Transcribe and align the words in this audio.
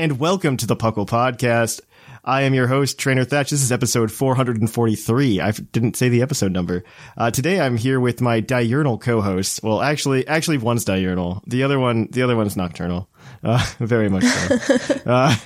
And 0.00 0.18
welcome 0.18 0.56
to 0.56 0.66
the 0.66 0.76
Puckle 0.76 1.06
Podcast. 1.06 1.82
I 2.24 2.44
am 2.44 2.54
your 2.54 2.66
host, 2.66 2.98
Trainer 2.98 3.22
Thatch. 3.24 3.50
This 3.50 3.60
is 3.62 3.70
episode 3.70 4.10
443. 4.10 5.42
I 5.42 5.50
didn't 5.50 5.94
say 5.94 6.08
the 6.08 6.22
episode 6.22 6.52
number. 6.52 6.84
Uh, 7.18 7.30
today 7.30 7.60
I'm 7.60 7.76
here 7.76 8.00
with 8.00 8.22
my 8.22 8.40
diurnal 8.40 8.96
co-host. 8.96 9.62
Well, 9.62 9.82
actually, 9.82 10.26
actually 10.26 10.56
one's 10.56 10.86
diurnal. 10.86 11.42
The 11.46 11.64
other 11.64 11.78
one, 11.78 12.08
the 12.12 12.22
other 12.22 12.34
one's 12.34 12.56
nocturnal. 12.56 13.10
Uh, 13.42 13.62
very 13.78 14.08
much 14.08 14.24
so. 14.24 14.94
uh, 15.04 15.36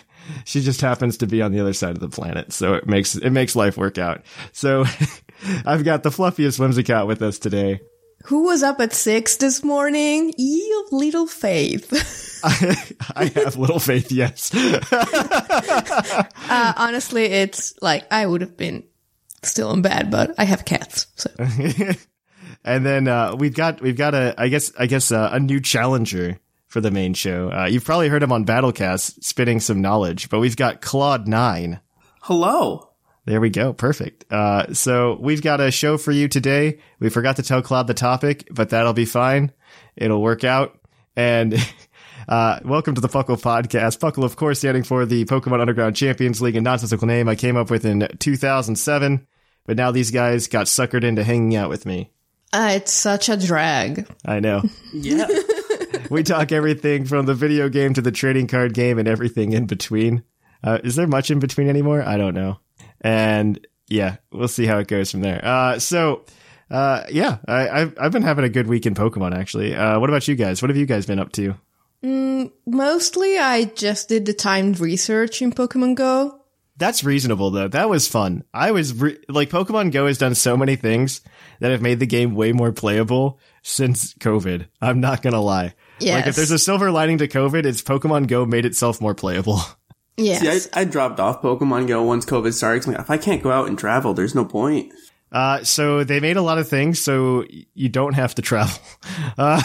she 0.44 0.61
just 0.61 0.80
happens 0.80 1.16
to 1.16 1.27
be 1.27 1.42
on 1.42 1.50
the 1.50 1.58
other 1.58 1.72
side 1.72 1.96
of 1.96 2.00
the 2.00 2.08
planet, 2.08 2.52
so 2.52 2.74
it 2.74 2.86
makes 2.86 3.16
it 3.16 3.30
makes 3.30 3.56
life 3.56 3.77
work 3.77 3.98
out. 3.98 4.22
So 4.52 4.84
I've 5.66 5.83
got 5.83 6.05
the 6.05 6.11
fluffiest 6.11 6.61
Whimsicott 6.61 7.08
with 7.08 7.22
us 7.22 7.41
today. 7.41 7.80
Who 8.25 8.44
was 8.44 8.62
up 8.62 8.80
at 8.80 8.94
six 8.94 9.36
this 9.36 9.62
morning? 9.62 10.33
Ye 10.39 10.83
of 10.84 10.92
little 10.92 11.27
faith. 11.27 12.41
I 13.17 13.30
have 13.34 13.56
little 13.56 13.78
faith, 13.78 14.11
yes. 14.11 14.50
uh, 14.55 16.25
honestly, 16.77 17.25
it's 17.25 17.75
like 17.83 18.11
I 18.11 18.25
would 18.25 18.41
have 18.41 18.56
been 18.56 18.84
still 19.42 19.72
in 19.72 19.83
bed, 19.83 20.11
but 20.11 20.34
I 20.39 20.45
have 20.45 20.64
cats. 20.64 21.06
So 21.17 21.30
and 22.64 22.84
then 22.84 23.08
uh, 23.08 23.36
we've 23.36 23.55
got 23.55 23.80
we've 23.83 23.97
got 23.97 24.14
a 24.14 24.34
I 24.39 24.48
guess 24.48 24.72
I 24.78 24.86
guess 24.86 25.12
uh, 25.12 25.30
a 25.33 25.41
new 25.41 25.61
challenger 25.61 26.39
for 26.67 26.80
the 26.80 26.91
main 26.91 27.12
show. 27.14 27.50
Uh, 27.50 27.67
you've 27.67 27.84
probably 27.84 28.08
heard 28.08 28.22
him 28.22 28.33
on 28.33 28.47
Battlecast 28.47 29.22
spitting 29.22 29.61
some 29.61 29.80
knowledge, 29.80 30.30
but 30.30 30.41
we've 30.41 30.56
got 30.56 30.80
Claude 30.80 31.28
Nine. 31.28 31.80
Hello. 32.22 32.93
There 33.27 33.41
we 33.41 33.48
go. 33.48 33.72
Perfect. 33.72 34.30
Uh, 34.30 34.75
so 34.75 35.17
we've 35.19 35.41
got 35.41 35.61
a 35.61 35.70
show 35.70 35.97
for 35.97 36.12
you 36.12 36.28
today. 36.28 36.78
We 37.00 37.08
forgot 37.08 37.36
to 37.36 37.42
tell 37.42 37.62
Claude 37.62 37.86
the 37.86 37.94
topic, 37.94 38.47
but 38.50 38.69
that'll 38.70 38.92
be 38.92 39.06
fine. 39.06 39.50
It'll 39.97 40.20
work 40.20 40.44
out. 40.44 40.78
And 41.17 41.55
uh, 42.28 42.61
welcome 42.64 42.95
to 42.95 43.00
the 43.00 43.08
Puckle 43.08 43.40
podcast. 43.40 43.98
Puckle, 43.98 44.24
of 44.24 44.36
course, 44.36 44.58
standing 44.58 44.83
for 44.83 45.07
the 45.07 45.24
Pokemon 45.24 45.61
Underground 45.61 45.96
Champions 45.96 46.42
League, 46.42 46.57
a 46.57 46.61
nonsensical 46.61 47.07
name 47.07 47.29
I 47.29 47.34
came 47.34 47.57
up 47.57 47.70
with 47.70 47.86
in 47.86 48.07
2007. 48.18 49.27
But 49.67 49.77
now 49.79 49.90
these 49.90 50.11
guys 50.11 50.48
got 50.48 50.67
suckered 50.67 51.05
into 51.05 51.24
hanging 51.24 51.57
out 51.57 51.70
with 51.70 51.86
me. 51.86 52.11
uh, 52.52 52.73
it's 52.74 52.92
such 52.92 53.30
a 53.30 53.39
drag. 53.39 54.07
I 54.27 54.40
know. 54.40 54.63
Yeah. 54.92 55.27
we 56.11 56.23
talk 56.23 56.52
everything 56.52 57.07
from 57.07 57.24
the 57.24 57.34
video 57.34 57.70
game 57.70 57.95
to 57.95 58.02
the 58.02 58.13
trading 58.13 58.48
card 58.48 58.74
game 58.74 58.98
and 58.98 59.08
everything 59.08 59.52
in 59.52 59.64
between. 59.64 60.24
Uh, 60.63 60.79
is 60.84 60.95
there 60.96 61.07
much 61.07 61.30
in 61.30 61.39
between 61.39 61.70
anymore? 61.70 62.02
I 62.02 62.18
don't 62.18 62.34
know. 62.34 62.58
And 63.04 63.64
yeah, 63.86 64.16
we'll 64.32 64.48
see 64.48 64.66
how 64.66 64.78
it 64.78 64.88
goes 64.88 65.12
from 65.12 65.20
there. 65.20 65.40
Uh, 65.44 65.78
so, 65.78 66.24
uh, 66.70 67.04
yeah, 67.10 67.38
I, 67.46 67.68
I've, 67.68 67.98
I've 68.00 68.12
been 68.12 68.22
having 68.22 68.44
a 68.44 68.48
good 68.48 68.66
week 68.66 68.86
in 68.86 68.94
Pokemon 68.94 69.36
actually. 69.38 69.76
Uh, 69.76 70.00
what 70.00 70.10
about 70.10 70.26
you 70.26 70.34
guys? 70.34 70.60
What 70.60 70.70
have 70.70 70.76
you 70.76 70.86
guys 70.86 71.06
been 71.06 71.20
up 71.20 71.30
to? 71.32 71.54
Mostly, 72.66 73.38
I 73.38 73.64
just 73.64 74.08
did 74.08 74.26
the 74.26 74.34
timed 74.34 74.80
research 74.80 75.40
in 75.40 75.52
Pokemon 75.52 75.94
Go. 75.94 76.40
That's 76.76 77.04
reasonable 77.04 77.50
though. 77.50 77.68
That 77.68 77.88
was 77.88 78.08
fun. 78.08 78.42
I 78.52 78.72
was 78.72 78.92
re- 78.94 79.22
like 79.28 79.48
Pokemon 79.48 79.92
Go 79.92 80.06
has 80.06 80.18
done 80.18 80.34
so 80.34 80.56
many 80.56 80.76
things 80.76 81.20
that 81.60 81.70
have 81.70 81.82
made 81.82 82.00
the 82.00 82.06
game 82.06 82.34
way 82.34 82.52
more 82.52 82.72
playable 82.72 83.38
since 83.62 84.12
COVID. 84.14 84.66
I'm 84.80 85.00
not 85.00 85.22
going 85.22 85.34
to 85.34 85.40
lie. 85.40 85.74
Yes. 86.00 86.16
Like 86.16 86.26
if 86.26 86.36
there's 86.36 86.50
a 86.50 86.58
silver 86.58 86.90
lining 86.90 87.18
to 87.18 87.28
COVID, 87.28 87.64
it's 87.64 87.82
Pokemon 87.82 88.26
Go 88.26 88.44
made 88.44 88.66
itself 88.66 89.00
more 89.00 89.14
playable. 89.14 89.60
Yes. 90.17 90.64
See, 90.64 90.70
I, 90.75 90.83
I 90.83 90.85
dropped 90.85 91.19
off 91.20 91.42
Pokemon 91.42 91.89
Go 91.89 92.02
once 92.05 92.25
COVID 92.25 92.52
started. 92.52 92.86
I'm 92.86 92.92
like, 92.92 93.01
if 93.02 93.11
I 93.11 93.19
can't 93.19 93.42
go 93.42 93.51
out 93.51 93.69
and 93.69 93.79
travel, 93.79 94.14
there's 94.14 94.35
no 94.35 94.45
point. 94.45 94.92
Uh, 95.33 95.64
so 95.64 96.05
they 96.05 96.20
made 96.20 96.36
a 96.36 96.42
lot 96.42 96.58
of 96.58 96.69
things 96.69 97.01
so 97.01 97.45
you 97.75 97.89
don't 97.89 98.14
have 98.14 98.35
to 98.36 98.42
travel. 98.42 98.77
Uh, 99.39 99.61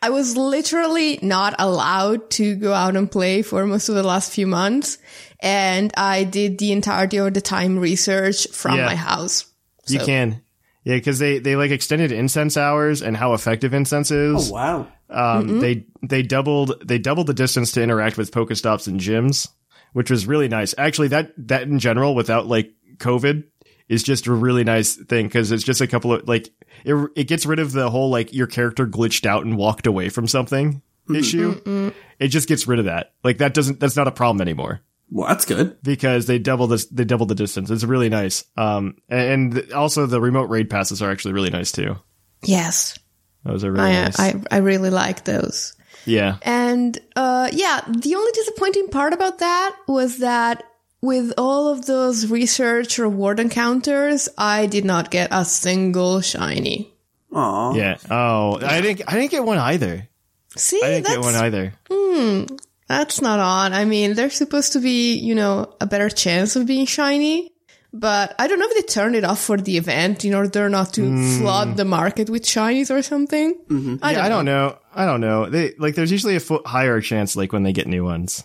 I 0.00 0.10
was 0.10 0.36
literally 0.36 1.18
not 1.22 1.54
allowed 1.58 2.30
to 2.30 2.56
go 2.56 2.72
out 2.72 2.96
and 2.96 3.08
play 3.10 3.42
for 3.42 3.64
most 3.66 3.88
of 3.88 3.94
the 3.94 4.02
last 4.02 4.32
few 4.32 4.46
months. 4.48 4.98
And 5.38 5.92
I 5.96 6.24
did 6.24 6.58
the 6.58 6.72
entirety 6.72 7.18
of 7.18 7.34
the 7.34 7.40
time 7.40 7.78
research 7.78 8.48
from 8.52 8.78
Yeah. 8.78 8.86
my 8.86 8.96
house. 8.96 9.44
you 9.86 10.00
can. 10.00 10.42
Yeah, 10.84 10.96
because 10.96 11.18
they, 11.20 11.38
they 11.38 11.54
like 11.54 11.70
extended 11.70 12.10
incense 12.10 12.56
hours 12.56 13.02
and 13.02 13.16
how 13.16 13.34
effective 13.34 13.74
incense 13.74 14.10
is. 14.10 14.50
Oh, 14.50 14.54
wow. 14.54 14.88
Um, 15.10 15.60
they 15.60 15.84
they 16.02 16.22
doubled 16.22 16.82
they 16.84 16.98
doubled 16.98 17.26
the 17.28 17.34
distance 17.34 17.70
to 17.72 17.82
interact 17.82 18.16
with 18.16 18.32
Pokestops 18.32 18.88
and 18.88 18.98
gyms, 18.98 19.46
which 19.92 20.10
was 20.10 20.26
really 20.26 20.48
nice. 20.48 20.74
Actually, 20.78 21.08
that 21.08 21.32
that 21.36 21.62
in 21.62 21.78
general, 21.78 22.14
without 22.14 22.46
like 22.46 22.72
COVID, 22.96 23.44
is 23.88 24.02
just 24.02 24.26
a 24.26 24.32
really 24.32 24.64
nice 24.64 24.96
thing 24.96 25.26
because 25.26 25.50
it's 25.52 25.64
just 25.64 25.80
a 25.80 25.86
couple 25.86 26.12
of 26.12 26.26
like 26.28 26.48
it 26.84 27.10
it 27.16 27.24
gets 27.28 27.44
rid 27.46 27.58
of 27.58 27.72
the 27.72 27.90
whole 27.90 28.10
like 28.10 28.32
your 28.32 28.46
character 28.46 28.86
glitched 28.86 29.26
out 29.26 29.44
and 29.44 29.56
walked 29.56 29.86
away 29.86 30.08
from 30.08 30.26
something 30.26 30.82
issue. 31.14 31.92
It 32.18 32.28
just 32.28 32.48
gets 32.48 32.66
rid 32.66 32.78
of 32.78 32.84
that. 32.86 33.12
Like 33.24 33.38
that 33.38 33.54
doesn't 33.54 33.80
that's 33.80 33.96
not 33.96 34.06
a 34.08 34.12
problem 34.12 34.40
anymore 34.40 34.80
Well, 35.10 35.28
that's 35.28 35.44
good. 35.44 35.82
because 35.82 36.26
they 36.26 36.38
double 36.38 36.68
this 36.68 36.86
they 36.86 37.04
double 37.04 37.26
the 37.26 37.34
distance. 37.34 37.70
It's 37.70 37.84
really 37.84 38.08
nice. 38.08 38.44
Um, 38.56 38.94
and 39.08 39.56
and 39.58 39.72
also 39.72 40.06
the 40.06 40.20
remote 40.20 40.48
raid 40.48 40.70
passes 40.70 41.02
are 41.02 41.10
actually 41.10 41.34
really 41.34 41.50
nice 41.50 41.72
too. 41.72 41.96
Yes. 42.44 42.98
Those 43.44 43.64
are 43.64 43.72
really 43.72 43.90
I, 43.90 44.04
nice. 44.04 44.20
I, 44.20 44.40
I 44.50 44.56
really 44.58 44.90
like 44.90 45.24
those. 45.24 45.74
Yeah. 46.04 46.38
And 46.42 46.98
uh, 47.16 47.48
yeah, 47.52 47.80
the 47.88 48.14
only 48.14 48.32
disappointing 48.32 48.88
part 48.88 49.12
about 49.12 49.38
that 49.38 49.76
was 49.86 50.18
that 50.18 50.64
with 51.00 51.32
all 51.36 51.68
of 51.68 51.86
those 51.86 52.28
research 52.28 52.98
reward 52.98 53.40
encounters, 53.40 54.28
I 54.38 54.66
did 54.66 54.84
not 54.84 55.10
get 55.10 55.28
a 55.32 55.44
single 55.44 56.20
shiny. 56.20 56.92
Oh. 57.32 57.74
Yeah. 57.74 57.96
Oh, 58.10 58.58
I 58.62 58.80
didn't. 58.80 59.08
I 59.08 59.14
didn't 59.16 59.30
get 59.30 59.44
one 59.44 59.58
either. 59.58 60.08
See, 60.56 60.80
I 60.82 60.88
didn't 60.88 61.04
that's, 61.04 61.16
get 61.16 61.24
one 61.24 61.34
either. 61.34 61.72
Hmm. 61.90 62.44
That's 62.88 63.22
not 63.22 63.38
on. 63.38 63.72
I 63.72 63.86
mean, 63.86 64.14
there's 64.14 64.34
supposed 64.34 64.74
to 64.74 64.80
be, 64.80 65.14
you 65.14 65.34
know, 65.34 65.74
a 65.80 65.86
better 65.86 66.10
chance 66.10 66.56
of 66.56 66.66
being 66.66 66.84
shiny. 66.84 67.51
But 67.94 68.34
I 68.38 68.48
don't 68.48 68.58
know 68.58 68.66
if 68.68 68.74
they 68.74 68.82
turned 68.92 69.16
it 69.16 69.24
off 69.24 69.40
for 69.40 69.58
the 69.58 69.76
event 69.76 70.24
in 70.24 70.32
order 70.34 70.68
not 70.70 70.94
to 70.94 71.02
flood 71.38 71.76
the 71.76 71.84
market 71.84 72.30
with 72.30 72.44
shinies 72.44 72.90
or 72.90 73.02
something. 73.02 73.54
I, 73.68 73.72
Hmm. 73.74 73.96
yeah, 74.02 74.12
don't 74.12 74.18
I 74.24 74.28
don't 74.30 74.44
know. 74.46 74.78
I 74.94 75.04
don't 75.06 75.20
know. 75.20 75.48
They 75.50 75.74
like. 75.78 75.94
There's 75.94 76.10
usually 76.12 76.36
a 76.36 76.40
foot 76.40 76.66
higher 76.66 77.00
chance 77.02 77.36
like 77.36 77.52
when 77.52 77.62
they 77.64 77.72
get 77.74 77.86
new 77.86 78.02
ones. 78.04 78.44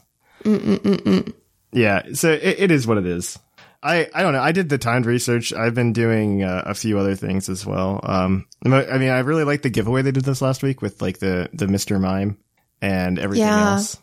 Yeah. 1.71 2.03
So 2.13 2.31
it, 2.31 2.59
it 2.59 2.71
is 2.71 2.87
what 2.87 2.97
it 2.97 3.05
is. 3.05 3.37
I, 3.83 4.09
I 4.13 4.23
don't 4.23 4.33
know. 4.33 4.41
I 4.41 4.51
did 4.51 4.69
the 4.69 4.77
timed 4.77 5.05
research. 5.05 5.53
I've 5.53 5.75
been 5.75 5.93
doing 5.93 6.43
uh, 6.43 6.63
a 6.65 6.73
few 6.73 6.97
other 6.97 7.15
things 7.15 7.47
as 7.47 7.65
well. 7.65 7.99
Um, 8.03 8.47
I 8.65 8.69
mean, 8.97 9.09
I 9.09 9.19
really 9.19 9.43
like 9.43 9.61
the 9.61 9.69
giveaway 9.69 10.01
they 10.01 10.11
did 10.11 10.25
this 10.25 10.41
last 10.41 10.63
week 10.63 10.81
with 10.81 11.01
like 11.01 11.19
the 11.19 11.49
the 11.53 11.67
Mr. 11.67 11.99
Mime 12.01 12.37
and 12.81 13.19
everything 13.19 13.45
Yeah. 13.47 13.73
else. 13.73 13.97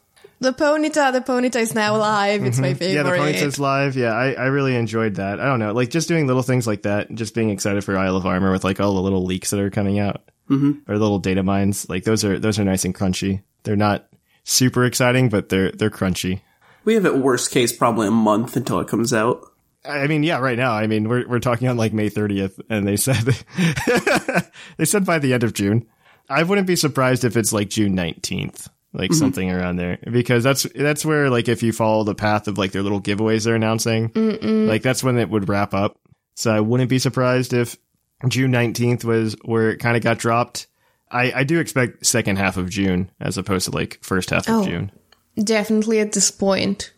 The 0.44 0.52
Ponyta, 0.52 1.10
the 1.10 1.22
Ponyta 1.22 1.56
is 1.56 1.74
now 1.74 1.96
live. 1.96 2.44
It's 2.44 2.58
my 2.58 2.74
favorite. 2.74 3.02
Mm-hmm. 3.02 3.18
Yeah, 3.18 3.30
the 3.30 3.32
Ponyta's 3.38 3.58
live. 3.58 3.96
Yeah, 3.96 4.12
I, 4.12 4.32
I 4.32 4.44
really 4.48 4.76
enjoyed 4.76 5.14
that. 5.14 5.40
I 5.40 5.46
don't 5.46 5.58
know, 5.58 5.72
like 5.72 5.88
just 5.88 6.06
doing 6.06 6.26
little 6.26 6.42
things 6.42 6.66
like 6.66 6.82
that, 6.82 7.10
just 7.14 7.34
being 7.34 7.48
excited 7.48 7.82
for 7.82 7.96
Isle 7.96 8.16
of 8.18 8.26
Armor 8.26 8.52
with 8.52 8.62
like 8.62 8.78
all 8.78 8.92
the 8.92 9.00
little 9.00 9.24
leaks 9.24 9.48
that 9.52 9.60
are 9.60 9.70
coming 9.70 9.98
out, 9.98 10.20
mm-hmm. 10.50 10.80
or 10.86 10.98
little 10.98 11.18
data 11.18 11.42
mines. 11.42 11.88
Like 11.88 12.04
those 12.04 12.26
are 12.26 12.38
those 12.38 12.58
are 12.58 12.64
nice 12.64 12.84
and 12.84 12.94
crunchy. 12.94 13.42
They're 13.62 13.74
not 13.74 14.06
super 14.42 14.84
exciting, 14.84 15.30
but 15.30 15.48
they're 15.48 15.72
they're 15.72 15.88
crunchy. 15.88 16.42
We 16.84 16.92
have 16.92 17.06
at 17.06 17.16
worst 17.16 17.50
case 17.50 17.72
probably 17.72 18.08
a 18.08 18.10
month 18.10 18.54
until 18.54 18.80
it 18.80 18.88
comes 18.88 19.14
out. 19.14 19.46
I 19.82 20.08
mean, 20.08 20.24
yeah, 20.24 20.40
right 20.40 20.58
now. 20.58 20.72
I 20.72 20.86
mean, 20.86 21.08
we're 21.08 21.26
we're 21.26 21.38
talking 21.38 21.68
on 21.68 21.78
like 21.78 21.94
May 21.94 22.10
30th, 22.10 22.60
and 22.68 22.86
they 22.86 22.98
said 22.98 23.24
they 24.76 24.84
said 24.84 25.06
by 25.06 25.18
the 25.18 25.32
end 25.32 25.42
of 25.42 25.54
June. 25.54 25.86
I 26.28 26.42
wouldn't 26.42 26.66
be 26.66 26.76
surprised 26.76 27.24
if 27.24 27.36
it's 27.38 27.52
like 27.52 27.70
June 27.70 27.96
19th, 27.96 28.68
like 28.94 29.12
something 29.12 29.50
around 29.50 29.76
there, 29.76 29.98
because 30.10 30.42
that's 30.44 30.62
that's 30.74 31.04
where 31.04 31.28
like 31.28 31.48
if 31.48 31.62
you 31.62 31.72
follow 31.72 32.04
the 32.04 32.14
path 32.14 32.48
of 32.48 32.56
like 32.56 32.72
their 32.72 32.82
little 32.82 33.00
giveaways 33.02 33.44
they're 33.44 33.56
announcing, 33.56 34.10
like 34.66 34.82
that's 34.82 35.02
when 35.04 35.18
it 35.18 35.28
would 35.28 35.48
wrap 35.48 35.74
up. 35.74 35.98
So 36.36 36.50
I 36.54 36.60
wouldn't 36.60 36.88
be 36.90 36.98
surprised 36.98 37.52
if 37.52 37.76
June 38.28 38.52
19th 38.52 39.04
was 39.04 39.36
where 39.44 39.70
it 39.70 39.78
kind 39.78 39.96
of 39.96 40.02
got 40.02 40.18
dropped. 40.18 40.66
I, 41.10 41.32
I 41.32 41.44
do 41.44 41.60
expect 41.60 42.06
second 42.06 42.36
half 42.38 42.56
of 42.56 42.70
June 42.70 43.10
as 43.20 43.36
opposed 43.36 43.66
to 43.66 43.70
like 43.72 43.98
first 44.02 44.30
half 44.30 44.48
of 44.48 44.54
Oh. 44.54 44.64
June. 44.64 44.90
Definitely 45.36 46.00
at 46.00 46.12
this 46.12 46.30
point. 46.30 46.92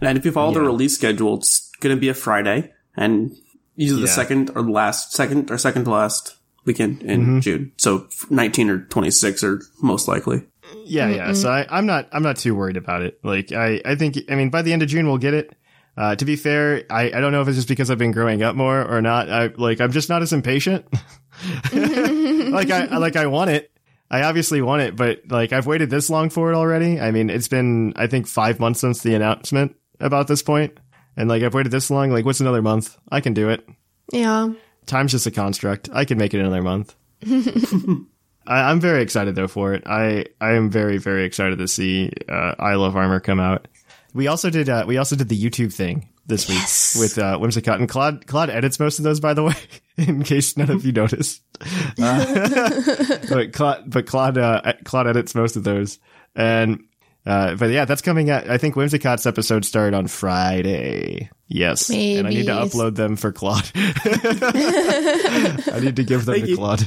And 0.00 0.16
if 0.16 0.24
you 0.24 0.30
follow 0.32 0.52
the 0.52 0.60
release 0.60 0.94
schedule, 0.94 1.38
it's 1.38 1.70
going 1.80 1.94
to 1.96 2.00
be 2.00 2.08
a 2.08 2.14
Friday, 2.14 2.72
and 2.96 3.34
usually 3.74 4.02
the 4.02 4.08
second 4.08 4.50
or 4.54 4.62
last, 4.62 5.12
second 5.12 5.50
or 5.50 5.58
second 5.58 5.84
to 5.84 5.90
last 5.90 6.36
weekend 6.64 7.02
in 7.02 7.20
Mm-hmm. 7.22 7.40
June. 7.40 7.72
So 7.78 8.06
19 8.30 8.70
or 8.70 8.78
26 8.84 9.42
are 9.42 9.60
most 9.82 10.06
likely. 10.06 10.42
Yeah, 10.84 11.08
yeah. 11.08 11.32
So 11.32 11.50
I, 11.50 11.66
I'm 11.70 11.86
not 11.86 12.08
I'm 12.12 12.22
not 12.22 12.36
too 12.36 12.54
worried 12.54 12.76
about 12.76 13.02
it. 13.02 13.18
Like 13.22 13.52
I, 13.52 13.80
I 13.84 13.94
think 13.94 14.18
I 14.30 14.34
mean 14.34 14.50
by 14.50 14.62
the 14.62 14.72
end 14.72 14.82
of 14.82 14.88
June 14.88 15.06
we'll 15.06 15.18
get 15.18 15.34
it. 15.34 15.54
Uh, 15.96 16.14
to 16.14 16.24
be 16.24 16.36
fair, 16.36 16.84
I, 16.90 17.06
I 17.06 17.20
don't 17.20 17.32
know 17.32 17.42
if 17.42 17.48
it's 17.48 17.56
just 17.56 17.68
because 17.68 17.90
I've 17.90 17.98
been 17.98 18.12
growing 18.12 18.40
up 18.42 18.54
more 18.54 18.80
or 18.80 19.02
not. 19.02 19.28
I 19.28 19.46
like 19.48 19.80
I'm 19.80 19.90
just 19.90 20.08
not 20.08 20.22
as 20.22 20.32
impatient. 20.32 20.86
like 21.72 22.70
I 22.70 22.96
like 22.98 23.16
I 23.16 23.26
want 23.26 23.50
it. 23.50 23.70
I 24.10 24.22
obviously 24.22 24.62
want 24.62 24.82
it, 24.82 24.96
but 24.96 25.22
like 25.28 25.52
I've 25.52 25.66
waited 25.66 25.90
this 25.90 26.08
long 26.08 26.30
for 26.30 26.52
it 26.52 26.56
already. 26.56 27.00
I 27.00 27.10
mean, 27.10 27.30
it's 27.30 27.48
been 27.48 27.92
I 27.96 28.06
think 28.06 28.26
five 28.26 28.60
months 28.60 28.80
since 28.80 29.02
the 29.02 29.14
announcement 29.14 29.76
about 30.00 30.28
this 30.28 30.42
point, 30.42 30.78
and 31.16 31.28
like 31.28 31.42
I've 31.42 31.54
waited 31.54 31.72
this 31.72 31.90
long. 31.90 32.10
Like, 32.10 32.24
what's 32.24 32.40
another 32.40 32.62
month? 32.62 32.96
I 33.10 33.20
can 33.20 33.34
do 33.34 33.50
it. 33.50 33.68
Yeah. 34.12 34.52
Time's 34.86 35.12
just 35.12 35.26
a 35.26 35.30
construct. 35.30 35.90
I 35.92 36.04
can 36.04 36.16
make 36.16 36.32
it 36.32 36.40
another 36.40 36.62
month. 36.62 36.94
I, 38.48 38.70
I'm 38.70 38.80
very 38.80 39.02
excited 39.02 39.34
though 39.36 39.46
for 39.48 39.74
it. 39.74 39.84
I 39.86 40.26
I 40.40 40.52
am 40.54 40.70
very 40.70 40.98
very 40.98 41.24
excited 41.24 41.58
to 41.58 41.68
see 41.68 42.10
uh, 42.28 42.54
Isle 42.58 42.84
of 42.84 42.96
Armor 42.96 43.20
come 43.20 43.38
out. 43.38 43.68
We 44.14 44.26
also 44.26 44.50
did 44.50 44.68
uh, 44.68 44.84
we 44.88 44.96
also 44.96 45.14
did 45.14 45.28
the 45.28 45.40
YouTube 45.40 45.72
thing 45.72 46.08
this 46.26 46.48
Yes. 46.48 46.94
week 46.96 47.02
with 47.02 47.18
uh, 47.18 47.38
Whimsicott 47.38 47.76
and 47.76 47.88
Claude. 47.88 48.26
Claude 48.26 48.50
edits 48.50 48.80
most 48.80 48.98
of 48.98 49.04
those, 49.04 49.20
by 49.20 49.34
the 49.34 49.42
way, 49.44 49.54
in 49.96 50.22
case 50.24 50.56
none 50.56 50.70
of 50.70 50.84
you 50.84 50.92
noticed. 50.92 51.42
Uh, 52.00 53.16
but 53.28 53.52
Claude, 53.52 53.82
but 53.90 54.06
Claude 54.06 54.38
uh, 54.38 54.72
Claude 54.84 55.08
edits 55.08 55.34
most 55.34 55.56
of 55.56 55.64
those, 55.64 55.98
and 56.36 56.78
uh, 57.26 57.56
but 57.56 57.70
yeah, 57.70 57.84
that's 57.84 58.00
coming 58.02 58.30
out. 58.30 58.48
I 58.48 58.58
think 58.58 58.76
Whimsicott's 58.76 59.26
episode 59.26 59.64
started 59.64 59.96
on 59.96 60.06
Friday. 60.06 61.28
Yes, 61.50 61.88
and 61.88 62.26
I 62.26 62.30
need 62.30 62.46
to 62.46 62.52
upload 62.52 62.94
them 62.94 63.16
for 63.16 63.32
Claude. 63.32 63.70
I 63.74 65.80
need 65.80 65.96
to 65.96 66.04
give 66.04 66.26
them 66.26 66.34
Thank 66.34 66.44
to 66.44 66.50
you. 66.50 66.56
Claude. 66.56 66.86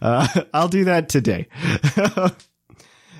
Uh, 0.00 0.28
I'll 0.54 0.68
do 0.68 0.84
that 0.84 1.08
today. 1.08 1.48
uh, 1.96 2.30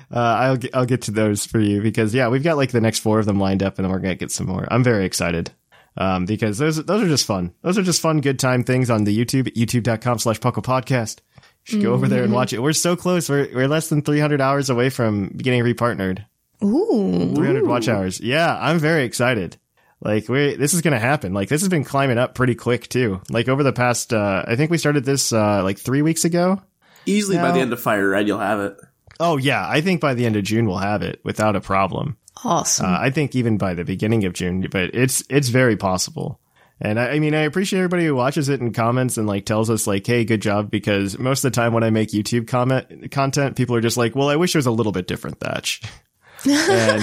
I'll 0.09 0.55
get, 0.55 0.73
I'll 0.73 0.85
get 0.85 1.01
to 1.03 1.11
those 1.11 1.45
for 1.45 1.59
you 1.59 1.81
because 1.81 2.13
yeah, 2.13 2.29
we've 2.29 2.43
got 2.43 2.55
like 2.55 2.71
the 2.71 2.79
next 2.79 2.99
four 2.99 3.19
of 3.19 3.25
them 3.25 3.37
lined 3.37 3.63
up, 3.63 3.77
and 3.77 3.85
then 3.85 3.91
we're 3.91 3.99
gonna 3.99 4.15
get 4.15 4.31
some 4.31 4.47
more. 4.47 4.65
I'm 4.71 4.83
very 4.83 5.05
excited. 5.05 5.51
Um, 5.97 6.25
because 6.25 6.57
those 6.57 6.83
those 6.85 7.03
are 7.03 7.07
just 7.07 7.25
fun. 7.25 7.53
Those 7.63 7.77
are 7.77 7.83
just 7.83 8.01
fun, 8.01 8.21
good 8.21 8.39
time 8.39 8.63
things 8.63 8.89
on 8.89 9.03
the 9.03 9.17
YouTube, 9.17 9.53
youtube.com 9.55 10.19
slash 10.19 10.39
Puckle 10.39 10.63
Podcast. 10.63 11.19
You 11.65 11.73
should 11.73 11.81
go 11.81 11.93
over 11.93 12.07
there 12.07 12.23
and 12.23 12.31
watch 12.31 12.53
it. 12.53 12.59
We're 12.59 12.71
so 12.71 12.95
close. 12.95 13.29
We're 13.29 13.49
we're 13.53 13.67
less 13.67 13.89
than 13.89 14.03
300 14.03 14.39
hours 14.39 14.69
away 14.69 14.89
from 14.89 15.29
getting 15.29 15.63
repartnered. 15.63 16.23
Ooh. 16.63 17.35
300 17.35 17.67
watch 17.67 17.89
hours. 17.89 18.21
Yeah, 18.21 18.57
I'm 18.57 18.79
very 18.79 19.03
excited. 19.03 19.57
Like 20.01 20.29
we 20.29 20.55
this 20.55 20.73
is 20.73 20.81
going 20.81 20.93
to 20.93 20.99
happen. 20.99 21.33
Like 21.33 21.49
this 21.49 21.61
has 21.61 21.69
been 21.69 21.83
climbing 21.83 22.17
up 22.17 22.35
pretty 22.35 22.55
quick 22.55 22.87
too. 22.87 23.21
Like 23.29 23.47
over 23.47 23.63
the 23.63 23.73
past 23.73 24.13
uh 24.13 24.43
I 24.47 24.55
think 24.55 24.71
we 24.71 24.77
started 24.77 25.05
this 25.05 25.33
uh 25.33 25.63
like 25.63 25.79
3 25.79 26.01
weeks 26.01 26.25
ago. 26.25 26.61
Easily 27.05 27.37
by 27.37 27.51
the 27.51 27.61
end 27.61 27.73
of 27.73 27.81
Fire 27.81 28.09
Red, 28.09 28.27
you'll 28.27 28.39
have 28.39 28.59
it. 28.59 28.77
Oh 29.19 29.37
yeah, 29.37 29.67
I 29.67 29.81
think 29.81 30.01
by 30.01 30.13
the 30.13 30.25
end 30.25 30.35
of 30.35 30.43
June 30.43 30.67
we'll 30.67 30.77
have 30.77 31.01
it 31.01 31.19
without 31.23 31.55
a 31.55 31.61
problem. 31.61 32.17
Awesome. 32.43 32.85
Uh, 32.85 32.97
I 32.99 33.09
think 33.09 33.35
even 33.35 33.57
by 33.57 33.73
the 33.73 33.83
beginning 33.83 34.25
of 34.25 34.33
June, 34.33 34.67
but 34.71 34.91
it's 34.93 35.23
it's 35.29 35.49
very 35.49 35.75
possible. 35.77 36.39
And 36.79 36.99
I, 36.99 37.13
I 37.13 37.19
mean, 37.19 37.33
I 37.33 37.41
appreciate 37.41 37.79
everybody 37.79 38.05
who 38.05 38.15
watches 38.15 38.49
it 38.49 38.61
and 38.61 38.73
comments 38.73 39.17
and 39.17 39.25
like 39.25 39.45
tells 39.45 39.69
us 39.69 39.87
like, 39.87 40.05
"Hey, 40.05 40.25
good 40.25 40.41
job." 40.41 40.69
Because 40.69 41.17
most 41.17 41.43
of 41.43 41.51
the 41.51 41.55
time 41.55 41.73
when 41.73 41.83
I 41.83 41.89
make 41.89 42.09
YouTube 42.09 42.47
comment 42.47 43.09
content, 43.11 43.55
people 43.55 43.75
are 43.75 43.81
just 43.81 43.97
like, 43.97 44.15
"Well, 44.15 44.29
I 44.29 44.35
wish 44.35 44.53
it 44.53 44.59
was 44.59 44.67
a 44.67 44.71
little 44.71 44.91
bit 44.91 45.07
different." 45.07 45.39
Thatch. 45.39 45.81
and 46.49 47.01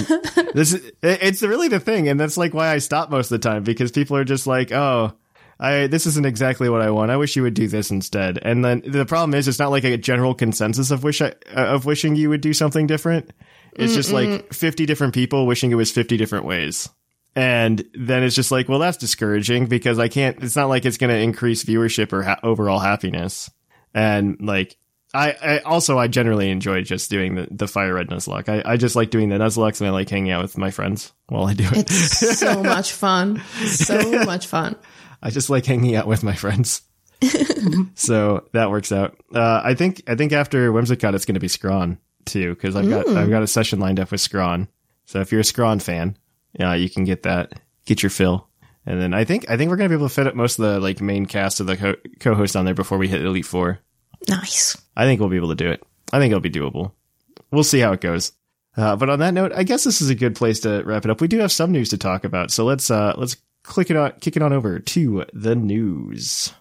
this 0.55 0.73
is, 0.73 0.93
it's 1.02 1.43
really 1.43 1.69
the 1.69 1.81
thing, 1.81 2.08
and 2.08 2.19
that's 2.19 2.37
like 2.37 2.55
why 2.55 2.69
I 2.69 2.79
stop 2.79 3.11
most 3.11 3.31
of 3.31 3.41
the 3.41 3.49
time 3.49 3.64
because 3.64 3.91
people 3.91 4.17
are 4.17 4.25
just 4.25 4.46
like, 4.46 4.73
"Oh." 4.73 5.12
I 5.61 5.87
this 5.87 6.05
isn't 6.06 6.26
exactly 6.26 6.69
what 6.69 6.82
I 6.82 6.91
want. 6.91 7.12
I 7.12 7.17
wish 7.17 7.37
you 7.37 7.43
would 7.43 7.55
do 7.55 7.69
this 7.69 7.93
instead. 7.93 8.41
And 8.43 8.64
then 8.64 8.82
the 8.85 9.06
problem 9.06 9.35
is, 9.35 9.46
it's 9.46 9.61
not 9.61 9.70
like 9.70 9.85
a 9.85 9.96
general 9.96 10.35
consensus 10.35 10.91
of 10.91 11.05
wish 11.05 11.23
I, 11.23 11.29
uh, 11.55 11.67
of 11.67 11.87
wishing 11.87 12.17
you 12.17 12.29
would 12.29 12.41
do 12.41 12.52
something 12.52 12.88
different. 12.88 13.31
It's 13.76 13.94
just 13.94 14.12
like 14.12 14.52
50 14.52 14.87
different 14.87 15.14
people 15.14 15.46
wishing 15.46 15.70
it 15.70 15.76
was 15.76 15.91
50 15.91 16.17
different 16.17 16.44
ways. 16.44 16.88
And 17.37 17.85
then 17.94 18.23
it's 18.23 18.37
just 18.37 18.52
like, 18.52 18.69
well, 18.69 18.79
that's 18.79 18.96
discouraging 18.96 19.67
because 19.67 19.99
I 19.99 20.08
can't, 20.08 20.41
it's 20.43 20.55
not 20.55 20.69
like 20.69 20.85
it's 20.85 20.99
going 20.99 21.12
to 21.12 21.19
increase 21.19 21.64
viewership 21.64 22.12
or 22.12 22.23
ha- 22.23 22.38
overall 22.44 22.79
happiness. 22.79 23.50
And 23.93 24.37
like, 24.41 24.76
I, 25.15 25.37
I 25.41 25.59
also, 25.61 25.99
I 25.99 26.09
generally 26.09 26.51
enjoy 26.51 26.83
just 26.83 27.09
doing 27.09 27.37
the, 27.37 27.49
the 27.51 27.69
fire 27.69 27.95
red 27.95 28.09
Nuzlocke. 28.09 28.49
I, 28.49 28.73
I 28.73 28.77
just 28.77 28.97
like 28.97 29.11
doing 29.11 29.29
the 29.29 29.37
Nuzlockes 29.37 29.81
and 29.81 29.89
I 29.89 29.91
like 29.93 30.09
hanging 30.11 30.33
out 30.33 30.43
with 30.43 30.59
my 30.59 30.71
friends 30.71 31.13
while 31.29 31.47
I 31.47 31.55
do 31.55 31.65
it. 31.65 31.91
It's 31.91 32.39
so 32.39 32.63
much 32.63 32.93
fun. 32.93 33.41
So 33.67 34.25
much 34.25 34.47
fun. 34.47 34.77
I 35.23 35.31
just 35.31 35.51
like 35.51 35.65
hanging 35.65 35.95
out 35.95 36.07
with 36.07 36.23
my 36.23 36.35
friends. 36.35 36.83
so 37.95 38.45
that 38.53 38.71
works 38.71 38.93
out. 38.93 39.17
Uh, 39.35 39.61
I 39.65 39.75
think 39.75 40.03
I 40.07 40.15
think 40.15 40.33
after 40.33 40.71
Whimsicott, 40.71 41.15
it's 41.15 41.25
going 41.25 41.35
to 41.35 41.41
be 41.41 41.49
Scrawn 41.49 41.99
too, 42.25 42.55
because 42.55 42.77
I've 42.77 42.89
got 42.89 43.09
I've 43.09 43.31
got 43.31 43.43
a 43.43 43.47
session 43.47 43.81
lined 43.81 44.01
up 44.01 44.11
with 44.11 44.21
Scrawn. 44.21 44.69
So 45.07 45.21
if 45.21 45.33
you're 45.33 45.41
a 45.41 45.45
Scrawn 45.45 45.79
fan, 45.79 46.17
yeah, 46.59 46.75
you 46.75 46.91
can 46.91 47.05
get 47.05 47.23
that, 47.23 47.61
get 47.87 48.03
your 48.03 48.11
fill, 48.11 48.49
and 48.87 49.01
then 49.01 49.15
I 49.15 49.25
think 49.25 49.49
I 49.51 49.57
think 49.57 49.71
we're 49.71 49.77
going 49.77 49.89
to 49.89 49.97
be 49.97 49.99
able 49.99 50.09
to 50.09 50.15
fit 50.15 50.27
up 50.27 50.35
most 50.35 50.59
of 50.59 50.65
the 50.65 50.81
like 50.81 51.01
main 51.01 51.27
cast 51.27 51.61
of 51.61 51.67
the 51.67 51.77
co- 51.77 51.97
co-host 52.21 52.57
on 52.57 52.65
there 52.65 52.75
before 52.75 52.99
we 52.99 53.09
hit 53.09 53.25
Elite 53.25 53.47
Four. 53.47 53.81
Nice. 54.29 54.76
I 54.97 55.05
think 55.05 55.21
we'll 55.21 55.29
be 55.29 55.37
able 55.37 55.49
to 55.49 55.55
do 55.55 55.71
it. 55.71 55.82
I 56.12 56.19
think 56.19 56.31
it'll 56.31 56.41
be 56.41 56.50
doable. 56.50 56.93
We'll 57.50 57.65
see 57.65 57.81
how 57.81 57.93
it 57.93 58.00
goes. 58.00 58.32
Uh, 58.76 58.97
but 58.97 59.09
on 59.09 59.21
that 59.21 59.35
note, 59.35 59.53
I 59.55 59.62
guess 59.62 59.85
this 59.85 60.00
is 60.00 60.11
a 60.11 60.15
good 60.15 60.35
place 60.35 60.61
to 60.61 60.82
wrap 60.85 61.05
it 61.05 61.11
up. 61.11 61.21
We 61.21 61.29
do 61.29 61.38
have 61.38 61.53
some 61.53 61.73
news 61.73 61.91
to 61.91 61.99
talk 61.99 62.25
about, 62.25 62.50
so 62.50 62.65
let's 62.65 62.91
uh, 62.91 63.15
let's 63.17 63.37
click 63.62 63.91
it 63.91 63.97
on, 63.97 64.12
kick 64.21 64.37
it 64.37 64.43
on 64.43 64.53
over 64.53 64.79
to 64.81 65.25
the 65.32 65.55
news. 65.55 66.53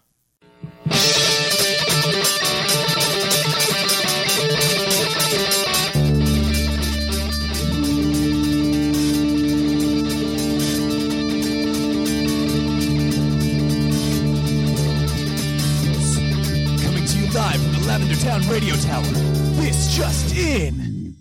Town 18.15 18.41
Radio 18.47 18.75
Tower. 18.75 19.03
This 19.03 19.95
just 19.95 20.35
in. 20.35 21.15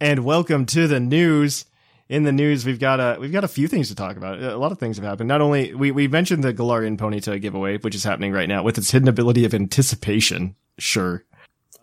And 0.00 0.24
welcome 0.24 0.66
to 0.66 0.86
the 0.86 1.00
news. 1.00 1.64
In 2.08 2.24
the 2.24 2.32
news, 2.32 2.66
we've 2.66 2.78
got 2.78 3.00
a 3.00 3.18
we've 3.18 3.32
got 3.32 3.44
a 3.44 3.48
few 3.48 3.66
things 3.66 3.88
to 3.88 3.94
talk 3.94 4.16
about. 4.16 4.40
A 4.42 4.56
lot 4.56 4.70
of 4.70 4.78
things 4.78 4.96
have 4.96 5.04
happened. 5.04 5.28
Not 5.28 5.40
only 5.40 5.74
we 5.74 5.90
we 5.90 6.08
mentioned 6.08 6.44
the 6.44 6.52
Galarian 6.52 6.98
Ponyta 6.98 7.40
giveaway, 7.40 7.78
which 7.78 7.94
is 7.94 8.04
happening 8.04 8.32
right 8.32 8.48
now 8.48 8.62
with 8.62 8.76
its 8.76 8.90
hidden 8.90 9.08
ability 9.08 9.44
of 9.44 9.54
anticipation. 9.54 10.54
Sure. 10.78 11.24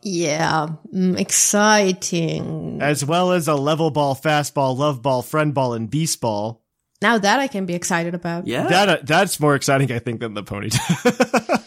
Yeah. 0.04 0.68
Mm, 0.94 1.20
exciting. 1.20 2.80
As 2.82 3.04
well 3.04 3.32
as 3.32 3.48
a 3.48 3.56
level 3.56 3.90
ball, 3.90 4.16
fastball, 4.16 4.78
love 4.78 5.02
ball, 5.02 5.22
friend 5.22 5.54
ball, 5.54 5.74
and 5.74 5.90
beast 5.90 6.22
ball. 6.22 6.62
Now 7.02 7.18
that 7.18 7.40
I 7.40 7.48
can 7.48 7.66
be 7.66 7.74
excited 7.74 8.14
about. 8.14 8.48
Yeah. 8.48 8.68
That 8.68 8.90
uh, 8.90 8.98
that's 9.04 9.40
more 9.40 9.56
exciting, 9.56 9.92
I 9.92 10.00
think, 10.00 10.20
than 10.20 10.36
the 10.36 10.44
Ponyta. 10.44 11.60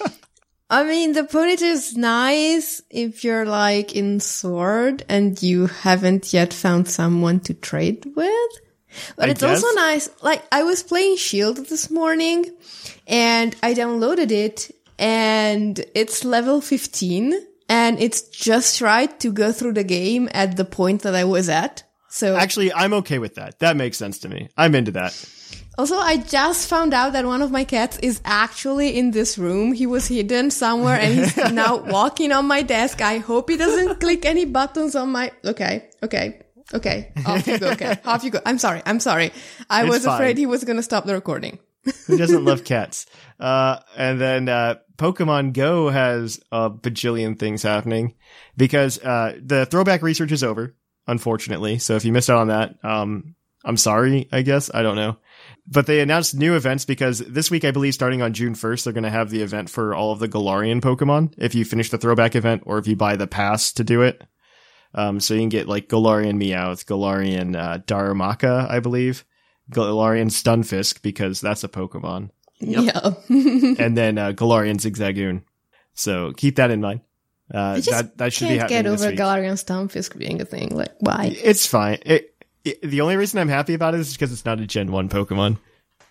I 0.69 0.83
mean, 0.85 1.13
the 1.13 1.23
Ponyta 1.23 1.63
is 1.63 1.97
nice 1.97 2.83
if 2.91 3.23
you're 3.23 3.47
like 3.47 3.95
in 3.95 4.19
Sword 4.19 5.05
and 5.09 5.41
you 5.41 5.67
haven't 5.67 6.33
yet 6.33 6.53
found 6.53 6.89
someone 6.89 7.39
to 7.41 7.55
trade 7.55 8.05
with. 8.17 8.53
But 9.15 9.29
I 9.29 9.33
it's 9.33 9.43
also 9.43 9.71
nice. 9.75 10.09
Like, 10.23 10.43
I 10.51 10.65
was 10.65 10.83
playing 10.83 11.17
Shield 11.17 11.59
this 11.69 11.91
morning 11.91 12.51
and 13.07 13.55
I 13.63 13.75
downloaded 13.75 14.33
it 14.33 14.75
and 14.99 15.79
it's 15.95 16.25
level 16.25 16.61
15 16.61 17.35
and 17.69 18.01
it's 18.01 18.23
just 18.23 18.81
right 18.81 19.21
to 19.21 19.31
go 19.31 19.53
through 19.53 19.75
the 19.75 19.85
game 19.85 20.29
at 20.33 20.57
the 20.57 20.65
point 20.65 21.03
that 21.03 21.15
I 21.15 21.25
was 21.25 21.49
at. 21.49 21.85
So 22.09 22.35
Actually, 22.35 22.73
I'm 22.73 22.95
okay 22.95 23.19
with 23.19 23.35
that. 23.35 23.59
That 23.59 23.77
makes 23.77 23.99
sense 23.99 24.19
to 24.21 24.29
me. 24.29 24.49
I'm 24.57 24.75
into 24.75 24.93
that. 24.93 25.13
Also, 25.79 25.97
I 25.99 26.17
just 26.17 26.69
found 26.69 26.95
out 26.95 27.13
that 27.13 27.27
one 27.27 27.43
of 27.43 27.51
my 27.51 27.65
cats 27.65 27.99
is 27.99 28.21
actually 28.25 28.97
in 28.97 29.11
this 29.11 29.37
room. 29.37 29.73
He 29.73 29.87
was 29.87 30.09
hidden 30.09 30.51
somewhere 30.51 30.99
and 30.99 31.15
he's 31.15 31.37
now 31.53 31.77
walking 31.77 32.33
on 32.33 32.47
my 32.47 32.63
desk. 32.63 33.03
I 33.03 33.19
hope 33.19 33.51
he 33.51 33.59
doesn't 33.59 34.01
click 34.01 34.25
any 34.25 34.47
buttons 34.47 34.97
on 34.97 35.13
my, 35.13 35.33
okay, 35.45 35.91
okay, 36.03 36.41
okay. 36.73 37.13
Off 37.27 37.47
you 37.47 37.59
go, 37.59 37.71
okay. 37.73 37.99
Off 38.07 38.25
you 38.25 38.31
go. 38.31 38.41
I'm 38.47 38.59
sorry. 38.59 38.81
I'm 38.87 39.01
sorry. 39.01 39.33
I 39.69 39.83
It's 39.85 39.91
was 39.91 40.05
fine. 40.07 40.15
afraid 40.15 40.39
he 40.39 40.47
was 40.47 40.65
going 40.65 40.77
to 40.77 40.83
stop 40.83 41.05
the 41.05 41.13
recording. 41.15 41.59
Who 42.07 42.17
doesn't 42.17 42.45
love 42.45 42.65
cats? 42.73 43.05
Uh, 43.39 43.79
and 43.97 44.19
then 44.19 44.49
uh, 44.49 44.77
Pokemon 44.97 45.53
Go 45.53 45.91
has 45.91 46.41
a 46.51 46.71
bajillion 46.71 47.39
things 47.39 47.63
happening 47.63 48.15
because 48.57 48.99
uh, 49.05 49.39
the 49.45 49.67
throwback 49.67 50.01
research 50.01 50.33
is 50.33 50.43
over, 50.43 50.75
unfortunately. 51.07 51.79
So 51.79 51.97
if 51.97 52.05
you 52.07 52.13
missed 52.13 52.31
out 52.31 52.39
on 52.39 52.49
that, 52.49 52.77
um, 52.83 53.35
I'm 53.65 53.77
sorry. 53.77 54.27
I 54.33 54.43
guess 54.43 54.71
I 54.73 54.83
don't 54.83 54.97
know. 54.97 55.19
But 55.69 55.87
they 55.87 56.01
announced 56.01 56.35
new 56.35 56.55
events 56.55 56.85
because 56.85 57.19
this 57.19 57.51
week, 57.51 57.65
I 57.65 57.73
believe, 57.73 57.93
starting 57.95 58.23
on 58.23 58.33
June 58.33 58.55
1st, 58.55 58.85
they're 58.85 58.93
going 58.93 59.03
to 59.05 59.11
have 59.11 59.31
the 59.31 59.43
event 59.43 59.69
for 59.69 59.95
all 59.95 60.13
of 60.13 60.21
the 60.21 60.29
Galarian 60.29 60.81
Pokemon. 60.81 61.35
If 61.39 61.55
you 61.57 61.65
finish 61.65 61.91
the 61.91 61.99
throwback 61.99 62.37
event 62.37 62.63
or 62.67 62.79
if 62.79 62.87
you 62.87 62.95
buy 62.95 63.17
the 63.17 63.27
pass 63.27 63.73
to 63.73 63.83
do 63.85 64.03
it. 64.03 64.23
Um, 64.95 65.19
so 65.21 65.35
you 65.35 65.41
can 65.41 65.49
get 65.49 65.69
like 65.69 65.89
Galarian 65.89 66.41
Meowth, 66.41 66.85
Galarian 66.87 67.57
uh, 67.57 67.79
Darumaka, 67.79 68.71
I 68.71 68.79
believe, 68.81 69.25
Galarian 69.73 70.31
Stunfisk 70.31 71.03
because 71.03 71.41
that's 71.41 71.65
a 71.65 71.69
Pokemon, 71.69 72.31
Yeah. 72.61 73.11
and 73.29 73.97
then 73.97 74.17
uh, 74.19 74.33
Galarian 74.33 74.77
Zigzagoon. 74.77 75.43
So 75.95 76.33
keep 76.37 76.57
that 76.57 76.71
in 76.71 76.81
mind. 76.81 77.01
Uh, 77.53 77.59
I 77.59 77.77
just 77.81 77.91
that 77.91 78.19
that 78.19 78.33
should 78.33 78.45
be 78.49 78.57
can't 78.59 78.63
happening 78.71 78.83
get 78.85 78.91
this 78.91 79.01
over 79.03 79.11
week. 79.11 79.19
Galarian 79.19 79.55
Stunfisk 79.63 80.17
being 80.17 80.41
a 80.41 80.45
thing. 80.45 80.75
Like, 80.77 80.95
why? 81.01 81.37
It's 81.43 81.67
fine. 81.67 81.99
It, 82.07 82.07
it- 82.07 82.33
the 82.83 83.01
only 83.01 83.17
reason 83.17 83.39
I'm 83.39 83.49
happy 83.49 83.75
about 83.75 83.95
it 83.95 84.01
is 84.01 84.13
because 84.13 84.33
it's 84.33 84.45
not 84.45 84.61
a 84.61 84.67
Gen 84.67 84.93
One 84.93 85.09
Pokemon. 85.09 85.59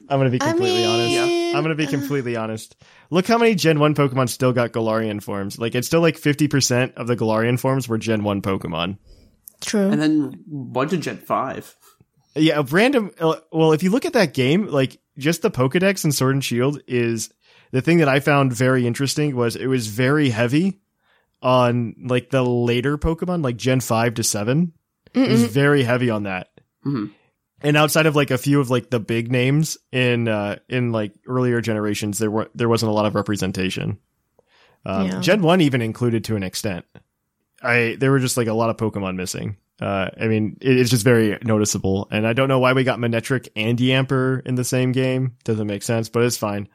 I'm 0.07 0.19
gonna 0.19 0.29
be 0.29 0.41
I 0.41 0.49
completely 0.51 0.85
honest. 0.85 1.09
mean, 1.09 1.55
I'm 1.55 1.63
gonna 1.63 1.75
be 1.75 1.87
completely 1.87 2.35
honest. 2.35 2.75
Look 3.09 3.25
how 3.27 3.37
many 3.37 3.55
Gen 3.55 3.79
One 3.79 3.95
Pokemon 3.95 4.29
still 4.29 4.53
got 4.53 4.71
Galarian 4.71 5.21
forms. 5.21 5.57
Like 5.57 5.73
it's 5.75 5.87
still 5.87 6.01
like 6.01 6.17
50 6.17 6.47
percent 6.47 6.93
of 6.95 7.07
the 7.07 7.15
Galarian 7.15 7.59
forms 7.59 7.87
were 7.89 7.97
Gen 7.97 8.23
One 8.23 8.41
Pokemon. 8.41 8.97
True. 9.61 9.89
And 9.89 10.01
then 10.01 10.43
bunch 10.47 10.93
of 10.93 11.01
Gen 11.01 11.17
5. 11.17 11.75
Yeah, 12.35 12.59
a 12.59 12.63
random. 12.63 13.11
uh, 13.19 13.37
Well, 13.51 13.71
if 13.71 13.81
you 13.81 13.89
look 13.89 14.05
at 14.05 14.13
that 14.13 14.33
game, 14.33 14.67
like 14.67 14.99
just 15.17 15.41
the 15.41 15.49
Pokedex 15.49 16.03
and 16.03 16.13
Sword 16.13 16.35
and 16.35 16.43
Shield 16.43 16.81
is 16.87 17.31
the 17.71 17.81
thing 17.81 17.97
that 17.99 18.09
I 18.09 18.19
found 18.19 18.51
very 18.53 18.85
interesting. 18.85 19.35
Was 19.35 19.55
it 19.55 19.67
was 19.67 19.87
very 19.87 20.29
heavy 20.29 20.81
on 21.41 21.95
like 22.03 22.29
the 22.29 22.43
later 22.43 22.97
Pokemon, 22.97 23.43
like 23.43 23.57
Gen 23.57 23.79
five 23.79 24.13
to 24.15 24.23
seven. 25.15 25.29
It 25.29 25.31
was 25.33 25.45
very 25.45 25.83
heavy 25.83 26.09
on 26.09 26.23
that. 26.23 26.49
Mhm. 26.85 27.11
And 27.61 27.77
outside 27.77 28.05
of 28.05 28.15
like 28.15 28.31
a 28.31 28.37
few 28.37 28.59
of 28.59 28.69
like 28.69 28.89
the 28.91 28.99
big 28.99 29.31
names 29.31 29.77
in 29.91 30.27
uh 30.27 30.57
in 30.69 30.91
like 30.91 31.13
earlier 31.27 31.61
generations, 31.61 32.17
there 32.19 32.29
were 32.29 32.49
there 32.53 32.69
wasn't 32.69 32.91
a 32.91 32.93
lot 32.93 33.05
of 33.05 33.15
representation. 33.15 33.97
Um, 34.85 35.07
Yeah. 35.07 35.19
Gen 35.21 35.41
one 35.41 35.61
even 35.61 35.81
included 35.81 36.23
to 36.25 36.35
an 36.35 36.43
extent. 36.43 36.85
I 37.63 37.95
there 37.99 38.11
were 38.11 38.19
just 38.19 38.37
like 38.37 38.47
a 38.47 38.53
lot 38.53 38.69
of 38.69 38.77
Pokemon 38.77 39.15
missing. 39.15 39.57
Uh, 39.81 40.09
I 40.21 40.27
mean, 40.27 40.57
it, 40.61 40.77
it's 40.79 40.89
just 40.89 41.03
very 41.03 41.37
noticeable, 41.43 42.07
and 42.11 42.25
I 42.25 42.31
don't 42.33 42.47
know 42.47 42.59
why 42.59 42.71
we 42.73 42.83
got 42.85 42.97
Manectric 42.99 43.49
and 43.57 43.77
Yamper 43.77 44.45
in 44.45 44.55
the 44.55 44.63
same 44.63 44.91
game. 44.93 45.35
Doesn't 45.43 45.67
make 45.67 45.83
sense, 45.83 46.07
but 46.07 46.23
it's 46.23 46.37
fine. 46.37 46.69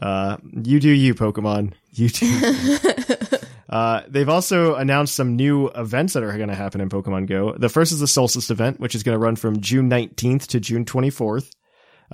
Uh, 0.00 0.36
you 0.62 0.78
do 0.78 0.90
you, 0.90 1.14
Pokemon. 1.14 1.72
You 1.90 2.08
do. 2.08 2.78
Uh, 3.68 4.02
they've 4.08 4.28
also 4.28 4.76
announced 4.76 5.14
some 5.14 5.36
new 5.36 5.68
events 5.68 6.12
that 6.12 6.22
are 6.22 6.36
going 6.36 6.48
to 6.48 6.54
happen 6.54 6.80
in 6.80 6.88
Pokemon 6.88 7.26
Go. 7.26 7.52
The 7.52 7.68
first 7.68 7.92
is 7.92 8.00
the 8.00 8.06
Solstice 8.06 8.50
event, 8.50 8.78
which 8.78 8.94
is 8.94 9.02
going 9.02 9.14
to 9.14 9.24
run 9.24 9.36
from 9.36 9.60
June 9.60 9.90
19th 9.90 10.46
to 10.48 10.60
June 10.60 10.84
24th, 10.84 11.50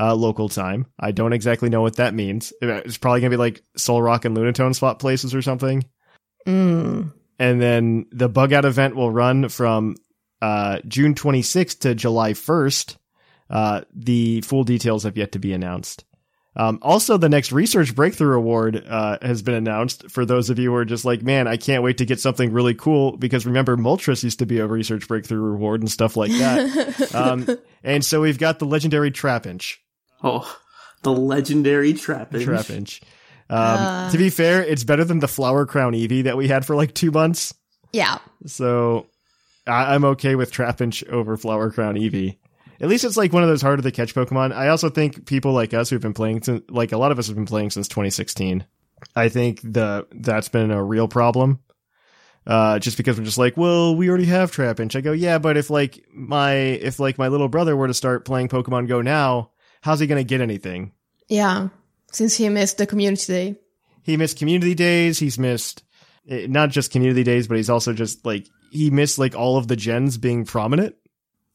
uh, 0.01 0.15
local 0.15 0.49
time. 0.49 0.87
I 0.99 1.13
don't 1.13 1.35
exactly 1.35 1.69
know 1.69 1.83
what 1.83 1.97
that 1.97 2.15
means. 2.15 2.53
It's 2.63 2.97
probably 2.97 3.21
going 3.21 3.31
to 3.31 3.37
be 3.37 3.41
like 3.41 3.63
Solrock 3.77 4.25
and 4.25 4.37
Lunatone 4.37 4.75
swap 4.75 4.99
places 4.99 5.35
or 5.35 5.43
something. 5.43 5.85
Mm. 6.47 7.13
And 7.39 7.61
then 7.61 8.07
the 8.13 8.29
Bug 8.29 8.53
Out 8.53 8.65
event 8.65 8.97
will 8.97 9.11
run 9.11 9.49
from 9.49 9.97
uh, 10.41 10.79
June 10.89 11.15
26th 11.15 11.81
to 11.81 11.95
July 11.95 12.33
1st. 12.33 12.97
Uh, 13.51 13.83
the 13.95 14.41
full 14.41 14.65
details 14.65 15.05
have 15.05 15.19
yet 15.19 15.33
to 15.33 15.39
be 15.39 15.53
announced. 15.53 16.05
Um, 16.55 16.79
also, 16.83 17.17
the 17.17 17.31
next 17.31 17.51
Research 17.51 17.95
Breakthrough 17.95 18.37
Award 18.37 18.85
uh, 18.87 19.17
has 19.23 19.41
been 19.43 19.55
announced 19.55 20.11
for 20.11 20.27
those 20.27 20.51
of 20.51 20.59
you 20.59 20.71
who 20.71 20.77
are 20.77 20.85
just 20.85 21.05
like, 21.05 21.23
man, 21.23 21.49
I 21.49 21.57
can't 21.57 21.83
wait 21.83 21.99
to 21.99 22.05
get 22.05 22.21
something 22.21 22.53
really 22.53 22.75
cool 22.75 23.17
because 23.17 23.47
remember, 23.47 23.77
Moltres 23.77 24.23
used 24.23 24.41
to 24.41 24.47
be 24.47 24.59
a 24.59 24.67
Research 24.67 25.09
Breakthrough 25.09 25.55
Award 25.55 25.81
and 25.81 25.91
stuff 25.91 26.15
like 26.17 26.31
that. 26.33 27.15
um, 27.15 27.47
and 27.83 28.05
so 28.05 28.21
we've 28.21 28.39
got 28.39 28.59
the 28.59 28.67
legendary 28.67 29.11
Trapinch. 29.11 29.77
Oh, 30.23 30.59
the 31.03 31.13
legendary 31.13 31.95
Trapinch. 31.95 32.45
Trapinch. 32.45 33.01
Um, 33.49 34.11
to 34.11 34.19
be 34.19 34.29
fair, 34.31 34.63
it's 34.63 34.85
better 34.85 35.05
than 35.05 35.21
the 35.21 35.29
Flower 35.29 35.65
Crown 35.67 35.95
Eevee 35.95 36.25
that 36.25 36.37
we 36.37 36.49
had 36.49 36.65
for 36.67 36.77
like 36.77 36.95
two 36.95 37.11
months. 37.11 37.55
Yeah. 37.93 38.19
So 38.47 39.07
I- 39.67 39.95
I'm 39.95 40.05
okay 40.05 40.35
with 40.35 40.53
Trapinch 40.53 41.07
over 41.09 41.37
Flower 41.37 41.71
Crown 41.71 41.95
Eevee. 41.97 42.37
At 42.83 42.89
least 42.89 43.05
it's 43.05 43.17
like 43.17 43.33
one 43.33 43.45
of 43.45 43.49
those 43.49 43.63
harder 43.63 43.83
to 43.83 43.93
catch 43.93 44.13
Pokemon. 44.13 44.53
I 44.53 44.69
also 44.69 44.91
think 44.91 45.25
people 45.25 45.53
like 45.53 45.73
us 45.73 45.89
who've 45.89 46.03
been 46.03 46.15
playing, 46.15 46.43
since, 46.43 46.63
like 46.69 46.91
a 46.91 46.99
lot 46.99 47.13
of 47.13 47.19
us 47.19 47.29
have 47.29 47.37
been 47.37 47.47
playing 47.47 47.71
since 47.71 47.87
2016. 47.87 48.67
I 49.15 49.29
think 49.29 49.61
the 49.63 50.07
that's 50.13 50.49
been 50.49 50.71
a 50.73 50.83
real 50.83 51.07
problem. 51.09 51.61
Uh, 52.45 52.81
just 52.81 52.97
because 52.97 53.17
we're 53.17 53.25
just 53.25 53.39
like, 53.39 53.57
well, 53.57 53.95
we 53.95 54.09
already 54.09 54.25
have 54.25 54.51
Trapinch. 54.51 54.97
I 54.97 55.01
go, 55.01 55.13
yeah, 55.13 55.39
but 55.39 55.57
if 55.57 55.71
like 55.71 56.05
my 56.13 56.55
if 56.55 56.99
like 56.99 57.19
my 57.19 57.29
little 57.29 57.49
brother 57.49 57.77
were 57.77 57.87
to 57.87 57.95
start 57.95 58.25
playing 58.25 58.49
Pokemon 58.49 58.89
Go 58.89 59.01
now, 59.01 59.53
how's 59.81 60.01
he 60.01 60.09
gonna 60.09 60.25
get 60.25 60.41
anything? 60.41 60.93
Yeah. 61.29 61.69
Since 62.11 62.37
he 62.37 62.49
missed 62.49 62.79
the 62.79 62.87
community 62.87 63.27
day. 63.27 63.61
he 64.03 64.17
missed 64.17 64.39
community 64.39 64.75
days. 64.75 65.21
He's 65.21 65.39
missed 65.39 65.85
eh, 66.29 66.47
not 66.49 66.71
just 66.71 66.91
community 66.91 67.23
days, 67.23 67.47
but 67.47 67.59
he's 67.59 67.71
also 67.71 67.93
just 67.93 68.27
like 68.27 68.49
he 68.73 68.91
missed 68.91 69.19
like 69.19 69.37
all 69.37 69.57
of 69.57 69.69
the 69.69 69.77
gens 69.77 70.19
being 70.19 70.45
prominent. 70.45 70.97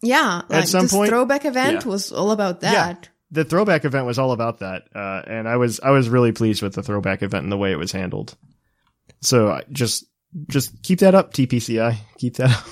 Yeah. 0.02 0.42
Like 0.50 0.68
some 0.68 0.84
this 0.84 0.92
point- 0.94 1.10
throwback 1.10 1.46
event 1.46 1.84
Yeah. 1.86 1.90
was 1.92 2.12
all 2.12 2.32
about 2.32 2.62
that. 2.62 2.74
Yeah, 2.74 3.10
The 3.32 3.44
throwback 3.46 3.84
event 3.86 4.06
was 4.06 4.20
all 4.20 4.32
about 4.32 4.60
that, 4.60 4.84
uh, 4.96 5.22
and 5.28 5.48
I 5.48 5.58
was 5.58 5.80
I 5.80 5.90
was 5.92 6.08
really 6.10 6.32
pleased 6.32 6.62
with 6.62 6.74
the 6.74 6.84
throwback 6.84 7.24
event 7.24 7.44
and 7.44 7.52
the 7.52 7.58
way 7.58 7.72
it 7.72 7.78
was 7.80 7.92
handled. 7.92 8.36
So 9.22 9.60
just 9.72 10.06
just 10.48 10.84
keep 10.84 11.00
that 11.00 11.16
up, 11.16 11.34
TPCI. 11.34 11.96
Keep 12.18 12.36
that 12.38 12.52
up. 12.52 12.66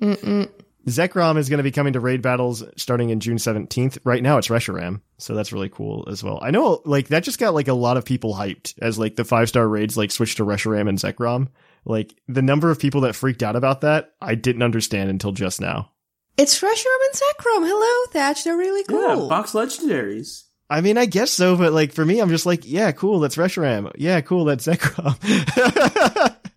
Mm-mm. 0.00 0.50
Zekrom 0.86 1.36
is 1.36 1.48
going 1.50 1.58
to 1.58 1.62
be 1.64 1.70
coming 1.70 1.92
to 1.94 2.00
raid 2.00 2.22
battles 2.22 2.64
starting 2.76 3.10
in 3.10 3.20
June 3.20 3.36
17th. 3.36 3.98
Right 4.04 4.22
now 4.22 4.38
it's 4.38 4.48
Reshiram, 4.48 5.00
so 5.18 5.34
that's 5.34 5.52
really 5.52 5.68
cool 5.68 6.08
as 6.10 6.24
well. 6.24 6.38
I 6.40 6.50
know 6.50 6.80
like 6.86 7.08
that 7.08 7.24
just 7.24 7.38
got 7.38 7.52
like 7.52 7.68
a 7.68 7.74
lot 7.74 7.96
of 7.98 8.04
people 8.06 8.34
hyped 8.34 8.74
as 8.80 8.98
like 8.98 9.16
the 9.16 9.24
five 9.24 9.48
star 9.48 9.68
raids 9.68 9.96
like 9.96 10.10
switched 10.10 10.38
to 10.38 10.44
Reshiram 10.46 10.88
and 10.88 10.98
Zekrom. 10.98 11.48
Like 11.84 12.14
the 12.26 12.42
number 12.42 12.70
of 12.70 12.78
people 12.78 13.02
that 13.02 13.14
freaked 13.14 13.42
out 13.42 13.56
about 13.56 13.82
that, 13.82 14.12
I 14.20 14.34
didn't 14.34 14.62
understand 14.62 15.10
until 15.10 15.32
just 15.32 15.60
now. 15.60 15.90
It's 16.38 16.60
Reshiram 16.60 17.04
and 17.04 17.14
Zekrom. 17.14 17.66
Hello, 17.68 18.12
Thatch. 18.12 18.44
They're 18.44 18.56
really 18.56 18.84
cool. 18.84 19.02
Yeah, 19.02 19.14
cool. 19.14 19.28
box 19.28 19.52
legendaries. 19.52 20.44
I 20.70 20.80
mean, 20.82 20.96
I 20.96 21.06
guess 21.06 21.32
so, 21.32 21.56
but 21.56 21.72
like 21.72 21.92
for 21.92 22.04
me, 22.04 22.20
I'm 22.20 22.28
just 22.28 22.46
like, 22.46 22.60
yeah, 22.64 22.92
cool, 22.92 23.20
that's 23.20 23.36
Reshiram. 23.36 23.90
Yeah, 23.96 24.20
cool, 24.20 24.44
that's 24.44 24.66
Zekrom. 24.66 25.16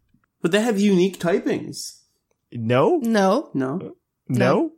But 0.41 0.51
they 0.51 0.61
have 0.61 0.79
unique 0.79 1.19
typings. 1.19 1.99
no, 2.51 2.97
no. 3.03 3.51
No? 3.53 3.95
no. 4.27 4.71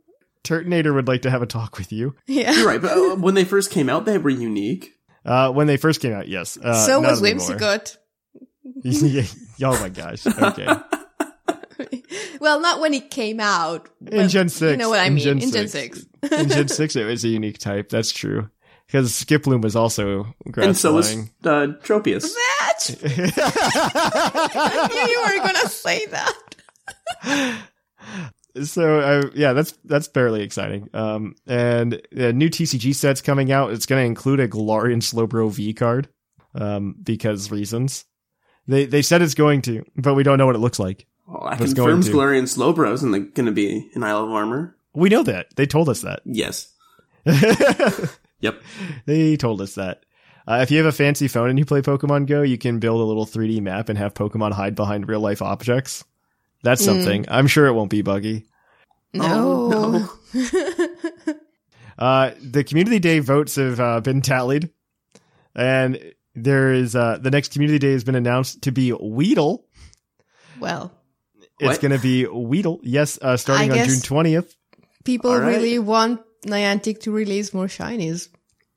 Turtonator 0.44 0.94
would 0.94 1.08
like 1.08 1.22
to 1.22 1.30
have 1.30 1.40
a 1.40 1.46
talk 1.46 1.78
with 1.78 1.90
you. 1.90 2.14
Yeah. 2.26 2.52
You're 2.52 2.66
right, 2.66 2.82
but 2.82 2.90
uh, 2.92 3.16
when 3.16 3.32
they 3.34 3.44
first 3.44 3.70
came 3.70 3.88
out, 3.88 4.04
they 4.04 4.18
were 4.18 4.28
unique. 4.28 4.92
Uh, 5.24 5.50
when 5.52 5.66
they 5.66 5.78
first 5.78 6.02
came 6.02 6.12
out, 6.12 6.28
yes. 6.28 6.58
Uh, 6.62 6.74
so 6.74 7.00
was 7.00 7.22
anymore. 7.22 7.46
Whimsicott. 7.48 7.96
Yeah. 8.82 9.22
oh 9.62 9.80
my 9.80 9.88
gosh. 9.88 10.26
Okay. 10.26 10.66
Well, 12.40 12.60
not 12.60 12.80
when 12.80 12.92
it 12.94 13.10
came 13.10 13.40
out. 13.40 13.88
In 14.10 14.28
Gen 14.28 14.48
6. 14.48 14.70
You 14.72 14.76
know 14.76 14.90
what 14.90 15.00
I 15.00 15.04
in 15.06 15.14
mean. 15.14 15.24
Gen 15.24 15.38
in 15.42 15.50
Gen 15.50 15.68
6. 15.68 16.06
6. 16.22 16.32
In 16.32 16.48
Gen 16.48 16.68
6, 16.76 16.96
it 16.96 17.04
was 17.04 17.24
a 17.24 17.28
unique 17.28 17.58
type. 17.58 17.88
That's 17.88 18.12
true. 18.12 18.50
Because 18.86 19.12
Skiploom 19.12 19.62
was 19.62 19.74
also 19.76 20.24
grass 20.50 20.66
and 20.66 20.76
so 20.76 20.92
was 20.92 21.10
flying. 21.10 21.30
uh, 21.44 21.72
Tropius. 21.82 22.30
Thatch! 22.60 22.96
I 23.04 24.88
knew 24.92 25.10
you 25.10 25.22
were 25.22 25.42
going 25.42 25.62
to 25.62 25.68
say 25.70 26.04
that. 26.06 26.34
so 28.64 29.00
uh, 29.00 29.30
yeah, 29.34 29.52
that's 29.52 29.72
that's 29.84 30.06
fairly 30.08 30.42
exciting. 30.42 30.88
Um, 30.92 31.34
and 31.46 32.00
a 32.12 32.32
new 32.32 32.50
TCG 32.50 32.94
set's 32.94 33.20
coming 33.22 33.52
out. 33.52 33.72
It's 33.72 33.86
going 33.86 34.02
to 34.02 34.06
include 34.06 34.40
a 34.40 34.48
Galarian 34.48 34.98
Slowbro 35.02 35.50
V 35.50 35.72
card, 35.74 36.08
um, 36.54 36.94
because 37.02 37.50
reasons. 37.50 38.04
They 38.66 38.86
they 38.86 39.02
said 39.02 39.22
it's 39.22 39.34
going 39.34 39.62
to, 39.62 39.84
but 39.96 40.14
we 40.14 40.22
don't 40.22 40.38
know 40.38 40.46
what 40.46 40.54
it 40.56 40.60
looks 40.60 40.78
like. 40.78 41.06
Well, 41.26 41.48
that 41.50 41.60
was 41.60 41.74
going 41.74 41.88
confirms 41.88 42.06
to. 42.06 42.12
Galarian 42.12 42.42
Slowbros 42.44 43.02
and 43.02 43.12
going 43.34 43.46
to 43.46 43.52
be 43.52 43.90
in 43.94 44.02
Isle 44.02 44.24
of 44.24 44.30
Armor. 44.30 44.76
We 44.92 45.08
know 45.08 45.22
that 45.24 45.46
they 45.56 45.66
told 45.66 45.88
us 45.88 46.02
that. 46.02 46.20
Yes. 46.24 46.72
Yep. 48.40 48.62
they 49.06 49.36
told 49.38 49.62
us 49.62 49.76
that. 49.76 50.04
Uh, 50.46 50.58
if 50.60 50.70
you 50.70 50.76
have 50.76 50.86
a 50.86 50.92
fancy 50.92 51.28
phone 51.28 51.48
and 51.48 51.58
you 51.58 51.64
play 51.64 51.80
Pokemon 51.80 52.26
Go, 52.26 52.42
you 52.42 52.58
can 52.58 52.78
build 52.78 53.00
a 53.00 53.04
little 53.04 53.24
3D 53.24 53.62
map 53.62 53.88
and 53.88 53.96
have 53.96 54.12
Pokemon 54.12 54.52
hide 54.52 54.74
behind 54.74 55.08
real 55.08 55.20
life 55.20 55.40
objects. 55.40 56.04
That's 56.62 56.82
Mm. 56.82 56.84
something. 56.84 57.24
I'm 57.28 57.46
sure 57.46 57.66
it 57.66 57.72
won't 57.72 57.88
be 57.88 58.02
buggy. 58.02 58.44
No. 59.14 59.70
Oh, 59.72 60.18
Uh, 61.98 62.32
the 62.42 62.64
community 62.64 62.98
day 62.98 63.20
votes 63.20 63.54
have 63.54 63.78
uh, 63.78 64.00
been 64.00 64.20
tallied, 64.20 64.68
and 65.54 66.12
there 66.34 66.72
is 66.72 66.96
uh, 66.96 67.18
the 67.20 67.30
next 67.30 67.52
community 67.52 67.78
day 67.78 67.92
has 67.92 68.02
been 68.02 68.16
announced 68.16 68.62
to 68.62 68.72
be 68.72 68.92
Weedle. 68.92 69.64
Well, 70.58 70.90
It's 71.60 71.78
going 71.78 71.92
to 71.92 71.98
be 71.98 72.26
Weedle. 72.26 72.80
Yes, 72.82 73.18
uh, 73.22 73.36
starting 73.36 73.72
I 73.72 73.80
on 73.80 73.88
June 73.88 74.00
twentieth. 74.00 74.54
people 75.04 75.30
All 75.30 75.40
right. 75.40 75.48
really 75.48 75.78
want 75.78 76.20
Niantic 76.46 77.00
to 77.02 77.12
release 77.12 77.54
more 77.54 77.66
shinies. 77.66 78.28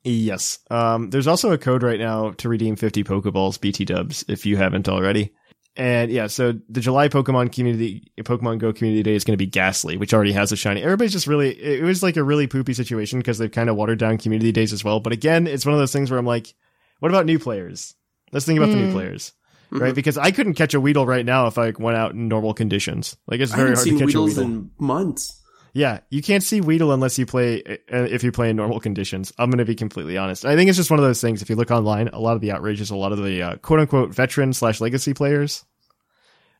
Yes. 0.03 0.59
Um, 0.71 1.09
there's 1.09 1.27
also 1.27 1.51
a 1.51 1.57
code 1.57 1.83
right 1.83 1.99
now 1.99 2.31
to 2.31 2.47
redeem 2.47 2.77
50 2.77 3.03
Pokeballs 3.03 3.59
BT 3.59 3.85
Dubs 3.85 4.23
if 4.27 4.45
you 4.45 4.55
haven't 4.55 4.87
already. 4.87 5.33
And 5.75 6.09
yeah, 6.09 6.27
so 6.27 6.53
the 6.69 6.79
July 6.79 7.07
Pokemon 7.07 7.53
community, 7.53 8.11
Pokemon 8.21 8.57
Go 8.59 8.73
community 8.73 9.03
day 9.03 9.15
is 9.15 9.23
going 9.23 9.33
to 9.33 9.37
be 9.37 9.45
Gastly, 9.45 9.97
which 9.97 10.13
already 10.13 10.31
has 10.31 10.51
a 10.51 10.55
shiny. 10.55 10.81
Everybody's 10.81 11.11
just 11.11 11.27
really, 11.27 11.51
it 11.51 11.83
was 11.83 12.01
like 12.01 12.17
a 12.17 12.23
really 12.23 12.47
poopy 12.47 12.73
situation 12.73 13.19
because 13.19 13.37
they've 13.37 13.51
kind 13.51 13.69
of 13.69 13.75
watered 13.75 13.99
down 13.99 14.17
community 14.17 14.51
days 14.51 14.73
as 14.73 14.83
well. 14.83 14.99
But 14.99 15.13
again, 15.13 15.45
it's 15.45 15.65
one 15.65 15.73
of 15.73 15.79
those 15.79 15.91
things 15.91 16.09
where 16.09 16.19
I'm 16.19 16.25
like, 16.25 16.53
what 16.99 17.11
about 17.11 17.27
new 17.27 17.37
players? 17.37 17.93
Let's 18.31 18.45
think 18.45 18.57
about 18.57 18.69
the 18.69 18.77
new 18.77 18.91
players, 18.91 19.33
right? 19.71 19.95
Because 19.95 20.17
I 20.17 20.31
couldn't 20.31 20.53
catch 20.53 20.73
a 20.73 20.81
Weedle 20.81 21.05
right 21.05 21.25
now 21.25 21.47
if 21.47 21.57
I 21.57 21.71
went 21.77 21.97
out 21.97 22.13
in 22.13 22.27
normal 22.27 22.53
conditions. 22.53 23.17
Like 23.27 23.39
it's 23.39 23.51
very 23.51 23.69
haven't 23.69 23.75
hard 23.75 23.85
to 23.85 23.89
seen 23.91 23.99
catch 23.99 24.13
a 24.13 24.17
Weedles 24.17 24.37
Weedle. 24.37 24.43
in 24.43 24.71
months. 24.79 25.41
Yeah, 25.73 25.99
you 26.09 26.23
can't 26.23 26.43
see 26.43 26.59
Weedle 26.59 26.91
unless 26.91 27.19
you 27.19 27.25
play 27.25 27.61
uh, 27.63 27.75
if 28.03 28.23
you 28.23 28.31
play 28.31 28.49
in 28.49 28.55
normal 28.55 28.79
conditions. 28.79 29.31
I'm 29.37 29.49
going 29.49 29.59
to 29.59 29.65
be 29.65 29.75
completely 29.75 30.17
honest. 30.17 30.45
I 30.45 30.55
think 30.55 30.69
it's 30.69 30.77
just 30.77 30.89
one 30.89 30.99
of 30.99 31.05
those 31.05 31.21
things. 31.21 31.41
If 31.41 31.49
you 31.49 31.55
look 31.55 31.71
online, 31.71 32.07
a 32.07 32.19
lot 32.19 32.35
of 32.35 32.41
the 32.41 32.51
outrage 32.51 32.81
is 32.81 32.89
a 32.89 32.95
lot 32.95 33.11
of 33.11 33.23
the 33.23 33.41
uh, 33.43 33.55
quote 33.57 33.81
unquote 33.81 34.13
veteran 34.13 34.53
slash 34.53 34.81
legacy 34.81 35.13
players. 35.13 35.63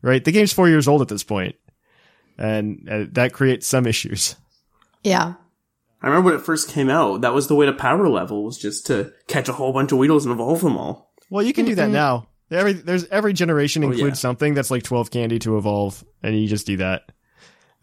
Right, 0.04 0.24
the 0.24 0.32
game's 0.32 0.54
four 0.54 0.70
years 0.70 0.88
old 0.88 1.02
at 1.02 1.08
this 1.08 1.24
point, 1.24 1.56
and 2.38 2.88
uh, 2.88 3.06
that 3.14 3.34
creates 3.34 3.66
some 3.66 3.88
issues. 3.88 4.36
Yeah. 5.04 5.34
I 6.00 6.08
remember 6.08 6.28
when 6.30 6.40
it 6.40 6.46
first 6.46 6.70
came 6.70 6.90
out, 6.90 7.22
that 7.22 7.34
was 7.34 7.48
the 7.48 7.56
way 7.56 7.66
to 7.66 7.74
power 7.74 8.08
level, 8.08 8.44
was 8.44 8.60
just 8.60 8.86
to 8.88 9.12
catch 9.28 9.50
a 9.50 9.54
whole 9.54 9.74
bunch 9.74 9.92
of 9.92 9.98
Weedles 9.98 10.26
and 10.26 10.32
evolve 10.32 10.62
them 10.62 10.78
all. 10.78 11.12
Well, 11.32 11.44
you 11.44 11.54
can 11.54 11.66
do 11.66 11.74
that 11.76 11.90
now. 11.90 12.28
Every 12.50 12.74
there's 12.74 13.06
every 13.06 13.34
generation 13.34 13.84
Oh, 13.84 13.88
includes 13.88 14.20
yeah. 14.20 14.22
something 14.22 14.54
that's 14.54 14.72
like 14.72 14.84
12 14.84 15.12
candy 15.12 15.40
to 15.40 15.58
evolve, 15.58 16.04
and 16.24 16.40
you 16.40 16.48
just 16.48 16.66
do 16.66 16.78
that. 16.78 17.12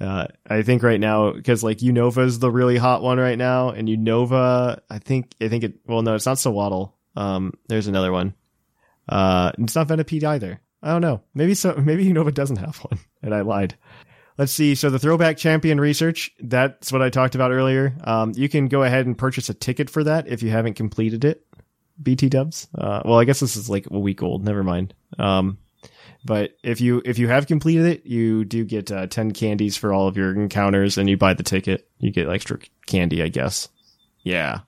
Uh, 0.01 0.27
I 0.49 0.63
think 0.63 0.83
right 0.83 0.99
now 0.99 1.33
because 1.33 1.63
like 1.63 1.79
Unova 1.79 2.25
is 2.25 2.39
the 2.39 2.51
really 2.51 2.77
hot 2.77 3.03
one 3.03 3.19
right 3.19 3.39
now, 3.39 3.71
and 3.71 3.89
Unova, 3.89 4.81
I 4.91 4.99
think 4.99 5.33
I 5.41 5.49
think 5.49 5.65
it. 5.65 5.75
Well, 5.87 6.03
no, 6.03 6.15
it's 6.15 6.27
not 6.27 6.39
Sewaddle. 6.39 6.97
Um, 7.17 7.53
there's 7.69 7.87
another 7.87 8.11
one. 8.13 8.35
Uh, 9.09 9.53
it's 9.59 9.77
not 9.77 9.89
Venipede 9.89 10.25
either. 10.25 10.61
I 10.83 10.89
don't 10.89 11.03
know. 11.03 11.23
Maybe 11.35 11.55
so. 11.55 11.75
Maybe 11.79 12.07
Unova 12.07 12.33
doesn't 12.35 12.57
have 12.57 12.77
one, 12.79 12.99
and 13.23 13.35
I 13.35 13.43
lied. 13.43 13.77
Let's 14.37 14.51
see. 14.51 14.75
So 14.75 14.91
the 14.91 14.99
throwback 14.99 15.37
champion 15.37 15.79
research, 15.81 16.33
that's 16.41 16.91
what 16.91 17.03
I 17.03 17.09
talked 17.11 17.37
about 17.37 17.53
earlier. 17.53 17.95
Um, 18.03 18.33
you 18.35 18.49
can 18.49 18.67
go 18.67 18.83
ahead 18.83 19.07
and 19.07 19.17
purchase 19.17 19.49
a 19.49 19.55
ticket 19.55 19.89
for 19.89 20.03
that 20.05 20.27
if 20.27 20.43
you 20.43 20.51
haven't 20.51 20.75
completed 20.75 21.25
it. 21.25 21.47
BT 22.03 22.29
dubs. 22.29 22.69
Uh, 22.77 23.03
well, 23.05 23.19
I 23.19 23.25
guess 23.25 23.41
this 23.41 23.57
is 23.57 23.71
like 23.71 23.87
a 23.91 23.99
week 23.99 24.23
old. 24.23 24.45
Never 24.45 24.63
mind. 24.63 24.95
Um, 25.19 25.59
but 26.25 26.57
if 26.63 26.81
you 26.81 27.03
if 27.05 27.19
you 27.19 27.29
have 27.29 27.47
completed 27.47 27.87
it, 27.87 28.07
you 28.07 28.45
do 28.45 28.65
get 28.65 28.91
uh, 28.91 29.07
ten 29.07 29.33
candies 29.33 29.77
for 29.77 29.93
all 29.93 30.09
of 30.09 30.17
your 30.17 30.33
encounters, 30.35 30.97
and 30.97 31.09
you 31.09 31.17
buy 31.17 31.35
the 31.35 31.43
ticket. 31.43 31.89
You 31.99 32.11
get 32.11 32.29
extra 32.29 32.59
candy, 32.87 33.23
I 33.23 33.29
guess. 33.29 33.69
Yeah, 34.23 34.61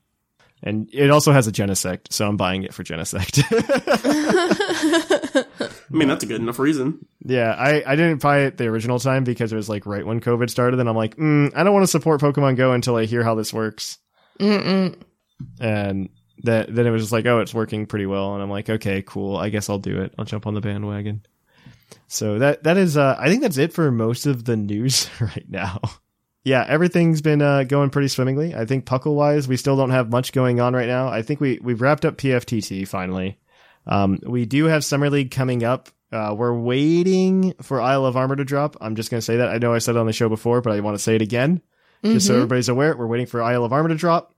and 0.63 0.89
it 0.93 1.11
also 1.11 1.33
has 1.33 1.47
a 1.47 1.53
Genesect, 1.53 2.13
so 2.13 2.29
I'm 2.29 2.37
buying 2.37 2.63
it 2.63 2.75
for 2.75 2.85
Genesect. 2.85 3.43
I 5.91 5.95
mean, 5.97 6.09
that's 6.09 6.25
a 6.25 6.27
good 6.27 6.41
enough 6.41 6.59
reason. 6.59 7.07
yeah, 7.25 7.55
I 7.59 7.83
I 7.87 7.97
didn't 7.97 8.21
buy 8.21 8.41
it 8.41 8.59
the 8.59 8.67
original 8.67 8.99
time 8.99 9.25
because 9.25 9.53
it 9.53 9.57
was 9.57 9.69
like 9.69 9.87
right 9.87 10.05
when 10.05 10.21
COVID 10.21 10.51
started, 10.51 10.79
and 10.79 10.89
I'm 10.89 10.97
like, 10.97 11.17
mm, 11.17 11.53
I 11.57 11.65
don't 11.65 11.73
want 11.73 11.85
to 11.85 11.91
support 11.91 12.21
Pokemon 12.21 12.57
Go 12.57 12.73
until 12.73 12.97
I 12.97 13.07
hear 13.07 13.23
how 13.25 13.35
this 13.35 13.53
works. 13.53 13.99
Mm-mm. 14.39 15.01
and 15.59 16.11
that 16.47 16.75
then 16.75 16.87
it 16.87 16.91
was 16.91 17.03
just 17.03 17.13
like, 17.13 17.27
oh, 17.27 17.41
it's 17.41 17.55
working 17.55 17.87
pretty 17.87 18.07
well, 18.07 18.35
and 18.35 18.43
I'm 18.43 18.51
like, 18.51 18.69
okay, 18.69 19.03
cool. 19.03 19.37
I 19.37 19.51
guess 19.51 19.71
I'll 19.71 19.79
do 19.79 20.01
it. 20.01 20.15
I'll 20.19 20.25
jump 20.25 20.47
on 20.47 20.55
the 20.55 20.61
bandwagon. 20.61 21.23
So 22.09 22.39
that 22.39 22.65
that 22.65 22.77
is, 22.77 22.97
uh, 22.97 23.17
I 23.19 23.29
think 23.29 23.43
that's 23.43 23.59
it 23.59 23.73
for 23.73 23.91
most 23.91 24.27
of 24.27 24.45
the 24.45 24.57
news 24.57 25.09
right 25.21 25.49
now. 25.49 25.81
Yeah, 26.45 26.65
everything's 26.67 27.23
been 27.23 27.43
uh, 27.43 27.65
going 27.65 27.91
pretty 27.91 28.09
swimmingly. 28.09 28.55
I 28.55 28.67
think 28.67 28.85
puckle 28.85 29.15
wise, 29.17 29.49
we 29.49 29.57
still 29.57 29.77
don't 29.77 29.91
have 29.91 30.11
much 30.11 30.33
going 30.33 30.61
on 30.61 30.75
right 30.75 30.87
now. 30.87 31.09
I 31.09 31.23
think 31.23 31.41
we 31.41 31.59
we've 31.61 31.81
wrapped 31.81 32.05
up 32.05 32.17
PFTT 32.17 32.87
finally. 32.87 33.39
Um, 33.87 34.21
we 34.25 34.47
do 34.47 34.67
have 34.67 34.85
Summer 34.85 35.11
League 35.11 35.31
coming 35.31 35.65
up. 35.65 35.89
Uh, 36.13 36.35
we're 36.37 36.55
waiting 36.55 37.53
for 37.63 37.81
Isle 37.81 38.07
of 38.07 38.17
Armor 38.17 38.37
to 38.37 38.45
drop. 38.45 38.77
I'm 38.81 38.95
just 38.95 39.11
going 39.11 39.19
to 39.19 39.25
say 39.25 39.39
that. 39.39 39.49
I 39.49 39.59
know 39.59 39.75
I 39.75 39.79
said 39.79 39.97
it 39.97 39.99
on 39.99 40.07
the 40.07 40.13
show 40.13 40.29
before, 40.29 40.61
but 40.61 40.73
I 40.73 40.81
want 40.81 40.97
to 40.97 41.03
say 41.03 41.17
it 41.17 41.23
again, 41.23 41.63
just 42.05 42.29
so 42.29 42.35
everybody's 42.35 42.69
aware. 42.69 42.97
We're 42.97 43.09
waiting 43.09 43.27
for 43.27 43.43
Isle 43.43 43.65
of 43.65 43.73
Armor 43.73 43.89
to 43.89 43.97
drop 43.97 44.33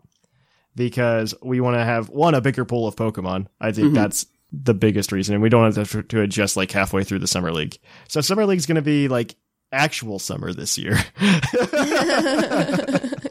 because 0.78 1.34
we 1.42 1.60
want 1.60 1.76
to 1.76 1.84
have 1.84 2.08
one 2.08 2.34
a 2.34 2.40
bigger 2.40 2.64
pool 2.64 2.86
of 2.86 2.96
Pokemon. 2.96 3.48
I 3.60 3.72
think 3.72 3.92
that's 3.92 4.24
the 4.52 4.72
biggest 4.72 5.12
reason, 5.12 5.34
and 5.34 5.42
we 5.42 5.50
don't 5.50 5.76
have 5.76 5.90
to, 5.90 6.02
to 6.04 6.22
adjust 6.22 6.56
like 6.56 6.70
halfway 6.70 7.04
through 7.04 7.18
the 7.18 7.26
summer 7.26 7.52
league. 7.52 7.76
So 8.08 8.22
summer 8.22 8.46
league's 8.46 8.64
going 8.64 8.76
to 8.76 8.82
be 8.82 9.08
like 9.08 9.34
actual 9.70 10.18
summer 10.18 10.50
this 10.50 10.78
year 10.78 10.98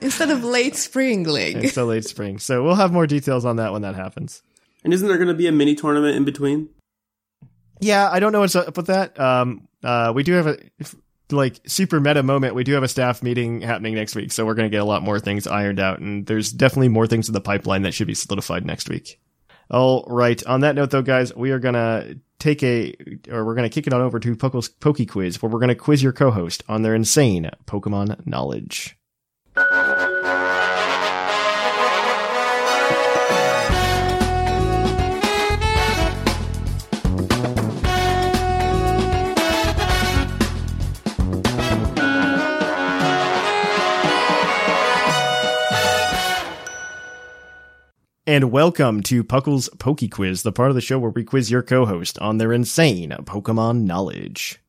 Instead 0.02 0.30
of 0.30 0.44
late 0.44 0.76
spring 0.76 1.24
league. 1.24 1.58
instead 1.58 1.82
of 1.82 1.88
late 1.88 2.06
spring. 2.06 2.38
So 2.38 2.64
we'll 2.64 2.76
have 2.76 2.94
more 2.94 3.08
details 3.08 3.44
on 3.44 3.56
that 3.56 3.74
when 3.74 3.82
that 3.82 3.96
happens. 3.96 4.44
And 4.84 4.94
isn't 4.94 5.08
there 5.08 5.18
going 5.18 5.30
to 5.30 5.34
be 5.34 5.48
a 5.48 5.52
mini 5.52 5.74
tournament 5.74 6.16
in 6.16 6.26
between? 6.26 6.70
Yeah, 7.80 8.08
I 8.10 8.20
don't 8.20 8.32
know 8.32 8.42
what's 8.42 8.56
up 8.56 8.78
with 8.78 8.88
that. 8.88 9.20
Um, 9.20 9.68
uh, 9.84 10.12
we 10.14 10.22
do 10.22 10.34
have 10.34 10.46
a 10.48 10.58
like 11.32 11.60
super 11.68 12.00
meta 12.00 12.24
moment. 12.24 12.56
We 12.56 12.64
do 12.64 12.74
have 12.74 12.84
a 12.84 12.88
staff 12.88 13.22
meeting 13.22 13.62
happening 13.62 13.96
next 13.96 14.16
week, 14.16 14.32
so 14.32 14.46
we're 14.46 14.54
going 14.54 14.70
to 14.70 14.76
get 14.76 14.82
a 14.82 14.86
lot 14.86 15.04
more 15.04 15.20
things 15.20 15.48
ironed 15.48 15.80
out, 15.80 16.00
and 16.00 16.26
there's 16.26 16.52
definitely 16.52 16.90
more 16.90 17.08
things 17.08 17.28
in 17.28 17.34
the 17.34 17.42
pipeline 17.42 17.82
that 17.84 17.94
should 17.94 18.08
be 18.08 18.14
solidified 18.14 18.66
next 18.66 18.90
week. 18.90 19.20
All 19.70 20.06
right. 20.08 20.42
On 20.46 20.62
that 20.62 20.76
note, 20.76 20.92
though, 20.92 21.02
guys, 21.02 21.36
we 21.36 21.52
are 21.52 21.60
gonna 21.60 22.16
take 22.40 22.64
a, 22.64 22.96
or 23.30 23.46
we're 23.46 23.56
gonna 23.56 23.70
kick 23.70 23.88
it 23.88 23.94
on 23.94 24.02
over 24.02 24.20
to 24.20 24.36
Poke's 24.36 24.70
Poke 24.70 25.06
Quiz, 25.08 25.42
where 25.42 25.50
we're 25.50 25.60
gonna 25.60 25.76
quiz 25.76 26.02
your 26.02 26.14
co-host 26.14 26.64
on 26.70 26.84
their 26.84 26.96
insane 26.96 27.50
Pokemon 27.66 28.26
knowledge. 28.26 28.98
And 48.28 48.52
welcome 48.52 49.04
to 49.04 49.24
Puckle's 49.24 49.70
Poke 49.80 50.02
Quiz, 50.12 50.44
the 50.44 50.52
part 50.52 50.70
of 50.70 50.76
the 50.76 50.82
show 50.82 51.00
where 51.00 51.12
we 51.12 51.24
quiz 51.24 51.50
your 51.50 51.64
co-host 51.64 52.20
on 52.20 52.38
their 52.38 52.52
insane 52.52 53.12
Pokemon 53.22 53.84
knowledge. 53.84 54.60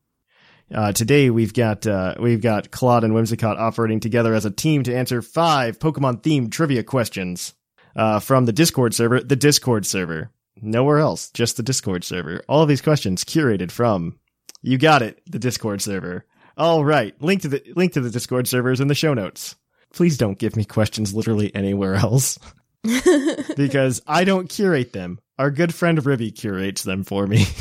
Uh, 0.72 0.92
today 0.92 1.28
we've 1.28 1.52
got 1.52 1.84
uh, 1.84 2.14
we've 2.20 2.40
got 2.40 2.70
Claude 2.70 3.02
and 3.02 3.12
Whimsicott 3.12 3.58
operating 3.58 3.98
together 3.98 4.32
as 4.32 4.44
a 4.44 4.52
team 4.52 4.84
to 4.84 4.94
answer 4.94 5.22
five 5.22 5.80
Pokemon 5.80 6.22
themed 6.22 6.52
trivia 6.52 6.84
questions 6.84 7.54
uh, 7.96 8.20
from 8.20 8.44
the 8.44 8.52
Discord 8.52 8.94
server. 8.94 9.18
The 9.18 9.34
Discord 9.34 9.84
server, 9.84 10.30
nowhere 10.62 11.00
else, 11.00 11.28
just 11.32 11.56
the 11.56 11.64
Discord 11.64 12.04
server. 12.04 12.44
All 12.48 12.62
of 12.62 12.68
these 12.68 12.80
questions 12.80 13.24
curated 13.24 13.72
from, 13.72 14.20
you 14.62 14.78
got 14.78 15.02
it, 15.02 15.20
the 15.26 15.40
Discord 15.40 15.82
server. 15.82 16.24
All 16.56 16.84
right, 16.84 17.20
link 17.20 17.42
to 17.42 17.48
the 17.48 17.72
link 17.74 17.94
to 17.94 18.00
the 18.00 18.10
Discord 18.10 18.46
server 18.46 18.70
is 18.70 18.78
in 18.78 18.86
the 18.86 18.94
show 18.94 19.14
notes. 19.14 19.56
Please 19.92 20.16
don't 20.16 20.38
give 20.38 20.54
me 20.54 20.64
questions 20.64 21.12
literally 21.12 21.52
anywhere 21.56 21.96
else 21.96 22.38
because 23.56 24.00
I 24.06 24.24
don't 24.24 24.48
curate 24.48 24.92
them. 24.92 25.18
Our 25.38 25.50
good 25.50 25.74
friend 25.74 26.04
Ribby 26.04 26.30
curates 26.32 26.82
them 26.82 27.04
for 27.04 27.26
me. 27.26 27.44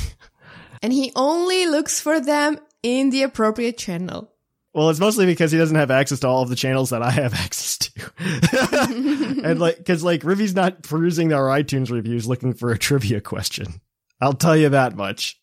And 0.84 0.94
he 0.94 1.12
only 1.16 1.66
looks 1.66 2.00
for 2.00 2.20
them 2.20 2.60
in 2.84 3.10
the 3.10 3.24
appropriate 3.24 3.80
channel. 3.80 4.32
well, 4.76 4.92
it's 4.92 5.00
mostly 5.00 5.26
because 5.26 5.52
he 5.52 5.58
doesn't 5.58 5.76
have 5.76 5.90
access 5.90 6.20
to 6.20 6.28
all 6.28 6.44
of 6.44 6.50
the 6.50 6.56
channels 6.56 6.92
that 6.92 7.02
I 7.02 7.10
have 7.10 7.34
access 7.46 7.80
to. 7.80 9.42
and 9.44 9.60
like, 9.60 9.84
cause 9.84 10.04
like 10.04 10.24
Ribby's 10.24 10.54
not 10.54 10.84
perusing 10.84 11.34
our 11.34 11.46
iTunes 11.48 11.90
reviews 11.90 12.28
looking 12.28 12.54
for 12.54 12.72
a 12.72 12.78
trivia 12.78 13.22
question. 13.22 13.82
I'll 14.22 14.34
tell 14.34 14.56
you 14.56 14.70
that 14.70 14.96
much. 14.96 15.42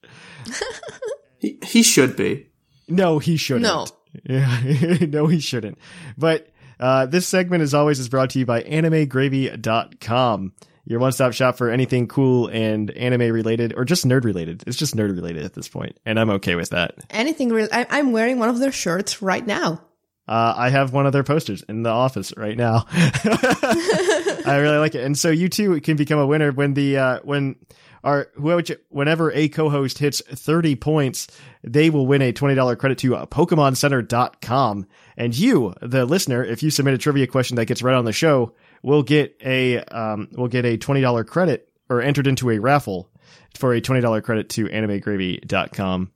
He, 1.38 1.58
he 1.64 1.82
should 1.82 2.14
be. 2.14 2.46
No, 2.88 3.18
he 3.18 3.37
shouldn't. 3.37 3.64
No. 3.64 3.87
Yeah, 4.22 4.98
no, 5.08 5.26
he 5.26 5.40
shouldn't. 5.40 5.78
But 6.16 6.48
uh, 6.80 7.06
this 7.06 7.26
segment, 7.26 7.62
as 7.62 7.74
always, 7.74 7.98
is 7.98 8.08
brought 8.08 8.30
to 8.30 8.38
you 8.38 8.46
by 8.46 8.62
AnimeGravy.com, 8.62 10.52
your 10.87 11.00
one-stop 11.00 11.32
shop 11.32 11.56
for 11.56 11.70
anything 11.70 12.08
cool 12.08 12.48
and 12.48 12.90
anime 12.90 13.32
related, 13.32 13.74
or 13.76 13.84
just 13.84 14.06
nerd 14.06 14.24
related. 14.24 14.64
It's 14.66 14.76
just 14.76 14.94
nerd 14.96 15.14
related 15.16 15.44
at 15.44 15.54
this 15.54 15.68
point, 15.68 15.98
and 16.04 16.18
I'm 16.20 16.30
okay 16.30 16.54
with 16.54 16.70
that. 16.70 16.94
Anything 17.10 17.50
real. 17.50 17.68
I- 17.72 17.87
I'm 17.90 18.12
wearing 18.12 18.38
one 18.38 18.48
of 18.48 18.58
their 18.58 18.72
shirts 18.72 19.22
right 19.22 19.46
now. 19.46 19.80
Uh, 20.26 20.54
I 20.56 20.70
have 20.70 20.90
one 20.94 21.04
of 21.04 21.12
their 21.12 21.22
posters 21.22 21.62
in 21.68 21.82
the 21.82 21.90
office 21.90 22.32
right 22.34 22.56
now. 22.56 22.87
I 22.88 24.58
really 24.60 24.78
like 24.78 24.94
it, 24.94 25.04
and 25.04 25.18
so 25.18 25.30
you 25.30 25.48
too 25.50 25.80
can 25.82 25.96
become 25.96 26.18
a 26.18 26.26
winner 26.26 26.50
when 26.50 26.72
the 26.74 26.96
uh, 26.96 27.20
when 27.24 27.56
our 28.05 28.29
whoever 28.35 28.62
whenever 28.90 29.33
a 29.33 29.49
co-host 29.49 29.99
hits 29.99 30.21
30 30.21 30.77
points, 30.77 31.27
they 31.62 31.90
will 31.90 32.07
win 32.07 32.23
a 32.23 32.33
$20 32.33 32.79
credit 32.79 32.99
to 32.99 33.17
uh, 33.17 33.27
PokemonCenter.com. 33.27 34.87
And 35.17 35.37
you, 35.37 35.75
the 35.81 36.05
listener, 36.05 36.45
if 36.45 36.62
you 36.62 36.71
submit 36.71 36.95
a 36.95 36.99
trivia 36.99 37.27
question 37.27 37.57
that 37.57 37.67
gets 37.67 37.83
read 37.83 37.97
on 37.97 38.05
the 38.05 38.12
show, 38.12 38.55
will 38.83 39.03
get 39.03 39.37
a 39.45 39.79
um 39.79 40.29
will 40.33 40.49
get 40.49 40.64
a 40.64 40.79
$20 40.79 41.27
credit 41.27 41.69
or 41.88 42.01
entered 42.01 42.27
into 42.27 42.51
a 42.51 42.59
raffle 42.59 43.11
for 43.57 43.75
a 43.75 43.81
$20 43.81 44.23
credit 44.23 44.49
to 44.51 44.67
AnimeGravy.com. 44.67 46.12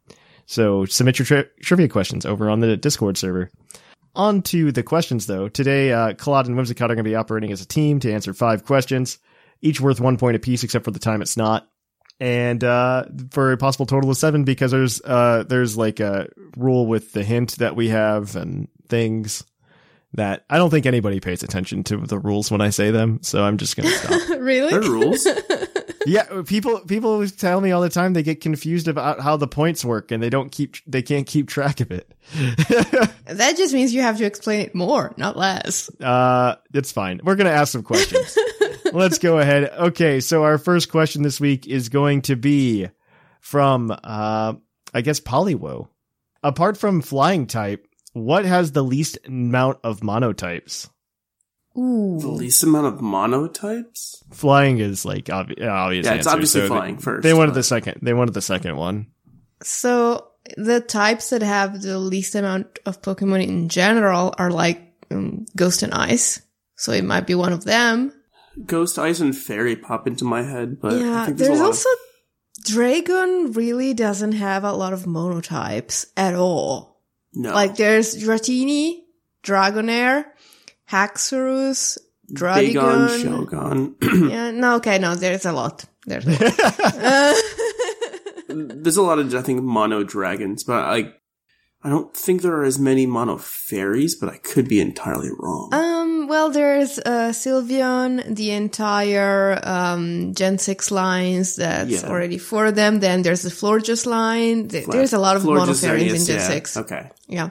So 0.46 0.84
submit 0.84 1.18
your 1.18 1.26
tri- 1.26 1.44
trivia 1.60 1.88
questions 1.88 2.24
over 2.24 2.48
on 2.48 2.60
the 2.60 2.76
Discord 2.76 3.16
server. 3.16 3.50
On 4.14 4.42
to 4.42 4.72
the 4.72 4.82
questions, 4.82 5.26
though. 5.26 5.48
Today, 5.48 5.92
uh, 5.92 6.14
Claude 6.14 6.48
and 6.48 6.58
Whimsicott 6.58 6.86
are 6.86 6.94
going 6.94 6.98
to 6.98 7.02
be 7.04 7.14
operating 7.14 7.52
as 7.52 7.60
a 7.60 7.66
team 7.66 8.00
to 8.00 8.12
answer 8.12 8.32
five 8.32 8.64
questions. 8.64 9.18
each 9.60 9.80
worth 9.80 10.00
one 10.00 10.16
point 10.16 10.36
apiece, 10.36 10.64
except 10.64 10.84
for 10.84 10.90
the 10.90 10.98
time 10.98 11.20
it's 11.20 11.36
not. 11.36 11.68
And 12.20 12.64
uh, 12.64 13.04
for 13.30 13.52
a 13.52 13.56
possible 13.56 13.86
total 13.86 14.10
of 14.10 14.16
seven, 14.16 14.44
because 14.44 14.72
there's 14.72 15.00
uh, 15.02 15.44
there's 15.46 15.76
like 15.76 16.00
a 16.00 16.28
rule 16.56 16.86
with 16.86 17.12
the 17.12 17.22
hint 17.22 17.58
that 17.58 17.76
we 17.76 17.88
have 17.90 18.34
and 18.34 18.68
things 18.88 19.44
that 20.14 20.44
I 20.48 20.56
don't 20.56 20.70
think 20.70 20.86
anybody 20.86 21.20
pays 21.20 21.42
attention 21.42 21.84
to 21.84 21.98
the 21.98 22.18
rules 22.18 22.50
when 22.50 22.60
I 22.60 22.70
say 22.70 22.90
them. 22.90 23.20
So 23.22 23.44
I'm 23.44 23.56
just 23.56 23.76
gonna 23.76 23.90
stop. 23.90 24.28
really? 24.38 24.70
There 24.70 24.80
are 24.80 24.90
rules. 24.90 25.26
yeah, 26.06 26.42
people 26.46 26.80
people 26.80 27.26
tell 27.28 27.60
me 27.60 27.70
all 27.72 27.82
the 27.82 27.90
time 27.90 28.14
they 28.14 28.22
get 28.22 28.40
confused 28.40 28.88
about 28.88 29.20
how 29.20 29.36
the 29.36 29.46
points 29.46 29.84
work 29.84 30.10
and 30.10 30.22
they 30.22 30.30
don't 30.30 30.50
keep 30.50 30.76
they 30.86 31.02
can't 31.02 31.26
keep 31.26 31.48
track 31.48 31.80
of 31.80 31.90
it. 31.90 32.12
That 33.28 33.58
just 33.58 33.74
means 33.74 33.92
you 33.92 34.00
have 34.00 34.16
to 34.18 34.24
explain 34.24 34.60
it 34.60 34.74
more, 34.74 35.12
not 35.18 35.36
less. 35.36 35.90
Uh, 36.00 36.56
it's 36.72 36.90
fine. 36.90 37.20
We're 37.22 37.36
gonna 37.36 37.50
ask 37.50 37.72
some 37.72 37.82
questions. 37.82 38.38
Let's 38.92 39.18
go 39.18 39.38
ahead. 39.38 39.70
Okay, 39.70 40.20
so 40.20 40.44
our 40.44 40.58
first 40.58 40.90
question 40.90 41.22
this 41.22 41.40
week 41.40 41.66
is 41.66 41.88
going 41.88 42.22
to 42.22 42.36
be 42.36 42.88
from 43.40 43.90
uh, 43.90 44.54
I 44.94 45.00
guess 45.02 45.20
Polywo. 45.20 45.88
Apart 46.42 46.76
from 46.76 47.02
flying 47.02 47.46
type, 47.46 47.86
what 48.12 48.44
has 48.44 48.72
the 48.72 48.82
least 48.84 49.18
amount 49.26 49.78
of 49.84 50.00
monotypes? 50.00 50.88
Ooh. 51.76 52.18
the 52.20 52.26
least 52.28 52.62
amount 52.64 52.86
of 52.86 52.94
monotypes. 53.00 54.16
Flying 54.32 54.78
is 54.78 55.04
like 55.04 55.26
obvi- 55.26 55.64
obvious. 55.64 56.06
Yeah, 56.06 56.14
it's 56.14 56.26
answer, 56.26 56.30
obviously 56.30 56.60
so 56.62 56.66
flying 56.68 56.96
they, 56.96 57.02
first, 57.02 57.22
They 57.22 57.34
wanted 57.34 57.50
but- 57.50 57.54
the 57.54 57.62
second. 57.62 58.00
They 58.02 58.14
wanted 58.14 58.34
the 58.34 58.42
second 58.42 58.76
one. 58.76 59.06
So 59.62 60.28
the 60.56 60.80
types 60.80 61.30
that 61.30 61.42
have 61.42 61.82
the 61.82 61.98
least 61.98 62.34
amount 62.34 62.78
of 62.86 63.02
Pokemon 63.02 63.46
in 63.46 63.68
general 63.68 64.34
are 64.38 64.50
like 64.50 64.92
um, 65.10 65.46
Ghost 65.56 65.82
and 65.82 65.92
Ice. 65.94 66.40
So 66.76 66.92
it 66.92 67.04
might 67.04 67.26
be 67.26 67.34
one 67.34 67.52
of 67.52 67.64
them. 67.64 68.12
Ghost, 68.66 68.98
Ice 68.98 69.20
and 69.20 69.36
Fairy 69.36 69.76
pop 69.76 70.06
into 70.06 70.24
my 70.24 70.42
head, 70.42 70.80
but 70.80 70.94
I 70.94 70.96
yeah, 70.98 71.26
think 71.26 71.38
there's, 71.38 71.48
there's 71.48 71.60
a 71.60 71.62
lot 71.62 71.68
also 71.68 71.88
Dragon 72.64 73.52
really 73.52 73.94
doesn't 73.94 74.32
have 74.32 74.64
a 74.64 74.72
lot 74.72 74.92
of 74.92 75.04
monotypes 75.04 76.06
at 76.16 76.34
all. 76.34 77.00
no. 77.32 77.52
Like 77.54 77.76
there's 77.76 78.16
Dratini, 78.16 79.00
Dragonair, 79.42 80.24
Haxorus, 80.90 81.98
Druddigon. 82.32 83.22
Shogun. 83.22 83.96
Yeah, 84.30 84.50
no, 84.50 84.76
okay, 84.76 84.98
no, 84.98 85.14
there's 85.14 85.46
a 85.46 85.52
lot. 85.52 85.84
There's 86.06 86.26
a 86.26 86.30
lot. 86.30 87.34
there's 88.82 88.96
a 88.96 89.02
lot 89.02 89.18
of 89.18 89.34
I 89.34 89.42
think 89.42 89.62
mono 89.62 90.02
dragons, 90.02 90.64
but 90.64 90.84
I 90.84 91.12
I 91.82 91.90
don't 91.90 92.14
think 92.14 92.42
there 92.42 92.54
are 92.54 92.64
as 92.64 92.78
many 92.78 93.06
mono 93.06 93.36
fairies, 93.38 94.16
but 94.16 94.28
I 94.28 94.38
could 94.38 94.68
be 94.68 94.80
entirely 94.80 95.30
wrong. 95.38 95.70
Um, 95.72 95.97
well, 96.28 96.50
there's 96.50 96.98
uh, 96.98 97.32
Sylveon, 97.32 98.34
the 98.36 98.50
entire 98.52 99.58
um, 99.62 100.34
Gen 100.34 100.58
6 100.58 100.90
lines 100.90 101.56
that's 101.56 101.90
Yeah. 101.90 102.08
already 102.08 102.38
for 102.38 102.70
them. 102.72 103.00
Then 103.00 103.22
there's 103.22 103.42
the 103.42 103.50
Florges 103.50 104.06
line. 104.06 104.68
Th- 104.68 104.86
there's 104.86 105.12
a 105.12 105.18
lot 105.18 105.36
of 105.36 105.44
mono 105.44 105.72
Florges, 105.72 105.80
fairies 105.86 106.12
in 106.20 106.26
Gen 106.26 106.36
yeah. 106.38 106.46
6. 106.48 106.76
Okay. 106.76 107.10
Yeah. 107.26 107.48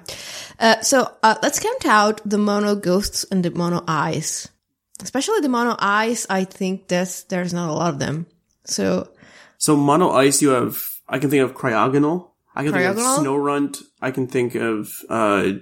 Uh, 0.60 0.82
so 0.82 1.12
uh, 1.24 1.36
let's 1.44 1.60
count 1.60 1.86
out 1.86 2.22
the 2.30 2.38
mono 2.38 2.76
ghosts 2.76 3.26
and 3.32 3.44
the 3.44 3.52
mono 3.52 3.84
ice. 3.88 4.48
Especially 5.02 5.42
the 5.42 5.50
mono 5.50 5.76
ice, 5.80 6.26
I 6.30 6.44
think 6.46 6.88
there's, 6.88 7.24
there's 7.26 7.54
not 7.54 7.70
a 7.70 7.74
lot 7.74 7.94
of 7.94 8.00
them. 8.00 8.26
So, 8.66 9.10
So 9.58 9.76
mono 9.76 10.12
ice, 10.12 10.42
you 10.42 10.50
have 10.50 10.78
I 11.10 11.20
can 11.20 11.30
think 11.30 11.44
of 11.44 11.56
Cryogonal. 11.56 12.32
I 12.56 12.64
can 12.64 12.74
think 12.74 12.84
Cryogonal? 12.84 13.18
of 13.20 13.24
Snorunt. 13.26 13.84
I 14.02 14.12
can 14.12 14.28
think 14.28 14.56
of 14.56 14.92
uh 15.10 15.54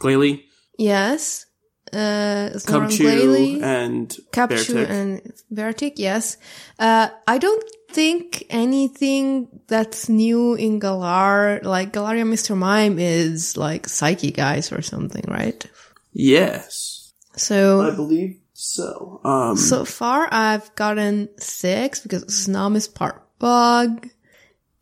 Glalie, 0.00 0.44
yes. 0.78 1.46
Uh, 1.92 2.50
Cubchoo, 2.54 3.62
and 3.62 4.16
Capture 4.32 4.84
and 4.84 5.32
Beartic, 5.52 5.94
yes. 5.96 6.36
Uh, 6.78 7.08
I 7.26 7.38
don't 7.38 7.64
think 7.90 8.46
anything 8.50 9.48
that's 9.66 10.08
new 10.08 10.54
in 10.54 10.78
Galar, 10.78 11.60
like 11.64 11.92
Galarian 11.92 12.30
Mr. 12.32 12.56
Mime 12.56 12.98
is 12.98 13.56
like 13.56 13.88
Psyche 13.88 14.30
guys 14.30 14.70
or 14.72 14.82
something, 14.82 15.24
right? 15.26 15.64
Yes, 16.12 17.12
So. 17.36 17.82
I 17.82 17.94
believe 17.94 18.38
so. 18.52 19.20
Um, 19.24 19.56
so 19.56 19.84
far 19.84 20.28
I've 20.30 20.74
gotten 20.76 21.28
six 21.38 22.00
because 22.00 22.24
Snom 22.26 22.76
is 22.76 22.86
part 22.88 23.26
bug. 23.38 24.08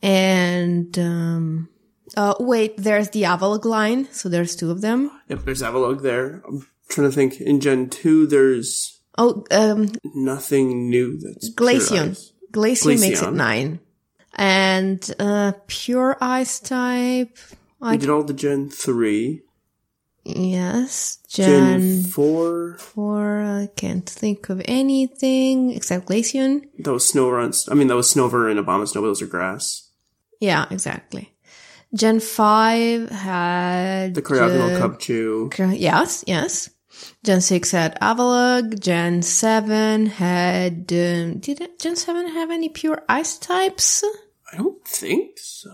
And, 0.03 0.97
um, 0.99 1.69
uh, 2.17 2.35
wait, 2.41 2.77
there's 2.77 3.11
the 3.11 3.23
Avalugg 3.23 3.65
line. 3.65 4.09
So 4.13 4.29
there's 4.29 4.57
two 4.57 4.71
of 4.71 4.81
them. 4.81 5.11
yep, 5.29 5.45
there's 5.45 5.63
Avalugg 5.63 6.03
there. 6.03 6.43
Trying 6.89 7.09
to 7.11 7.15
think. 7.15 7.41
In 7.41 7.61
Gen 7.61 7.91
two, 7.91 8.27
there's 8.27 9.01
Oh, 9.19 9.45
um, 9.51 9.91
nothing 10.15 10.89
new 10.89 11.19
that's 11.19 11.51
Glaceon. 11.55 12.11
ice. 12.13 12.33
Glaceon 12.53 13.01
makes 13.01 13.21
it 13.23 13.33
nine. 13.33 13.81
And 14.35 15.01
uh 15.19 15.53
pure 15.67 16.17
ice 16.21 16.61
type. 16.61 17.37
We 17.81 17.89
I 17.89 17.97
did 17.97 18.09
all 18.11 18.23
the 18.23 18.33
Gen 18.33 18.71
three. 18.71 19.43
yes. 20.25 21.19
Gen 21.29 21.81
Gen 21.81 22.03
four. 22.05 22.77
four. 22.79 23.41
I 23.43 23.69
can't 23.77 24.09
think 24.09 24.49
of 24.51 24.63
anything 24.67 25.71
except 25.73 26.07
Glaceon. 26.09 26.63
That 26.79 26.93
was 26.93 27.11
Snorunt. 27.11 27.69
I 27.71 27.75
mean, 27.75 27.89
that 27.89 27.97
was 27.97 28.13
Snover 28.15 28.51
and 28.51 28.59
Abomasnow. 28.65 28.95
Those 29.03 29.23
are 29.23 29.27
grass. 29.27 29.91
Yeah, 30.41 30.67
exactly. 30.71 31.35
Gen 31.95 32.21
five 32.21 33.09
had 33.11 34.15
The 34.15 34.23
Cryogonal 34.23 34.77
uh, 34.77 34.89
Cubchoo. 34.89 35.79
Yes, 35.79 36.23
yes. 36.27 36.71
Gen 37.25 37.41
six 37.41 37.71
had 37.71 37.99
Avalugg. 38.01 38.81
Gen 38.81 39.23
seven 39.23 40.07
had. 40.07 40.93
Um, 40.93 41.39
did 41.39 41.61
it, 41.61 41.79
Gen 41.79 41.97
seven 41.97 42.29
have 42.29 42.51
any 42.51 42.69
pure 42.69 43.03
ice 43.09 43.39
types? 43.39 44.03
I 44.53 44.57
don't 44.57 44.87
think 44.87 45.39
so. 45.39 45.71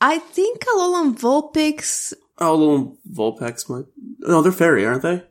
I 0.00 0.18
think 0.18 0.64
Alolan 0.66 1.18
Vulpix 1.18 2.12
Oh, 2.40 2.54
little 2.54 2.98
Vulpix 3.12 3.68
might. 3.68 3.86
No, 4.20 4.42
they're 4.42 4.52
fairy, 4.52 4.86
aren't 4.86 5.02
they? 5.02 5.14
Um, 5.14 5.24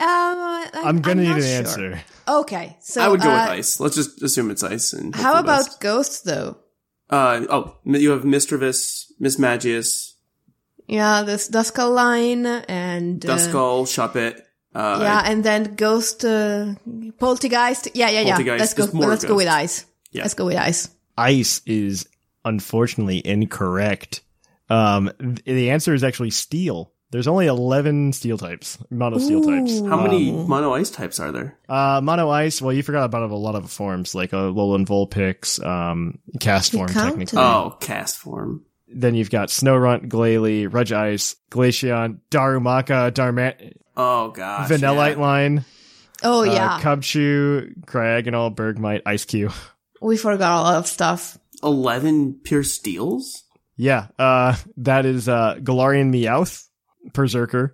I, 0.00 0.70
I'm 0.74 1.00
gonna 1.00 1.22
not 1.22 1.36
need 1.36 1.44
an 1.44 1.64
sure. 1.64 1.92
answer. 1.92 2.02
Okay, 2.26 2.76
so 2.80 3.00
I 3.00 3.08
would 3.08 3.20
go 3.20 3.30
uh, 3.30 3.34
with 3.34 3.50
ice. 3.50 3.78
Let's 3.78 3.94
just 3.94 4.20
assume 4.22 4.50
it's 4.50 4.64
ice. 4.64 4.92
And 4.92 5.14
How 5.14 5.38
about 5.38 5.66
best. 5.66 5.80
ghosts 5.80 6.20
though? 6.22 6.56
Uh 7.08 7.44
oh, 7.48 7.76
you 7.84 8.10
have 8.10 8.22
Misdreavus, 8.22 9.12
Miss 9.20 9.38
Magius, 9.38 10.14
Yeah, 10.88 11.22
this 11.22 11.48
Duskull 11.48 11.94
line 11.94 12.46
and 12.46 13.24
uh, 13.24 13.36
Duskull, 13.36 13.84
Shuppet. 13.86 14.40
Uh, 14.74 14.98
yeah, 15.02 15.22
and 15.26 15.44
then 15.44 15.74
ghost 15.74 16.24
uh, 16.24 16.74
Poltergeist. 17.18 17.88
Yeah, 17.94 18.10
yeah, 18.10 18.20
yeah. 18.38 18.54
Let's 18.56 18.74
go. 18.74 18.84
Let's 18.92 19.24
go 19.24 19.34
with 19.36 19.48
ice. 19.48 19.84
Yeah. 20.12 20.22
Let's 20.22 20.34
go 20.34 20.46
with 20.46 20.56
ice. 20.56 20.88
Ice 21.18 21.60
is 21.66 22.06
unfortunately 22.44 23.24
incorrect. 23.26 24.22
Um, 24.70 25.10
th- 25.20 25.44
the 25.44 25.70
answer 25.70 25.94
is 25.94 26.02
actually 26.02 26.30
steel. 26.30 26.92
There's 27.10 27.28
only 27.28 27.46
11 27.46 28.14
steel 28.14 28.38
types, 28.38 28.78
mono 28.90 29.18
steel 29.18 29.42
types. 29.44 29.72
Ooh. 29.80 29.86
How 29.86 30.00
many 30.02 30.30
Um, 30.30 30.48
mono 30.48 30.72
ice 30.72 30.88
types 30.90 31.20
are 31.20 31.30
there? 31.30 31.58
Uh, 31.68 32.00
mono 32.02 32.30
ice. 32.30 32.62
Well, 32.62 32.72
you 32.72 32.82
forgot 32.82 33.04
about 33.04 33.30
a 33.30 33.34
lot 33.36 33.54
of 33.54 33.70
forms 33.70 34.14
like 34.14 34.32
a 34.32 34.36
Alolan 34.36 34.86
Vulpix, 34.86 35.62
um, 35.64 36.18
cast 36.40 36.72
You 36.72 36.78
form 36.78 36.88
counted. 36.88 37.10
technically. 37.10 37.38
Oh, 37.38 37.76
Castform. 37.80 38.60
Then 38.94 39.14
you've 39.14 39.30
got 39.30 39.48
Snorunt, 39.48 40.08
Glalie, 40.08 40.68
Regice, 40.68 41.36
Glaceon, 41.50 42.18
Darumaka, 42.30 43.10
Darman, 43.10 43.72
Oh 43.96 44.30
god, 44.30 44.70
Vanillite 44.70 45.16
yeah. 45.16 45.20
line, 45.22 45.64
Oh 46.22 46.40
uh, 46.40 46.44
yeah, 46.44 46.80
Cubchoo, 46.80 47.74
Cryogonal, 47.86 48.54
Bergmite, 48.54 49.02
Ice 49.06 49.24
Cube. 49.24 49.52
we 50.00 50.16
forgot 50.16 50.60
a 50.60 50.62
lot 50.62 50.76
of 50.76 50.86
stuff. 50.86 51.38
Eleven 51.62 52.34
pure 52.42 52.64
steels. 52.64 53.44
Yeah, 53.76 54.08
uh, 54.18 54.56
that 54.78 55.06
is 55.06 55.28
uh, 55.28 55.56
Galarian 55.60 56.12
Meowth, 56.12 56.66
Perrserker, 57.12 57.72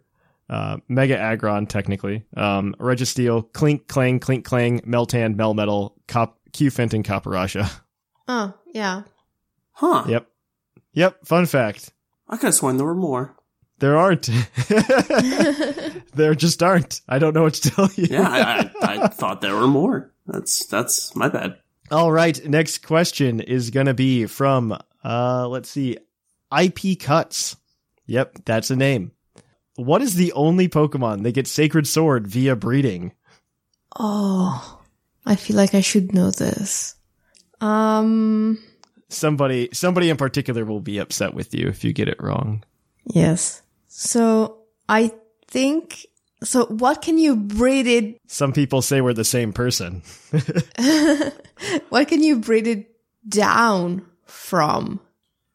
uh, 0.49 0.79
Mega 0.89 1.19
Aggron, 1.19 1.67
technically, 1.67 2.25
um, 2.37 2.75
Registeel, 2.79 3.53
Klink 3.53 3.89
Klang, 3.89 4.21
Klink 4.21 4.45
Klang, 4.45 4.81
Meltan, 4.83 5.37
Melmetal, 5.37 5.93
Cop, 6.07 6.39
Cufant, 6.53 6.95
and 6.95 7.05
Copperajah. 7.05 7.71
Oh 8.29 8.55
yeah. 8.75 9.03
Huh. 9.73 10.05
Yep. 10.09 10.27
Yep, 10.93 11.27
fun 11.27 11.47
fact. 11.47 11.93
I 12.29 12.37
could 12.37 12.47
have 12.47 12.55
sworn 12.55 12.77
there 12.77 12.87
were 12.87 12.95
more. 12.95 13.37
There 13.79 13.97
aren't. 13.97 14.29
there 16.15 16.35
just 16.35 16.63
aren't. 16.63 17.01
I 17.09 17.19
don't 17.19 17.33
know 17.35 17.45
what 17.45 17.55
to 17.55 17.71
tell 17.71 17.89
you. 17.95 18.09
Yeah, 18.11 18.29
I, 18.29 18.71
I, 18.83 19.03
I 19.05 19.07
thought 19.09 19.41
there 19.41 19.55
were 19.55 19.69
more. 19.69 20.13
That's 20.27 20.67
that's 20.67 21.15
my 21.15 21.29
bad. 21.29 21.59
All 21.91 22.13
right, 22.13 22.45
next 22.47 22.85
question 22.87 23.41
is 23.41 23.71
going 23.71 23.87
to 23.87 23.95
be 23.95 24.27
from, 24.27 24.77
uh, 25.03 25.49
let's 25.49 25.71
see, 25.71 25.97
IP 26.57 26.99
Cuts. 27.01 27.57
Yep, 28.07 28.45
that's 28.45 28.71
a 28.71 28.77
name. 28.77 29.13
What 29.77 30.03
is 30.03 30.17
the 30.17 30.33
only 30.33 30.69
Pokemon 30.69 31.23
that 31.23 31.33
gets 31.33 31.51
Sacred 31.51 31.87
Sword 31.87 32.27
via 32.27 32.57
breeding? 32.57 33.13
Oh, 33.99 34.81
I 35.25 35.37
feel 35.37 35.57
like 35.57 35.75
I 35.75 35.81
should 35.81 36.13
know 36.13 36.31
this. 36.31 36.95
Um. 37.61 38.59
Somebody, 39.09 39.69
somebody 39.73 40.11
in 40.11 40.17
particular 40.17 40.65
will 40.65 40.81
be 40.81 40.99
upset 40.99 41.35
with 41.35 41.55
you 41.55 41.69
if 41.69 41.83
you 41.85 41.93
get 41.93 42.09
it 42.09 42.23
wrong. 42.23 42.63
Yes. 43.05 43.63
So 43.89 44.59
I 44.89 45.13
think 45.47 46.05
So 46.45 46.67
what 46.67 47.01
can 47.03 47.19
you 47.19 47.35
breed 47.37 47.87
it? 47.87 48.21
Some 48.27 48.53
people 48.53 48.83
say 48.83 49.01
we're 49.01 49.13
the 49.15 49.25
same 49.25 49.53
person. 49.53 50.03
What 51.89 52.07
can 52.09 52.23
you 52.23 52.39
breed 52.39 52.67
it 52.67 52.91
down 53.29 54.07
from? 54.27 55.01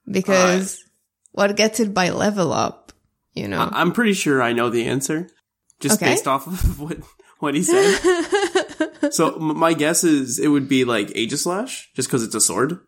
Because 0.09 0.73
uh, 0.75 0.89
what 1.31 1.55
gets 1.55 1.79
it 1.79 1.93
by 1.93 2.09
level 2.09 2.51
up? 2.51 2.91
You 3.33 3.47
know. 3.47 3.59
I- 3.59 3.79
I'm 3.81 3.91
pretty 3.93 4.13
sure 4.13 4.41
I 4.41 4.51
know 4.53 4.69
the 4.69 4.85
answer, 4.85 5.29
just 5.79 6.01
Okay. 6.01 6.11
based 6.11 6.27
off 6.27 6.45
of 6.47 6.79
what 6.83 6.97
what 7.39 7.55
he 7.55 7.63
said. 7.63 9.11
so 9.11 9.35
m- 9.35 9.57
my 9.57 9.73
guess 9.73 10.03
is 10.03 10.39
it 10.39 10.47
would 10.49 10.67
be 10.67 10.83
like 10.85 11.07
Aegislash, 11.09 11.85
just 11.95 12.09
because 12.09 12.23
it's 12.23 12.35
a 12.35 12.41
sword 12.41 12.79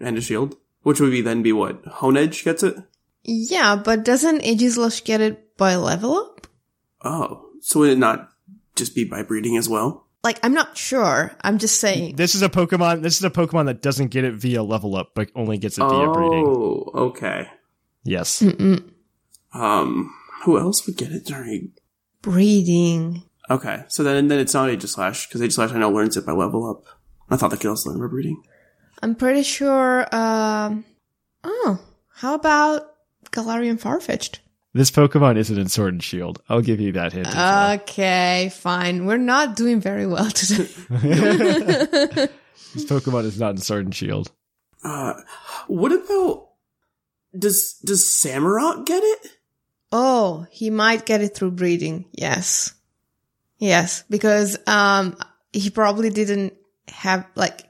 and 0.00 0.18
a 0.18 0.20
shield, 0.20 0.56
which 0.82 1.00
would 1.00 1.10
be 1.10 1.20
then 1.20 1.42
be 1.42 1.52
what 1.52 1.84
Honedge 1.84 2.44
gets 2.44 2.62
it. 2.62 2.76
yeah, 3.22 3.76
but 3.76 4.04
doesn't 4.04 4.42
Aegislash 4.42 5.04
get 5.04 5.20
it 5.20 5.56
by 5.56 5.76
level 5.76 6.14
up? 6.16 6.46
Oh, 7.02 7.46
so 7.60 7.80
would 7.80 7.90
it 7.90 7.98
not 7.98 8.30
just 8.76 8.94
be 8.94 9.04
by 9.04 9.22
breeding 9.22 9.56
as 9.56 9.68
well? 9.68 10.06
Like, 10.22 10.40
I'm 10.42 10.54
not 10.54 10.76
sure. 10.78 11.32
I'm 11.42 11.58
just 11.58 11.80
saying. 11.80 12.16
This 12.16 12.34
is 12.34 12.40
a 12.42 12.48
Pokemon. 12.48 13.02
This 13.02 13.18
is 13.18 13.24
a 13.24 13.30
Pokemon 13.30 13.66
that 13.66 13.82
doesn't 13.82 14.08
get 14.08 14.24
it 14.24 14.32
via 14.34 14.62
level 14.62 14.96
up, 14.96 15.10
but 15.14 15.30
only 15.34 15.58
gets 15.58 15.76
it 15.76 15.82
via 15.82 16.10
breeding. 16.10 16.46
Oh, 16.46 16.90
okay. 16.94 17.48
Yes. 18.04 18.42
Um, 19.52 20.14
who 20.44 20.58
else 20.58 20.86
would 20.86 20.96
get 20.96 21.12
it 21.12 21.24
during? 21.26 21.72
Breeding. 22.22 23.22
Okay, 23.50 23.84
so 23.88 24.02
then 24.02 24.28
then 24.28 24.38
it's 24.38 24.54
not 24.54 24.70
Aegislash 24.70 25.28
because 25.28 25.42
Aegislash 25.42 25.72
I 25.74 25.78
know 25.78 25.90
learns 25.90 26.16
it 26.16 26.24
by 26.24 26.32
level 26.32 26.68
up. 26.70 26.84
I 27.28 27.36
thought 27.36 27.50
they 27.50 27.58
could 27.58 27.68
also 27.68 27.90
learn 27.90 28.00
by 28.00 28.06
breeding. 28.06 28.42
I'm 29.04 29.14
pretty 29.14 29.42
sure, 29.42 30.06
um, 30.14 30.82
oh, 31.44 31.78
how 32.14 32.32
about 32.34 32.90
Galarian 33.32 33.78
Farfetch'd? 33.78 34.38
This 34.72 34.90
Pokemon 34.90 35.36
isn't 35.36 35.58
in 35.58 35.68
Sword 35.68 35.92
and 35.92 36.02
Shield. 36.02 36.40
I'll 36.48 36.62
give 36.62 36.80
you 36.80 36.92
that 36.92 37.12
hint. 37.12 37.26
as 37.26 37.34
well. 37.34 37.72
Okay, 37.74 38.50
fine. 38.54 39.04
We're 39.04 39.18
not 39.18 39.56
doing 39.56 39.78
very 39.78 40.06
well 40.06 40.30
today. 40.30 40.68
This 42.72 42.86
Pokemon 42.86 43.24
is 43.24 43.38
not 43.38 43.50
in 43.50 43.58
Sword 43.58 43.84
and 43.84 43.94
Shield. 43.94 44.32
Uh, 44.82 45.12
what 45.66 45.92
about 45.92 46.48
does 47.38 47.74
does 47.84 48.02
Samurott 48.02 48.86
get 48.86 49.02
it? 49.02 49.30
oh, 49.92 50.46
he 50.50 50.70
might 50.70 51.04
get 51.04 51.20
it 51.20 51.34
through 51.34 51.50
breeding. 51.50 52.06
Yes. 52.12 52.72
Yes, 53.58 54.02
because, 54.08 54.56
um, 54.66 55.16
he 55.52 55.68
probably 55.68 56.08
didn't 56.08 56.54
have, 56.88 57.26
like, 57.36 57.60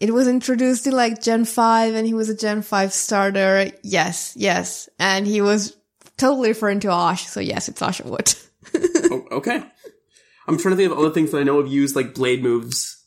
it 0.00 0.12
was 0.12 0.28
introduced 0.28 0.86
in 0.86 0.92
like 0.92 1.22
Gen 1.22 1.44
5 1.44 1.94
and 1.94 2.06
he 2.06 2.14
was 2.14 2.28
a 2.28 2.36
Gen 2.36 2.62
5 2.62 2.92
starter. 2.92 3.70
Yes, 3.82 4.34
yes. 4.36 4.88
And 4.98 5.26
he 5.26 5.40
was 5.40 5.76
totally 6.16 6.48
referring 6.50 6.80
to 6.80 6.88
Osh. 6.88 7.26
So 7.26 7.40
yes, 7.40 7.68
it's 7.68 7.80
Oshawott. 7.80 8.48
oh, 9.10 9.26
okay. 9.38 9.62
I'm 10.48 10.58
trying 10.58 10.72
to 10.72 10.76
think 10.76 10.92
of 10.92 10.98
other 10.98 11.10
things 11.10 11.30
that 11.32 11.38
I 11.38 11.42
know 11.42 11.60
have 11.60 11.70
used 11.70 11.96
like 11.96 12.14
blade 12.14 12.42
moves. 12.42 13.04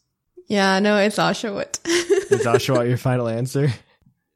yeah, 0.47 0.80
no, 0.80 0.97
it's 0.97 1.17
Oshawott. 1.17 1.80
Is 2.32 2.45
Oshawott 2.45 2.88
your 2.88 2.97
final 2.97 3.28
answer? 3.28 3.69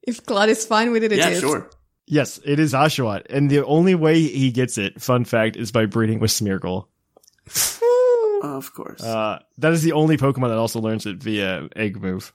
if 0.02 0.26
Claude 0.26 0.50
is 0.50 0.66
fine 0.66 0.92
with 0.92 1.04
it, 1.04 1.12
it 1.12 1.20
is. 1.20 1.26
yeah, 1.26 1.40
sure. 1.40 1.70
Yes, 2.06 2.40
it 2.44 2.60
is 2.60 2.74
Oshawott. 2.74 3.28
And 3.30 3.50
the 3.50 3.64
only 3.66 3.96
way 3.96 4.20
he 4.22 4.52
gets 4.52 4.78
it, 4.78 5.02
fun 5.02 5.26
fact, 5.26 5.56
is 5.56 5.72
by 5.72 5.86
breeding 5.86 6.20
with 6.20 6.32
Smeargle. 6.32 6.88
Of 8.44 8.74
course. 8.74 9.02
Uh, 9.02 9.40
that 9.60 9.72
is 9.72 9.84
the 9.84 9.94
only 9.94 10.18
Pokemon 10.18 10.50
that 10.50 10.58
also 10.58 10.82
learns 10.82 11.06
it 11.06 11.18
via 11.18 11.70
egg 11.76 12.02
move. 12.02 12.34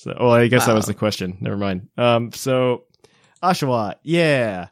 So, 0.00 0.16
oh, 0.18 0.30
I 0.30 0.46
guess 0.46 0.64
that 0.64 0.74
was 0.74 0.86
the 0.86 0.94
question. 0.94 1.36
Never 1.42 1.58
mind. 1.58 1.88
Um, 1.98 2.32
so 2.32 2.84
Oshawott, 3.42 3.96
yeah. 4.02 4.68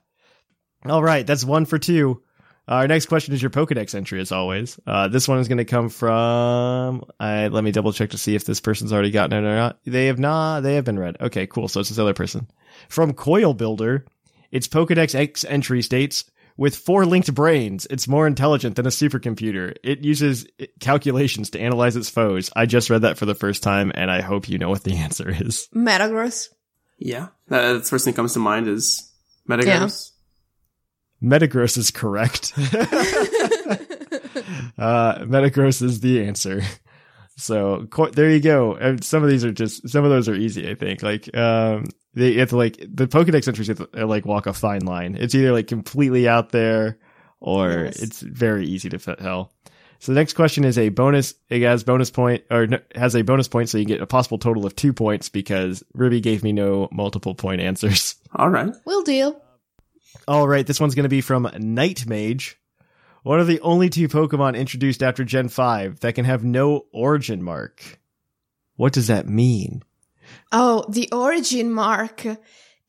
All 0.87 1.03
right, 1.03 1.27
that's 1.27 1.45
one 1.45 1.67
for 1.67 1.79
two. 1.79 2.23
Our 2.67 2.89
next 2.89 3.07
question 3.07 3.35
is 3.35 3.43
your 3.43 3.51
Pokedex 3.51 3.95
entry, 3.95 4.23
as 4.23 4.33
always. 4.33 4.81
Uh, 4.87 5.09
this 5.09 5.29
one 5.29 5.39
is 5.39 5.47
going 5.47 5.59
to 5.59 5.67
come 5.67 5.91
from. 5.91 7.05
I 7.21 7.49
let 7.49 7.63
me 7.63 7.73
double 7.73 7.93
check 7.93 8.11
to 8.11 8.19
see 8.19 8.37
if 8.37 8.47
this 8.47 8.61
person's 8.61 8.91
already 8.91 9.11
gotten 9.11 9.37
it 9.37 9.47
or 9.47 9.55
not. 9.55 9.79
They 9.85 10.07
have 10.07 10.19
not. 10.19 10.61
They 10.61 10.77
have 10.77 10.87
been 10.87 10.99
read. 10.99 11.19
Okay, 11.21 11.47
cool. 11.47 11.69
So 11.69 11.81
it's 11.81 11.91
this 11.91 11.99
other 11.99 12.15
person 12.15 12.49
from 12.89 13.13
Coil 13.13 13.53
Builder. 13.53 14.07
Its 14.51 14.67
Pokedex 14.67 15.15
X 15.15 15.45
entry 15.45 15.83
states. 15.83 16.25
With 16.59 16.75
four 16.75 17.07
linked 17.07 17.33
brains, 17.33 17.87
it's 17.89 18.09
more 18.09 18.27
intelligent 18.27 18.75
than 18.75 18.85
a 18.85 18.91
supercomputer. 18.91 19.77
It 19.85 20.01
uses 20.05 20.45
calculations 20.81 21.51
to 21.51 21.61
analyze 21.61 21.95
its 21.95 22.11
foes. 22.11 22.51
I 22.55 22.67
just 22.67 22.91
read 22.91 23.03
that 23.03 23.17
for 23.17 23.27
the 23.27 23.37
first 23.37 23.63
time, 23.63 23.93
and 23.95 24.11
I 24.11 24.23
hope 24.23 24.49
you 24.49 24.59
know 24.59 24.69
what 24.69 24.83
the 24.83 24.97
answer 24.97 25.31
is. 25.31 25.69
Metagross. 25.73 26.49
yeah, 26.99 27.29
that, 27.47 27.63
that's 27.63 27.85
the 27.85 27.91
first 27.91 28.05
thing 28.05 28.13
that 28.15 28.17
comes 28.17 28.33
to 28.33 28.41
mind 28.41 28.67
is 28.67 29.09
Metagross. 29.49 30.11
Metagross 31.23 31.79
is 31.79 31.93
correct. 31.93 32.53
uh, 34.77 35.21
Metagross 35.27 35.81
is 35.81 36.01
the 36.01 36.27
answer. 36.27 36.63
So 37.41 37.87
co- 37.91 38.11
there 38.11 38.31
you 38.31 38.41
go. 38.41 38.75
And 38.75 39.03
some 39.03 39.23
of 39.23 39.31
these 39.31 39.45
are 39.45 39.53
just 39.53 39.89
some 39.89 40.05
of 40.05 40.11
those 40.11 40.29
are 40.29 40.35
easy. 40.35 40.69
I 40.69 40.75
think 40.75 41.03
like 41.03 41.35
um 41.37 41.87
they 42.15 42.35
have 42.35 42.49
to 42.51 42.57
like 42.57 42.77
the 42.79 43.07
Pokedex 43.07 43.47
entries 43.47 43.69
have 43.69 43.79
to 43.79 44.03
uh, 44.03 44.07
like 44.07 44.27
walk 44.27 44.47
a 44.47 44.53
fine 44.53 44.85
line. 44.85 45.17
It's 45.17 45.35
either 45.35 45.53
like 45.53 45.69
completely 45.69 46.27
out 46.29 46.51
there 46.51 46.99
or 47.41 47.85
Yes. 47.85 48.03
it's 48.03 48.21
very 48.21 48.67
easy 48.67 48.89
to 48.91 48.99
fit 48.99 49.21
hell. 49.21 49.53
So 50.01 50.13
the 50.13 50.21
next 50.21 50.35
question 50.35 50.65
is 50.65 50.79
a 50.79 50.89
bonus. 50.91 51.35
It 51.49 51.63
has 51.63 51.85
bonus 51.85 52.11
point 52.11 52.43
or 52.51 52.67
has 52.95 53.15
a 53.15 53.23
bonus 53.23 53.47
point, 53.49 53.69
so 53.69 53.79
you 53.79 53.85
get 53.85 54.01
a 54.01 54.07
possible 54.07 54.39
total 54.39 54.65
of 54.67 54.75
two 54.77 54.93
points 54.93 55.29
because 55.29 55.83
Ruby 55.95 56.21
gave 56.21 56.43
me 56.45 56.53
no 56.53 56.89
multiple 56.93 57.35
point 57.37 57.61
answers. 57.71 58.17
All 58.35 58.49
right. 58.49 58.73
we'll 58.85 59.03
deal. 59.03 59.41
All 60.27 60.47
right, 60.47 60.67
this 60.67 60.81
one's 60.81 60.95
going 60.95 61.05
to 61.05 61.09
be 61.09 61.21
from 61.21 61.49
Night 61.59 62.07
Mage. 62.07 62.59
One 63.29 63.41
of 63.41 63.47
the 63.47 63.61
only 63.61 63.91
two 63.91 64.09
Pokemon 64.09 64.57
introduced 64.57 65.03
after 65.03 65.23
Gen 65.23 65.51
5 65.51 66.01
that 66.01 66.15
can 66.15 66.25
have 66.25 66.45
no 66.45 66.87
origin 66.93 67.43
mark. 67.43 68.01
What 68.77 68.95
does 68.95 69.09
that 69.09 69.29
mean? 69.29 69.83
Oh, 70.51 70.87
the 70.89 71.11
origin 71.13 71.71
mark 71.71 72.25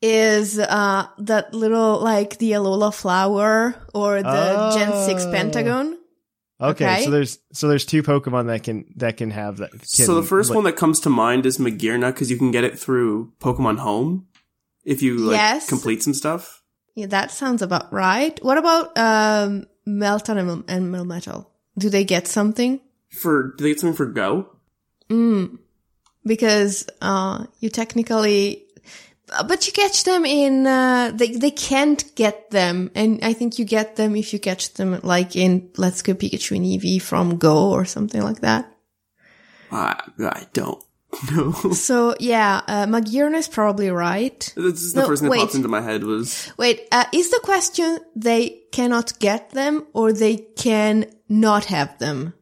is 0.00 0.58
uh 0.58 1.06
that 1.18 1.52
little 1.52 2.00
like 2.00 2.38
the 2.38 2.52
Alola 2.52 2.94
flower 2.94 3.74
or 3.92 4.22
the 4.22 4.72
Gen 4.74 5.04
6 5.04 5.24
Oh. 5.26 5.30
pentagon. 5.30 5.98
Okay, 6.58 6.86
Okay. 6.90 7.04
so 7.04 7.10
there's 7.10 7.38
so 7.52 7.68
there's 7.68 7.84
two 7.84 8.02
Pokemon 8.02 8.46
that 8.46 8.62
can 8.62 8.86
that 8.96 9.18
can 9.18 9.30
have 9.32 9.58
that. 9.58 9.72
Can, 9.72 9.80
so 10.06 10.14
the 10.14 10.22
first 10.22 10.48
like- 10.48 10.54
one 10.56 10.64
that 10.64 10.76
comes 10.76 11.00
to 11.00 11.10
mind 11.10 11.44
is 11.44 11.58
Magearna 11.58 12.14
because 12.14 12.30
you 12.30 12.38
can 12.38 12.50
get 12.50 12.64
it 12.64 12.78
through 12.78 13.34
Pokemon 13.40 13.80
Home 13.80 14.26
if 14.86 15.02
you 15.02 15.18
like 15.18 15.36
Yes. 15.36 15.68
complete 15.68 16.02
some 16.02 16.14
stuff. 16.14 16.62
Yeah, 16.94 17.08
that 17.08 17.30
sounds 17.30 17.60
about 17.60 17.92
right. 17.92 18.42
What 18.42 18.56
about 18.56 18.96
um 18.96 19.66
Meltan 19.86 20.38
and, 20.38 20.46
Mel- 20.46 20.64
and 20.68 20.94
Melmetal? 20.94 21.46
Do 21.78 21.88
they 21.88 22.04
get 22.04 22.26
something? 22.26 22.80
For 23.10 23.54
do 23.56 23.64
they 23.64 23.70
get 23.70 23.80
something 23.80 23.96
for 23.96 24.06
Go? 24.06 24.50
Mm. 25.08 25.58
Because 26.24 26.86
uh 27.00 27.46
you 27.60 27.70
technically 27.70 28.64
but 29.46 29.66
you 29.66 29.72
catch 29.72 30.04
them 30.04 30.24
in 30.24 30.66
uh 30.66 31.12
they 31.14 31.32
they 31.32 31.50
can't 31.50 32.04
get 32.14 32.50
them 32.50 32.90
and 32.94 33.20
I 33.24 33.32
think 33.32 33.58
you 33.58 33.64
get 33.64 33.96
them 33.96 34.16
if 34.16 34.32
you 34.32 34.38
catch 34.38 34.74
them 34.74 35.00
like 35.02 35.36
in 35.36 35.70
Let's 35.76 36.02
Go 36.02 36.14
Pikachu 36.14 36.56
and 36.56 36.66
Eevee 36.66 37.00
from 37.00 37.38
Go 37.38 37.70
or 37.70 37.84
something 37.84 38.22
like 38.22 38.40
that. 38.40 38.72
I 39.70 40.00
I 40.18 40.46
don't 40.52 40.82
know. 41.32 41.52
So 41.72 42.14
yeah, 42.20 42.60
uh, 42.66 42.86
Magearna 42.86 43.36
is 43.38 43.48
probably 43.48 43.90
right. 43.90 44.38
this 44.56 44.82
is 44.82 44.92
the 44.92 45.00
No, 45.00 45.06
first 45.06 45.22
thing 45.22 45.30
that 45.30 45.38
popped 45.38 45.54
into 45.54 45.68
my 45.68 45.80
head 45.80 46.04
was 46.04 46.50
Wait, 46.56 46.86
uh, 46.92 47.04
is 47.12 47.30
the 47.30 47.40
question 47.42 47.98
they 48.16 48.62
cannot 48.72 49.18
get 49.18 49.50
them 49.50 49.86
or 49.92 50.12
they 50.12 50.36
can 50.36 51.06
not 51.28 51.64
have 51.66 51.98
them? 51.98 52.34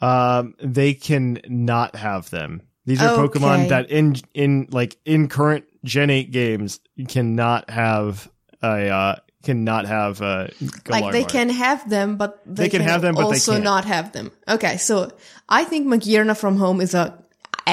um 0.00 0.54
they 0.62 0.94
can 0.94 1.38
not 1.48 1.94
have 1.96 2.30
them. 2.30 2.62
These 2.86 3.02
are 3.02 3.10
Okay. 3.20 3.38
Pokemon 3.38 3.68
that 3.68 3.90
in 3.90 4.16
in 4.34 4.66
like 4.70 4.96
in 5.04 5.28
current 5.28 5.64
Gen 5.84 6.10
8 6.10 6.30
games 6.32 6.80
cannot 7.08 7.68
have 7.70 8.30
a 8.62 8.88
uh 8.88 9.16
cannot 9.42 9.86
have 9.86 10.20
uh 10.22 10.48
like 10.88 11.12
they 11.12 11.20
Galar 11.20 11.28
can 11.30 11.48
have 11.50 11.88
them, 11.90 12.16
but 12.16 12.40
they, 12.46 12.64
They 12.64 12.68
can 12.70 12.82
have 12.82 13.02
them, 13.02 13.14
but 13.14 13.28
they 13.28 13.36
also 13.36 13.52
can't. 13.52 13.64
not 13.64 13.84
have 13.84 14.12
them. 14.12 14.30
Okay, 14.48 14.78
so 14.78 15.12
I 15.48 15.64
think 15.64 15.86
Magearna 15.86 16.36
from 16.36 16.56
home 16.56 16.80
is 16.80 16.94
a 16.94 17.22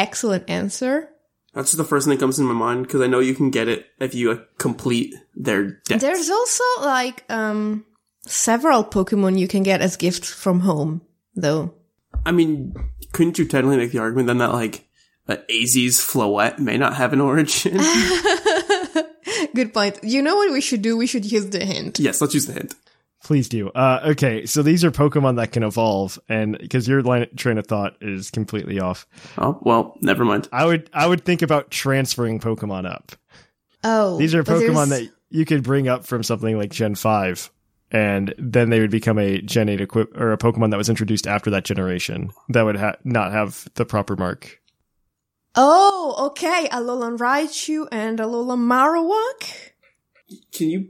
excellent 0.02 0.50
answer. 0.50 1.10
that's 1.54 1.72
the 1.74 1.84
first 1.84 2.06
thing 2.06 2.16
that 2.16 2.20
comes 2.24 2.38
into 2.40 2.54
my 2.54 2.60
mind 2.60 2.86
because 2.86 3.02
I 3.02 3.08
know 3.08 3.20
you 3.20 3.34
can 3.36 3.50
get 3.50 3.68
it 3.68 3.86
if 4.00 4.14
you 4.14 4.32
uh, 4.32 4.38
complete 4.58 5.14
their 5.36 5.82
deck. 5.86 6.00
There's 6.02 6.30
also 6.30 6.64
like 6.82 7.24
um 7.30 7.86
several 8.26 8.84
Pokemon 8.84 9.40
you 9.40 9.48
can 9.48 9.64
get 9.64 9.82
as 9.82 9.96
gifts 9.98 10.30
from 10.30 10.60
home, 10.62 11.02
though. 11.36 11.74
I 12.26 12.32
mean, 12.32 12.76
couldn't 13.14 13.38
you 13.40 13.46
technically 13.46 13.78
make 13.78 13.92
the 13.92 14.00
argument 14.00 14.28
then 14.28 14.38
that 14.40 14.54
like 14.54 14.88
uh, 15.28 15.38
AZ's 15.50 16.00
Floette 16.00 16.60
may 16.60 16.78
not 16.78 16.96
have 16.96 17.14
an 17.14 17.22
origin? 17.22 17.78
Good 19.56 19.74
point. 19.74 20.00
You 20.04 20.22
know 20.22 20.36
what 20.36 20.52
we 20.52 20.62
should 20.62 20.82
do? 20.82 20.98
We 20.98 21.08
should 21.08 21.30
use 21.30 21.48
the 21.50 21.64
hint. 21.66 22.00
yes, 22.00 22.22
let's 22.22 22.34
use 22.34 22.46
the 22.46 22.54
hint. 22.54 22.76
Please 23.28 23.50
do. 23.50 23.68
Uh, 23.72 24.00
okay, 24.12 24.46
so 24.46 24.64
these 24.64 24.86
are 24.86 24.90
Pokemon 24.92 25.36
that 25.36 25.52
can 25.52 25.62
evolve, 25.62 26.18
and 26.30 26.58
because 26.58 26.88
your 26.88 27.04
line 27.04 27.28
train 27.36 27.58
of 27.58 27.68
thought 27.68 27.98
is 28.00 28.32
completely 28.32 28.80
off, 28.80 29.06
Oh 29.38 29.60
well, 29.64 29.98
never 30.00 30.24
mind. 30.24 30.48
I 30.54 30.64
would 30.64 30.90
I 30.94 31.06
would 31.08 31.26
think 31.26 31.42
about 31.42 31.70
transferring 31.70 32.40
Pokemon 32.40 32.90
up. 32.90 33.12
Oh, 33.84 34.18
These 34.18 34.34
are 34.34 34.46
Pokemon 34.46 34.90
that 34.92 35.12
you 35.30 35.44
could 35.44 35.62
bring 35.62 35.90
up 35.90 36.06
from 36.06 36.24
something 36.24 36.58
like 36.58 36.72
Gen 36.72 36.96
Five. 36.96 37.52
and 37.92 38.34
then 38.38 38.70
they 38.70 38.80
would 38.80 38.92
become 38.92 39.18
a 39.20 39.42
Gen 39.42 39.68
8 39.68 39.82
equip 39.82 40.16
or 40.18 40.32
a 40.32 40.38
Pokemon 40.38 40.72
that 40.72 40.78
was 40.78 40.88
introduced 40.90 41.28
after 41.28 41.50
that 41.52 41.66
generation 41.66 42.32
that 42.48 42.62
would 42.64 42.78
ha- 42.78 42.96
not 43.04 43.34
have 43.34 43.68
the 43.76 43.84
proper 43.86 44.16
mark. 44.16 44.62
Oh, 45.56 46.16
okay. 46.28 46.70
Alolan 46.72 47.18
Raichu 47.18 47.88
and 47.92 48.20
Alolan 48.20 48.60
Marowak? 48.60 49.72
Can 50.54 50.70
you? 50.70 50.90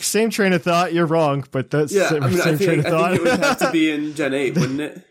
Same 0.00 0.30
train 0.30 0.52
of 0.52 0.62
thought. 0.62 0.92
You're 0.94 1.06
wrong, 1.06 1.44
but 1.50 1.70
that's 1.70 1.92
Yeah, 1.92 2.08
same, 2.08 2.22
I 2.22 2.28
mean, 2.30 2.40
I 2.40 2.44
same 2.44 2.56
train 2.58 2.68
think, 2.82 2.86
of 2.86 2.86
I 2.86 2.90
thought. 2.90 3.10
think 3.12 3.26
it 3.26 3.30
would 3.30 3.40
have 3.44 3.58
to 3.58 3.70
be 3.72 3.90
in 3.90 4.14
Gen 4.16 4.34
Eight, 4.34 4.56
wouldn't 4.56 4.80
it? 4.80 5.06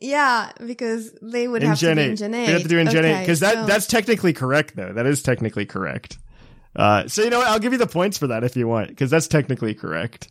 Yeah, 0.00 0.50
because 0.66 1.12
they 1.22 1.46
would 1.46 1.62
in 1.62 1.68
have 1.68 1.78
Gen 1.78 1.96
to 1.96 2.02
be 2.02 2.06
8. 2.06 2.10
in 2.10 2.16
Gen 2.16 2.34
8. 2.34 2.46
We 2.46 2.52
have 2.54 2.62
to 2.62 2.68
do 2.68 2.78
in 2.78 2.90
Gen 2.90 3.04
8 3.04 3.10
Okay, 3.12 3.20
because 3.20 3.40
that 3.40 3.54
so- 3.54 3.66
that's 3.66 3.86
technically 3.86 4.32
correct 4.32 4.74
though. 4.74 4.92
That 4.92 5.06
is 5.06 5.22
technically 5.22 5.66
correct. 5.66 6.18
Uh, 6.74 7.06
so 7.06 7.22
you 7.22 7.30
know 7.30 7.38
what? 7.38 7.48
I'll 7.48 7.58
give 7.60 7.72
you 7.72 7.78
the 7.78 7.86
points 7.86 8.16
for 8.18 8.26
that 8.28 8.42
if 8.44 8.56
you 8.56 8.66
want 8.66 8.88
because 8.88 9.10
that's 9.10 9.28
technically 9.28 9.74
correct. 9.74 10.30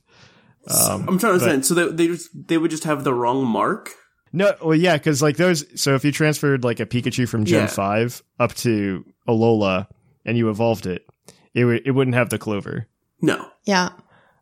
Um, 0.68 1.06
I'm 1.08 1.20
trying 1.20 1.40
to 1.40 1.40
but- 1.40 1.50
understand. 1.50 1.66
So 1.66 1.74
they 1.76 1.88
they 1.92 2.08
just, 2.08 2.30
they 2.48 2.58
would 2.58 2.72
just 2.72 2.84
have 2.86 3.04
the 3.04 3.14
wrong 3.14 3.46
mark. 3.46 3.92
No, 4.34 4.54
well, 4.64 4.76
yeah, 4.76 4.98
because 4.98 5.22
like 5.22 5.38
those. 5.38 5.64
So 5.80 5.94
if 5.96 6.04
you 6.06 6.12
transferred 6.12 6.64
like 6.64 6.80
a 6.80 6.86
Pikachu 6.86 7.28
from 7.28 7.46
Gen 7.46 7.62
Yeah. 7.64 7.68
Five 7.68 8.24
up 8.40 8.54
to 8.56 9.06
Alola 9.28 9.88
and 10.26 10.38
you 10.38 10.50
evolved 10.50 10.86
it, 10.86 11.06
it 11.54 11.66
would 11.66 11.82
it 11.86 11.92
wouldn't 11.92 12.16
have 12.16 12.30
the 12.30 12.38
Clover. 12.40 12.88
No. 13.22 13.48
Yeah. 13.66 13.90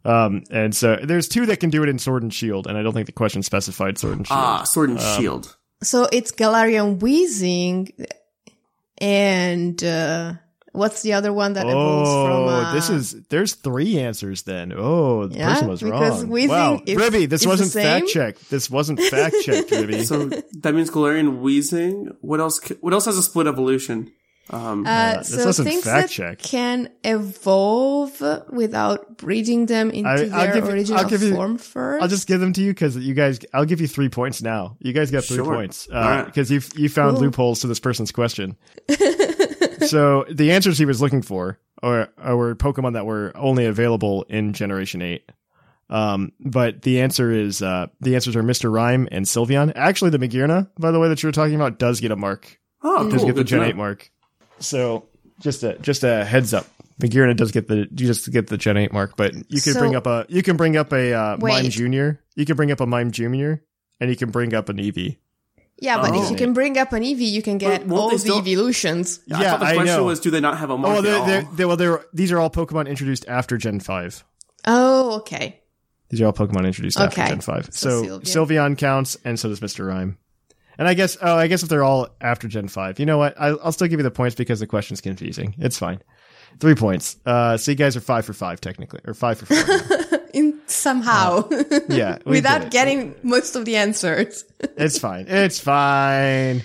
Um, 0.05 0.43
and 0.49 0.73
so 0.75 0.97
there's 1.03 1.27
two 1.27 1.45
that 1.47 1.59
can 1.59 1.69
do 1.69 1.83
it 1.83 1.89
in 1.89 1.99
Sword 1.99 2.23
and 2.23 2.33
Shield, 2.33 2.67
and 2.67 2.77
I 2.77 2.81
don't 2.83 2.93
think 2.93 3.05
the 3.05 3.11
question 3.11 3.43
specified 3.43 3.97
Sword 3.97 4.17
and 4.17 4.27
Shield. 4.27 4.39
Ah, 4.39 4.63
Sword 4.63 4.89
and 4.91 4.99
Um, 4.99 5.21
Shield. 5.21 5.57
So 5.83 6.07
it's 6.11 6.31
Galarian 6.31 6.99
Weezing 6.99 7.91
and 8.97 9.81
uh, 9.83 10.33
what's 10.73 11.01
the 11.01 11.13
other 11.13 11.31
one 11.31 11.53
that 11.53 11.65
evolves 11.67 12.09
oh, 12.09 12.25
from? 12.25 12.47
Uh, 12.47 12.73
this 12.73 12.89
is 12.89 13.13
there's 13.29 13.55
three 13.55 13.99
answers 13.99 14.43
then. 14.43 14.73
Oh, 14.75 15.27
the 15.27 15.37
Yeah, 15.37 15.53
person 15.53 15.67
was 15.69 15.81
because 15.81 16.23
wrong. 16.23 16.31
Weezing 16.31 16.49
wow, 16.49 16.81
is- 16.85 16.95
Ribby, 16.97 17.25
this 17.27 17.41
is 17.41 17.47
wasn't 17.47 17.71
fact 17.71 18.07
same? 18.07 18.13
checked. 18.13 18.49
This 18.49 18.69
wasn't 18.69 18.99
fact 18.99 19.35
checked, 19.43 19.71
Ribby. 19.71 20.03
So 20.05 20.25
that 20.27 20.73
means 20.75 20.89
Galarian 20.89 21.41
Weezing. 21.41 22.15
What 22.21 22.39
else? 22.39 22.59
What 22.81 22.93
else 22.93 23.05
has 23.05 23.17
a 23.17 23.23
split 23.23 23.47
evolution? 23.47 24.11
Um, 24.51 24.85
Uh, 24.88 25.17
this 25.17 25.29
so 25.35 25.45
wasn't 25.45 25.67
things 25.69 25.83
fact 25.83 26.07
that 26.09 26.13
checked. 26.13 26.43
can 26.43 26.89
evolve 27.03 28.21
without 28.51 29.17
breeding 29.17 29.65
them 29.67 29.91
into 29.91 30.09
I- 30.09 30.13
I'll 30.13 30.17
their 30.17 30.53
give 30.53 30.55
you- 30.55 30.62
I'll 30.69 30.75
original 30.75 31.03
give 31.05 31.21
you- 31.23 31.35
form 31.35 31.57
first. 31.57 32.01
I'll 32.01 32.07
just 32.07 32.27
give 32.27 32.39
them 32.39 32.53
to 32.53 32.62
you 32.62 32.71
because 32.73 32.97
you 32.97 33.13
guys. 33.13 33.39
I'll 33.53 33.65
give 33.65 33.81
you 33.81 33.88
three 33.88 34.09
points 34.09 34.41
now. 34.41 34.75
You 34.79 34.93
guys 34.93 35.12
got 35.12 35.23
three 35.23 35.38
Sure. 35.38 35.45
points 35.53 35.88
All 35.93 36.01
right. 36.01 36.25
because 36.25 36.49
you 36.51 36.62
you 36.75 36.89
found 36.89 37.17
Cool. 37.17 37.25
loopholes 37.25 37.62
to 37.62 37.67
this 37.67 37.79
person's 37.79 38.12
question. 38.12 38.55
so 39.88 40.25
the 40.31 40.51
answers 40.51 40.77
he 40.77 40.85
was 40.85 41.01
looking 41.01 41.21
for 41.21 41.59
are, 41.81 42.09
are 42.17 42.35
were 42.35 42.55
Pokemon 42.55 42.93
that 42.93 43.05
were 43.05 43.31
only 43.35 43.65
available 43.65 44.23
in 44.29 44.53
Generation 44.53 45.01
Eight. 45.01 45.23
Um, 45.91 46.33
but 46.39 46.83
the 46.83 47.01
answer 47.01 47.31
is 47.31 47.62
uh, 47.63 47.88
the 48.01 48.13
answers 48.15 48.35
are 48.35 48.43
Mr. 48.43 48.71
Rime 48.71 49.07
and 49.12 49.25
Sylveon. 49.25 49.71
Actually, 49.75 50.12
the 50.12 50.19
Magearna, 50.19 50.69
by 50.79 50.91
the 50.91 50.99
way, 50.99 51.07
that 51.09 51.23
you 51.23 51.27
were 51.27 51.31
talking 51.33 51.55
about, 51.55 51.79
does 51.79 51.99
get 51.99 52.12
a 52.12 52.15
mark. 52.15 52.59
oh, 52.83 53.09
Does 53.09 53.19
cool. 53.21 53.27
get 53.27 53.35
the 53.35 53.41
Good 53.41 53.47
Gen. 53.47 53.63
Eight 53.63 53.75
mark. 53.75 54.12
So 54.60 55.08
just 55.39 55.63
a 55.63 55.78
just 55.80 56.04
a 56.04 56.24
heads 56.26 56.54
up. 56.54 56.67
Magearna 57.02 57.36
does 57.36 57.52
get 57.52 57.67
the 57.67 57.78
you 57.78 57.88
just 58.08 58.30
get 58.32 58.48
the 58.48 58.58
Gen 58.58 58.76
Eight 58.78 58.91
mark, 58.91 59.15
but 59.15 59.34
you 59.34 59.62
can 59.62 59.74
So- 59.74 59.80
bring 59.80 59.95
up 59.95 60.06
a 60.08 60.26
you 60.30 60.43
can 60.43 60.58
bring 60.58 60.76
up 60.78 60.91
a 60.91 61.13
uh, 61.13 61.38
Mime 61.38 61.41
Wait. 61.63 61.72
Junior. 61.72 62.22
You 62.36 62.45
can 62.45 62.56
bring 62.58 62.72
up 62.72 62.82
a 62.82 62.86
Mime 62.86 63.12
Junior, 63.12 63.63
and 64.00 64.10
you 64.10 64.15
can 64.17 64.32
bring 64.32 64.54
up 64.54 64.67
an 64.69 64.78
Eevee. 64.78 65.17
yeah, 65.82 66.02
but 66.02 66.10
if 66.10 66.15
Oh. 66.26 66.30
you 66.30 66.36
can 66.36 66.52
bring 66.54 66.78
up 66.78 66.91
an 66.91 67.04
Eevee, 67.04 67.30
you 67.32 67.41
can 67.41 67.58
get 67.58 67.88
won't 67.88 68.02
all 68.02 68.10
they 68.10 68.15
the 68.15 68.19
still- 68.19 68.39
evolutions. 68.39 69.22
I 69.34 69.41
Yeah, 69.41 69.52
thought 69.52 69.60
the 69.62 69.65
I 69.67 69.74
question 69.76 69.95
know. 69.95 70.04
was, 70.04 70.19
do 70.19 70.30
they 70.30 70.41
not 70.41 70.58
have 70.58 70.69
a 70.69 70.74
Oh, 70.74 70.78
mark 70.78 70.89
well, 70.91 70.98
at 71.00 71.04
they're, 71.04 71.17
all? 71.19 71.26
they're, 71.26 71.48
they're, 71.56 71.67
well, 71.69 71.78
they're, 71.78 72.06
these 72.13 72.32
are 72.34 72.39
all 72.39 72.50
Pokemon 72.50 72.88
introduced 72.89 73.26
after 73.30 73.58
Gen 73.58 73.80
Five. 73.80 74.26
Oh, 74.65 75.17
okay. 75.19 75.62
These 76.10 76.19
are 76.22 76.26
all 76.26 76.34
Pokemon 76.34 76.65
introduced 76.65 77.00
after 77.00 77.22
Okay. 77.22 77.30
Gen 77.30 77.39
Five. 77.41 77.69
So 77.72 78.04
So, 78.04 78.19
Sylveon. 78.19 78.48
Sylveon 78.48 78.78
counts, 78.78 79.17
and 79.24 79.39
so 79.39 79.48
does 79.48 79.62
Mr. 79.62 79.88
Rime. 79.88 80.17
And 80.79 80.87
I 80.87 80.93
guess, 80.93 81.17
oh, 81.21 81.35
I 81.35 81.47
guess 81.47 81.61
if 81.61 81.67
they're 81.67 81.83
all 81.83 82.07
after 82.21 82.47
Gen 82.47 82.69
Five, 82.69 82.99
you 82.99 83.05
know 83.05 83.17
what? 83.17 83.35
I'll, 83.37 83.59
I'll 83.61 83.71
still 83.73 83.89
give 83.89 83.99
you 83.99 84.03
the 84.03 84.11
points 84.11 84.33
because 84.35 84.61
the 84.61 84.65
question's 84.65 85.01
confusing. 85.01 85.53
It's 85.57 85.77
fine. 85.77 86.01
Three 86.61 86.73
points. 86.73 87.17
Uh, 87.25 87.57
so 87.57 87.71
you 87.71 87.75
guys 87.75 87.97
are 87.97 88.01
five 88.01 88.25
for 88.25 88.31
five 88.31 88.61
technically, 88.61 89.01
or 89.05 89.13
five 89.13 89.37
for 89.39 89.45
four. 89.45 90.19
In 90.33 90.57
somehow, 90.67 91.49
yeah, 91.89 92.19
without 92.25 92.61
it. 92.63 92.71
getting 92.71 93.13
most 93.23 93.57
of 93.57 93.65
the 93.65 93.75
answers. 93.75 94.45
It's 94.77 94.97
fine. 94.97 95.25
It's 95.27 95.59
fine. 95.59 96.63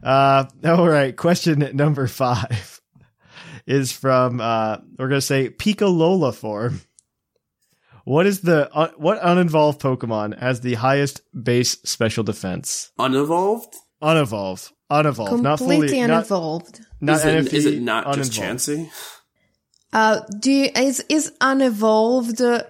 Uh, 0.00 0.44
all 0.64 0.88
right. 0.88 1.16
Question 1.16 1.70
number 1.74 2.06
five 2.06 2.80
is 3.66 3.90
from, 3.90 4.40
uh, 4.40 4.76
we're 4.96 5.08
going 5.08 5.20
to 5.20 5.26
say 5.26 5.48
Pika 5.50 5.92
Lola 5.92 6.32
form. 6.32 6.80
What 8.06 8.24
is 8.24 8.42
the, 8.42 8.72
uh, 8.72 8.90
what 8.96 9.18
unevolved 9.20 9.80
Pokemon 9.80 10.38
has 10.38 10.60
the 10.60 10.74
highest 10.74 11.22
base 11.42 11.72
special 11.82 12.22
defense? 12.22 12.92
Unevolved? 13.00 13.74
Unevolved. 14.00 14.70
Unevolved. 14.88 15.42
not 15.42 15.58
Completely 15.58 15.88
fully, 15.88 16.00
not, 16.06 16.24
unevolved. 16.24 16.80
not 17.00 17.16
is, 17.16 17.24
it, 17.24 17.44
NFE, 17.46 17.52
is 17.52 17.66
it 17.66 17.82
not 17.82 18.14
just 18.14 18.32
unevolved. 18.32 18.60
Chansey? 18.60 18.90
Uh, 19.92 20.20
do 20.38 20.52
you, 20.52 20.70
is 20.76 21.04
is 21.08 21.32
unevolved? 21.40 22.40
Uh, 22.40 22.62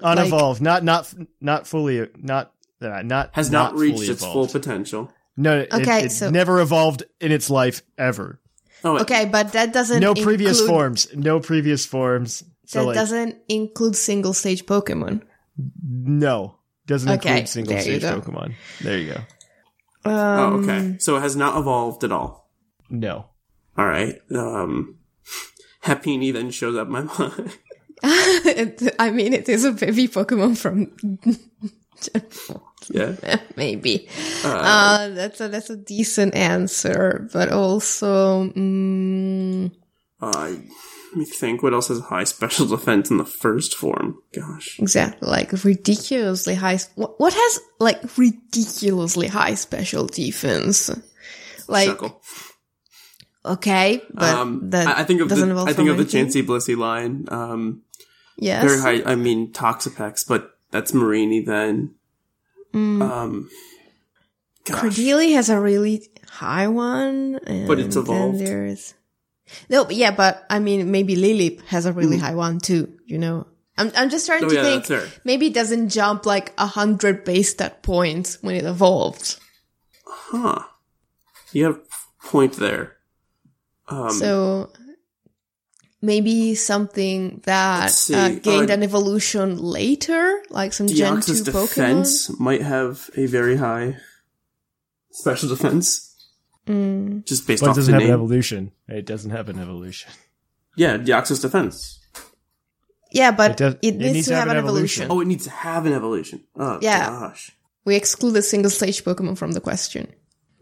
like- 0.00 0.18
Unevolved. 0.18 0.60
not, 0.60 0.82
not, 0.82 1.14
not 1.40 1.68
fully, 1.68 2.08
not, 2.16 2.52
uh, 2.82 3.02
not, 3.02 3.30
Has 3.34 3.52
not, 3.52 3.76
reached 3.76 3.94
fully 3.98 4.08
its 4.08 4.24
full 4.24 4.48
potential. 4.48 5.12
No, 5.36 5.60
it, 5.60 5.72
Okay, 5.72 6.06
it 6.06 6.10
so- 6.10 6.30
never 6.30 6.60
evolved 6.60 7.04
in 7.20 7.30
its 7.30 7.48
life 7.48 7.82
ever. 7.96 8.40
Oh, 8.82 8.94
wait. 8.94 9.02
okay, 9.02 9.24
but 9.26 9.52
that 9.52 9.72
doesn't 9.72 10.00
no 10.00 10.14
previous 10.14 10.58
include, 10.58 10.68
forms. 10.68 11.08
No 11.14 11.38
previous 11.38 11.86
forms. 11.86 12.42
So 12.68 12.80
That 12.80 12.86
like, 12.92 12.94
doesn't 13.00 13.36
include 13.48 13.96
single 13.96 14.34
stage 14.36 14.66
Pokemon. 14.68 15.22
no, 15.82 16.58
doesn't 16.86 17.08
Okay, 17.16 17.30
include 17.40 17.48
single 17.48 17.78
stage. 17.80 18.02
Pokemon. 18.02 18.52
There 18.84 18.98
you 18.98 19.12
go. 19.14 19.20
Oh, 20.04 20.12
Um, 20.12 20.52
okay. 20.68 20.96
So 21.00 21.16
it 21.16 21.20
has 21.24 21.34
not 21.34 21.56
evolved 21.56 22.04
at 22.04 22.12
all. 22.12 22.52
No. 22.90 23.24
All 23.76 23.86
right. 23.86 24.20
Um, 24.34 24.96
Happiny 25.82 26.30
then 26.32 26.50
shows 26.50 26.76
up 26.76 26.88
my 26.88 27.02
mind. 27.18 27.56
it, 28.04 28.94
I 28.98 29.10
mean, 29.10 29.32
it 29.32 29.48
is 29.48 29.64
a 29.64 29.72
baby 29.72 30.06
Pokemon 30.06 30.56
from 30.58 30.92
yeah. 32.90 33.16
maybe. 33.56 34.08
Uh, 34.44 35.08
that's 35.08 35.40
a 35.40 35.48
that's 35.48 35.70
a 35.70 35.76
decent 35.76 36.34
answer, 36.34 37.28
but 37.32 37.48
also, 37.50 38.44
mm, 38.52 39.72
Uh, 40.20 40.52
let 41.08 41.16
me 41.16 41.24
think. 41.24 41.62
What 41.62 41.72
else 41.74 41.88
has 41.88 42.00
high 42.00 42.24
special 42.24 42.66
defense 42.66 43.10
in 43.10 43.16
the 43.16 43.24
first 43.24 43.74
form? 43.74 44.18
Gosh. 44.34 44.78
exactly 44.78 45.28
like 45.28 45.52
ridiculously 45.64 46.54
high. 46.54 46.78
What, 46.94 47.18
what 47.20 47.32
has 47.32 47.60
like 47.78 48.00
ridiculously 48.16 49.26
high 49.28 49.54
special 49.54 50.06
defense? 50.06 50.90
Like 51.66 51.98
okay, 53.44 54.02
but 54.12 54.34
Um, 54.36 54.70
that 54.70 54.86
I, 54.86 55.00
I 55.00 55.04
think 55.04 55.20
of 55.20 55.28
doesn't 55.28 55.46
the 55.48 55.50
involve 55.50 55.68
I 55.68 55.72
think 55.72 55.88
of 55.88 55.96
the 55.96 56.02
anything. 56.18 56.26
Chansey 56.44 56.46
Blissey 56.46 56.76
line. 56.76 57.26
Um, 57.28 57.82
Yes. 58.40 58.64
very 58.64 59.02
high. 59.02 59.10
I 59.10 59.16
mean 59.16 59.52
Toxapex, 59.52 60.24
but 60.28 60.52
that's 60.70 60.92
Mareanie 60.92 61.44
then. 61.44 61.94
Mm. 62.72 63.02
Um, 63.02 63.50
gosh. 64.64 64.80
Cradily 64.82 65.32
has 65.34 65.48
a 65.50 65.58
really 65.58 66.06
high 66.28 66.68
one, 66.68 67.40
and 67.46 67.66
But 67.66 67.80
it's 67.80 67.96
evolved. 67.96 68.38
There's 68.38 68.94
no, 69.68 69.84
but 69.84 69.94
yeah, 69.94 70.10
but 70.10 70.44
I 70.50 70.58
mean, 70.58 70.90
maybe 70.90 71.16
Lileep 71.16 71.62
has 71.66 71.86
a 71.86 71.92
really 71.92 72.18
high 72.18 72.34
one 72.34 72.58
too. 72.58 72.98
You 73.06 73.18
know, 73.18 73.46
I'm 73.76 73.92
I'm 73.96 74.10
just 74.10 74.26
trying. 74.26 74.44
Oh, 74.44 74.48
to 74.48 74.54
yeah, 74.54 74.80
think. 74.80 75.20
Maybe 75.24 75.46
it 75.46 75.54
doesn't 75.54 75.90
jump 75.90 76.26
like 76.26 76.52
a 76.58 76.66
hundred 76.66 77.24
base 77.24 77.50
stat 77.50 77.82
points 77.82 78.42
when 78.42 78.54
it 78.54 78.64
evolves. 78.64 79.40
Huh. 80.04 80.62
You 81.52 81.64
have 81.64 81.76
a 81.76 82.26
point 82.26 82.54
there. 82.54 82.96
Um, 83.88 84.10
so 84.10 84.70
maybe 86.02 86.54
something 86.54 87.40
that 87.44 88.10
uh, 88.12 88.28
gained 88.40 88.70
uh, 88.70 88.74
an 88.74 88.82
evolution 88.82 89.58
later, 89.58 90.42
like 90.50 90.72
some 90.72 90.86
Gen 90.86 91.20
two 91.20 91.32
Deoxys 91.32 91.50
Pokemon. 91.50 91.68
defense 91.68 92.40
might 92.40 92.62
have 92.62 93.10
a 93.16 93.26
very 93.26 93.56
high 93.56 93.96
special 95.10 95.48
defense. 95.48 96.07
Mm. 96.68 97.24
Just 97.24 97.46
based 97.46 97.62
But 97.62 97.70
off 97.70 97.76
the 97.76 97.80
doesn't 97.80 97.94
have 97.94 98.02
an 98.02 98.10
evolution. 98.10 98.72
It 98.86 99.06
doesn't 99.06 99.30
have 99.30 99.48
an 99.48 99.58
evolution. 99.58 100.10
yeah, 100.76 100.98
Deoxys 100.98 101.40
defense. 101.42 101.98
Yeah, 103.10 103.30
but 103.30 103.52
It 103.52 103.56
does- 103.56 103.74
it, 103.80 103.94
it 103.94 104.12
needs, 104.12 104.26
to 104.28 104.34
have, 104.34 104.48
an 104.48 104.56
evolution. 104.58 105.06
Oh, 105.10 105.20
it 105.20 105.26
needs 105.26 105.44
to 105.44 105.50
have 105.50 105.86
an 105.86 105.94
evolution. 105.94 106.44
Oh 106.56 106.78
Yeah. 106.82 107.06
gosh. 107.08 107.50
We 107.86 107.96
excluded 107.96 108.42
single 108.42 108.70
stage 108.70 109.02
Pokemon 109.02 109.38
from 109.38 109.52
the 109.52 109.60
question. 109.62 110.12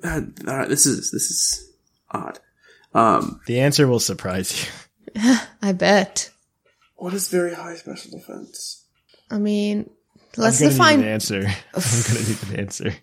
Uh, 0.04 0.20
all 0.46 0.56
right, 0.58 0.68
this 0.68 0.86
is 0.86 1.10
this 1.10 1.24
is 1.30 1.68
odd. 2.10 2.38
Um, 2.94 3.40
The 3.46 3.58
answer 3.60 3.88
will 3.88 3.98
surprise 3.98 4.64
you. 5.16 5.22
I 5.62 5.72
bet. 5.72 6.30
what 6.94 7.12
is 7.14 7.28
very 7.28 7.52
high 7.54 7.74
special 7.76 8.12
defense? 8.18 8.84
I 9.30 9.38
mean, 9.38 9.90
let's 10.36 10.60
I'm 10.62 10.68
define. 10.68 11.00
need 11.00 11.06
an 11.06 11.12
answer. 11.12 11.40
I'm 11.74 11.82
gonna 12.06 12.28
need 12.28 12.42
an 12.50 12.60
answer. 12.60 12.94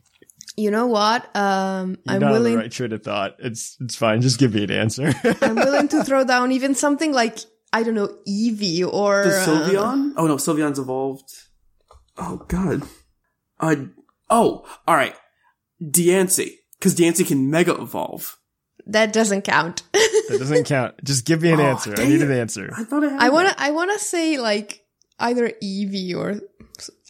You 0.56 0.70
know 0.72 0.86
what? 0.88 1.36
Um, 1.36 1.98
You're 2.06 2.16
I'm 2.16 2.20
not 2.22 2.28
on 2.28 2.32
willing. 2.34 2.54
the 2.54 2.60
right 2.60 2.72
train 2.72 2.92
of 2.94 3.04
thought. 3.04 3.36
It's 3.40 3.76
it's 3.82 3.96
fine. 3.96 4.22
Just 4.22 4.40
give 4.40 4.54
me 4.54 4.64
an 4.64 4.72
answer. 4.72 5.12
I'm 5.42 5.56
willing 5.56 5.88
to 5.90 6.04
throw 6.06 6.24
down 6.24 6.52
even 6.52 6.76
something 6.76 7.12
like 7.12 7.40
I 7.72 7.82
don't 7.84 7.96
know 7.96 8.10
Eevee 8.28 8.86
or 8.88 9.24
Does 9.24 9.48
uh, 9.48 10.14
oh 10.18 10.28
no, 10.28 10.36
Sylveon's 10.38 10.78
evolved. 10.80 11.30
Oh 12.18 12.38
God. 12.48 12.84
Uh. 13.60 13.76
Oh. 14.30 14.66
All 14.88 14.96
right. 14.96 15.16
Diancie, 15.82 16.52
because 16.80 16.96
Diancie 16.96 17.28
can 17.28 17.50
mega 17.50 17.74
evolve. 17.82 18.38
That 18.86 19.14
doesn't 19.14 19.44
count. 19.44 19.84
That 19.94 20.36
doesn't 20.40 20.64
count. 20.68 21.04
Just 21.04 21.26
give 21.26 21.42
me 21.42 21.52
an 21.52 21.60
Oh, 21.60 21.64
answer. 21.64 21.94
I 21.98 22.06
need 22.06 22.22
it. 22.22 22.30
an 22.30 22.32
answer. 22.32 22.72
I 22.76 22.84
thought 22.84 23.04
I 23.04 23.10
had. 23.10 23.22
I 23.22 23.30
wanna 23.30 23.50
that. 23.50 23.60
I 23.60 23.72
wanna 23.72 23.98
say 24.00 24.38
like 24.38 24.82
either 25.20 25.50
Eevee 25.64 26.16
or 26.16 26.40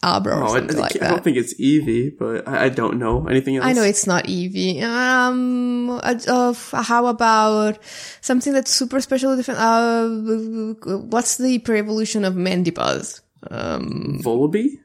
Abra 0.02 0.36
or 0.36 0.44
Oh, 0.44 0.46
I, 0.46 0.58
something 0.58 0.76
I 0.76 0.80
like 0.80 0.92
don't 0.92 1.24
think 1.24 1.36
it's 1.36 1.54
Eevee, 1.54 2.18
but 2.18 2.46
I, 2.46 2.64
I 2.64 2.68
don't 2.68 2.98
know 2.98 3.26
anything 3.26 3.56
else. 3.56 3.66
I 3.66 3.72
know 3.72 3.82
it's 3.82 4.06
not 4.06 4.24
Eevee. 4.24 4.82
Um, 4.82 5.90
uh, 5.90 6.18
uh, 6.28 6.82
how 6.82 7.06
about 7.06 7.78
something 8.20 8.52
that's 8.52 8.70
super 8.70 9.00
special? 9.00 9.36
Different. 9.36 9.60
Uh, 9.60 10.98
what's 11.00 11.38
the 11.38 11.58
pre-evolution 11.60 12.24
of 12.24 12.34
Mandibuzz? 12.34 13.20
Um, 13.50 14.20
Volibee. 14.22 14.78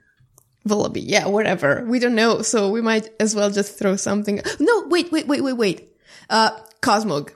Vullaby. 0.67 1.01
Yeah, 1.03 1.27
whatever. 1.27 1.83
We 1.87 1.99
don't 1.99 2.15
know, 2.15 2.41
so 2.41 2.69
we 2.69 2.81
might 2.81 3.09
as 3.19 3.35
well 3.35 3.49
just 3.49 3.77
throw 3.79 3.95
something. 3.95 4.41
No, 4.59 4.87
wait, 4.87 5.11
wait, 5.11 5.27
wait, 5.27 5.41
wait, 5.41 5.53
wait. 5.53 5.91
Uh, 6.29 6.51
Cosmog. 6.81 7.31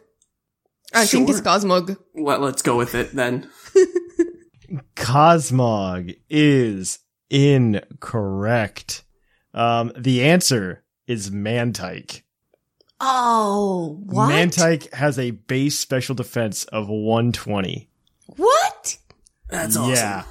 I 0.93 1.05
think 1.05 1.29
it's 1.29 1.41
Cosmog. 1.41 1.97
Let, 2.13 2.41
let's 2.41 2.61
go 2.61 2.77
with 2.77 2.93
it 2.93 3.13
then. 3.13 3.49
Cosmog 4.95 6.15
is 6.29 6.99
incorrect. 7.33 9.03
Um, 9.53 9.91
the 9.97 10.23
answer 10.23 10.83
is 11.07 11.29
Mantyke. 11.31 12.21
Oh, 12.99 13.99
what? 14.05 14.29
Mantyke 14.29 14.93
has 14.93 15.19
a 15.19 15.31
base 15.31 15.77
special 15.77 16.15
defense 16.15 16.63
of 16.65 16.87
120. 16.87 17.89
what? 18.37 18.97
That's 19.49 19.75
awesome. 19.75 19.93
Yeah. 19.93 20.23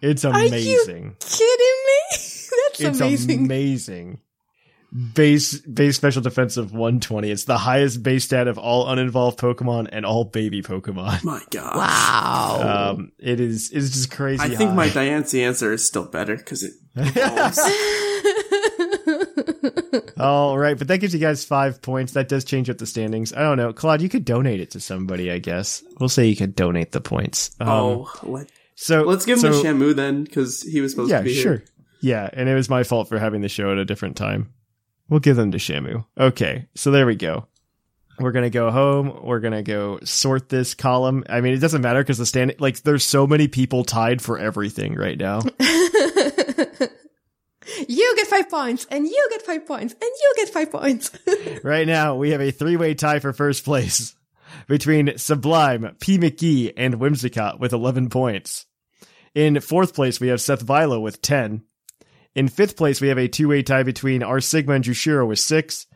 It's 0.00 0.24
amazing. 0.24 0.52
Are 0.54 0.58
you 0.58 0.82
amazing. 0.82 1.16
Kidding 1.20 1.76
me? 1.86 2.00
That's 2.10 2.80
It's 2.80 3.00
amazing. 3.00 3.44
amazing. 3.44 4.20
Base 5.14 5.58
base 5.60 5.96
special 5.96 6.20
defense 6.20 6.58
of 6.58 6.72
120. 6.72 7.30
It's 7.30 7.44
the 7.44 7.56
highest 7.56 8.02
base 8.02 8.24
stat 8.24 8.46
of 8.46 8.58
all 8.58 8.88
unevolved 8.88 9.38
Pokemon 9.38 9.88
and 9.90 10.04
all 10.04 10.24
baby 10.24 10.60
Pokemon. 10.62 11.24
My 11.24 11.40
God. 11.50 11.76
wow. 11.76 12.90
Um, 12.92 13.12
it 13.18 13.40
is 13.40 13.70
it's 13.70 13.90
just 13.90 14.10
crazy. 14.10 14.42
I 14.42 14.54
think 14.54 14.74
my. 14.74 14.88
Diancie 14.88 15.40
answer 15.40 15.72
is 15.72 15.86
still 15.86 16.04
better 16.04 16.36
because 16.36 16.62
it 16.62 16.72
evolves. 16.94 17.58
All 20.18 20.58
right, 20.58 20.78
but 20.78 20.88
that 20.88 20.98
gives 20.98 21.14
you 21.14 21.20
guys 21.20 21.44
five 21.44 21.82
points. 21.82 22.12
That 22.12 22.28
does 22.28 22.44
change 22.44 22.70
up 22.70 22.78
the 22.78 22.86
standings. 22.86 23.32
I 23.32 23.40
don't 23.40 23.56
know, 23.56 23.72
Claude. 23.72 24.02
You 24.02 24.08
could 24.08 24.24
donate 24.24 24.60
it 24.60 24.70
to 24.72 24.80
somebody. 24.80 25.30
I 25.30 25.38
guess 25.38 25.82
we'll 25.98 26.08
say 26.08 26.26
you 26.26 26.36
could 26.36 26.54
donate 26.54 26.92
the 26.92 27.00
points. 27.00 27.50
Um, 27.60 27.68
oh, 27.68 28.12
let, 28.22 28.48
so 28.74 29.02
let's 29.02 29.24
give 29.24 29.42
him 29.42 29.52
so, 29.52 29.62
to 29.62 29.68
Shamu 29.68 29.94
then 29.94 30.24
because 30.24 30.62
he 30.62 30.80
was 30.80 30.92
supposed 30.92 31.10
Yeah, 31.10 31.18
to 31.18 31.24
be 31.24 31.34
sure. 31.34 31.56
here. 31.56 31.64
Yeah, 32.00 32.28
and 32.32 32.48
it 32.48 32.54
was 32.54 32.68
my 32.68 32.82
fault 32.82 33.08
for 33.08 33.18
having 33.18 33.40
the 33.40 33.48
show 33.48 33.70
at 33.72 33.78
a 33.78 33.84
different 33.84 34.16
time. 34.16 34.52
We'll 35.12 35.20
give 35.20 35.36
them 35.36 35.52
to 35.52 35.58
Shamu. 35.58 36.06
Okay, 36.16 36.68
so 36.74 36.90
there 36.90 37.04
we 37.04 37.16
go. 37.16 37.46
We're 38.18 38.32
gonna 38.32 38.48
go 38.48 38.70
home. 38.70 39.20
We're 39.22 39.40
gonna 39.40 39.62
go 39.62 39.98
sort 40.04 40.48
this 40.48 40.72
column. 40.72 41.24
I 41.28 41.42
mean, 41.42 41.52
it 41.52 41.58
doesn't 41.58 41.82
matter 41.82 42.00
because 42.00 42.16
the 42.16 42.24
stand 42.24 42.54
like 42.60 42.80
there's 42.80 43.04
so 43.04 43.26
many 43.26 43.46
people 43.46 43.84
tied 43.84 44.22
for 44.22 44.38
everything 44.38 44.94
right 44.94 45.18
now. 45.18 45.42
you 45.60 45.90
get 48.16 48.26
five 48.26 48.48
points, 48.48 48.86
and 48.90 49.06
you 49.06 49.28
get 49.32 49.42
five 49.42 49.66
points, 49.66 49.92
and 49.92 50.02
you 50.02 50.32
get 50.34 50.48
five 50.48 50.72
points. 50.72 51.10
right 51.62 51.86
now, 51.86 52.16
we 52.16 52.30
have 52.30 52.40
a 52.40 52.50
three-way 52.50 52.94
tie 52.94 53.18
for 53.18 53.34
first 53.34 53.66
place 53.66 54.16
between 54.66 55.18
Sublime, 55.18 55.94
P. 56.00 56.16
McGee, 56.16 56.72
and 56.74 56.94
Whimsicott 56.94 57.60
with 57.60 57.74
11 57.74 58.08
points. 58.08 58.64
In 59.34 59.60
fourth 59.60 59.94
place, 59.94 60.20
we 60.20 60.28
have 60.28 60.40
Seth 60.40 60.64
Vilo 60.64 61.02
with 61.02 61.20
10. 61.20 61.64
In 62.34 62.48
fifth 62.48 62.76
place, 62.76 63.00
we 63.00 63.08
have 63.08 63.18
a 63.18 63.28
two-way 63.28 63.62
tie 63.62 63.82
between 63.82 64.22
R. 64.22 64.40
Sigma 64.40 64.74
and 64.74 64.84
Jushiro 64.84 65.26
with 65.26 65.38
6. 65.38 65.86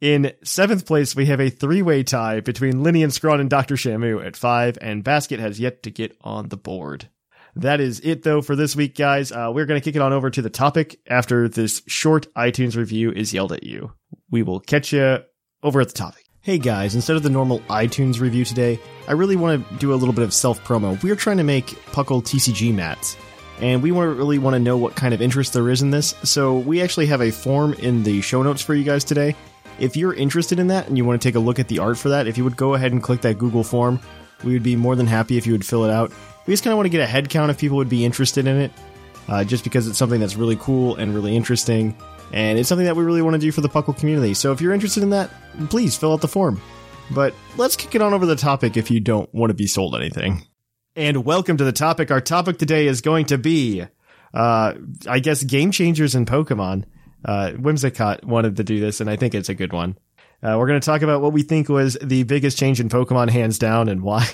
In 0.00 0.32
seventh 0.42 0.86
place, 0.86 1.14
we 1.14 1.26
have 1.26 1.40
a 1.40 1.50
three-way 1.50 2.02
tie 2.02 2.40
between 2.40 2.82
Linny 2.82 3.02
and 3.02 3.12
Scrawn 3.12 3.40
and 3.40 3.50
Dr. 3.50 3.74
Shamu 3.74 4.24
at 4.24 4.36
5, 4.36 4.78
and 4.80 5.04
Basket 5.04 5.38
has 5.38 5.60
yet 5.60 5.82
to 5.82 5.90
get 5.90 6.16
on 6.22 6.48
the 6.48 6.56
board. 6.56 7.08
That 7.54 7.80
is 7.80 8.00
it, 8.00 8.22
though, 8.22 8.40
for 8.40 8.56
this 8.56 8.74
week, 8.74 8.96
guys. 8.96 9.30
Uh, 9.30 9.50
we're 9.54 9.66
going 9.66 9.78
to 9.78 9.84
kick 9.84 9.94
it 9.94 10.02
on 10.02 10.14
over 10.14 10.30
to 10.30 10.40
the 10.40 10.48
topic 10.48 10.98
after 11.06 11.48
this 11.48 11.82
short 11.86 12.32
iTunes 12.34 12.74
review 12.74 13.12
is 13.12 13.34
yelled 13.34 13.52
at 13.52 13.62
you. 13.62 13.92
We 14.30 14.42
will 14.42 14.60
catch 14.60 14.92
you 14.92 15.18
over 15.62 15.80
at 15.82 15.88
the 15.88 15.94
topic. 15.94 16.24
Hey 16.40 16.58
guys, 16.58 16.96
instead 16.96 17.14
of 17.14 17.22
the 17.22 17.30
normal 17.30 17.60
iTunes 17.68 18.18
review 18.18 18.44
today, 18.44 18.80
I 19.06 19.12
really 19.12 19.36
want 19.36 19.68
to 19.68 19.74
do 19.76 19.92
a 19.92 19.94
little 19.94 20.14
bit 20.14 20.24
of 20.24 20.34
self 20.34 20.64
promo. 20.64 21.00
We're 21.00 21.14
trying 21.14 21.36
to 21.36 21.44
make 21.44 21.66
Puckle 21.92 22.20
TCG 22.20 22.74
mats, 22.74 23.16
and 23.60 23.82
we 23.82 23.90
really 23.90 24.38
want 24.38 24.54
to 24.54 24.60
know 24.60 24.76
what 24.76 24.94
kind 24.94 25.14
of 25.14 25.22
interest 25.22 25.52
there 25.52 25.70
is 25.70 25.82
in 25.82 25.90
this. 25.90 26.14
So 26.22 26.58
we 26.58 26.82
actually 26.82 27.06
have 27.06 27.20
a 27.20 27.30
form 27.30 27.74
in 27.74 28.02
the 28.02 28.20
show 28.20 28.42
notes 28.42 28.62
for 28.62 28.74
you 28.74 28.84
guys 28.84 29.04
today. 29.04 29.36
If 29.78 29.96
you're 29.96 30.14
interested 30.14 30.58
in 30.58 30.66
that 30.68 30.88
and 30.88 30.96
you 30.96 31.04
want 31.04 31.20
to 31.20 31.28
take 31.28 31.34
a 31.34 31.40
look 31.40 31.58
at 31.58 31.68
the 31.68 31.78
art 31.78 31.98
for 31.98 32.10
that, 32.10 32.26
if 32.26 32.36
you 32.36 32.44
would 32.44 32.56
go 32.56 32.74
ahead 32.74 32.92
and 32.92 33.02
click 33.02 33.20
that 33.22 33.38
Google 33.38 33.64
form, 33.64 34.00
we 34.44 34.52
would 34.52 34.62
be 34.62 34.76
more 34.76 34.96
than 34.96 35.06
happy 35.06 35.36
if 35.36 35.46
you 35.46 35.52
would 35.52 35.66
fill 35.66 35.84
it 35.84 35.90
out. 35.90 36.12
We 36.46 36.52
just 36.52 36.64
kind 36.64 36.72
of 36.72 36.76
want 36.76 36.86
to 36.86 36.90
get 36.90 37.00
a 37.00 37.06
head 37.06 37.28
count 37.28 37.50
if 37.50 37.58
people 37.58 37.76
would 37.76 37.88
be 37.88 38.04
interested 38.04 38.46
in 38.46 38.60
it, 38.60 38.72
uh, 39.28 39.44
just 39.44 39.64
because 39.64 39.86
it's 39.86 39.98
something 39.98 40.20
that's 40.20 40.36
really 40.36 40.56
cool 40.56 40.96
and 40.96 41.14
really 41.14 41.36
interesting, 41.36 41.96
and 42.32 42.58
it's 42.58 42.68
something 42.68 42.86
that 42.86 42.96
we 42.96 43.04
really 43.04 43.22
want 43.22 43.34
to 43.34 43.40
do 43.40 43.52
for 43.52 43.60
the 43.60 43.68
Puckle 43.68 43.96
community. 43.96 44.34
So 44.34 44.52
if 44.52 44.60
you're 44.60 44.72
interested 44.72 45.02
in 45.02 45.10
that, 45.10 45.30
please 45.70 45.96
fill 45.96 46.12
out 46.12 46.20
the 46.20 46.28
form. 46.28 46.60
But 47.10 47.34
let's 47.56 47.76
kick 47.76 47.94
it 47.94 48.02
on 48.02 48.14
over 48.14 48.26
the 48.26 48.36
topic 48.36 48.76
if 48.76 48.90
you 48.90 49.00
don't 49.00 49.32
want 49.34 49.50
to 49.50 49.54
be 49.54 49.66
sold 49.66 49.94
anything. 49.94 50.46
And 50.94 51.24
welcome 51.24 51.56
to 51.56 51.64
the 51.64 51.72
topic. 51.72 52.10
Our 52.10 52.20
topic 52.20 52.58
today 52.58 52.86
is 52.86 53.00
going 53.00 53.26
to 53.26 53.38
be, 53.38 53.82
uh, 54.34 54.74
I 55.08 55.18
guess, 55.20 55.42
game 55.42 55.70
changers 55.70 56.14
in 56.14 56.26
Pokemon. 56.26 56.84
Uh, 57.24 57.52
Whimsicott 57.54 58.24
wanted 58.24 58.56
to 58.56 58.64
do 58.64 58.78
this, 58.78 59.00
and 59.00 59.08
I 59.08 59.16
think 59.16 59.34
it's 59.34 59.48
a 59.48 59.54
good 59.54 59.72
one. 59.72 59.96
Uh, 60.42 60.56
we're 60.58 60.66
going 60.66 60.80
to 60.80 60.84
talk 60.84 61.00
about 61.02 61.22
what 61.22 61.32
we 61.32 61.42
think 61.44 61.68
was 61.68 61.96
the 62.02 62.24
biggest 62.24 62.58
change 62.58 62.78
in 62.80 62.88
Pokemon, 62.88 63.30
hands 63.30 63.58
down, 63.58 63.88
and 63.88 64.02
why. 64.02 64.28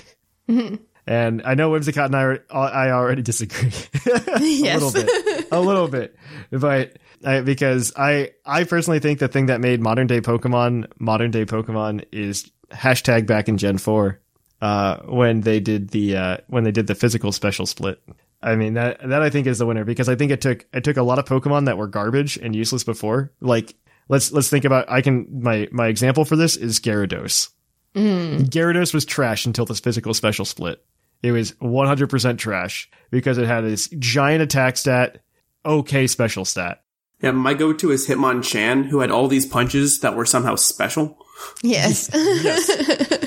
And 1.07 1.41
I 1.43 1.55
know 1.55 1.71
Whimsicott 1.71 2.05
and 2.05 2.15
I, 2.15 2.21
are, 2.21 2.39
I 2.51 2.91
already 2.91 3.23
disagree. 3.23 3.69
a 4.05 4.39
Yes. 4.39 4.79
little 4.79 4.91
bit, 4.91 5.47
a 5.51 5.59
little 5.59 5.87
bit, 5.87 6.15
but 6.51 6.97
I, 7.25 7.41
because 7.41 7.91
I, 7.95 8.31
I 8.45 8.63
personally 8.65 8.99
think 8.99 9.17
the 9.17 9.27
thing 9.27 9.47
that 9.47 9.59
made 9.59 9.81
modern 9.81 10.05
day 10.05 10.21
Pokemon 10.21 10.85
modern 10.99 11.31
day 11.31 11.45
Pokemon 11.45 12.05
is 12.11 12.51
hashtag 12.71 13.25
back 13.25 13.47
in 13.49 13.57
Gen 13.57 13.79
four, 13.79 14.19
uh, 14.61 14.97
when 15.03 15.41
they 15.41 15.59
did 15.59 15.89
the, 15.89 16.17
uh, 16.17 16.37
when 16.47 16.63
they 16.63 16.71
did 16.71 16.87
the 16.87 16.95
physical 16.95 17.31
special 17.31 17.65
split. 17.65 18.01
I 18.41 18.55
mean 18.55 18.75
that 18.75 19.01
that 19.09 19.21
I 19.21 19.29
think 19.29 19.47
is 19.47 19.59
the 19.59 19.65
winner 19.65 19.83
because 19.83 20.07
I 20.07 20.15
think 20.15 20.31
it 20.31 20.39
took 20.39 20.65
it 20.73 20.85
took 20.85 20.95
a 20.95 21.03
lot 21.03 21.19
of 21.19 21.25
Pokemon 21.25 21.65
that 21.65 21.77
were 21.77 21.87
garbage 21.87 22.37
and 22.37 22.55
useless 22.55 22.85
before. 22.85 23.33
Like 23.41 23.75
let's 24.07 24.31
let's 24.31 24.49
think 24.49 24.63
about 24.63 24.89
I 24.89 25.01
can 25.01 25.41
my 25.41 25.67
my 25.73 25.87
example 25.87 26.23
for 26.23 26.37
this 26.37 26.55
is 26.55 26.79
Gyarados. 26.79 27.49
Gyarados 27.95 28.93
was 28.93 29.03
trash 29.03 29.45
until 29.45 29.65
this 29.65 29.79
physical 29.79 30.13
special 30.13 30.45
split. 30.45 30.83
It 31.21 31.31
was 31.31 31.51
100% 31.53 32.37
trash 32.37 32.89
because 33.11 33.37
it 33.37 33.47
had 33.47 33.61
this 33.61 33.89
giant 33.99 34.41
attack 34.41 34.77
stat, 34.77 35.21
okay 35.65 36.07
special 36.07 36.45
stat. 36.45 36.81
Yeah, 37.21 37.31
my 37.31 37.53
go-to 37.53 37.91
is 37.91 38.07
Hitmonchan, 38.07 38.85
who 38.85 39.01
had 39.01 39.11
all 39.11 39.27
these 39.27 39.45
punches 39.45 39.99
that 39.99 40.15
were 40.15 40.25
somehow 40.25 40.55
special. 40.55 41.17
Yes. 41.61 42.09
yes, 42.13 42.69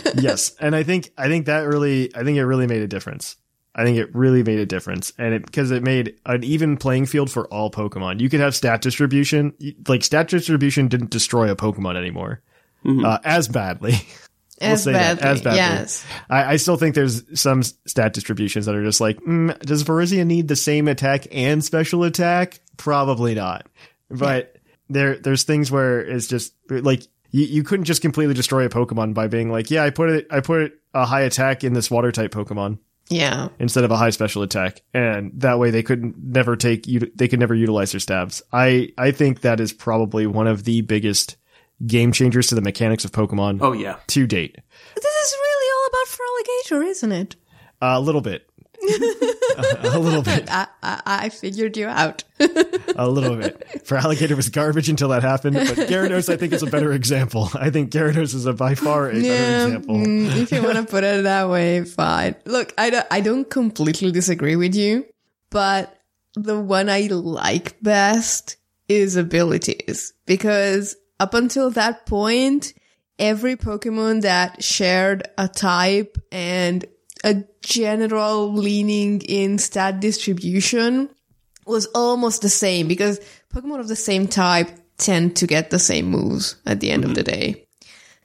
and 0.60 0.74
I 0.74 0.82
think 0.82 1.12
I 1.16 1.28
think 1.28 1.46
that 1.46 1.60
really 1.66 2.14
I 2.14 2.24
think 2.24 2.38
it 2.38 2.44
really 2.44 2.66
made 2.66 2.82
a 2.82 2.88
difference. 2.88 3.36
I 3.74 3.84
think 3.84 3.96
it 3.96 4.14
really 4.14 4.42
made 4.42 4.58
a 4.58 4.66
difference, 4.66 5.14
and 5.16 5.32
it 5.32 5.46
because 5.46 5.70
it 5.70 5.82
made 5.82 6.16
an 6.26 6.44
even 6.44 6.76
playing 6.76 7.06
field 7.06 7.30
for 7.30 7.46
all 7.46 7.70
Pokemon. 7.70 8.20
You 8.20 8.28
could 8.28 8.40
have 8.40 8.54
stat 8.54 8.82
distribution, 8.82 9.54
like 9.88 10.04
stat 10.04 10.28
distribution 10.28 10.88
didn't 10.88 11.10
destroy 11.10 11.50
a 11.50 11.56
Pokemon 11.56 11.96
anymore 11.96 12.42
uh, 13.04 13.18
as 13.24 13.48
badly. 13.48 13.94
We'll 14.60 14.70
as 14.70 14.84
that, 14.84 14.92
badly. 14.92 15.28
as 15.28 15.42
badly. 15.42 15.58
Yes. 15.58 16.06
I, 16.30 16.52
I 16.52 16.56
still 16.56 16.76
think 16.76 16.94
there's 16.94 17.40
some 17.40 17.64
stat 17.64 18.12
distributions 18.12 18.66
that 18.66 18.76
are 18.76 18.84
just 18.84 19.00
like, 19.00 19.18
mm, 19.18 19.58
does 19.58 19.82
Virizion 19.82 20.26
need 20.26 20.46
the 20.46 20.54
same 20.54 20.86
attack 20.86 21.26
and 21.32 21.64
special 21.64 22.04
attack? 22.04 22.60
Probably 22.76 23.34
not. 23.34 23.66
But 24.08 24.54
there, 24.88 25.16
there's 25.16 25.42
things 25.42 25.72
where 25.72 26.00
it's 26.00 26.28
just 26.28 26.54
like 26.68 27.02
you, 27.32 27.44
you 27.46 27.62
couldn't 27.64 27.84
just 27.86 28.00
completely 28.02 28.34
destroy 28.34 28.64
a 28.64 28.68
Pokemon 28.68 29.12
by 29.14 29.26
being 29.26 29.50
like, 29.50 29.70
yeah, 29.70 29.82
I 29.82 29.90
put 29.90 30.10
it, 30.10 30.26
I 30.30 30.38
put 30.40 30.72
a 30.94 31.04
high 31.04 31.22
attack 31.22 31.64
in 31.64 31.72
this 31.72 31.90
water 31.90 32.12
type 32.12 32.30
Pokemon 32.32 32.78
Yeah. 33.10 33.48
instead 33.58 33.82
of 33.84 33.90
a 33.90 33.96
high 33.96 34.10
special 34.10 34.42
attack, 34.42 34.82
and 34.94 35.32
that 35.40 35.58
way 35.58 35.70
they 35.70 35.82
could 35.82 36.14
never 36.22 36.54
take 36.54 36.86
you, 36.86 37.10
they 37.14 37.26
could 37.28 37.40
never 37.40 37.54
utilize 37.54 37.92
their 37.92 37.98
stabs. 38.00 38.42
I, 38.52 38.90
I 38.96 39.10
think 39.10 39.40
that 39.40 39.58
is 39.58 39.72
probably 39.72 40.26
one 40.26 40.46
of 40.46 40.62
the 40.64 40.82
biggest 40.82 41.36
game 41.86 42.12
changers 42.12 42.46
to 42.48 42.54
the 42.54 42.60
mechanics 42.60 43.04
of 43.04 43.10
Pokemon 43.10 43.58
Oh 43.60 43.72
yeah, 43.72 43.96
to 44.08 44.26
date. 44.26 44.56
This 44.94 45.04
is 45.04 45.34
really 45.40 45.68
all 45.74 45.88
about 45.88 46.78
Feraligatr, 46.84 46.90
isn't 46.90 47.12
it? 47.12 47.36
a 47.84 48.00
little 48.00 48.20
bit. 48.20 48.48
A 48.82 49.98
little 49.98 50.22
bit. 50.32 50.48
I, 50.50 50.66
I, 50.82 51.00
I 51.04 51.28
figured 51.28 51.76
you 51.76 51.86
out. 51.86 52.24
A 52.96 53.08
little 53.08 53.36
bit. 53.36 53.84
Feraligatr 53.84 54.34
was 54.36 54.48
garbage 54.48 54.88
until 54.88 55.08
that 55.10 55.22
happened, 55.22 55.54
but 55.54 55.76
Gyarados 55.88 56.32
I 56.32 56.36
think 56.36 56.52
is 56.52 56.62
a 56.62 56.66
better 56.66 56.92
example. 56.92 57.48
I 57.54 57.70
think 57.70 57.90
Gyarados 57.90 58.34
is 58.34 58.46
a 58.46 58.52
by 58.52 58.74
far 58.74 59.10
a 59.10 59.12
better 59.14 59.64
example. 59.66 59.96
mm, 59.96 60.36
if 60.36 60.50
you 60.50 60.62
want 60.62 60.76
to 60.76 60.84
put 60.84 61.04
it 61.04 61.22
that 61.22 61.48
way, 61.48 61.84
fine. 61.84 62.34
Look, 62.44 62.74
I 62.76 62.90
don't, 62.90 63.06
I 63.10 63.20
don't 63.20 63.48
completely 63.48 64.10
disagree 64.10 64.56
with 64.56 64.74
you, 64.74 65.06
but 65.50 65.96
the 66.34 66.58
one 66.58 66.88
I 66.88 67.02
like 67.02 67.80
best 67.82 68.56
is 68.88 69.16
abilities 69.16 70.12
because 70.26 70.96
up 71.20 71.34
until 71.34 71.70
that 71.70 72.06
point, 72.06 72.72
every 73.18 73.56
Pokemon 73.56 74.22
that 74.22 74.64
shared 74.64 75.28
a 75.38 75.46
type 75.46 76.18
and 76.32 76.84
a 77.24 77.44
general 77.62 78.52
leaning 78.52 79.20
in 79.22 79.58
stat 79.58 80.00
distribution 80.00 81.08
was 81.66 81.86
almost 81.86 82.42
the 82.42 82.48
same 82.48 82.88
because 82.88 83.20
Pokemon 83.54 83.80
of 83.80 83.88
the 83.88 83.96
same 83.96 84.26
type 84.26 84.68
tend 84.98 85.36
to 85.36 85.46
get 85.46 85.70
the 85.70 85.78
same 85.78 86.06
moves 86.06 86.56
at 86.66 86.80
the 86.80 86.90
end 86.90 87.04
of 87.04 87.10
mm-hmm. 87.10 87.14
the 87.14 87.22
day. 87.22 87.66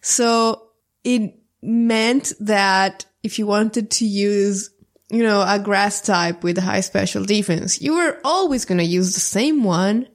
So 0.02 0.70
it 1.04 1.36
meant 1.62 2.34
that 2.40 3.06
if 3.24 3.40
you 3.40 3.48
wanted 3.48 3.92
to 3.92 4.06
use, 4.06 4.70
you 5.10 5.24
know, 5.24 5.42
a 5.42 5.60
grass 5.60 6.02
type 6.02 6.44
with 6.44 6.58
a 6.58 6.62
high 6.62 6.82
special 6.82 7.24
defense, 7.24 7.82
you 7.82 7.96
were 7.96 8.20
always 8.24 8.66
going 8.66 8.78
to 8.80 8.84
use 8.84 9.14
the 9.14 9.20
same 9.20 9.64
one. 9.64 10.08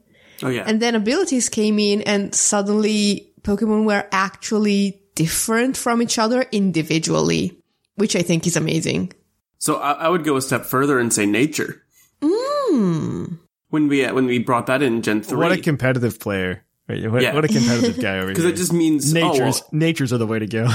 Oh 0.42 0.48
yeah. 0.48 0.64
And 0.66 0.80
then 0.80 0.94
abilities 0.94 1.48
came 1.48 1.78
in 1.78 2.02
and 2.02 2.34
suddenly 2.34 3.32
Pokemon 3.42 3.84
were 3.84 4.06
actually 4.12 5.02
different 5.14 5.76
from 5.76 6.02
each 6.02 6.18
other 6.18 6.42
individually, 6.52 7.61
which 8.02 8.16
I 8.18 8.22
think 8.22 8.46
is 8.50 8.56
amazing. 8.56 9.12
so 9.58 9.76
I, 9.76 9.92
I 9.92 10.08
would 10.10 10.24
go 10.24 10.34
a 10.36 10.42
step 10.42 10.64
further 10.66 10.98
and 10.98 11.12
say 11.12 11.24
nature. 11.24 11.80
Mm. 12.20 13.38
When 13.70 13.88
we 13.88 14.04
when 14.06 14.26
we 14.26 14.38
brought 14.38 14.66
that 14.66 14.82
in 14.82 15.02
Gen 15.02 15.22
three, 15.22 15.38
What 15.38 15.52
a 15.52 15.58
competitive 15.58 16.18
player. 16.18 16.64
Wait, 16.88 17.06
What, 17.10 17.22
Yeah. 17.22 17.34
what 17.34 17.44
a 17.44 17.48
competitive 17.48 18.00
guy 18.00 18.16
over 18.18 18.26
here. 18.26 18.34
because 18.34 18.44
it 18.44 18.56
just 18.56 18.72
means 18.72 19.12
natures. 19.14 19.60
Oh, 19.60 19.64
well, 19.64 19.68
natures 19.72 20.12
are 20.12 20.18
the 20.18 20.26
way 20.26 20.38
to 20.40 20.46
go. 20.46 20.66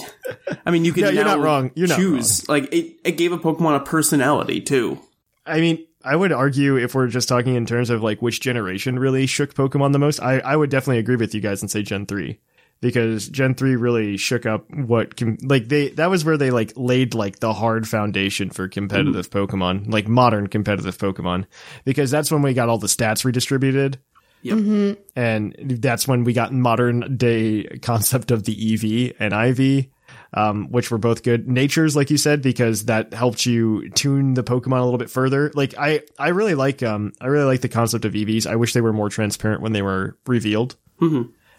I 0.66 0.70
mean, 0.70 0.84
you 0.84 0.92
can 0.92 1.02
Yeah, 1.04 1.10
you're 1.10 1.24
not 1.24 1.40
wrong. 1.40 1.72
You're 1.74 1.88
not 1.88 1.98
choose. 1.98 2.48
Like 2.48 2.72
it, 2.72 2.96
it 3.04 3.12
gave 3.18 3.32
a 3.32 3.38
Pokemon 3.38 3.76
a 3.76 3.80
personality 3.80 4.60
too. 4.60 4.98
I 5.44 5.60
mean, 5.60 5.84
I 6.04 6.14
would 6.14 6.30
argue 6.32 6.76
if 6.76 6.94
we're 6.94 7.08
just 7.08 7.28
talking 7.28 7.56
in 7.56 7.66
terms 7.66 7.90
of 7.90 8.00
like 8.02 8.22
which 8.22 8.40
generation 8.40 8.98
really 8.98 9.26
shook 9.26 9.54
Pokemon 9.54 9.92
the 9.92 9.98
most, 9.98 10.20
I, 10.22 10.38
I 10.38 10.54
would 10.56 10.70
definitely 10.70 10.98
agree 10.98 11.16
with 11.16 11.34
you 11.34 11.40
guys 11.40 11.60
and 11.62 11.70
say 11.70 11.82
Gen 11.82 12.06
3. 12.06 12.38
Because 12.80 13.28
Gen 13.28 13.54
3 13.54 13.76
really 13.76 14.16
shook 14.16 14.46
up 14.46 14.64
what 14.70 15.14
can, 15.14 15.36
like 15.42 15.68
they, 15.68 15.90
that 15.90 16.08
was 16.08 16.24
where 16.24 16.38
they 16.38 16.50
like 16.50 16.72
laid 16.76 17.14
like 17.14 17.38
the 17.40 17.52
hard 17.52 17.86
foundation 17.86 18.48
for 18.48 18.68
competitive 18.68 19.28
Pokemon, 19.30 19.92
like 19.92 20.08
modern 20.08 20.46
competitive 20.46 20.96
Pokemon. 20.96 21.44
Because 21.84 22.10
that's 22.10 22.30
when 22.30 22.40
we 22.40 22.54
got 22.54 22.70
all 22.70 22.78
the 22.78 22.86
stats 22.86 23.24
redistributed. 23.24 23.98
Yep. 24.42 24.98
And 25.14 25.54
that's 25.82 26.08
when 26.08 26.24
we 26.24 26.32
got 26.32 26.52
modern 26.52 27.18
day 27.18 27.64
concept 27.82 28.30
of 28.30 28.44
the 28.44 28.74
EV 28.74 29.14
and 29.20 29.34
IV. 29.34 29.86
Um, 30.32 30.70
which 30.70 30.92
were 30.92 30.98
both 30.98 31.24
good 31.24 31.48
natures, 31.48 31.96
like 31.96 32.08
you 32.08 32.16
said, 32.16 32.40
because 32.40 32.84
that 32.84 33.12
helped 33.12 33.46
you 33.46 33.90
tune 33.90 34.34
the 34.34 34.44
Pokemon 34.44 34.80
a 34.80 34.84
little 34.84 34.98
bit 34.98 35.10
further. 35.10 35.50
Like 35.54 35.74
I, 35.76 36.02
I 36.20 36.28
really 36.28 36.54
like, 36.54 36.84
um, 36.84 37.12
I 37.20 37.26
really 37.26 37.46
like 37.46 37.62
the 37.62 37.68
concept 37.68 38.04
of 38.04 38.12
EVs. 38.12 38.46
I 38.46 38.54
wish 38.54 38.72
they 38.72 38.80
were 38.80 38.92
more 38.92 39.08
transparent 39.08 39.60
when 39.60 39.72
they 39.72 39.82
were 39.82 40.16
revealed. 40.26 40.76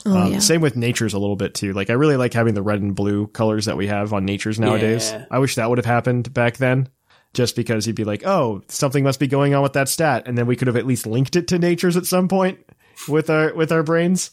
Oh, 0.05 0.15
Um, 0.17 0.33
yeah. 0.33 0.39
Same 0.39 0.61
with 0.61 0.75
natures 0.75 1.13
a 1.13 1.19
little 1.19 1.35
bit 1.35 1.53
too. 1.53 1.73
Like 1.73 1.89
I 1.89 1.93
really 1.93 2.15
like 2.17 2.33
having 2.33 2.53
the 2.53 2.61
red 2.61 2.81
and 2.81 2.95
blue 2.95 3.27
colors 3.27 3.65
that 3.65 3.77
we 3.77 3.87
have 3.87 4.13
on 4.13 4.25
natures 4.25 4.59
nowadays. 4.59 5.11
Yeah. 5.11 5.25
I 5.29 5.39
wish 5.39 5.55
that 5.55 5.69
would 5.69 5.77
have 5.77 5.85
happened 5.85 6.33
back 6.33 6.57
then. 6.57 6.89
Just 7.33 7.55
because 7.55 7.87
you'd 7.87 7.95
be 7.95 8.03
like, 8.03 8.25
oh, 8.25 8.61
something 8.67 9.05
must 9.05 9.17
be 9.19 9.27
going 9.27 9.53
on 9.53 9.63
with 9.63 9.71
that 9.73 9.87
stat, 9.87 10.23
and 10.27 10.37
then 10.37 10.47
we 10.47 10.57
could 10.57 10.67
have 10.67 10.75
at 10.75 10.85
least 10.85 11.07
linked 11.07 11.37
it 11.37 11.47
to 11.47 11.59
natures 11.59 11.95
at 11.95 12.05
some 12.05 12.27
point 12.27 12.59
with 13.07 13.29
our 13.29 13.53
with 13.53 13.71
our 13.71 13.83
brains. 13.83 14.31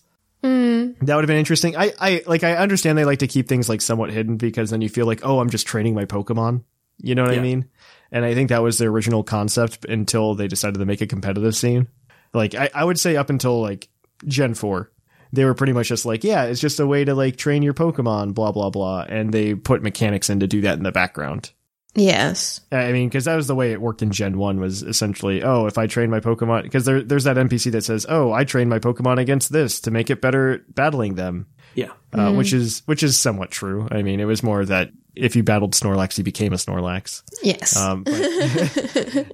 That 1.00 1.14
would 1.14 1.22
have 1.22 1.26
been 1.28 1.36
interesting. 1.36 1.76
I, 1.76 1.92
I 2.00 2.22
like 2.26 2.42
I 2.42 2.54
understand 2.56 2.98
they 2.98 3.04
like 3.04 3.20
to 3.20 3.28
keep 3.28 3.46
things 3.46 3.68
like 3.68 3.82
somewhat 3.82 4.10
hidden 4.10 4.36
because 4.36 4.70
then 4.70 4.80
you 4.80 4.88
feel 4.88 5.06
like, 5.06 5.20
oh, 5.22 5.38
I'm 5.38 5.48
just 5.50 5.64
training 5.66 5.94
my 5.94 6.06
Pokemon. 6.06 6.64
You 7.00 7.14
know 7.14 7.22
what 7.22 7.34
I 7.34 7.40
mean? 7.40 7.68
And 8.10 8.24
I 8.24 8.34
think 8.34 8.48
that 8.48 8.62
was 8.62 8.78
the 8.78 8.86
original 8.86 9.22
concept 9.22 9.84
until 9.84 10.34
they 10.34 10.48
decided 10.48 10.78
to 10.80 10.84
make 10.86 11.00
a 11.00 11.06
competitive 11.06 11.54
scene. 11.54 11.86
Like 12.34 12.56
I, 12.56 12.68
I 12.74 12.82
would 12.82 12.98
say 12.98 13.14
up 13.16 13.30
until 13.30 13.60
like 13.60 13.88
Gen 14.26 14.54
4, 14.54 14.90
they 15.32 15.44
were 15.44 15.54
pretty 15.54 15.72
much 15.72 15.88
just 15.88 16.06
like, 16.06 16.24
yeah, 16.24 16.44
it's 16.44 16.60
just 16.60 16.80
a 16.80 16.86
way 16.86 17.04
to 17.04 17.14
like 17.14 17.36
train 17.36 17.62
your 17.62 17.74
Pokemon, 17.74 18.34
blah 18.34 18.52
blah 18.52 18.70
blah. 18.70 19.04
And 19.08 19.32
they 19.32 19.54
put 19.54 19.82
mechanics 19.82 20.30
in 20.30 20.40
to 20.40 20.46
do 20.46 20.60
that 20.62 20.78
in 20.78 20.84
the 20.84 20.92
background. 20.92 21.52
Yes. 21.94 22.60
I 22.70 22.92
mean, 22.92 23.08
because 23.08 23.24
that 23.24 23.34
was 23.34 23.46
the 23.48 23.54
way 23.54 23.72
it 23.72 23.80
worked 23.80 24.02
in 24.02 24.10
Gen 24.12 24.38
One. 24.38 24.60
Was 24.60 24.82
essentially, 24.82 25.42
oh, 25.42 25.66
if 25.66 25.78
I 25.78 25.86
train 25.86 26.10
my 26.10 26.20
Pokemon, 26.20 26.62
because 26.62 26.84
there, 26.84 27.02
there's 27.02 27.24
that 27.24 27.36
NPC 27.36 27.72
that 27.72 27.82
says, 27.82 28.06
oh, 28.08 28.32
I 28.32 28.44
train 28.44 28.68
my 28.68 28.78
Pokemon 28.78 29.18
against 29.18 29.50
this 29.52 29.80
to 29.80 29.90
make 29.90 30.10
it 30.10 30.20
better 30.20 30.64
battling 30.68 31.14
them, 31.16 31.46
Yeah. 31.74 31.92
uh, 32.12 32.32
which 32.34 32.52
is 32.52 32.82
which 32.86 33.02
is 33.02 33.18
somewhat 33.18 33.50
true. 33.50 33.88
I 33.90 34.02
mean, 34.02 34.20
it 34.20 34.26
was 34.26 34.42
more 34.42 34.64
that 34.64 34.90
if 35.18 35.36
you 35.36 35.42
battled 35.42 35.72
Snorlax, 35.72 36.18
you 36.18 36.24
became 36.24 36.52
a 36.52 36.56
Snorlax. 36.56 37.22
Yes. 37.42 37.76
Um, 37.76 38.04
but 38.04 38.14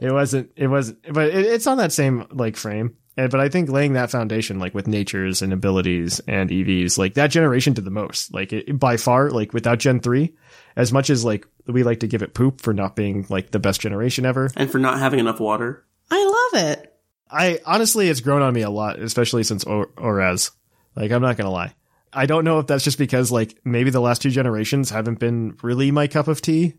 it 0.01 0.13
wasn't. 0.13 0.51
It 0.57 0.69
wasn't. 0.69 0.99
But 1.13 1.29
it, 1.29 1.47
it's 1.47 1.67
on 1.67 1.79
that 1.79 1.93
same 1.93 2.27
like 2.31 2.57
frame. 2.57 2.97
And, 3.17 3.31
but 3.31 3.41
I 3.41 3.49
think 3.49 3.69
laying 3.71 3.93
that 3.93 4.11
foundation, 4.11 4.59
like 4.59 4.75
with 4.75 4.89
natures 4.89 5.41
and 5.43 5.53
abilities 5.53 6.21
and 6.27 6.51
EVs, 6.51 6.99
like 6.99 7.15
that 7.15 7.29
generation 7.29 7.73
did 7.73 7.85
the 7.85 7.91
most. 7.91 8.35
Like 8.35 8.53
it, 8.53 8.79
by 8.79 8.97
far, 8.97 9.31
like 9.31 9.53
without 9.53 9.79
Gen 9.79 10.01
three, 10.01 10.35
as 10.75 10.93
much 10.93 11.11
as 11.11 11.25
like 11.25 11.47
we 11.67 11.83
like 11.83 12.01
to 12.01 12.09
give 12.09 12.23
it 12.23 12.35
poop 12.35 12.61
for 12.61 12.75
not 12.75 12.97
being 12.97 13.27
like 13.29 13.51
the 13.51 13.59
best 13.61 13.81
generation 13.81 14.27
ever, 14.27 14.51
And 14.57 14.71
for 14.71 14.79
not 14.79 14.99
having 14.99 15.21
enough 15.21 15.39
water. 15.41 15.85
I 16.11 16.51
love 16.53 16.65
it. 16.65 16.91
I 17.31 17.61
honestly, 17.65 18.09
it's 18.09 18.21
grown 18.21 18.43
on 18.43 18.53
me 18.53 18.63
a 18.63 18.71
lot, 18.71 18.99
especially 18.99 19.45
since 19.45 19.65
or- 19.65 19.91
ORAS. 19.97 20.51
Like, 20.97 21.11
I'm 21.11 21.23
not 21.23 21.37
gonna 21.37 21.51
lie. 21.51 21.75
I 22.15 22.27
don't 22.27 22.45
know 22.45 22.59
if 22.61 22.67
that's 22.67 22.85
just 22.85 22.99
because 22.99 23.31
like 23.33 23.59
maybe 23.65 23.91
the 23.91 24.01
last 24.01 24.23
two 24.23 24.31
generations 24.31 24.91
haven't 24.91 25.19
been 25.19 25.57
really 25.63 25.91
my 25.91 26.07
cup 26.07 26.29
of 26.29 26.41
tea, 26.41 26.75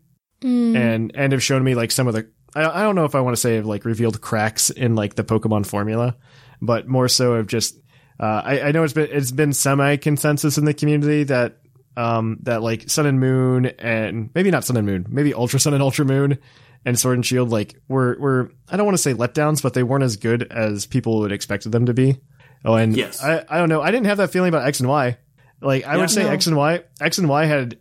and 0.76 1.12
and 1.14 1.32
have 1.32 1.42
shown 1.42 1.62
me 1.64 1.74
like 1.74 1.90
some 1.90 2.08
of 2.08 2.14
the. 2.14 2.28
I, 2.54 2.80
I 2.80 2.82
don't 2.82 2.94
know 2.94 3.04
if 3.04 3.14
I 3.14 3.20
want 3.20 3.36
to 3.36 3.40
say 3.40 3.56
have 3.56 3.66
like 3.66 3.84
revealed 3.84 4.20
cracks 4.20 4.70
in 4.70 4.94
like 4.94 5.14
the 5.14 5.24
Pokemon 5.24 5.66
formula, 5.66 6.16
but 6.60 6.88
more 6.88 7.08
so 7.08 7.34
of 7.34 7.46
just. 7.46 7.78
Uh, 8.18 8.42
I, 8.44 8.60
I 8.60 8.72
know 8.72 8.82
it's 8.82 8.94
been 8.94 9.08
it's 9.10 9.30
been 9.30 9.52
semi 9.52 9.96
consensus 9.96 10.56
in 10.56 10.64
the 10.64 10.72
community 10.74 11.24
that 11.24 11.58
um 11.96 12.38
that 12.42 12.62
like 12.62 12.88
Sun 12.88 13.06
and 13.06 13.20
Moon 13.20 13.66
and 13.66 14.30
maybe 14.34 14.50
not 14.50 14.64
Sun 14.64 14.76
and 14.76 14.86
Moon, 14.86 15.06
maybe 15.08 15.34
Ultra 15.34 15.60
Sun 15.60 15.74
and 15.74 15.82
Ultra 15.82 16.06
Moon 16.06 16.38
and 16.86 16.98
Sword 16.98 17.18
and 17.18 17.26
Shield 17.26 17.50
like 17.50 17.74
were 17.88 18.16
were 18.18 18.52
I 18.70 18.76
don't 18.76 18.86
want 18.86 18.96
to 18.96 19.02
say 19.02 19.12
letdowns, 19.12 19.62
but 19.62 19.74
they 19.74 19.82
weren't 19.82 20.04
as 20.04 20.16
good 20.16 20.44
as 20.50 20.86
people 20.86 21.18
would 21.18 21.32
expected 21.32 21.72
them 21.72 21.86
to 21.86 21.94
be. 21.94 22.20
Oh, 22.64 22.74
and 22.74 22.96
Yes. 22.96 23.22
I 23.22 23.44
I 23.48 23.58
don't 23.58 23.68
know. 23.68 23.82
I 23.82 23.90
didn't 23.90 24.06
have 24.06 24.18
that 24.18 24.30
feeling 24.30 24.48
about 24.48 24.66
X 24.66 24.80
and 24.80 24.88
Y. 24.88 25.18
Like 25.60 25.86
I 25.86 25.94
Yeah. 25.94 26.00
would 26.00 26.10
say 26.10 26.24
No. 26.24 26.30
X 26.30 26.46
and 26.46 26.56
Y 26.56 26.82
X 27.00 27.18
and 27.18 27.28
Y 27.28 27.44
had 27.46 27.78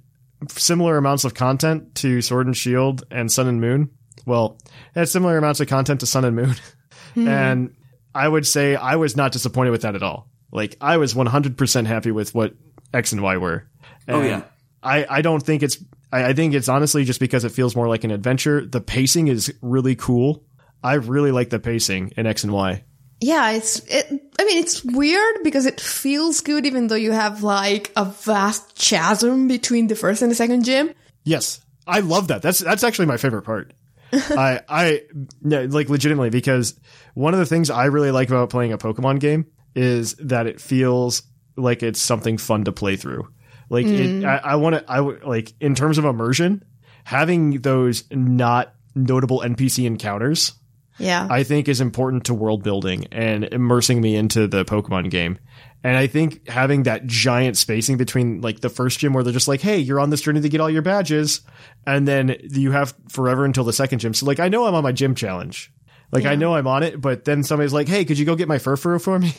similar 0.50 0.98
amounts 0.98 1.24
of 1.24 1.34
content 1.34 1.96
to 1.96 2.22
Sword 2.22 2.46
and 2.48 2.56
Shield 2.56 3.04
and 3.12 3.32
Sun 3.32 3.48
and 3.48 3.60
Moon. 3.62 3.90
Well, 4.26 4.58
it 4.96 5.00
had 5.00 5.10
similar 5.10 5.38
amounts 5.38 5.60
of 5.60 5.68
content 5.68 6.00
to 6.02 6.06
Sun 6.06 6.26
and 6.26 6.36
Moon. 6.36 6.56
Hmm. 7.14 7.28
and 7.30 7.76
I 8.14 8.28
would 8.28 8.46
say 8.46 8.76
I 8.76 8.98
was 8.98 9.16
not 9.16 9.32
disappointed 9.32 9.72
with 9.72 9.84
that 9.84 9.96
at 9.96 10.04
all. 10.04 10.28
Like 10.52 10.76
I 10.82 10.98
was 10.98 11.14
100% 11.14 11.86
happy 11.86 12.12
with 12.12 12.36
what 12.36 12.56
X 12.94 13.14
and 13.14 13.22
Y 13.22 13.38
were. 13.38 13.70
Oh, 14.10 14.22
yeah. 14.22 14.42
I, 14.84 15.06
I 15.10 15.22
don't 15.22 15.42
think 15.42 15.64
it's 15.64 15.78
I, 16.12 16.26
I 16.26 16.34
think 16.34 16.54
it's 16.54 16.68
honestly 16.68 17.06
just 17.06 17.22
because 17.22 17.46
it 17.46 17.54
feels 17.54 17.74
more 17.76 17.88
like 17.88 18.04
an 18.04 18.12
adventure. 18.12 18.66
The 18.66 18.82
pacing 18.82 19.30
is 19.30 19.54
really 19.62 19.96
cool. 19.96 20.44
I 20.84 20.96
really 20.96 21.32
like 21.32 21.50
the 21.52 21.60
pacing 21.60 22.12
in 22.18 22.26
X 22.28 22.44
and 22.44 22.52
Y. 22.52 22.84
Yeah, 23.26 23.52
it's 23.54 23.80
it 23.88 24.06
I 24.40 24.46
mean 24.46 24.60
it's 24.60 24.84
weird 24.84 25.38
because 25.44 25.66
it 25.66 25.82
feels 25.82 26.42
good 26.42 26.68
even 26.68 26.88
though 26.88 26.96
you 26.96 27.12
have 27.12 27.42
like 27.42 27.92
a 27.96 28.06
vast 28.06 28.76
chasm 28.76 29.48
between 29.48 29.88
the 29.88 29.96
first 29.96 30.22
and 30.22 30.30
the 30.30 30.36
second 30.36 30.64
gym. 30.64 30.92
Yes, 31.24 31.60
I 31.88 32.02
love 32.02 32.28
that. 32.28 32.44
That's 32.44 32.60
that's 32.60 32.84
actually 32.84 33.08
my 33.08 33.18
favorite 33.18 33.42
part. 33.42 33.74
I 34.14 34.62
I 34.70 35.02
no, 35.42 35.64
like 35.64 35.90
legitimately 35.90 36.30
because 36.30 36.80
one 37.16 37.34
of 37.34 37.40
the 37.40 37.48
things 37.48 37.72
I 37.72 37.86
really 37.86 38.12
like 38.12 38.30
about 38.30 38.52
playing 38.52 38.74
a 38.74 38.78
Pokemon 38.78 39.20
game 39.20 39.48
is 39.74 40.14
that 40.18 40.46
it 40.46 40.62
feels 40.62 41.24
like 41.58 41.82
it's 41.82 42.00
something 42.00 42.38
fun 42.38 42.66
to 42.66 42.72
play 42.72 42.96
through. 42.96 43.28
Like 43.72 43.88
it, 43.88 44.22
mm. 44.22 44.24
I, 44.24 44.52
I 44.52 44.56
want 44.58 44.76
to 44.76 44.86
I 44.88 45.00
like 45.00 45.52
in 45.60 45.74
terms 45.74 45.98
of 45.98 46.06
immersion, 46.06 46.64
having 47.06 47.62
those 47.62 48.04
not 48.12 48.76
notable 48.94 49.40
NPC 49.40 49.86
encounters 49.86 50.52
Yeah. 50.98 51.28
I 51.30 51.44
think 51.44 51.68
is 51.68 51.82
important 51.82 52.26
to 52.26 52.34
world 52.34 52.64
building 52.64 53.08
and 53.12 53.44
immersing 53.46 54.02
me 54.02 54.16
into 54.16 54.48
the 54.48 54.64
Pokemon 54.64 55.10
game. 55.10 55.40
And 55.84 55.98
I 55.98 56.08
think 56.08 56.48
having 56.48 56.84
that 56.84 57.06
giant 57.06 57.58
spacing 57.58 57.98
between 57.98 58.42
like 58.42 58.62
the 58.62 58.70
first 58.70 59.00
gym 59.00 59.14
where 59.14 59.24
they're 59.24 59.34
just 59.34 59.48
like, 59.48 59.62
Hey, 59.62 59.78
you're 59.78 60.00
on 60.00 60.10
this 60.10 60.22
journey 60.22 60.42
to 60.42 60.50
get 60.50 60.62
all 60.62 60.70
your 60.70 60.82
badges. 60.82 61.42
And 61.86 62.08
then 62.08 62.36
you 62.42 62.72
have 62.72 62.94
forever 63.10 63.46
until 63.46 63.64
the 63.64 63.74
second 63.74 64.00
gym. 64.00 64.14
So 64.14 64.26
like, 64.26 64.40
I 64.40 64.48
know 64.48 64.66
I'm 64.66 64.74
on 64.74 64.84
my 64.84 64.92
gym 64.92 65.16
challenge. 65.16 65.72
Like 66.12 66.26
I 66.26 66.36
know 66.36 66.56
I'm 66.56 66.66
on 66.68 66.82
it, 66.84 67.02
but 67.02 67.26
then 67.26 67.44
somebody's 67.44 67.74
like, 67.74 67.88
Hey, 67.88 68.06
could 68.06 68.18
you 68.18 68.26
go 68.26 68.36
get 68.36 68.48
my 68.48 68.58
Furfrou 68.58 69.02
for 69.02 69.20
me? 69.20 69.34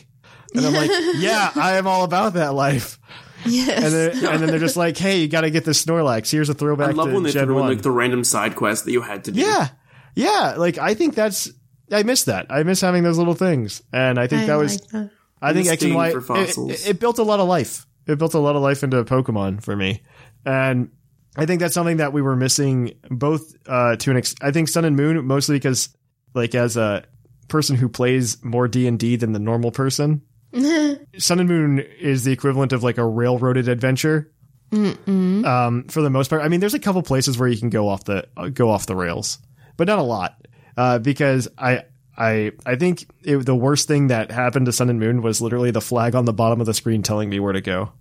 And 0.53 0.65
I'm 0.65 0.73
like, 0.73 0.91
yeah, 1.15 1.51
I 1.55 1.77
am 1.77 1.87
all 1.87 2.03
about 2.03 2.33
that 2.35 2.53
life. 2.53 2.99
yes. 3.45 3.83
And 3.83 3.93
then, 3.93 4.33
and 4.33 4.41
then 4.43 4.49
they're 4.49 4.59
just 4.59 4.77
like, 4.77 4.97
Hey, 4.97 5.19
you 5.19 5.27
got 5.27 5.41
to 5.41 5.49
get 5.49 5.65
this 5.65 5.83
Snorlax. 5.83 6.31
Here's 6.31 6.49
a 6.49 6.53
throwback 6.53 6.89
I 6.89 6.91
love 6.91 7.09
to 7.09 7.13
when 7.13 7.23
they 7.23 7.31
Gen 7.31 7.45
threw 7.47 7.59
in 7.59 7.67
like 7.67 7.81
the 7.81 7.91
random 7.91 8.23
side 8.23 8.55
quest 8.55 8.85
that 8.85 8.91
you 8.91 9.01
had 9.01 9.25
to 9.25 9.31
do. 9.31 9.41
Yeah. 9.41 9.69
Yeah. 10.17 10.55
Like, 10.57 10.77
I 10.77 10.93
think 10.93 11.15
that's, 11.15 11.49
I 11.91 12.03
miss 12.03 12.25
that. 12.25 12.47
I 12.49 12.63
miss 12.63 12.81
having 12.81 13.03
those 13.03 13.17
little 13.17 13.33
things. 13.33 13.81
And 13.93 14.19
I 14.19 14.27
think 14.27 14.43
I 14.43 14.45
that 14.47 14.55
was, 14.55 14.81
like 14.81 14.89
that. 14.91 15.11
I 15.41 15.53
think 15.53 15.67
And 15.67 15.73
X 15.73 15.83
and 15.83 15.95
Y, 15.95 16.09
it, 16.09 16.57
it, 16.57 16.87
it 16.89 16.99
built 16.99 17.19
a 17.19 17.23
lot 17.23 17.39
of 17.39 17.47
life. 17.47 17.85
It 18.07 18.17
built 18.17 18.33
a 18.33 18.39
lot 18.39 18.55
of 18.55 18.61
life 18.61 18.83
into 18.83 19.03
Pokemon 19.03 19.63
for 19.63 19.75
me. 19.75 20.01
And 20.45 20.91
I 21.35 21.45
think 21.45 21.59
that's 21.59 21.73
something 21.73 21.97
that 21.97 22.13
we 22.13 22.21
were 22.21 22.35
missing 22.35 22.93
both, 23.09 23.53
uh, 23.67 23.95
to 23.97 24.11
an 24.11 24.17
ex- 24.17 24.35
I 24.41 24.51
think 24.51 24.67
Sun 24.67 24.85
and 24.85 24.95
Moon, 24.95 25.25
mostly 25.25 25.55
because, 25.55 25.89
like, 26.33 26.55
as 26.55 26.77
a, 26.77 27.03
person 27.47 27.75
who 27.75 27.89
plays 27.89 28.43
more 28.43 28.67
D 28.67 28.87
and 28.87 28.99
D 28.99 29.15
than 29.15 29.31
the 29.31 29.39
normal 29.39 29.71
person. 29.71 30.21
Sun 30.53 31.39
and 31.39 31.47
Moon 31.49 31.79
is 31.79 32.23
the 32.23 32.31
equivalent 32.31 32.73
of 32.73 32.83
like 32.83 32.97
a 32.97 33.05
railroaded 33.05 33.67
adventure. 33.67 34.31
Um, 35.45 35.85
for 35.87 36.01
the 36.01 36.09
most 36.09 36.29
part, 36.29 36.41
I 36.41 36.49
mean, 36.49 36.59
there's 36.59 36.73
a 36.73 36.79
couple 36.79 37.01
places 37.03 37.37
where 37.37 37.47
you 37.47 37.57
can 37.57 37.69
go 37.69 37.87
off 37.87 38.03
the 38.03 38.27
uh, 38.35 38.49
go 38.49 38.69
off 38.69 38.85
the 38.85 38.95
rails, 38.95 39.39
but 39.77 39.87
not 39.87 39.99
a 39.99 40.03
lot. 40.03 40.45
Uh, 40.75 40.99
because 40.99 41.47
I 41.57 41.83
I 42.17 42.51
I 42.65 42.75
think 42.75 43.05
it, 43.23 43.37
the 43.37 43.55
worst 43.55 43.87
thing 43.87 44.07
that 44.07 44.31
happened 44.31 44.65
to 44.65 44.71
Sun 44.71 44.89
and 44.89 44.99
Moon 44.99 45.21
was 45.21 45.41
literally 45.41 45.71
the 45.71 45.81
flag 45.81 46.13
on 46.15 46.25
the 46.25 46.33
bottom 46.33 46.59
of 46.59 46.65
the 46.67 46.73
screen 46.73 47.03
telling 47.03 47.29
me 47.29 47.39
where 47.39 47.53
to 47.53 47.61
go. 47.61 47.91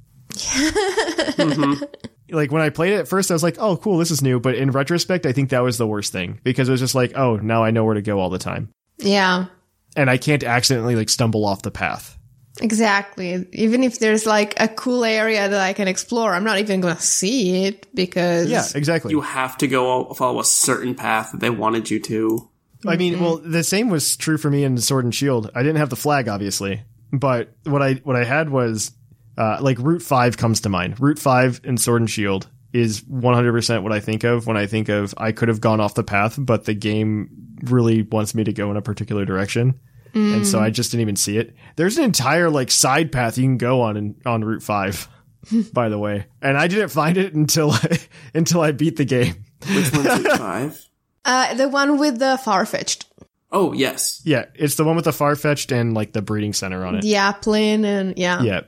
Yeah. 1.38 1.74
Like 2.28 2.50
when 2.50 2.60
I 2.60 2.70
played 2.70 2.92
it 2.92 2.96
at 2.98 3.08
first, 3.08 3.30
I 3.30 3.34
was 3.34 3.44
like, 3.44 3.56
"Oh, 3.60 3.76
cool, 3.76 3.98
this 3.98 4.10
is 4.10 4.20
new." 4.20 4.40
But 4.40 4.56
in 4.56 4.72
retrospect, 4.72 5.26
I 5.26 5.32
think 5.32 5.50
that 5.50 5.62
was 5.62 5.78
the 5.78 5.86
worst 5.86 6.10
thing 6.12 6.40
because 6.42 6.68
it 6.68 6.72
was 6.72 6.80
just 6.80 6.96
like, 6.96 7.12
"Oh, 7.16 7.36
now 7.36 7.62
I 7.62 7.70
know 7.70 7.84
where 7.84 7.94
to 7.94 8.02
go 8.02 8.18
all 8.18 8.30
the 8.30 8.38
time." 8.38 8.70
Yeah. 8.98 9.46
and 9.94 10.10
I 10.10 10.18
can't 10.18 10.42
accidentally 10.42 10.96
like 10.96 11.08
stumble 11.08 11.44
off 11.44 11.62
the 11.62 11.70
path. 11.70 12.15
Exactly. 12.60 13.46
Even 13.52 13.84
if 13.84 13.98
there's 13.98 14.26
like 14.26 14.58
a 14.60 14.68
cool 14.68 15.04
area 15.04 15.48
that 15.48 15.60
I 15.60 15.72
can 15.72 15.88
explore, 15.88 16.34
I'm 16.34 16.44
not 16.44 16.58
even 16.58 16.80
going 16.80 16.96
to 16.96 17.02
see 17.02 17.64
it 17.64 17.86
because 17.94 18.48
Yeah, 18.50 18.64
exactly. 18.74 19.10
You 19.10 19.20
have 19.20 19.58
to 19.58 19.68
go 19.68 20.12
follow 20.14 20.40
a 20.40 20.44
certain 20.44 20.94
path 20.94 21.32
that 21.32 21.40
they 21.40 21.50
wanted 21.50 21.90
you 21.90 22.00
to. 22.00 22.50
I 22.86 22.96
mean, 22.96 23.20
well, 23.20 23.38
the 23.38 23.64
same 23.64 23.88
was 23.88 24.16
true 24.16 24.38
for 24.38 24.50
me 24.50 24.64
in 24.64 24.78
Sword 24.78 25.04
and 25.04 25.14
Shield. 25.14 25.50
I 25.54 25.62
didn't 25.62 25.76
have 25.76 25.90
the 25.90 25.96
flag, 25.96 26.28
obviously, 26.28 26.82
but 27.12 27.52
what 27.64 27.82
I 27.82 27.94
what 27.94 28.16
I 28.16 28.24
had 28.24 28.50
was 28.50 28.92
uh, 29.36 29.58
like 29.60 29.78
Route 29.78 30.02
Five 30.02 30.36
comes 30.36 30.60
to 30.62 30.68
mind. 30.68 31.00
Route 31.00 31.18
Five 31.18 31.60
in 31.64 31.78
Sword 31.78 32.02
and 32.02 32.10
Shield 32.10 32.46
is 32.72 33.04
100 33.06 33.52
percent 33.52 33.82
what 33.82 33.92
I 33.92 34.00
think 34.00 34.24
of 34.24 34.46
when 34.46 34.56
I 34.56 34.66
think 34.66 34.88
of 34.88 35.14
I 35.16 35.32
could 35.32 35.48
have 35.48 35.60
gone 35.60 35.80
off 35.80 35.94
the 35.94 36.04
path, 36.04 36.36
but 36.38 36.64
the 36.64 36.74
game 36.74 37.30
really 37.64 38.02
wants 38.02 38.34
me 38.34 38.44
to 38.44 38.52
go 38.52 38.70
in 38.70 38.76
a 38.76 38.82
particular 38.82 39.24
direction. 39.24 39.80
And 40.16 40.46
so 40.46 40.58
I 40.60 40.70
just 40.70 40.90
didn't 40.90 41.02
even 41.02 41.16
see 41.16 41.36
it. 41.38 41.54
There's 41.76 41.98
an 41.98 42.04
entire 42.04 42.48
like 42.48 42.70
side 42.70 43.12
path 43.12 43.36
you 43.38 43.44
can 43.44 43.58
go 43.58 43.82
on 43.82 43.96
in, 43.96 44.14
on 44.24 44.42
Route 44.42 44.62
Five, 44.62 45.08
by 45.72 45.88
the 45.90 45.98
way, 45.98 46.26
and 46.40 46.56
I 46.56 46.68
didn't 46.68 46.88
find 46.88 47.16
it 47.18 47.34
until 47.34 47.70
I, 47.72 47.98
until 48.34 48.60
I 48.62 48.72
beat 48.72 48.96
the 48.96 49.04
game. 49.04 49.44
Which 49.68 49.92
one's 49.92 50.06
Route 50.06 50.38
5? 50.38 50.88
uh, 51.26 51.54
the 51.54 51.68
one 51.68 51.98
with 51.98 52.18
the 52.18 52.40
Farfetch'd, 52.42 53.04
Oh, 53.52 53.72
yes. 53.72 54.20
Yeah, 54.24 54.46
it's 54.54 54.74
the 54.74 54.84
one 54.84 54.96
with 54.96 55.04
the 55.04 55.12
Farfetch'd 55.12 55.70
and 55.70 55.94
like 55.94 56.12
the 56.12 56.20
breeding 56.22 56.52
center 56.52 56.84
on 56.84 56.96
it. 56.96 57.02
the 57.02 57.16
airplane, 57.16 57.84
and 57.84 58.18
yeah. 58.18 58.42
Yeah. 58.42 58.60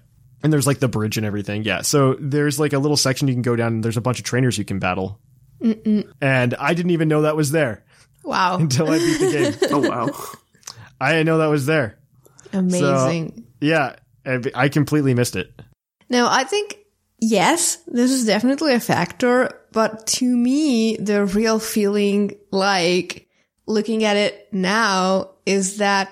And 0.43 0.53
there's 0.53 0.67
like 0.69 0.79
the 0.79 0.87
bridge 0.89 1.17
and 1.17 1.27
everything. 1.27 1.65
Yeah. 1.65 1.83
So 1.83 2.15
there's 2.21 2.61
like 2.61 2.73
a 2.73 2.79
little 2.79 2.97
section 2.97 3.27
you 3.27 3.35
can 3.35 3.43
go 3.43 3.57
down 3.57 3.73
and 3.75 3.85
there's 3.85 3.97
a 3.97 4.01
bunch 4.01 4.21
of 4.21 4.25
trainers 4.25 4.57
you 4.57 4.65
can 4.65 4.79
battle. 4.79 5.19
And 5.61 6.55
I 6.55 6.75
didn't 6.75 6.91
even 6.93 7.09
know 7.09 7.23
that 7.23 7.35
was 7.37 7.51
there 7.51 7.85
Wow. 8.23 8.59
until 8.59 8.89
I 8.89 8.99
beat 8.99 9.19
the 9.19 9.33
game. 9.33 9.71
Oh, 9.73 9.89
wow. 9.89 10.11
I 11.01 11.13
didn't 11.13 11.27
know 11.27 11.39
that 11.39 11.47
was 11.47 11.67
there. 11.67 11.99
Amazing. 12.53 13.47
Yeah. 13.61 13.97
I 14.55 14.69
completely 14.69 15.15
missed 15.15 15.37
it. 15.37 15.53
Now, 16.11 16.29
I 16.31 16.45
think, 16.45 16.79
yes, 17.19 17.77
this 17.87 18.11
is 18.11 18.27
definitely 18.27 18.75
a 18.75 18.81
factor, 18.81 19.51
but 19.73 20.07
to 20.09 20.25
me, 20.25 20.97
the 20.97 21.25
real 21.25 21.59
feeling, 21.59 22.33
like, 22.51 23.27
looking 23.67 24.05
at 24.05 24.17
it 24.17 24.49
now, 24.53 25.31
is 25.47 25.79
that 25.79 26.11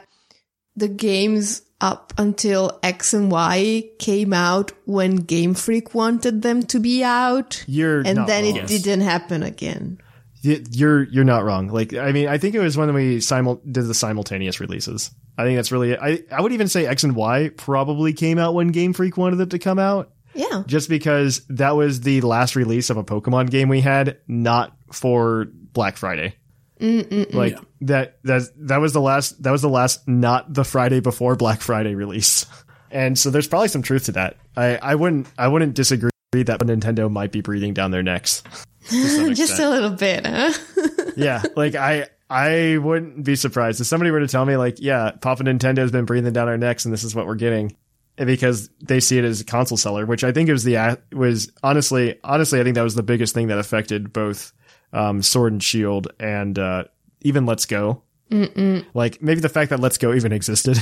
the 0.77 0.89
games 0.89 1.63
up 1.79 2.15
until 2.17 2.79
X 2.83 3.13
and 3.13 3.31
Y 3.31 3.91
came 3.99 4.33
out 4.33 4.73
when 4.87 5.17
Game 5.17 5.53
Freak 5.53 5.95
wanted 5.95 6.41
them 6.41 6.63
to 6.65 6.81
be 6.81 7.05
out. 7.05 7.65
You're 7.67 8.01
and 8.01 8.27
then 8.27 8.45
it 8.45 8.67
didn't 8.67 9.03
happen 9.03 9.43
again. 9.43 10.01
Y- 10.47 10.63
You're 10.71 11.03
you're 11.05 11.25
not 11.25 11.45
wrong. 11.45 11.69
Like 11.69 11.93
I 11.95 12.13
mean, 12.13 12.29
I 12.29 12.39
think 12.39 12.55
it 12.55 12.61
was 12.61 12.77
when 12.77 12.93
we 12.95 13.21
simul- 13.21 13.61
did 13.71 13.87
the 13.87 13.95
simultaneous 13.95 14.61
releases. 14.61 15.11
I 15.37 15.45
think 15.45 15.57
that's 15.57 15.73
really. 15.73 15.99
I 15.99 16.21
I 16.31 16.41
would 16.41 16.53
even 16.53 16.69
say 16.69 16.87
X 16.87 17.03
and 17.05 17.17
Y 17.17 17.51
probably 17.57 18.13
came 18.13 18.39
out 18.39 18.55
when 18.55 18.69
Game 18.69 18.93
Freak 18.93 19.17
wanted 19.17 19.41
it 19.41 19.51
to 19.51 19.59
come 19.59 19.79
out. 19.79 20.13
Yeah. 20.35 20.65
just 20.67 20.91
because 20.91 21.47
that 21.49 21.77
was 21.77 22.03
the 22.03 22.21
last 22.21 22.57
release 22.57 22.91
of 22.91 22.99
a 22.99 23.05
Pokemon 23.05 23.49
game 23.51 23.71
we 23.71 23.81
had, 23.81 24.19
not 24.29 24.77
for 24.93 25.47
Black 25.73 25.97
Friday. 25.97 26.35
Like 26.79 27.59
that 27.83 28.19
that 28.25 28.43
that 28.59 28.77
was 28.83 28.93
the 28.93 29.01
last 29.01 29.43
that 29.43 29.51
was 29.51 29.63
the 29.63 29.69
last 29.71 30.07
not 30.07 30.53
the 30.53 30.63
Friday 30.65 31.01
before 31.01 31.37
Black 31.37 31.61
Friday 31.61 31.95
release. 31.95 32.45
And 32.89 33.19
so 33.19 33.31
there's 33.31 33.49
probably 33.49 33.67
some 33.69 33.83
truth 33.83 34.05
to 34.07 34.13
that. 34.13 34.37
I, 34.57 34.77
I 34.77 34.95
wouldn't 34.95 35.27
I 35.37 35.49
wouldn't 35.49 35.75
disagree 35.75 36.11
that 36.33 36.61
Nintendo 36.61 37.11
might 37.11 37.33
be 37.33 37.41
breathing 37.41 37.75
down 37.75 37.91
their 37.91 38.03
necks. 38.03 38.43
Just 38.89 39.59
a 39.59 39.69
little 39.69 39.91
bit, 39.91 40.25
huh? 40.25 40.53
yeah, 41.17 41.43
like 41.57 41.75
I 41.75 42.07
I 42.31 42.79
wouldn't 42.79 43.25
be 43.25 43.35
surprised 43.35 43.81
if 43.81 43.89
somebody 43.89 44.13
were 44.13 44.21
to 44.21 44.29
tell 44.29 44.45
me 44.45 44.57
like, 44.57 44.77
yeah, 44.79 45.11
Papa 45.21 45.43
Nintendo's 45.43 45.91
been 45.91 46.05
breathing 46.05 46.33
down 46.33 46.47
our 46.47 46.57
necks 46.57 46.85
and 46.85 46.95
this 46.95 47.03
is 47.03 47.15
what 47.15 47.27
we're 47.27 47.35
getting. 47.35 47.77
Because 48.17 48.71
they 48.81 49.01
see 49.01 49.19
it 49.19 49.25
as 49.25 49.41
a 49.41 49.45
console 49.45 49.77
seller, 49.77 50.07
which 50.07 50.23
I 50.25 50.33
think 50.33 50.49
was 50.49 50.63
the 50.65 50.99
was 51.13 51.53
honestly 51.65 52.19
honestly 52.23 52.61
I 52.61 52.63
think 52.65 52.77
that 52.77 52.83
was 52.83 52.95
the 52.95 53.03
biggest 53.03 53.35
thing 53.35 53.49
that 53.49 53.59
affected 53.59 54.13
both 54.13 54.53
um, 54.93 55.21
Sword 55.21 55.53
and 55.53 55.63
Shield 55.63 56.09
and 56.21 56.57
uh, 56.59 56.85
even 57.23 57.45
Let's 57.45 57.67
Go. 57.67 58.03
Mm-mm. 58.31 58.87
Like 58.95 59.21
maybe 59.21 59.41
the 59.41 59.49
fact 59.49 59.71
that 59.71 59.81
Let's 59.81 59.99
Go 59.99 60.15
even 60.15 60.33
existed 60.33 60.79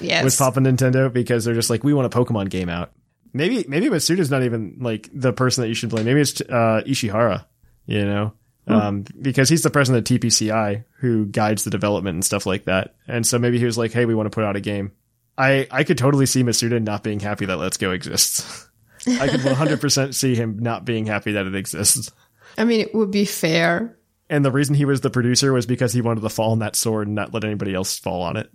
Yes. 0.00 0.24
with 0.24 0.36
Papa 0.36 0.60
Nintendo 0.60 1.10
because 1.10 1.44
they're 1.44 1.54
just 1.54 1.70
like 1.70 1.84
we 1.84 1.94
want 1.94 2.12
a 2.12 2.18
Pokemon 2.18 2.50
game 2.50 2.68
out. 2.68 2.92
Maybe 3.36 3.64
maybe 3.68 3.88
Masuda's 3.88 4.30
not 4.30 4.42
even 4.42 4.78
like 4.80 5.08
the 5.12 5.32
person 5.32 5.62
that 5.62 5.68
you 5.68 5.74
should 5.74 5.90
blame. 5.90 6.04
Maybe 6.04 6.20
it's 6.20 6.40
uh, 6.40 6.82
Ishihara, 6.86 7.44
you 7.86 8.04
know, 8.04 8.32
um, 8.66 9.04
because 9.20 9.48
he's 9.48 9.62
the 9.62 9.70
president 9.70 10.10
of 10.10 10.20
TPCI 10.20 10.84
who 10.98 11.26
guides 11.26 11.64
the 11.64 11.70
development 11.70 12.14
and 12.14 12.24
stuff 12.24 12.46
like 12.46 12.64
that. 12.64 12.94
And 13.06 13.26
so 13.26 13.38
maybe 13.38 13.58
he 13.58 13.64
was 13.64 13.78
like, 13.78 13.92
"Hey, 13.92 14.06
we 14.06 14.14
want 14.14 14.26
to 14.26 14.34
put 14.34 14.44
out 14.44 14.56
a 14.56 14.60
game." 14.60 14.92
I 15.38 15.68
I 15.70 15.84
could 15.84 15.98
totally 15.98 16.26
see 16.26 16.42
Masuda 16.42 16.82
not 16.82 17.02
being 17.02 17.20
happy 17.20 17.46
that 17.46 17.58
Let's 17.58 17.76
Go 17.76 17.92
exists. 17.92 18.68
I 19.06 19.28
could 19.28 19.40
100% 19.40 20.14
see 20.14 20.34
him 20.34 20.58
not 20.58 20.84
being 20.84 21.06
happy 21.06 21.32
that 21.32 21.46
it 21.46 21.54
exists. 21.54 22.10
I 22.58 22.64
mean, 22.64 22.80
it 22.80 22.92
would 22.92 23.12
be 23.12 23.24
fair. 23.24 23.96
And 24.28 24.44
the 24.44 24.50
reason 24.50 24.74
he 24.74 24.84
was 24.84 25.00
the 25.00 25.10
producer 25.10 25.52
was 25.52 25.66
because 25.66 25.92
he 25.92 26.00
wanted 26.00 26.22
to 26.22 26.28
fall 26.28 26.50
on 26.50 26.58
that 26.58 26.74
sword 26.74 27.06
and 27.06 27.14
not 27.14 27.32
let 27.32 27.44
anybody 27.44 27.72
else 27.72 27.98
fall 27.98 28.22
on 28.22 28.36
it. 28.36 28.50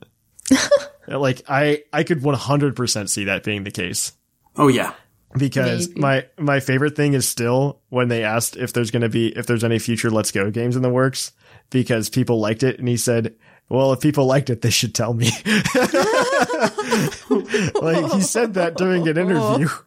like 1.07 1.43
I 1.47 1.83
I 1.93 2.03
could 2.03 2.19
100% 2.19 3.09
see 3.09 3.25
that 3.25 3.43
being 3.43 3.63
the 3.63 3.71
case. 3.71 4.11
Oh, 4.55 4.67
yeah. 4.67 4.93
because 5.37 5.87
Maybe. 5.89 6.01
my 6.01 6.25
my 6.37 6.59
favorite 6.59 6.95
thing 6.95 7.13
is 7.13 7.27
still 7.27 7.79
when 7.89 8.09
they 8.09 8.23
asked 8.23 8.57
if 8.57 8.73
there's 8.73 8.91
going 8.91 9.03
to 9.03 9.09
be 9.09 9.27
if 9.29 9.45
there's 9.45 9.63
any 9.63 9.79
future 9.79 10.09
Let's 10.09 10.31
Go 10.31 10.51
games 10.51 10.75
in 10.75 10.81
the 10.81 10.89
works 10.89 11.31
because 11.69 12.09
people 12.09 12.39
liked 12.39 12.63
it 12.63 12.79
and 12.79 12.87
he 12.87 12.97
said, 12.97 13.35
"Well, 13.69 13.93
if 13.93 14.01
people 14.01 14.25
liked 14.25 14.49
it, 14.49 14.61
they 14.61 14.69
should 14.69 14.93
tell 14.93 15.13
me." 15.13 15.29
like 17.81 18.11
he 18.11 18.21
said 18.21 18.55
that 18.55 18.73
during 18.77 19.07
an 19.07 19.17
interview. 19.17 19.67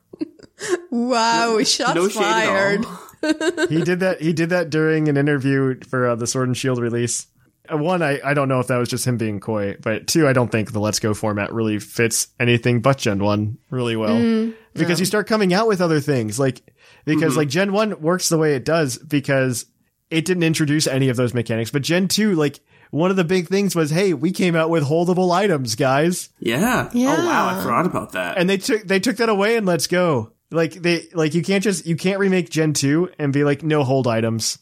Wow, 0.90 1.60
shots 1.64 1.96
No 1.96 2.08
fired. 2.08 2.84
he 3.68 3.82
did 3.82 4.00
that 4.00 4.18
he 4.20 4.32
did 4.32 4.50
that 4.50 4.70
during 4.70 5.08
an 5.08 5.16
interview 5.16 5.80
for 5.82 6.06
uh, 6.10 6.14
the 6.14 6.28
Sword 6.28 6.46
and 6.46 6.56
Shield 6.56 6.78
release. 6.78 7.26
Uh, 7.72 7.76
One, 7.78 8.02
I, 8.02 8.20
I 8.24 8.34
don't 8.34 8.48
know 8.48 8.60
if 8.60 8.66
that 8.66 8.76
was 8.76 8.88
just 8.88 9.06
him 9.06 9.16
being 9.16 9.40
coy, 9.40 9.76
but 9.80 10.06
two, 10.06 10.26
I 10.28 10.32
don't 10.32 10.50
think 10.52 10.72
the 10.72 10.80
Let's 10.80 10.98
Go 11.00 11.14
format 11.14 11.52
really 11.52 11.78
fits 11.78 12.28
anything 12.38 12.80
but 12.80 12.98
Gen 12.98 13.22
1 13.22 13.58
really 13.70 13.96
well. 13.96 14.52
because 14.74 15.00
you 15.00 15.06
start 15.06 15.26
coming 15.26 15.54
out 15.54 15.66
with 15.66 15.80
other 15.80 16.00
things, 16.00 16.38
like, 16.38 16.60
because 17.04 17.36
like 17.36 17.48
Gen 17.48 17.72
1 17.72 18.00
works 18.00 18.28
the 18.28 18.38
way 18.38 18.54
it 18.54 18.64
does 18.64 18.98
because 18.98 19.66
it 20.10 20.24
didn't 20.24 20.42
introduce 20.42 20.86
any 20.86 21.08
of 21.08 21.16
those 21.16 21.32
mechanics, 21.34 21.70
but 21.70 21.82
Gen 21.82 22.08
2, 22.08 22.34
like, 22.34 22.60
one 22.90 23.10
of 23.10 23.16
the 23.16 23.24
big 23.24 23.48
things 23.48 23.74
was, 23.74 23.90
hey, 23.90 24.12
we 24.14 24.30
came 24.30 24.54
out 24.54 24.70
with 24.70 24.84
holdable 24.84 25.32
items, 25.32 25.74
guys. 25.74 26.28
Yeah. 26.38 26.90
Yeah. 26.92 27.16
Oh, 27.18 27.26
wow. 27.26 27.48
I 27.58 27.62
forgot 27.62 27.86
about 27.86 28.12
that. 28.12 28.38
And 28.38 28.48
they 28.48 28.58
took, 28.58 28.82
they 28.84 29.00
took 29.00 29.16
that 29.16 29.28
away 29.28 29.56
and 29.56 29.66
Let's 29.66 29.88
Go. 29.88 30.32
Like, 30.52 30.74
they, 30.74 31.08
like, 31.12 31.34
you 31.34 31.42
can't 31.42 31.64
just, 31.64 31.86
you 31.86 31.96
can't 31.96 32.20
remake 32.20 32.50
Gen 32.50 32.72
2 32.72 33.10
and 33.18 33.32
be 33.32 33.42
like, 33.42 33.64
no 33.64 33.82
hold 33.82 34.06
items. 34.06 34.58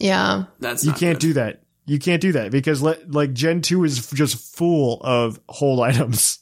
Yeah. 0.00 0.44
That's 0.58 0.82
You 0.84 0.90
not 0.92 0.98
can't 1.00 1.20
good. 1.20 1.26
do 1.28 1.32
that. 1.34 1.62
You 1.86 1.98
can't 1.98 2.20
do 2.20 2.32
that 2.32 2.50
because 2.50 2.82
le- 2.82 2.96
like 3.08 3.32
Gen 3.32 3.62
2 3.62 3.84
is 3.84 4.10
just 4.10 4.56
full 4.56 5.00
of 5.02 5.40
whole 5.48 5.80
items. 5.90 6.40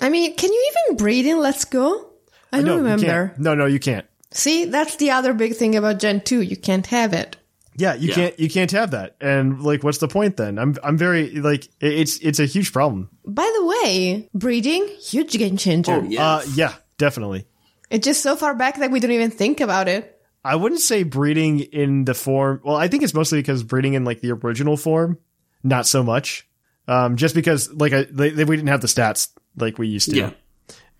I 0.00 0.08
mean, 0.08 0.34
can 0.36 0.52
you 0.52 0.72
even 0.88 0.96
breed 0.96 1.26
in 1.26 1.40
Let's 1.40 1.64
Go? 1.64 2.10
I 2.52 2.58
don't 2.58 2.66
no, 2.66 2.76
remember. 2.76 3.34
No, 3.38 3.54
no, 3.54 3.66
you 3.66 3.80
can't. 3.80 4.06
See, 4.30 4.64
that's 4.64 4.96
the 4.96 5.10
other 5.10 5.32
big 5.34 5.54
thing 5.56 5.76
about 5.76 5.98
Gen 5.98 6.20
2. 6.20 6.40
You 6.42 6.56
can't 6.56 6.86
have 6.86 7.12
it. 7.12 7.36
Yeah, 7.76 7.94
you 7.94 8.08
Yeah. 8.08 8.14
can't 8.14 8.38
you 8.38 8.48
can't 8.48 8.70
have 8.70 8.92
that. 8.92 9.16
And 9.20 9.60
like 9.62 9.82
what's 9.82 9.98
the 9.98 10.06
point 10.06 10.36
then? 10.36 10.58
I'm 10.60 10.76
I'm 10.84 10.96
very 10.96 11.30
like 11.40 11.66
it's 11.80 12.18
it's 12.18 12.38
a 12.38 12.44
huge 12.46 12.72
problem. 12.72 13.10
By 13.26 13.50
the 13.56 13.66
way, 13.66 14.28
breeding, 14.32 14.86
huge 15.00 15.32
game 15.32 15.56
changer. 15.56 15.94
Oh, 15.94 16.02
yeah. 16.04 16.24
Uh 16.24 16.42
yeah, 16.54 16.74
definitely. 16.98 17.46
It's 17.90 18.04
just 18.04 18.22
so 18.22 18.36
far 18.36 18.54
back 18.54 18.78
that 18.78 18.92
we 18.92 19.00
don't 19.00 19.10
even 19.10 19.32
think 19.32 19.60
about 19.60 19.88
it. 19.88 20.13
I 20.44 20.56
wouldn't 20.56 20.80
say 20.80 21.02
breeding 21.04 21.60
in 21.60 22.04
the 22.04 22.14
form. 22.14 22.60
Well, 22.64 22.76
I 22.76 22.88
think 22.88 23.02
it's 23.02 23.14
mostly 23.14 23.38
because 23.38 23.62
breeding 23.62 23.94
in 23.94 24.04
like 24.04 24.20
the 24.20 24.32
original 24.32 24.76
form, 24.76 25.18
not 25.62 25.86
so 25.86 26.02
much. 26.02 26.46
Um, 26.86 27.16
just 27.16 27.34
because 27.34 27.72
like 27.72 27.92
I, 27.92 28.02
they, 28.10 28.30
they, 28.30 28.44
we 28.44 28.56
didn't 28.56 28.68
have 28.68 28.82
the 28.82 28.86
stats 28.88 29.30
like 29.56 29.78
we 29.78 29.88
used 29.88 30.10
to. 30.10 30.16
yeah. 30.16 30.30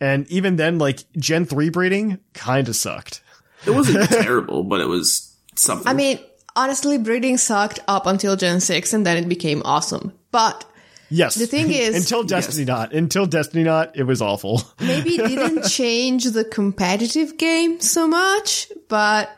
And 0.00 0.26
even 0.30 0.56
then, 0.56 0.78
like 0.78 1.00
Gen 1.12 1.44
three 1.44 1.68
breeding 1.68 2.18
kind 2.32 2.68
of 2.68 2.74
sucked. 2.76 3.22
It 3.66 3.70
wasn't 3.70 4.08
terrible, 4.10 4.64
but 4.64 4.80
it 4.80 4.88
was 4.88 5.36
something. 5.56 5.86
I 5.86 5.92
mean, 5.94 6.18
honestly, 6.56 6.98
breeding 6.98 7.36
sucked 7.36 7.80
up 7.86 8.06
until 8.06 8.36
Gen 8.36 8.60
6 8.60 8.92
and 8.92 9.06
then 9.06 9.16
it 9.16 9.28
became 9.28 9.62
awesome. 9.64 10.12
But 10.30 10.64
Yes. 11.10 11.34
The 11.34 11.46
thing 11.46 11.70
is- 11.72 11.94
until 11.96 12.22
Destiny 12.24 12.64
Knot, 12.64 12.92
until 12.92 13.26
Destiny 13.26 13.64
Knot, 13.64 13.96
it 13.96 14.04
was 14.04 14.20
awful. 14.22 14.62
maybe 14.80 15.10
it 15.16 15.28
didn't 15.28 15.64
change 15.68 16.24
the 16.24 16.44
competitive 16.44 17.36
game 17.38 17.80
so 17.80 18.06
much, 18.08 18.70
but 18.88 19.30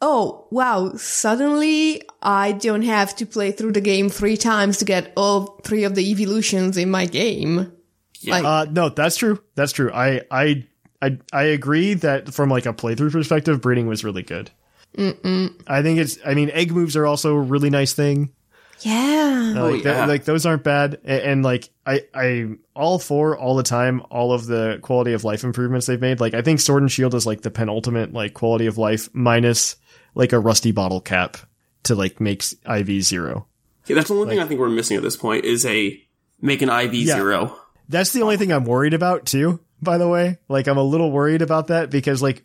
oh 0.00 0.46
wow, 0.50 0.92
suddenly 0.96 2.02
I 2.22 2.52
don't 2.52 2.82
have 2.82 3.16
to 3.16 3.26
play 3.26 3.52
through 3.52 3.72
the 3.72 3.80
game 3.80 4.08
three 4.10 4.36
times 4.36 4.78
to 4.78 4.84
get 4.84 5.12
all 5.16 5.60
three 5.64 5.84
of 5.84 5.94
the 5.94 6.10
evolutions 6.10 6.76
in 6.76 6.90
my 6.90 7.06
game. 7.06 7.72
Yeah. 8.20 8.34
Like, 8.34 8.44
Uh, 8.44 8.66
no, 8.70 8.88
that's 8.88 9.16
true. 9.16 9.38
That's 9.54 9.72
true. 9.72 9.90
I, 9.92 10.22
I, 10.30 10.64
I, 11.02 11.18
I 11.32 11.42
agree 11.44 11.94
that 11.94 12.32
from 12.32 12.48
like 12.48 12.64
a 12.66 12.72
playthrough 12.72 13.12
perspective, 13.12 13.60
breeding 13.60 13.86
was 13.86 14.04
really 14.04 14.22
good. 14.22 14.50
Mm-mm. 14.96 15.60
I 15.66 15.82
think 15.82 15.98
it's. 15.98 16.18
I 16.24 16.34
mean, 16.34 16.50
egg 16.50 16.70
moves 16.70 16.96
are 16.96 17.04
also 17.04 17.34
a 17.34 17.40
really 17.40 17.68
nice 17.68 17.92
thing. 17.94 18.32
Yeah. 18.80 19.54
Uh, 19.56 19.62
like, 19.64 19.72
th- 19.82 19.84
yeah. 19.84 20.06
like 20.06 20.24
those 20.24 20.46
aren't 20.46 20.64
bad. 20.64 21.00
And, 21.04 21.22
and 21.22 21.44
like 21.44 21.70
I, 21.86 22.02
I 22.14 22.48
all 22.74 22.98
for 22.98 23.36
all 23.38 23.54
the 23.56 23.62
time, 23.62 24.02
all 24.10 24.32
of 24.32 24.46
the 24.46 24.78
quality 24.82 25.12
of 25.12 25.24
life 25.24 25.44
improvements 25.44 25.86
they've 25.86 26.00
made. 26.00 26.20
Like 26.20 26.34
I 26.34 26.42
think 26.42 26.60
Sword 26.60 26.82
and 26.82 26.90
Shield 26.92 27.14
is 27.14 27.26
like 27.26 27.42
the 27.42 27.50
penultimate 27.50 28.12
like 28.12 28.34
quality 28.34 28.66
of 28.66 28.78
life 28.78 29.08
minus 29.12 29.76
like 30.14 30.32
a 30.32 30.38
rusty 30.38 30.72
bottle 30.72 31.00
cap 31.00 31.36
to 31.84 31.94
like 31.94 32.20
makes 32.20 32.54
IV 32.68 33.02
zero. 33.02 33.46
Yeah, 33.86 33.96
that's 33.96 34.08
the 34.08 34.14
only 34.14 34.28
thing 34.28 34.40
I 34.40 34.46
think 34.46 34.60
we're 34.60 34.68
missing 34.70 34.96
at 34.96 35.02
this 35.02 35.16
point 35.16 35.44
is 35.44 35.66
a 35.66 36.00
make 36.40 36.62
an 36.62 36.70
IV 36.70 36.94
Yeah. 36.94 37.14
zero. 37.16 37.58
That's 37.88 38.12
the 38.12 38.22
only 38.22 38.36
thing 38.38 38.50
I'm 38.52 38.64
worried 38.64 38.94
about 38.94 39.26
too, 39.26 39.60
by 39.82 39.98
the 39.98 40.08
way. 40.08 40.38
Like 40.48 40.66
I'm 40.68 40.78
a 40.78 40.82
little 40.82 41.10
worried 41.12 41.42
about 41.42 41.66
that 41.68 41.90
because 41.90 42.22
like 42.22 42.42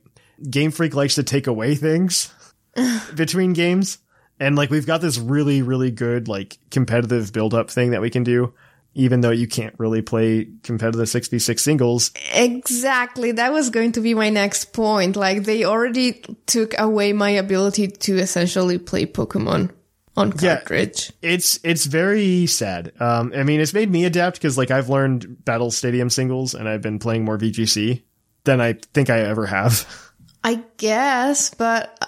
Game 0.49 0.71
Freak 0.71 0.93
likes 0.95 1.15
to 1.15 1.23
take 1.23 1.47
away 1.47 1.75
things 1.75 2.33
between 3.15 3.53
games. 3.53 3.99
And 4.39 4.55
like 4.55 4.69
we've 4.69 4.85
got 4.85 5.01
this 5.01 5.17
really, 5.17 5.61
really 5.61 5.91
good 5.91 6.27
like 6.27 6.57
competitive 6.71 7.33
build 7.33 7.53
up 7.53 7.69
thing 7.69 7.91
that 7.91 8.01
we 8.01 8.09
can 8.09 8.23
do, 8.23 8.53
even 8.93 9.21
though 9.21 9.31
you 9.31 9.47
can't 9.47 9.75
really 9.77 10.01
play 10.01 10.47
competitive 10.63 11.07
6v6 11.07 11.59
singles. 11.59 12.11
Exactly. 12.33 13.33
That 13.33 13.51
was 13.51 13.69
going 13.69 13.93
to 13.93 14.01
be 14.01 14.13
my 14.13 14.29
next 14.29 14.73
point. 14.73 15.15
Like 15.15 15.43
they 15.43 15.65
already 15.65 16.23
took 16.45 16.73
away 16.79 17.13
my 17.13 17.31
ability 17.31 17.87
to 17.87 18.17
essentially 18.17 18.77
play 18.77 19.05
Pokemon 19.05 19.71
on 20.15 20.33
cartridge. 20.33 21.11
Yeah. 21.21 21.31
It's 21.31 21.59
it's 21.63 21.85
very 21.85 22.45
sad. 22.45 22.93
Um 22.99 23.31
I 23.35 23.43
mean 23.43 23.59
it's 23.59 23.73
made 23.73 23.89
me 23.91 24.05
adapt 24.05 24.37
because 24.37 24.57
like 24.57 24.71
I've 24.71 24.89
learned 24.89 25.45
Battle 25.45 25.71
Stadium 25.71 26.09
singles 26.09 26.53
and 26.53 26.67
I've 26.67 26.81
been 26.81 26.99
playing 26.99 27.25
more 27.25 27.37
VGC 27.37 28.03
than 28.43 28.61
I 28.61 28.73
think 28.93 29.09
I 29.09 29.19
ever 29.19 29.45
have. 29.45 29.87
I 30.43 30.63
guess, 30.77 31.53
but 31.53 31.97
uh, 32.01 32.07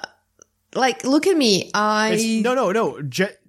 like, 0.75 1.03
look 1.03 1.27
at 1.27 1.35
me. 1.37 1.69
I 1.73 2.13
It's- 2.13 2.43
no, 2.43 2.53
no, 2.55 2.71
no. 2.71 2.99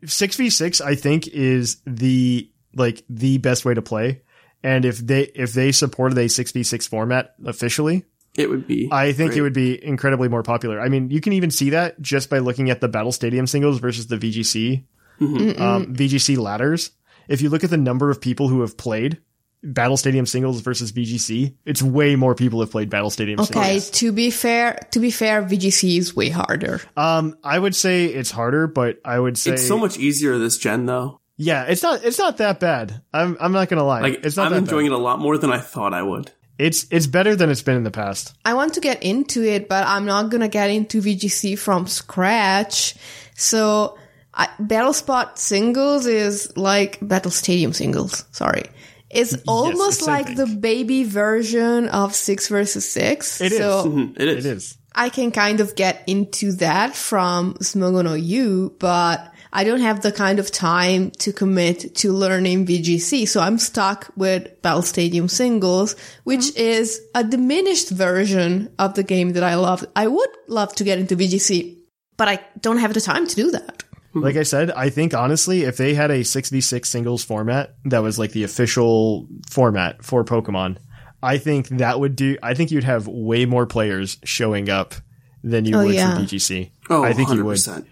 Six 0.07 0.37
v 0.37 0.51
six, 0.51 0.81
I 0.81 0.95
think, 0.95 1.29
is 1.29 1.79
the 1.87 2.51
like 2.75 3.05
the 3.09 3.39
best 3.39 3.65
way 3.65 3.75
to 3.75 3.83
play. 3.83 4.23
And 4.63 4.85
if 4.85 4.99
they 4.99 5.23
if 5.35 5.53
they 5.53 5.73
supported 5.73 6.17
a 6.19 6.29
six 6.29 6.53
v 6.53 6.63
six 6.63 6.87
format 6.87 7.35
officially, 7.45 8.05
It 8.37 8.49
would 8.49 8.67
be. 8.67 8.89
I 8.91 9.13
think 9.13 9.31
great. 9.33 9.39
it 9.39 9.43
would 9.43 9.53
be 9.53 9.85
incredibly 9.85 10.29
more 10.29 10.43
popular. 10.43 10.81
I 10.81 10.89
mean, 10.89 11.11
you 11.11 11.21
can 11.21 11.33
even 11.35 11.51
see 11.51 11.71
that 11.71 12.01
just 12.01 12.31
by 12.31 12.39
looking 12.39 12.71
at 12.71 12.81
the 12.81 12.89
Battle 12.89 13.13
Stadium 13.13 13.47
singles 13.47 13.79
versus 13.81 14.07
the 14.07 14.17
VGC 14.17 14.85
um, 15.21 15.95
VGC 15.95 16.37
ladders. 16.39 16.91
If 17.29 17.41
you 17.43 17.51
look 17.51 17.63
at 17.65 17.71
the 17.71 17.77
number 17.77 18.11
of 18.11 18.21
people 18.21 18.49
who 18.49 18.61
have 18.63 18.77
played 18.77 19.19
Battle 19.63 19.97
Stadium 19.97 20.27
singles 20.27 20.61
versus 20.61 20.93
VGC, 20.93 21.55
it's 21.65 21.83
way 21.83 22.17
more 22.17 22.35
people 22.35 22.61
have 22.61 22.71
played 22.71 22.91
Battle 22.91 23.11
Stadium 23.11 23.41
okay. 23.41 23.79
singles. 23.79 23.91
To 23.91 24.13
be 24.13 24.31
fair, 24.31 24.79
to 24.91 25.01
be 25.01 25.11
fair, 25.11 25.43
VGC 25.43 25.99
is 25.99 26.17
way 26.17 26.31
harder. 26.31 26.81
Um, 26.97 27.37
I 27.45 27.59
would 27.59 27.75
say 27.75 28.07
it's 28.07 28.31
harder, 28.31 28.67
but 28.67 29.01
I 29.05 29.19
would 29.19 29.39
say 29.39 29.53
It's 29.53 29.67
so 29.67 29.79
much 29.79 29.99
easier 29.99 30.39
this 30.39 30.59
gen 30.59 30.87
though. 30.87 31.21
Yeah, 31.37 31.65
it's 31.65 31.83
not 31.83 32.05
it's 32.05 32.19
not 32.19 32.39
that 32.39 32.61
bad. 32.61 33.03
I'm 33.13 33.37
I'm 33.41 33.53
not 33.53 33.69
gonna 33.69 33.85
lie. 33.85 34.01
Like 34.01 34.25
it's 34.25 34.37
not 34.37 34.47
I'm 34.47 34.53
that 34.53 34.59
enjoying 34.59 34.87
bad. 34.87 34.95
it 34.95 34.99
a 34.99 35.03
lot 35.03 35.19
more 35.19 35.39
than 35.39 35.51
I 35.51 35.59
thought 35.59 35.95
I 35.95 36.03
would. 36.03 36.31
It's 36.59 36.87
it's 36.91 37.07
better 37.07 37.35
than 37.35 37.51
it's 37.51 37.63
been 37.63 37.77
in 37.77 37.85
the 37.85 37.91
past. 37.91 38.35
I 38.45 38.55
want 38.55 38.75
to 38.75 38.81
get 38.81 39.03
into 39.03 39.43
it, 39.43 39.69
but 39.69 39.87
I'm 39.87 40.05
not 40.05 40.31
gonna 40.31 40.49
get 40.49 40.71
into 40.71 41.01
VGC 41.01 41.59
from 41.59 41.87
scratch. 41.87 42.95
So, 43.35 43.99
I, 44.35 44.49
Battle 44.61 44.93
Spot 44.93 45.39
singles 45.39 46.07
is 46.07 46.57
like 46.57 46.99
Battle 47.01 47.31
Stadium 47.31 47.73
singles. 47.73 48.25
Sorry. 48.31 48.65
It's 49.13 49.37
almost 49.47 50.01
it's 50.01 50.07
like 50.09 50.37
the 50.37 50.47
baby 50.47 51.05
version 51.05 51.89
of 51.89 52.15
six 52.15 52.49
versus 52.49 52.89
six. 52.89 53.41
It 53.41 53.53
is. 53.53 53.59
so 53.59 53.85
Mhm, 53.87 54.19
It 54.19 54.29
is. 54.29 54.47
It 54.47 54.57
is. 54.57 54.79
I 54.95 55.09
can 55.09 55.31
kind 55.31 55.61
of 55.61 55.75
get 55.75 56.03
into 56.07 56.53
that 56.53 56.95
from 56.95 57.55
Smogon 57.55 58.07
OU, 58.07 58.75
but 58.79 59.33
I 59.53 59.65
don't 59.65 59.81
have 59.81 60.01
the 60.03 60.13
kind 60.13 60.39
of 60.39 60.51
time 60.51 61.11
to 61.19 61.33
commit 61.33 61.95
to 61.97 62.13
learning 62.13 62.67
VGC. 62.67 63.27
So 63.27 63.41
I'm 63.41 63.59
stuck 63.59 64.11
with 64.17 64.61
Battle 64.63 64.83
Stadium 64.83 65.29
singles, 65.29 65.95
which 66.25 66.55
is 66.57 67.01
a 67.15 67.23
diminished 67.25 67.91
version 67.91 68.71
of 68.79 68.95
the 68.95 69.03
game 69.03 69.33
that 69.33 69.43
I 69.45 69.55
love. 69.57 69.85
I 69.97 70.07
would 70.09 70.31
love 70.49 70.75
to 70.77 70.85
get 70.85 70.99
into 70.99 71.17
VGC, 71.17 71.79
but 72.17 72.29
I 72.29 72.41
don't 72.61 72.79
have 72.79 72.93
the 72.95 73.01
time 73.01 73.27
to 73.27 73.35
do 73.35 73.51
that. 73.51 73.85
Like 74.15 74.37
I 74.37 74.43
said, 74.43 74.71
I 74.71 74.91
think 74.91 75.15
honestly, 75.15 75.63
if 75.63 75.77
they 75.77 75.95
had 75.95 76.11
a 76.11 76.23
six 76.23 76.51
v 76.51 76.61
six 76.61 76.89
singles 76.91 77.25
format 77.25 77.75
that 77.87 78.03
was 78.03 78.19
like 78.19 78.33
the 78.33 78.45
official 78.45 79.27
format 79.49 80.05
for 80.05 80.25
Pokemon, 80.25 80.77
I 81.23 81.39
think 81.39 81.69
that 81.69 81.99
would 82.01 82.17
do. 82.17 82.37
I 82.43 82.55
think 82.55 82.71
you'd 82.71 82.85
have 82.85 83.07
way 83.09 83.47
more 83.47 83.67
players 83.67 84.19
showing 84.25 84.69
up 84.69 84.95
than 85.43 85.65
you 85.65 85.77
Oh, 85.77 85.85
would 85.85 85.95
yeah. 85.95 86.15
for 86.17 86.23
VGC. 86.25 86.71
Oh, 86.91 87.03
I 87.03 87.13
think 87.15 87.31
you 87.31 87.45
would. 87.45 87.57
100%. 87.57 87.87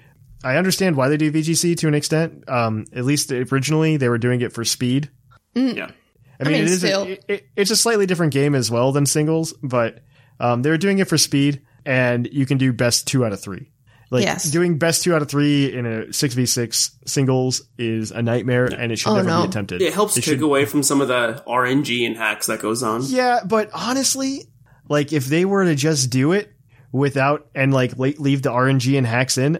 I 0.44 0.56
understand 0.56 0.96
why 0.96 1.08
they 1.08 1.16
do 1.16 1.30
VGC 1.32 1.76
to 1.78 1.88
an 1.88 1.94
extent. 1.94 2.44
Um, 2.48 2.86
at 2.94 3.04
least 3.04 3.30
originally 3.32 3.96
they 3.96 4.08
were 4.08 4.18
doing 4.18 4.40
it 4.40 4.52
for 4.52 4.64
speed. 4.64 5.10
Yeah. 5.54 5.90
I 6.40 6.44
mean, 6.44 6.52
mean, 6.54 6.62
it 6.62 6.70
is 6.70 6.78
still. 6.78 7.02
a, 7.04 7.18
it, 7.28 7.46
it's 7.56 7.70
a 7.70 7.76
slightly 7.76 8.06
different 8.06 8.32
game 8.32 8.54
as 8.54 8.70
well 8.70 8.92
than 8.92 9.04
singles, 9.04 9.52
but 9.62 10.00
um, 10.38 10.62
they're 10.62 10.78
doing 10.78 10.98
it 10.98 11.08
for 11.08 11.18
speed, 11.18 11.60
and 11.84 12.26
you 12.32 12.46
can 12.46 12.56
do 12.56 12.72
best 12.72 13.06
two 13.06 13.24
out 13.26 13.32
of 13.32 13.40
three. 13.42 13.70
Like 14.10 14.24
Yes. 14.24 14.50
doing 14.50 14.76
best 14.78 15.04
two 15.04 15.14
out 15.14 15.22
of 15.22 15.28
three 15.28 15.72
in 15.72 15.86
a 15.86 16.12
six 16.12 16.34
v 16.34 16.44
six 16.44 16.90
singles 17.06 17.62
is 17.78 18.10
a 18.10 18.20
nightmare, 18.22 18.64
and 18.66 18.90
it 18.90 18.98
should 18.98 19.10
Oh, 19.10 19.16
never 19.16 19.28
no. 19.28 19.42
be 19.42 19.48
attempted. 19.48 19.82
It 19.82 19.92
helps 19.94 20.16
It 20.16 20.22
take 20.22 20.34
should- 20.34 20.42
away 20.42 20.64
from 20.64 20.82
some 20.82 21.00
of 21.00 21.06
the 21.08 21.42
RNG 21.46 22.04
and 22.06 22.16
hacks 22.16 22.46
that 22.46 22.60
goes 22.60 22.82
on. 22.82 23.02
Yeah, 23.06 23.40
but 23.46 23.70
honestly, 23.72 24.46
like 24.88 25.12
if 25.12 25.26
they 25.26 25.44
were 25.44 25.64
to 25.64 25.76
just 25.76 26.10
do 26.10 26.32
it 26.32 26.52
without 26.90 27.46
and 27.54 27.72
like 27.72 27.96
leave 27.98 28.42
the 28.42 28.50
RNG 28.50 28.98
and 28.98 29.06
hacks 29.06 29.38
in, 29.38 29.58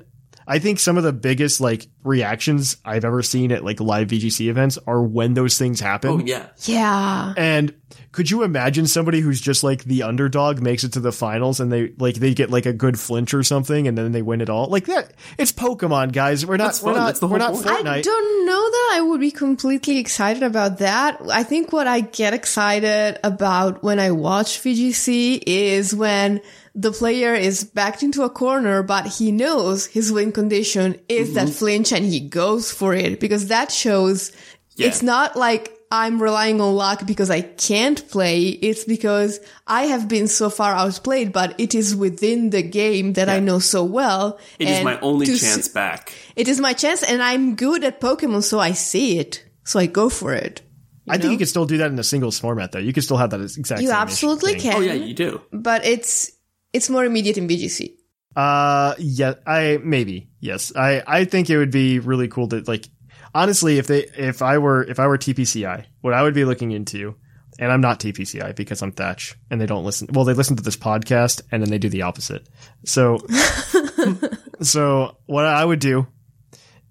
I 0.51 0.59
think 0.59 0.81
some 0.81 0.99
of 0.99 1.05
the 1.05 1.13
biggest 1.13 1.61
like 1.61 1.87
reactions 2.03 2.77
I've 2.85 3.05
ever 3.05 3.23
seen 3.23 3.53
at 3.53 3.65
like 3.65 3.79
live 3.79 4.09
VGC 4.09 4.49
events 4.49 4.79
are 4.85 5.01
when 5.01 5.35
those 5.35 5.57
things 5.57 5.79
happen. 5.79 6.11
Oh 6.11 6.19
yeah. 6.19 6.49
Yeah. 6.65 7.35
And 7.37 7.73
could 8.11 8.33
you 8.33 8.43
imagine 8.43 8.89
somebody 8.89 9.21
who's 9.21 9.41
just 9.41 9.63
like 9.63 9.85
the 9.85 10.03
underdog 10.03 10.61
makes 10.61 10.83
it 10.83 10.95
to 10.95 11.01
the 11.01 11.13
finals 11.13 11.61
and 11.61 11.71
they 11.71 11.93
like 11.99 12.17
they 12.17 12.35
get 12.35 12.51
like 12.51 12.67
a 12.67 12.73
good 12.73 12.99
flinch 12.99 13.33
or 13.33 13.45
something 13.45 13.87
and 13.87 13.97
then 13.97 14.11
they 14.11 14.23
win 14.23 14.41
it 14.41 14.51
all? 14.51 14.67
Like 14.67 14.87
that 14.87 15.13
it's 15.39 15.53
Pokemon, 15.53 16.11
guys. 16.11 16.45
We're 16.45 16.57
not 16.57 16.81
we're 16.83 16.95
not 16.95 17.23
we're 17.23 17.39
not 17.39 17.55
point. 17.55 17.67
Fortnite. 17.67 17.87
I 17.87 18.01
don't 18.01 18.47
know 18.47 18.71
that 18.71 18.91
I 18.95 19.03
would 19.03 19.21
be 19.21 19.31
completely 19.31 19.99
excited 19.99 20.43
about 20.43 20.79
that. 20.79 21.21
I 21.31 21.45
think 21.45 21.73
what 21.73 21.87
I 21.87 22.01
get 22.01 22.35
excited 22.35 23.21
about 23.23 23.85
when 23.85 24.01
I 24.01 24.11
watch 24.11 24.59
VGC 24.59 25.45
is 25.47 25.95
when 25.95 26.41
the 26.81 26.93
player 26.93 27.35
is 27.35 27.65
backed 27.65 28.03
into 28.03 28.23
a 28.23 28.31
corner, 28.31 28.83
but 28.83 29.07
he 29.07 29.33
knows 29.33 29.87
his 29.87 30.11
win 30.13 30.33
condition 30.33 30.99
is 31.09 31.35
that 31.35 31.49
mm-hmm. 31.49 31.53
flinch 31.55 31.93
and 31.93 32.05
he 32.05 32.21
goes 32.21 32.71
for 32.73 32.95
it 32.95 33.21
because 33.21 33.49
that 33.49 33.71
shows 33.71 34.33
Yeah. 34.77 34.87
it's 34.89 35.03
not 35.03 35.37
like 35.37 35.77
I'm 35.93 36.23
relying 36.23 36.61
on 36.61 36.77
luck 36.77 37.05
because 37.05 37.31
I 37.31 37.41
can't 37.43 38.01
play. 38.11 38.47
It's 38.47 38.85
because 38.85 39.41
I 39.67 39.83
have 39.93 40.07
been 40.07 40.29
so 40.29 40.49
far 40.49 40.73
outplayed, 40.73 41.33
but 41.33 41.59
it 41.59 41.75
is 41.75 41.97
within 41.97 42.51
the 42.51 42.63
game 42.63 43.15
that 43.15 43.29
I 43.29 43.41
know 43.41 43.59
so 43.59 43.83
well. 43.83 44.39
It 44.61 44.69
is 44.69 44.77
and 44.77 44.85
my 44.85 45.01
only 45.01 45.27
chance 45.27 45.67
s- 45.67 45.69
back. 45.69 46.15
it 46.37 46.47
is 46.47 46.61
my 46.61 46.75
chance, 46.75 47.03
and 47.03 47.21
I'm 47.21 47.57
good 47.57 47.83
at 47.83 48.01
Pokemon, 48.01 48.45
so 48.45 48.61
I 48.61 48.73
see 48.73 49.19
it, 49.19 49.45
so 49.65 49.81
I 49.81 49.87
go 49.87 50.09
for 50.09 50.33
it. 50.33 50.63
I 51.09 51.19
think 51.19 51.33
you 51.33 51.39
can 51.39 51.49
still 51.49 51.67
do 51.67 51.79
that 51.79 51.91
in 51.91 51.99
a 51.99 52.05
singles 52.05 52.39
format 52.39 52.71
though. 52.71 52.79
You 52.79 52.93
can 52.93 53.03
still 53.03 53.17
have 53.17 53.31
that 53.31 53.41
exact 53.41 53.83
You 53.83 53.89
same 53.89 53.97
absolutely 53.97 54.53
thing. 54.53 54.71
can. 54.71 54.77
Oh 54.77 54.81
yeah, 54.81 54.95
you 54.95 55.13
do. 55.13 55.41
but 55.51 55.85
it's 55.85 56.31
it's 56.73 56.91
more 56.91 57.05
immediate 57.05 57.39
in 57.39 57.49
VGC. 57.49 57.97
Uh, 58.37 58.95
yeah, 58.99 59.35
I 59.47 59.79
maybe 59.83 60.31
yes. 60.41 60.73
I 60.75 61.03
I 61.07 61.25
think 61.25 61.51
it 61.51 61.57
would 61.57 61.71
be 61.71 61.99
really 61.99 62.29
cool 62.29 62.49
to 62.49 62.63
like. 62.67 62.87
Honestly, 63.33 63.79
if 63.79 63.87
they 63.87 64.07
if 64.17 64.43
I 64.43 64.59
were 64.59 64.83
if 64.83 64.99
I 64.99 65.07
were 65.07 65.19
TPCI, 65.19 65.85
what 66.01 66.15
I 66.15 66.23
would 66.23 66.35
be 66.35 66.45
looking 66.45 66.73
into, 66.73 67.15
and 67.59 67.71
I'm 67.71 67.81
not 67.81 68.01
TPCI 68.01 68.57
because 68.57 68.83
I'm 68.83 68.93
Thatch, 68.93 69.37
and 69.51 69.61
they 69.61 69.67
don't 69.67 69.85
listen. 69.85 70.09
Well, 70.13 70.25
they 70.25 70.33
listen 70.33 70.57
to 70.57 70.63
this 70.63 70.77
podcast, 70.77 71.43
and 71.53 71.63
then 71.63 71.71
they 71.71 71.79
do 71.79 71.89
the 71.89 72.03
opposite. 72.03 72.49
So, 72.85 73.19
so 74.63 75.17
what 75.27 75.45
I 75.45 75.65
would 75.65 75.79
do 75.79 76.07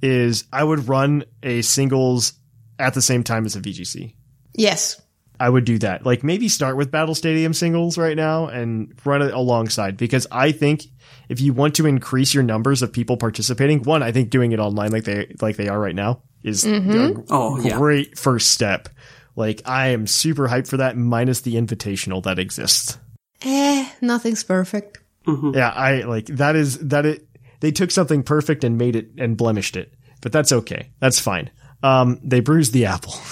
is 0.01 0.45
I 0.51 0.63
would 0.63 0.87
run 0.87 1.25
a 1.43 1.61
singles 1.61 2.33
at 2.77 2.93
the 2.93 3.01
same 3.01 3.23
time 3.23 3.45
as 3.45 3.55
a 3.55 3.61
VGC. 3.61 4.15
Yes, 4.53 5.01
I 5.39 5.49
would 5.49 5.65
do 5.65 5.77
that. 5.79 6.05
Like 6.05 6.23
maybe 6.23 6.49
start 6.49 6.75
with 6.77 6.91
Battle 6.91 7.15
Stadium 7.15 7.53
singles 7.53 7.97
right 7.97 8.17
now 8.17 8.47
and 8.47 8.93
run 9.05 9.21
it 9.21 9.33
alongside 9.33 9.95
because 9.97 10.27
I 10.31 10.51
think 10.51 10.83
if 11.29 11.39
you 11.39 11.53
want 11.53 11.75
to 11.75 11.85
increase 11.87 12.33
your 12.33 12.43
numbers 12.43 12.81
of 12.81 12.91
people 12.91 13.15
participating, 13.17 13.83
one, 13.83 14.03
I 14.03 14.11
think 14.11 14.29
doing 14.29 14.51
it 14.51 14.59
online 14.59 14.91
like 14.91 15.03
they 15.05 15.33
like 15.41 15.55
they 15.55 15.67
are 15.69 15.79
right 15.79 15.95
now 15.95 16.23
is 16.43 16.65
a 16.65 17.13
Oh, 17.29 17.59
yeah. 17.61 17.77
great 17.77 18.17
first 18.17 18.49
step. 18.51 18.89
Like 19.35 19.61
I 19.65 19.89
am 19.89 20.07
super 20.07 20.47
hyped 20.49 20.67
for 20.67 20.77
that 20.77 20.97
minus 20.97 21.41
the 21.41 21.55
invitational 21.55 22.21
that 22.23 22.39
exists. 22.39 22.97
Eh, 23.41 23.89
nothing's 24.01 24.43
perfect. 24.43 24.99
Yeah, 25.27 25.69
I 25.69 26.01
like 26.01 26.25
that 26.25 26.55
is 26.55 26.79
that 26.79 27.05
it 27.05 27.25
they 27.59 27.71
took 27.71 27.91
something 27.91 28.23
perfect 28.23 28.63
and 28.63 28.77
made 28.77 28.95
it 28.95 29.11
and 29.17 29.37
blemished 29.37 29.77
it. 29.77 29.93
But 30.21 30.31
that's 30.31 30.51
okay. 30.51 30.89
That's 30.99 31.19
fine. 31.19 31.51
Um 31.83 32.19
they 32.23 32.39
bruised 32.41 32.73
the 32.73 32.85
apple. 32.87 33.13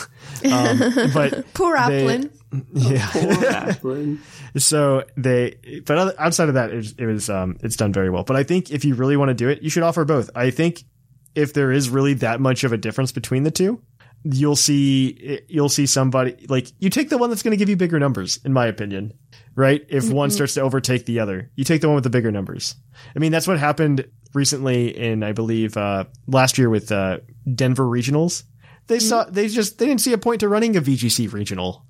um 0.46 0.80
but 1.14 1.54
Poor 1.54 1.76
They- 1.76 2.06
Applin. 2.06 2.32
yeah. 2.74 3.10
Poor 3.12 3.34
Applin. 3.34 4.20
So 4.58 5.04
they, 5.16 5.82
but 5.86 6.20
outside 6.20 6.48
of 6.48 6.56
that, 6.56 6.72
it 6.72 6.78
was, 6.78 6.96
it 6.98 7.06
was, 7.06 7.30
um, 7.30 7.58
it's 7.62 7.76
done 7.76 7.94
very 7.94 8.10
well. 8.10 8.24
But 8.24 8.38
I 8.38 8.44
think 8.44 8.72
if 8.72 8.86
you 8.86 8.96
really 8.96 9.16
want 9.16 9.30
to 9.30 9.36
do 9.36 9.50
it, 9.50 9.62
you 9.62 9.70
should 9.70 9.84
offer 9.84 10.04
both. 10.04 10.32
I 10.34 10.50
think 10.50 10.84
if 11.36 11.54
there 11.54 11.72
is 11.72 11.90
really 11.92 12.16
that 12.16 12.40
much 12.42 12.64
of 12.64 12.72
a 12.72 12.78
difference 12.78 13.12
between 13.12 13.44
the 13.44 13.52
two, 13.52 13.84
you'll 14.24 14.56
see, 14.56 15.42
you'll 15.48 15.70
see 15.70 15.86
somebody 15.86 16.48
like 16.50 16.70
you 16.80 16.90
take 16.90 17.10
the 17.10 17.20
one 17.20 17.30
that's 17.30 17.44
going 17.44 17.52
to 17.52 17.58
give 17.58 17.70
you 17.70 17.76
bigger 17.76 18.00
numbers, 18.00 18.40
in 18.44 18.52
my 18.52 18.66
opinion, 18.66 19.14
right? 19.54 19.86
If 19.90 20.10
one 20.10 20.32
starts 20.32 20.56
to 20.56 20.62
overtake 20.62 21.06
the 21.06 21.20
other, 21.20 21.52
you 21.56 21.64
take 21.64 21.82
the 21.82 21.88
one 21.88 21.96
with 21.96 22.04
the 22.06 22.10
bigger 22.10 22.32
numbers. 22.32 22.74
I 23.16 23.20
mean, 23.20 23.32
that's 23.32 23.48
what 23.48 23.60
happened 23.60 24.10
recently 24.34 24.98
in, 24.98 25.22
I 25.22 25.34
believe, 25.34 25.78
uh, 25.78 26.06
last 26.26 26.58
year 26.58 26.70
with, 26.70 26.92
uh, 26.92 27.20
Denver 27.54 27.84
regionals. 27.86 28.44
They 28.88 29.00
saw, 29.00 29.26
they 29.26 29.48
just, 29.48 29.80
they 29.80 29.86
didn't 29.86 30.02
see 30.02 30.14
a 30.14 30.18
point 30.18 30.40
to 30.42 30.50
running 30.50 30.78
a 30.78 30.82
VGC 30.82 31.32
regional. 31.32 31.86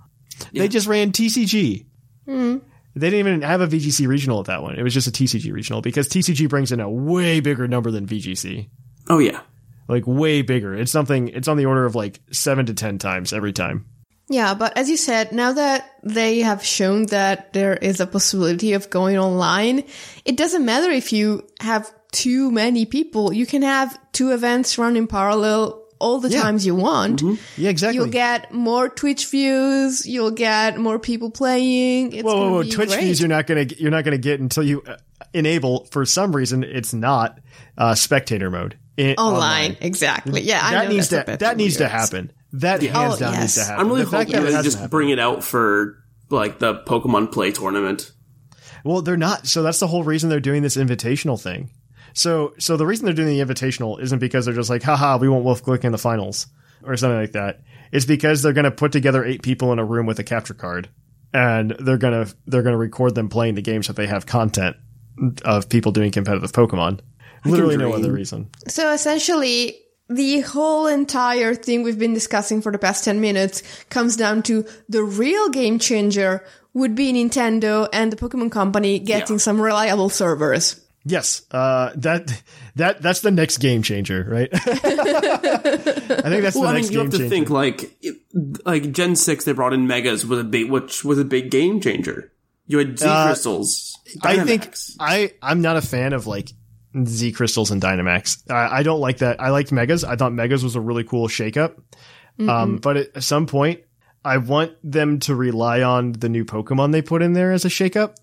They 0.52 0.68
just 0.68 0.88
ran 0.88 1.12
TCG. 1.12 1.86
Hmm. 2.26 2.58
They 2.96 3.12
didn't 3.12 3.28
even 3.28 3.42
have 3.44 3.62
a 3.62 3.68
VGC 3.68 4.08
regional 4.08 4.40
at 4.40 4.48
that 4.48 4.64
one. 4.64 4.76
It 4.76 4.84
was 4.84 4.94
just 4.94 5.08
a 5.08 5.12
TCG 5.12 5.54
regional 5.54 5.82
because 5.82 6.10
TCG 6.10 6.50
brings 6.50 6.72
in 6.72 6.80
a 6.80 6.90
way 6.90 7.40
bigger 7.40 7.68
number 7.68 7.92
than 7.92 8.08
VGC. 8.08 8.70
Oh 9.10 9.20
yeah. 9.20 9.42
Like 9.88 10.04
way 10.08 10.42
bigger. 10.42 10.74
It's 10.74 10.92
something, 10.92 11.30
it's 11.30 11.48
on 11.48 11.58
the 11.58 11.66
order 11.66 11.86
of 11.86 11.96
like 11.96 12.20
seven 12.32 12.66
to 12.66 12.74
10 12.74 12.98
times 12.98 13.34
every 13.34 13.54
time. 13.54 13.86
Yeah, 14.30 14.56
but 14.56 14.78
as 14.78 14.90
you 14.90 14.98
said, 14.98 15.32
now 15.32 15.54
that 15.54 15.90
they 16.04 16.40
have 16.40 16.64
shown 16.64 17.06
that 17.08 17.54
there 17.54 17.76
is 17.76 18.02
a 18.02 18.08
possibility 18.08 18.74
of 18.74 18.90
going 18.90 19.18
online, 19.18 19.86
it 20.26 20.36
doesn't 20.36 20.66
matter 20.66 20.90
if 20.90 21.14
you 21.14 21.48
have 21.62 21.90
too 22.12 22.52
many 22.52 22.86
people. 22.86 23.32
You 23.32 23.46
can 23.46 23.62
have 23.62 23.98
two 24.12 24.32
events 24.32 24.78
run 24.78 24.98
in 24.98 25.08
parallel 25.08 25.87
all 26.00 26.20
the 26.20 26.30
Yeah. 26.30 26.42
times 26.42 26.66
you 26.66 26.76
want. 26.76 27.22
Yeah, 27.58 27.70
exactly. 27.70 27.96
You'll 27.96 28.08
get 28.08 28.54
more 28.54 28.90
Twitch 28.90 29.26
views. 29.28 30.06
You'll 30.06 30.32
get 30.32 30.78
more 30.80 31.00
people 31.00 31.32
playing. 31.32 32.14
It's 32.14 32.24
whoa, 32.24 32.36
whoa, 32.36 32.52
whoa. 32.52 32.64
be 32.64 32.72
Twitch 32.72 32.90
great. 32.90 33.02
views 33.04 33.20
you're 33.20 33.30
not 33.30 33.48
going 33.48 33.68
to, 33.68 33.82
you're 33.82 33.92
not 33.92 34.04
going 34.04 34.14
to 34.14 34.18
get 34.22 34.40
until 34.40 34.64
you 34.64 34.82
uh, 34.88 34.98
enable, 35.34 35.86
for 35.92 36.06
some 36.06 36.36
reason, 36.36 36.64
it's 36.64 36.94
not, 36.94 37.40
uh, 37.78 37.96
spectator 37.96 38.50
mode. 38.52 38.78
in- 38.98 39.16
online. 39.18 39.78
Exactly. 39.82 40.42
Yeah, 40.42 40.60
I 40.64 40.72
That 40.72 40.84
know 40.86 40.90
needs 40.96 41.10
that's 41.10 41.22
a 41.22 41.26
to, 41.26 41.32
bit 41.34 41.40
that 41.42 41.58
needs 41.58 41.78
to 41.78 41.88
happen. 41.88 42.32
That 42.54 42.82
hands 42.82 43.16
Oh, 43.16 43.20
down 43.20 43.34
yes. 43.34 43.42
needs 43.42 43.56
to 43.56 43.64
happen. 43.66 43.80
I'm 43.82 43.88
really 43.90 44.04
The 44.06 44.10
hoping 44.18 44.32
that 44.32 44.42
they 44.42 44.62
just 44.64 44.76
happened- 44.78 44.92
bring 44.92 45.10
it 45.10 45.20
out 45.20 45.44
for 45.44 45.98
like 46.30 46.60
the 46.60 46.76
Pokemon 46.76 47.32
Play 47.32 47.52
tournament. 47.52 48.12
Well, 48.84 49.02
they're 49.02 49.18
not. 49.18 49.48
So 49.48 49.64
that's 49.64 49.80
the 49.80 49.88
whole 49.88 50.04
reason 50.04 50.30
they're 50.30 50.40
doing 50.40 50.62
this 50.64 50.78
invitational 50.78 51.40
thing. 51.42 51.70
So, 52.18 52.56
so 52.58 52.78
the 52.78 52.86
reason 52.88 53.06
they're 53.06 53.14
doing 53.14 53.28
the 53.38 53.46
invitational 53.46 54.02
isn't 54.02 54.18
because 54.18 54.46
they're 54.46 54.56
just 54.56 54.72
like, 54.72 54.82
haha, 54.82 55.18
we 55.18 55.30
want 55.30 55.44
Wolfe 55.44 55.64
Glick 55.64 55.84
in 55.84 55.92
the 55.92 56.00
finals 56.00 56.48
or 56.84 56.98
something 56.98 57.20
like 57.20 57.34
that. 57.34 57.62
It's 57.92 58.06
because 58.06 58.42
they're 58.42 58.54
going 58.54 58.64
to 58.66 58.72
put 58.72 58.92
together 58.92 59.24
eight 59.24 59.44
people 59.44 59.72
in 59.72 59.78
a 59.78 59.86
room 59.86 60.08
with 60.08 60.18
a 60.18 60.24
capture 60.24 60.56
card 60.56 60.90
and 61.32 61.76
they're 61.80 62.00
going 62.00 62.26
to, 62.26 62.36
they're 62.48 62.64
going 62.64 62.74
to 62.74 62.78
record 62.78 63.14
them 63.14 63.30
playing 63.30 63.54
the 63.54 63.62
games 63.62 63.86
that 63.86 63.96
they 63.96 64.08
have 64.08 64.26
content 64.26 64.76
of 65.46 65.70
people 65.70 65.92
doing 65.92 66.12
competitive 66.12 66.52
Pokemon. 66.54 67.02
Literally 67.46 67.78
no 67.78 67.94
other 67.94 68.12
reason. 68.12 68.50
So 68.68 68.92
essentially, 68.92 69.78
the 70.10 70.40
whole 70.42 70.88
entire 70.88 71.54
thing 71.54 71.84
we've 71.84 72.00
been 72.00 72.16
discussing 72.16 72.64
for 72.64 72.72
the 72.72 72.80
past 72.80 73.04
10 73.06 73.22
minutes 73.22 73.62
comes 73.90 74.18
down 74.18 74.42
to 74.44 74.66
the 74.90 75.04
real 75.04 75.50
game 75.50 75.78
changer 75.78 76.44
would 76.74 76.96
be 76.96 77.14
Nintendo 77.14 77.88
and 77.94 78.12
the 78.12 78.18
Pokemon 78.18 78.52
Company 78.52 78.98
getting 78.98 79.36
Yeah. 79.36 79.40
some 79.40 79.62
reliable 79.62 80.10
servers. 80.10 80.82
Yes, 81.10 81.44
uh, 81.52 81.92
that 81.96 82.42
that 82.76 83.02
that's 83.02 83.22
the 83.22 83.32
next 83.32 83.60
game 83.60 83.82
changer, 83.82 84.26
right? 84.30 84.50
I 84.54 84.58
think 84.58 86.42
that's 86.44 86.56
Well, 86.56 86.64
the 86.64 86.70
I 86.70 86.74
next 86.74 86.90
mean, 86.90 86.94
you 86.94 86.98
game 87.00 87.06
have 87.06 87.12
to 87.12 87.18
changer. 87.18 87.30
think 87.30 87.50
like 87.50 87.98
like 88.66 88.92
Gen 88.92 89.16
six. 89.16 89.46
They 89.46 89.54
brought 89.54 89.74
in 89.74 89.88
Megas 89.88 90.26
was 90.26 90.40
a 90.40 90.44
big, 90.44 90.70
which 90.70 91.04
was 91.06 91.20
a 91.20 91.26
big 91.26 91.50
game 91.52 91.80
changer. 91.80 92.32
You 92.66 92.80
had 92.80 93.00
Z 93.00 93.06
crystals. 93.06 93.98
I 94.24 94.44
think 94.44 94.76
I 95.00 95.32
I'm 95.42 95.62
not 95.62 95.78
a 95.78 95.82
fan 95.82 96.14
of 96.14 96.28
like 96.28 96.50
Z 97.06 97.32
crystals 97.32 97.72
and 97.72 97.82
Dynamax. 97.82 98.44
I, 98.52 98.80
I 98.80 98.84
don't 98.84 99.00
like 99.00 99.20
that. 99.20 99.40
I 99.42 99.50
liked 99.50 99.72
Megas. 99.72 100.04
I 100.04 100.16
thought 100.18 100.34
Megas 100.34 100.64
was 100.64 100.76
a 100.76 100.82
really 100.82 101.04
cool 101.04 101.28
shakeup. 101.28 101.78
Um, 102.40 102.78
but 102.78 102.98
at 102.98 103.24
some 103.24 103.48
point, 103.48 103.82
I 104.24 104.38
want 104.38 104.74
them 104.84 105.20
to 105.22 105.34
rely 105.34 105.82
on 105.82 106.12
the 106.12 106.30
new 106.30 106.46
Pokemon 106.46 106.92
they 106.92 107.02
put 107.02 107.24
in 107.24 107.34
there 107.34 107.52
as 107.52 107.66
a 107.66 107.70
shakeup, 107.70 108.16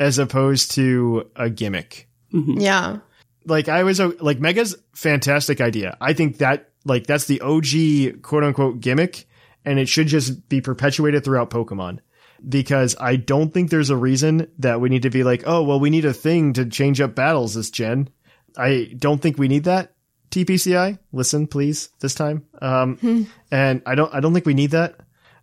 as 0.00 0.18
opposed 0.18 0.72
to 0.72 1.30
a 1.36 1.48
gimmick. 1.50 2.08
Yeah. 2.32 2.98
Like 3.44 3.68
I 3.68 3.82
was 3.82 3.98
like 3.98 4.38
Mega's 4.38 4.76
fantastic 4.94 5.60
idea. 5.60 5.96
I 6.00 6.12
think 6.12 6.38
that 6.38 6.70
like 6.84 7.06
that's 7.06 7.26
the 7.26 7.40
OG 7.40 8.22
quote 8.22 8.44
unquote 8.44 8.80
gimmick, 8.80 9.26
and 9.64 9.78
it 9.78 9.88
should 9.88 10.06
just 10.06 10.48
be 10.48 10.60
perpetuated 10.60 11.24
throughout 11.24 11.50
Pokemon. 11.50 11.98
Because 12.46 12.96
I 12.98 13.16
don't 13.16 13.52
think 13.52 13.68
there's 13.68 13.90
a 13.90 13.96
reason 13.96 14.50
that 14.58 14.80
we 14.80 14.88
need 14.88 15.02
to 15.02 15.10
be 15.10 15.24
like, 15.24 15.42
oh 15.46 15.62
well, 15.62 15.80
we 15.80 15.90
need 15.90 16.04
a 16.04 16.12
thing 16.14 16.54
to 16.54 16.64
change 16.66 17.00
up 17.00 17.14
battles 17.14 17.54
this 17.54 17.70
gen. 17.70 18.08
I 18.56 18.92
don't 18.96 19.20
think 19.20 19.38
we 19.38 19.48
need 19.48 19.64
that. 19.64 19.94
TPCI, 20.30 20.98
listen 21.12 21.46
please 21.46 21.90
this 22.00 22.14
time. 22.14 22.46
Um, 22.62 23.26
and 23.50 23.82
I 23.84 23.94
don't 23.94 24.14
I 24.14 24.20
don't 24.20 24.32
think 24.32 24.46
we 24.46 24.54
need 24.54 24.70
that. 24.70 24.96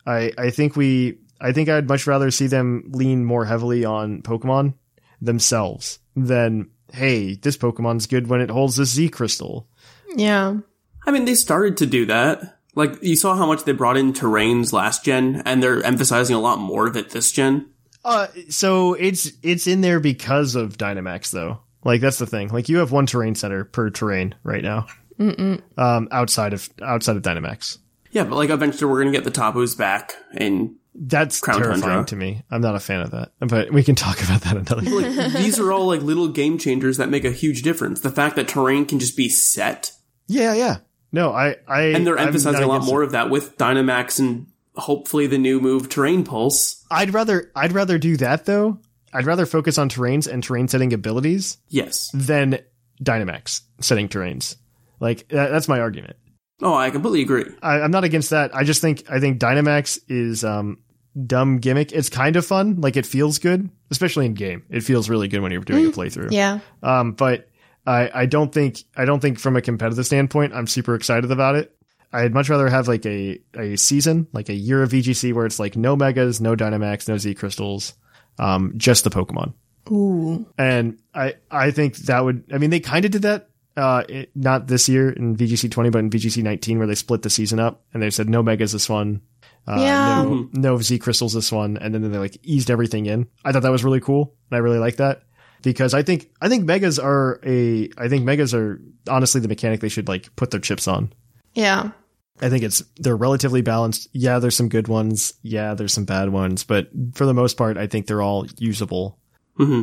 I 0.06 0.32
I 0.38 0.50
think 0.50 0.76
we 0.76 1.20
I 1.40 1.52
think 1.52 1.70
I'd 1.70 1.90
much 1.90 2.08
rather 2.08 2.32
see 2.32 2.48
them 2.48 2.90
lean 2.94 3.26
more 3.26 3.46
heavily 3.46 3.86
on 3.86 4.22
Pokemon 4.22 4.74
themselves 5.22 6.00
than 6.16 6.70
hey, 6.94 7.36
this 7.36 7.58
Pokemon's 7.58 8.08
good 8.08 8.28
when 8.28 8.42
it 8.42 8.50
holds 8.50 8.76
this 8.78 8.92
Z 8.92 9.10
crystal. 9.10 9.68
Yeah. 10.16 10.58
I 11.06 11.12
mean, 11.12 11.26
they 11.26 11.36
started 11.36 11.78
to 11.78 11.86
do 11.86 12.06
that. 12.08 12.58
Like 12.76 13.02
you 13.02 13.16
saw 13.16 13.36
how 13.36 13.48
much 13.48 13.64
they 13.64 13.72
brought 13.72 13.98
in 13.98 14.14
terrains 14.14 14.72
last 14.72 15.04
gen, 15.04 15.42
and 15.46 15.64
they're 15.64 15.82
emphasizing 15.84 16.36
a 16.36 16.40
lot 16.40 16.60
more 16.60 16.86
of 16.88 16.96
it 16.96 17.10
this 17.10 17.32
gen. 17.32 17.70
Uh, 18.06 18.28
so 18.50 18.94
it's 18.94 19.32
it's 19.42 19.68
in 19.68 19.82
there 19.82 20.00
because 20.00 20.56
of 20.56 20.78
Dynamax 20.78 21.32
though. 21.32 21.60
Like 21.84 22.02
that's 22.02 22.20
the 22.20 22.28
thing. 22.28 22.50
Like 22.50 22.70
you 22.70 22.78
have 22.78 22.92
one 22.92 23.06
terrain 23.06 23.36
center 23.36 23.64
per 23.64 23.90
terrain 23.90 24.36
right 24.44 24.62
now. 24.64 24.88
Um, 25.20 26.08
outside 26.12 26.54
of 26.54 26.70
outside 26.82 27.16
of 27.16 27.24
Dynamax, 27.24 27.80
Yeah, 28.12 28.24
but 28.24 28.36
like 28.36 28.52
eventually 28.52 28.92
we're 28.92 29.00
gonna 29.00 29.12
get 29.12 29.24
the 29.24 29.32
Tapu's 29.32 29.74
back, 29.74 30.14
and 30.34 30.76
that's 31.00 31.40
Crown 31.40 31.60
terrifying 31.62 31.82
Tundra. 31.82 32.06
to 32.06 32.16
me. 32.16 32.42
I'm 32.50 32.62
not 32.62 32.76
a 32.76 32.80
fan 32.80 33.02
of 33.02 33.12
that, 33.12 33.32
but 33.40 33.72
we 33.72 33.84
can 33.84 33.96
talk 33.96 34.22
about 34.24 34.42
that 34.42 34.58
another. 34.58 34.82
like 34.82 35.34
these 35.34 35.60
are 35.60 35.72
all 35.72 35.86
like 35.88 36.02
little 36.02 36.28
game 36.28 36.58
changers 36.58 36.98
that 36.98 37.10
make 37.10 37.24
a 37.26 37.32
huge 37.32 37.62
difference. 37.62 38.02
The 38.02 38.10
fact 38.12 38.36
that 38.36 38.48
terrain 38.48 38.86
can 38.86 39.00
just 39.00 39.16
be 39.16 39.30
set, 39.30 39.92
yeah, 40.28 40.54
yeah. 40.54 40.78
No, 41.12 41.32
I, 41.32 41.56
I, 41.68 41.82
and 41.94 42.06
they're 42.06 42.18
I'm 42.20 42.28
emphasizing 42.28 42.64
a 42.64 42.68
lot 42.68 42.84
more 42.84 43.02
it. 43.02 43.08
of 43.08 43.12
that 43.14 43.30
with 43.30 43.58
Dynamax 43.58 44.20
and 44.20 44.48
hopefully 44.76 45.26
the 45.28 45.38
new 45.38 45.60
move 45.62 45.88
Terrain 45.90 46.24
Pulse. 46.24 46.84
I'd 46.92 47.14
rather, 47.14 47.50
I'd 47.56 47.72
rather 47.72 47.98
do 47.98 48.18
that 48.18 48.46
though. 48.46 48.80
I'd 49.14 49.26
rather 49.26 49.46
focus 49.46 49.78
on 49.78 49.90
terrains 49.90 50.32
and 50.32 50.44
terrain 50.44 50.68
setting 50.68 50.92
abilities 50.94 51.58
Yes. 51.70 52.12
than 52.14 52.60
Dynamax 53.02 53.62
setting 53.80 54.10
terrains. 54.10 54.58
Like 55.00 55.28
that, 55.30 55.50
that's 55.50 55.68
my 55.68 55.80
argument. 55.80 56.18
Oh, 56.62 56.74
I 56.74 56.90
completely 56.90 57.22
agree. 57.22 57.46
I, 57.62 57.82
I'm 57.82 57.92
not 57.92 58.04
against 58.04 58.32
that. 58.32 58.54
I 58.56 58.64
just 58.64 58.82
think 58.82 59.04
I 59.10 59.20
think 59.20 59.40
Dynamax 59.40 60.00
is 60.10 60.44
um 60.44 60.80
dumb 61.26 61.60
gimmick. 61.60 61.92
It's 61.92 62.10
kind 62.10 62.36
of 62.36 62.46
fun. 62.46 62.82
Like 62.82 62.98
it 62.98 63.06
feels 63.06 63.40
good, 63.40 63.70
especially 63.92 64.26
in 64.26 64.34
game. 64.34 64.64
It 64.70 64.82
feels 64.82 65.10
really 65.10 65.28
good 65.28 65.42
when 65.42 65.52
you're 65.52 65.62
doing 65.62 65.88
a 65.88 65.90
playthrough. 65.90 66.32
Yeah. 66.32 66.60
Um, 66.84 67.14
but 67.14 67.50
I 67.86 68.10
I 68.14 68.26
don't 68.26 68.54
think 68.54 68.80
I 68.96 69.06
don't 69.06 69.20
think 69.20 69.40
from 69.40 69.56
a 69.56 69.62
competitive 69.62 70.06
standpoint 70.06 70.54
I'm 70.54 70.68
super 70.68 70.96
excited 70.96 71.32
about 71.32 71.56
it. 71.56 71.74
I'd 72.14 72.34
much 72.34 72.50
rather 72.50 72.70
have 72.70 72.88
like 72.88 73.06
a 73.06 73.40
a 73.56 73.76
season, 73.76 74.28
like 74.34 74.50
a 74.50 74.54
year 74.54 74.82
of 74.82 74.92
VGC 74.92 75.34
where 75.34 75.46
it's 75.46 75.60
like 75.60 75.76
no 75.76 75.96
megas, 75.96 76.40
no 76.40 76.56
Dynamax, 76.56 77.08
no 77.08 77.18
Z 77.18 77.36
crystals, 77.36 77.94
um, 78.40 78.74
just 78.78 79.04
the 79.04 79.10
Pokemon. 79.10 79.54
Ooh. 79.92 80.46
And 80.58 81.00
I, 81.14 81.36
I 81.50 81.72
think 81.72 81.98
that 81.98 82.24
would, 82.24 82.44
I 82.54 82.58
mean, 82.58 82.70
they 82.70 82.80
kind 82.80 83.06
of 83.06 83.12
did 83.12 83.22
that, 83.24 83.50
uh, 83.76 84.04
it, 84.10 84.32
not 84.36 84.68
this 84.68 84.90
year 84.90 85.10
in 85.10 85.36
VGC 85.36 85.72
20, 85.72 85.90
but 85.90 86.00
in 86.00 86.10
VGC 86.10 86.44
19, 86.44 86.78
where 86.78 86.88
they 86.88 86.96
split 86.96 87.22
the 87.22 87.30
season 87.30 87.60
up 87.60 87.84
and 87.94 88.02
they 88.02 88.10
said 88.10 88.30
no 88.30 88.42
megas 88.42 88.72
this 88.72 88.90
one. 88.90 89.22
Uh, 89.68 89.76
Yeah. 89.80 90.24
no, 90.24 90.50
no 90.54 90.78
Z 90.82 91.00
crystals 91.00 91.34
this 91.34 91.52
one. 91.52 91.78
And 91.78 91.94
then 91.94 92.10
they 92.12 92.18
like 92.18 92.38
eased 92.44 92.72
everything 92.72 93.06
in. 93.06 93.28
I 93.44 93.52
thought 93.52 93.64
that 93.64 93.72
was 93.72 93.84
really 93.84 94.00
cool. 94.02 94.34
And 94.50 94.56
I 94.58 94.60
really 94.60 94.80
like 94.80 94.98
that 94.98 95.24
because 95.62 95.94
I 95.94 96.04
think, 96.04 96.30
I 96.42 96.48
think 96.50 96.66
megas 96.66 97.00
are 97.00 97.40
a, 97.46 97.90
I 97.98 98.08
think 98.08 98.24
megas 98.24 98.54
are 98.54 98.80
honestly 99.10 99.42
the 99.42 99.48
mechanic 99.48 99.82
they 99.82 99.90
should 99.90 100.08
like 100.08 100.34
put 100.36 100.52
their 100.52 100.60
chips 100.62 100.88
on. 100.88 101.12
Yeah. 101.54 101.92
I 102.40 102.50
think 102.50 102.64
it's 102.64 102.84
they're 102.98 103.18
relatively 103.18 103.64
balanced. 103.64 104.10
Yeah, 104.14 104.38
there's 104.38 104.56
some 104.56 104.70
good 104.70 104.88
ones. 104.88 105.34
Yeah, 105.42 105.74
there's 105.74 105.92
some 105.92 106.06
bad 106.06 106.30
ones, 106.30 106.64
but 106.64 106.88
for 107.16 107.26
the 107.26 107.34
most 107.34 107.58
part, 107.58 107.78
I 107.78 107.88
think 107.88 108.06
they're 108.06 108.22
all 108.22 108.46
usable, 108.60 109.18
hmm 109.58 109.82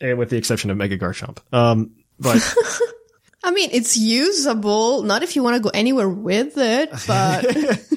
and 0.00 0.16
with 0.16 0.30
the 0.30 0.36
exception 0.36 0.70
of 0.70 0.76
Mega 0.76 0.96
Garchomp. 0.98 1.38
Um, 1.52 1.96
but 2.20 2.36
I 3.42 3.50
mean, 3.50 3.70
it's 3.72 3.96
usable. 3.96 5.02
Not 5.02 5.24
if 5.24 5.34
you 5.34 5.42
want 5.42 5.56
to 5.56 5.62
go 5.62 5.70
anywhere 5.74 6.08
with 6.08 6.52
it, 6.58 6.90
but 7.08 7.44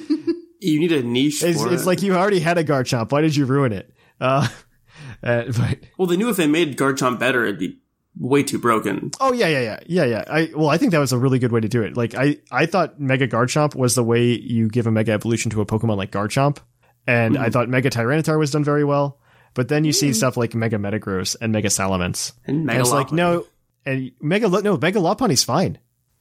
You 0.60 0.78
need 0.78 0.92
a 0.92 1.02
niche 1.02 1.42
it's, 1.42 1.60
for 1.60 1.72
it's 1.72 1.82
it. 1.82 1.86
like 1.86 2.02
you 2.02 2.14
already 2.14 2.40
had 2.40 2.58
a 2.58 2.64
Garchomp. 2.64 3.12
Why 3.12 3.22
did 3.22 3.34
you 3.34 3.46
ruin 3.46 3.72
it? 3.72 3.92
Uh, 4.20 4.46
uh, 5.22 5.44
but 5.46 5.78
well, 5.98 6.06
they 6.06 6.16
knew 6.16 6.28
if 6.28 6.36
they 6.36 6.46
made 6.46 6.76
Garchomp 6.76 7.18
better, 7.18 7.44
it'd 7.44 7.58
be 7.58 7.78
way 8.18 8.42
too 8.42 8.58
broken. 8.58 9.10
Oh 9.20 9.32
yeah, 9.32 9.48
yeah, 9.48 9.60
yeah, 9.60 9.80
yeah, 9.86 10.04
yeah. 10.04 10.24
I 10.28 10.50
well, 10.54 10.68
I 10.68 10.76
think 10.76 10.92
that 10.92 10.98
was 10.98 11.12
a 11.12 11.18
really 11.18 11.38
good 11.38 11.52
way 11.52 11.60
to 11.60 11.68
do 11.68 11.82
it. 11.82 11.96
Like 11.96 12.14
I, 12.14 12.38
I 12.50 12.66
thought 12.66 13.00
Mega 13.00 13.26
Garchomp 13.26 13.74
was 13.74 13.94
the 13.94 14.04
way 14.04 14.24
you 14.24 14.68
give 14.68 14.86
a 14.86 14.90
Mega 14.90 15.12
Evolution 15.12 15.50
to 15.52 15.60
a 15.60 15.66
Pokemon 15.66 15.96
like 15.96 16.10
Garchomp, 16.12 16.58
and 17.06 17.38
I 17.38 17.48
thought 17.50 17.68
Mega 17.68 17.90
Tyranitar 17.90 18.38
was 18.38 18.50
done 18.50 18.64
very 18.64 18.84
well. 18.84 19.18
But 19.54 19.68
then 19.68 19.84
you 19.84 19.92
see 19.92 20.12
stuff 20.12 20.36
like 20.36 20.54
Mega 20.54 20.76
Metagross 20.76 21.36
and 21.40 21.52
Mega 21.52 21.68
Salamence, 21.68 22.32
And 22.46 22.58
and 22.58 22.66
Mega 22.66 22.80
it's 22.80 22.90
like 22.90 23.10
no, 23.12 23.46
and 23.84 24.12
Mega 24.20 24.46
Lo- 24.46 24.60
no 24.60 24.76
Mega 24.76 25.00
Lopunny's 25.00 25.42
fine, 25.42 25.78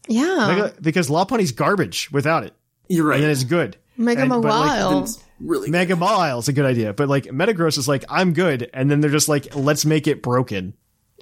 yeah. 0.07 0.47
Mega, 0.47 0.73
because 0.81 1.09
Lopunny's 1.09 1.51
garbage 1.51 2.09
without 2.11 2.43
it, 2.43 2.53
You're 2.87 3.05
right. 3.05 3.15
and 3.15 3.23
then 3.25 3.31
it's 3.31 3.43
good. 3.43 3.77
Mega 3.99 4.21
and- 4.21 4.29
but, 4.29 4.41
like, 4.41 4.81
Mawile. 4.81 5.01
It's 5.03 5.23
really 5.39 5.69
Mega 5.69 5.95
Mawile's 5.95 6.47
a 6.47 6.53
good 6.53 6.65
idea, 6.65 6.93
but 6.93 7.09
like 7.09 7.25
Metagross 7.25 7.77
is 7.77 7.87
like 7.87 8.05
I'm 8.09 8.33
good, 8.33 8.69
and 8.73 8.89
then 8.89 9.01
they're 9.01 9.11
just 9.11 9.29
like 9.29 9.53
let's 9.55 9.85
make 9.85 10.07
it 10.07 10.23
broken. 10.23 10.73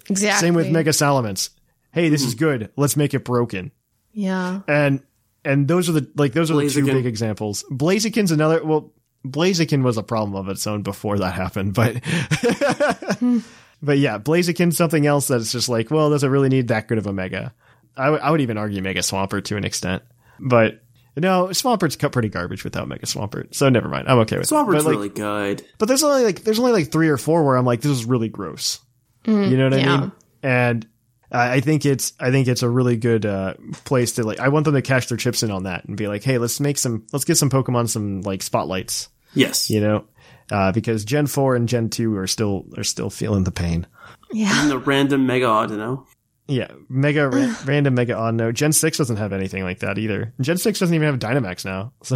exactly. 0.10 0.48
Same 0.48 0.54
with 0.54 0.70
Mega 0.70 0.92
Salamence. 0.92 1.50
Hey, 1.92 2.10
this 2.10 2.24
is 2.24 2.34
hmm. 2.34 2.40
good. 2.40 2.72
Let's 2.78 2.96
make 2.96 3.14
it 3.14 3.26
broken. 3.26 3.72
Yeah. 4.14 4.62
and 4.68 5.02
and 5.44 5.68
those 5.68 5.90
are 5.90 5.94
the 5.94 6.12
like 6.16 6.34
those 6.34 6.52
are 6.52 6.56
the 6.56 6.70
two 6.70 6.86
big 6.86 7.06
examples. 7.06 7.66
Blaziken's 7.72 8.32
another. 8.32 8.64
Well, 8.64 8.94
Blaziken 9.26 9.84
was 9.84 9.98
a 9.98 10.04
problem 10.04 10.36
of 10.36 10.48
its 10.50 10.68
own 10.68 10.84
before 10.84 11.18
that 11.20 11.34
happened, 11.34 11.74
but 11.74 11.98
hmm. 12.06 13.40
but 13.82 13.98
yeah, 13.98 14.20
Blaziken's 14.20 14.78
something 14.78 15.06
else 15.06 15.28
that's 15.28 15.52
just 15.52 15.68
like, 15.68 15.90
well, 15.90 16.12
does 16.12 16.24
it 16.24 16.28
really 16.28 16.50
need 16.50 16.68
that 16.68 16.88
good 16.88 17.00
of 17.00 17.08
a 17.08 17.14
mega? 17.14 17.54
I, 17.96 18.06
w- 18.06 18.22
I 18.22 18.30
would 18.30 18.42
even 18.42 18.58
argue 18.58 18.82
Mega 18.84 19.00
Swampert 19.00 19.46
to 19.46 19.58
an 19.58 19.66
extent, 19.66 20.04
but 20.40 20.84
no, 21.18 21.48
Swampert's 21.48 21.96
cut 21.96 22.12
pretty 22.12 22.30
garbage 22.30 22.64
without 22.64 22.88
Mega 22.88 23.06
Swampert, 23.06 23.56
so 23.56 23.70
never 23.70 23.90
mind. 23.90 24.08
I'm 24.08 24.20
okay 24.20 24.38
with 24.38 24.48
Swampert's. 24.48 24.84
But, 24.84 24.86
like, 24.86 24.96
really 24.96 25.10
good. 25.10 25.66
but 25.78 25.88
there's 25.88 26.04
only 26.04 26.24
like 26.24 26.44
there's 26.44 26.60
only 26.60 26.72
like 26.72 26.92
three 26.92 27.10
or 27.10 27.18
four 27.18 27.44
where 27.44 27.58
I'm 27.58 27.66
like, 27.66 27.82
this 27.82 27.92
is 27.92 28.06
really 28.06 28.30
gross. 28.30 28.80
you 29.26 29.58
know 29.58 29.70
what 29.70 29.74
I 29.74 30.00
mean? 30.00 30.12
And 30.44 30.88
I 31.32 31.54
I 31.56 31.60
think 31.60 31.86
it's 31.86 32.14
I 32.20 32.32
think 32.32 32.48
it's 32.48 32.64
a 32.64 32.70
really 32.70 32.98
good 32.98 33.26
uh, 33.26 33.56
place 33.86 34.14
to 34.14 34.24
like. 34.24 34.40
I 34.40 34.50
want 34.50 34.66
them 34.66 34.76
to 34.76 34.82
cash 34.82 35.08
their 35.08 35.18
chips 35.18 35.44
in 35.44 35.52
on 35.52 35.64
that 35.64 35.86
and 35.86 35.98
be 35.98 36.08
like, 36.08 36.24
hey, 36.24 36.38
let's 36.38 36.60
make 36.60 36.78
some, 36.78 37.06
let's 37.12 37.26
get 37.26 37.38
some 37.38 37.50
Pokemon 37.50 37.90
some 37.90 38.22
like 38.22 38.42
spotlights. 38.42 39.10
Yes. 39.34 39.70
You 39.70 39.82
know, 39.82 40.06
uh, 40.52 40.72
because 40.72 41.04
Gen 41.04 41.28
four 41.28 41.56
and 41.56 41.68
Gen 41.68 41.90
two 41.90 42.16
are 42.18 42.28
still 42.28 42.66
are 42.78 42.84
still 42.84 43.10
feeling 43.10 43.44
the 43.44 43.52
pain. 43.52 43.88
Yeah. 44.32 44.62
And 44.62 44.72
the 44.72 44.78
random 44.78 45.26
Mega 45.26 45.46
Audino. 45.48 46.06
Yeah, 46.48 46.72
Mega 46.90 47.28
ra- 47.30 47.56
random 47.66 47.96
Mega 47.96 48.14
Audino. 48.14 48.54
Gen 48.54 48.72
six 48.72 48.98
doesn't 48.98 49.18
have 49.18 49.34
anything 49.34 49.64
like 49.64 49.80
that 49.80 49.98
either. 49.98 50.34
Gen 50.42 50.58
six 50.58 50.80
doesn't 50.80 50.94
even 50.96 51.08
have 51.08 51.20
Dynamax 51.20 51.66
now. 51.66 51.94
So 52.04 52.16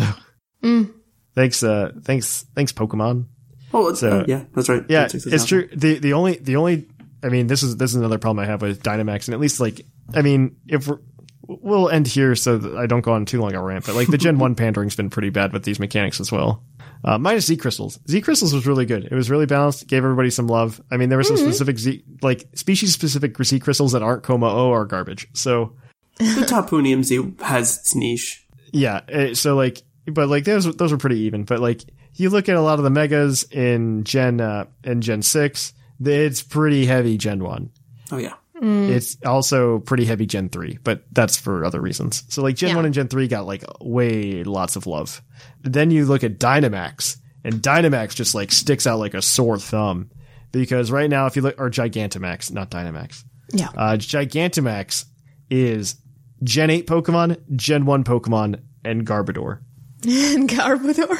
thanks, 1.35 1.63
uh, 1.63 1.91
thanks, 2.03 2.45
thanks, 2.55 2.71
Pokemon. 2.71 3.25
Oh, 3.73 3.89
it's, 3.89 4.01
So- 4.01 4.19
uh, 4.21 4.25
yeah, 4.27 4.43
that's 4.53 4.69
right. 4.69 4.83
Yeah, 4.89 5.03
That's- 5.03 5.25
it's 5.25 5.45
true. 5.45 5.67
The 5.73 5.99
the 5.99 6.13
only 6.13 6.35
the 6.37 6.57
only 6.57 6.87
I 7.23 7.29
mean 7.29 7.47
this 7.47 7.63
is 7.63 7.77
this 7.77 7.91
is 7.91 7.95
another 7.95 8.17
problem 8.17 8.43
I 8.43 8.47
have 8.47 8.61
with 8.61 8.83
Dynamax, 8.83 9.27
and 9.27 9.33
at 9.33 9.39
least 9.39 9.59
like 9.59 9.81
I 10.13 10.21
mean 10.21 10.57
if 10.67 10.87
we're, 10.87 10.99
we'll 11.47 11.89
end 11.89 12.07
here 12.07 12.35
so 12.35 12.57
that 12.57 12.77
I 12.77 12.85
don't 12.85 13.01
go 13.01 13.13
on 13.13 13.25
too 13.25 13.39
long 13.41 13.53
a 13.53 13.61
rant, 13.61 13.85
but 13.85 13.95
like 13.95 14.07
the 14.07 14.17
Gen 14.17 14.39
One 14.39 14.55
pandering's 14.55 14.95
been 14.95 15.09
pretty 15.09 15.29
bad 15.29 15.53
with 15.53 15.63
these 15.63 15.79
mechanics 15.79 16.19
as 16.19 16.31
well. 16.31 16.63
Uh, 17.03 17.17
minus 17.17 17.45
Z 17.47 17.57
crystals. 17.57 17.99
Z 18.07 18.21
crystals 18.21 18.53
was 18.53 18.67
really 18.67 18.85
good. 18.85 19.05
It 19.05 19.13
was 19.15 19.29
really 19.29 19.45
balanced. 19.47 19.87
Gave 19.87 20.03
everybody 20.03 20.29
some 20.29 20.47
love. 20.47 20.79
I 20.91 20.97
mean, 20.97 21.09
there 21.09 21.17
were 21.17 21.23
some 21.23 21.37
specific 21.37 21.79
Z 21.79 22.03
like 22.21 22.47
species 22.53 22.93
specific 22.93 23.35
Z 23.43 23.59
crystals 23.59 23.91
that 23.93 24.03
aren't 24.03 24.23
Kommo-o 24.23 24.71
are 24.71 24.85
garbage. 24.85 25.27
So 25.33 25.73
The 26.17 26.45
Tapunium 26.47 27.03
Z 27.03 27.33
has 27.43 27.77
its 27.79 27.95
niche. 27.95 28.45
yeah, 28.71 29.01
eh, 29.09 29.33
so 29.33 29.55
like, 29.55 29.81
but 30.05 30.29
like 30.29 30.43
those 30.43 30.75
those 30.75 30.91
were 30.91 30.97
pretty 30.97 31.19
even. 31.21 31.43
But 31.43 31.59
like, 31.59 31.83
you 32.15 32.29
look 32.29 32.49
at 32.49 32.55
a 32.55 32.61
lot 32.61 32.77
of 32.77 32.83
the 32.83 32.89
megas 32.91 33.43
in 33.51 34.03
Gen 34.03 34.39
uh, 34.39 34.65
in 34.83 35.01
Gen 35.01 35.21
six, 35.23 35.73
it's 36.03 36.43
pretty 36.43 36.85
heavy 36.85 37.17
Gen 37.17 37.43
one. 37.43 37.71
Oh, 38.11 38.17
yeah. 38.17 38.33
It's 38.63 39.17
also 39.25 39.79
pretty 39.79 40.05
heavy 40.05 40.27
Gen 40.27 40.49
3, 40.49 40.77
but 40.83 41.03
that's 41.11 41.35
for 41.37 41.65
other 41.65 41.81
reasons. 41.81 42.23
So 42.29 42.43
like 42.43 42.55
Gen 42.55 42.69
Yeah. 42.69 42.75
1 42.75 42.85
and 42.85 42.93
Gen 42.93 43.07
3 43.07 43.27
got 43.27 43.47
like 43.47 43.63
way 43.79 44.43
lots 44.43 44.75
of 44.75 44.85
love. 44.85 45.21
Then 45.63 45.89
you 45.89 46.05
look 46.05 46.23
at 46.23 46.37
Dynamax, 46.37 47.17
and 47.43 47.55
Dynamax 47.55 48.13
just 48.13 48.35
like 48.35 48.51
sticks 48.51 48.85
out 48.85 48.99
like 48.99 49.15
a 49.15 49.21
sore 49.21 49.57
thumb. 49.57 50.11
Because 50.51 50.91
right 50.91 51.09
now, 51.09 51.25
if 51.25 51.35
you 51.35 51.41
look, 51.41 51.55
or 51.59 51.69
Gigantamax, 51.71 52.51
not 52.51 52.69
Dynamax. 52.69 53.23
Yeah. 53.53 53.69
Uh, 53.75 53.95
Gigantamax 53.97 55.05
is 55.49 55.95
Gen 56.43 56.69
8 56.69 56.85
Pokemon, 56.87 57.37
Gen 57.55 57.85
1 57.85 58.03
Pokemon, 58.03 58.59
and 58.85 59.07
Garbodor. 59.07 59.61
and 60.03 60.47
Garbodor. 60.49 61.17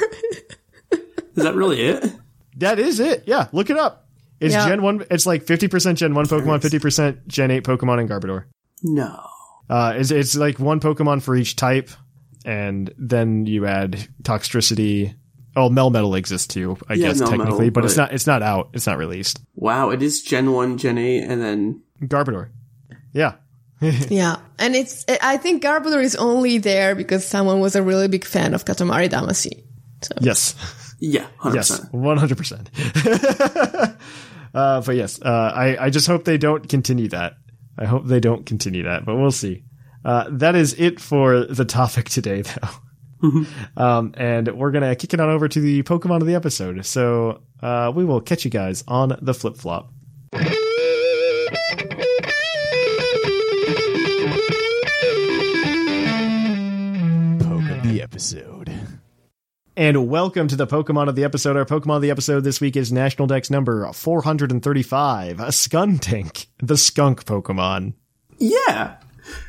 Is 1.34 1.44
that 1.44 1.54
really 1.54 1.80
it? 1.80 2.12
That 2.58 2.78
is 2.78 3.00
it. 3.00 3.24
Yeah, 3.26 3.48
look 3.52 3.70
it 3.70 3.78
up. 3.78 4.01
It's 4.42 4.54
Yeah. 4.54 4.68
Gen 4.68 4.82
1, 4.82 5.04
it's 5.10 5.24
like 5.26 5.44
50% 5.46 5.94
Gen 5.94 6.14
1 6.14 6.26
Pokemon, 6.26 6.60
50% 6.60 7.26
Gen 7.28 7.50
8 7.50 7.64
Pokemon, 7.64 8.00
and 8.00 8.08
Garbodor. 8.10 8.44
No. 8.82 9.24
Uh, 9.70 9.94
it's, 9.96 10.10
it's 10.10 10.36
like 10.36 10.58
one 10.58 10.80
Pokemon 10.80 11.22
for 11.22 11.34
each 11.36 11.54
type, 11.56 11.88
and 12.44 12.92
then 12.98 13.46
you 13.46 13.64
add 13.66 14.08
Toxtricity. 14.24 15.14
Oh, 15.54 15.68
Melmetal 15.70 16.16
exists 16.18 16.48
too, 16.48 16.76
I 16.88 16.94
Yeah, 16.94 17.08
guess 17.08 17.20
Melmetal, 17.22 17.28
technically, 17.30 17.70
but, 17.70 17.84
it's 17.84 17.96
not. 17.96 18.12
It's 18.12 18.26
not 18.26 18.42
out. 18.42 18.70
It's 18.72 18.86
not 18.86 18.98
released. 18.98 19.40
Wow, 19.54 19.90
it 19.90 20.02
is 20.02 20.22
Gen 20.22 20.50
1, 20.52 20.78
Gen 20.78 20.98
8, 20.98 21.22
and 21.22 21.40
then. 21.42 21.82
Garbodor. 22.02 22.48
Yeah, 23.12 23.34
yeah. 23.80 24.36
And 24.58 24.74
it's, 24.74 25.04
I 25.22 25.36
think 25.36 25.62
Garbodor 25.62 26.02
is 26.02 26.16
only 26.16 26.58
there 26.58 26.94
because 26.94 27.24
someone 27.26 27.60
was 27.60 27.76
a 27.76 27.82
really 27.82 28.08
big 28.08 28.24
fan 28.24 28.54
of 28.54 28.64
Katamari 28.64 29.08
Damacy. 29.08 29.64
So, 30.02 30.14
yes, 30.20 30.54
Yeah, 30.98 31.26
100%. 31.40 31.54
yes, 31.54 31.86
one 31.92 32.16
hundred 32.16 32.38
percent. 32.38 32.70
Uh, 34.54 34.80
But 34.82 34.96
yes, 34.96 35.20
uh, 35.22 35.52
I 35.54 35.86
I 35.86 35.90
just 35.90 36.06
hope 36.06 36.24
they 36.24 36.38
don't 36.38 36.68
continue 36.68 37.08
that. 37.08 37.34
I 37.78 37.86
hope 37.86 38.06
they 38.06 38.20
don't 38.20 38.44
continue 38.44 38.82
that, 38.84 39.04
but 39.04 39.16
we'll 39.16 39.30
see. 39.32 39.64
Uh, 40.04 40.24
that 40.30 40.54
is 40.54 40.74
it 40.78 41.00
for 41.00 41.44
the 41.44 41.64
topic 41.64 42.08
today, 42.08 42.42
though. 43.22 43.44
um, 43.76 44.12
and 44.16 44.48
we're 44.58 44.72
gonna 44.72 44.94
kick 44.96 45.14
it 45.14 45.20
on 45.20 45.30
over 45.30 45.48
to 45.48 45.60
the 45.60 45.82
Pokemon 45.84 46.20
of 46.20 46.26
the 46.26 46.34
episode. 46.34 46.84
So 46.84 47.42
uh, 47.62 47.92
we 47.94 48.04
will 48.04 48.20
catch 48.20 48.44
you 48.44 48.50
guys 48.50 48.82
on 48.88 49.16
the 49.22 49.32
flip 49.32 49.56
flop. 49.56 49.90
Poke 57.40 57.68
of 57.70 57.82
the 57.82 58.00
episode. 58.02 58.51
And 59.74 60.10
welcome 60.10 60.48
to 60.48 60.56
the 60.56 60.66
Pokemon 60.66 61.08
of 61.08 61.16
the 61.16 61.24
episode. 61.24 61.56
Our 61.56 61.64
Pokemon 61.64 61.96
of 61.96 62.02
the 62.02 62.10
episode 62.10 62.44
this 62.44 62.60
week 62.60 62.76
is 62.76 62.92
National 62.92 63.26
Dex 63.26 63.48
number 63.48 63.90
435, 63.90 65.40
a 65.40 65.44
Skuntank, 65.44 66.46
the 66.58 66.76
skunk 66.76 67.24
Pokemon. 67.24 67.94
Yeah. 68.36 68.96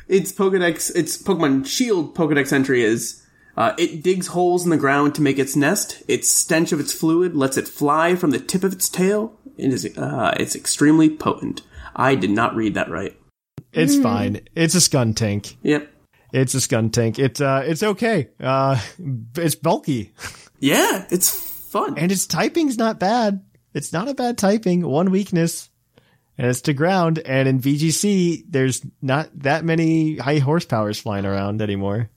Its 0.08 0.32
Pokedex, 0.32 0.94
its 0.96 1.22
Pokemon 1.22 1.66
Shield 1.66 2.14
Pokedex 2.14 2.54
entry 2.54 2.82
is 2.82 3.22
uh, 3.58 3.74
it 3.76 4.02
digs 4.02 4.28
holes 4.28 4.64
in 4.64 4.70
the 4.70 4.78
ground 4.78 5.14
to 5.16 5.22
make 5.22 5.38
its 5.38 5.56
nest. 5.56 6.02
Its 6.08 6.30
stench 6.30 6.72
of 6.72 6.80
its 6.80 6.94
fluid 6.94 7.36
lets 7.36 7.58
it 7.58 7.68
fly 7.68 8.16
from 8.16 8.30
the 8.30 8.40
tip 8.40 8.64
of 8.64 8.72
its 8.72 8.88
tail. 8.88 9.38
It 9.58 9.74
is, 9.74 9.84
uh, 9.98 10.34
it's 10.40 10.56
extremely 10.56 11.10
potent. 11.10 11.60
I 11.94 12.14
did 12.14 12.30
not 12.30 12.56
read 12.56 12.72
that 12.74 12.88
right. 12.88 13.14
It's 13.74 13.98
fine. 13.98 14.40
It's 14.54 14.74
a 14.74 14.78
Skuntank. 14.78 15.56
Yep. 15.62 15.93
It's 16.36 16.52
a 16.54 16.58
Skuntank. 16.58 17.18
It's 17.20 17.40
uh, 17.40 17.62
it's 17.64 17.82
okay. 17.84 18.30
Uh, 18.40 18.80
it's 19.36 19.54
bulky, 19.54 20.12
Yeah, 20.58 21.06
it's 21.10 21.30
fun. 21.70 21.96
and 21.96 22.10
its 22.10 22.26
typing's 22.26 22.76
not 22.76 22.98
bad. 22.98 23.44
It's 23.72 23.92
not 23.92 24.08
a 24.08 24.14
bad 24.14 24.36
typing. 24.36 24.84
One 24.84 25.10
weakness, 25.12 25.70
and 26.36 26.48
it's 26.48 26.62
to 26.62 26.72
ground. 26.72 27.20
And 27.20 27.46
in 27.48 27.60
VGC, 27.60 28.46
there's 28.48 28.82
not 29.00 29.28
that 29.42 29.64
many 29.64 30.16
high 30.16 30.40
horsepowers 30.40 31.00
flying 31.00 31.24
around 31.24 31.62
anymore. 31.62 32.10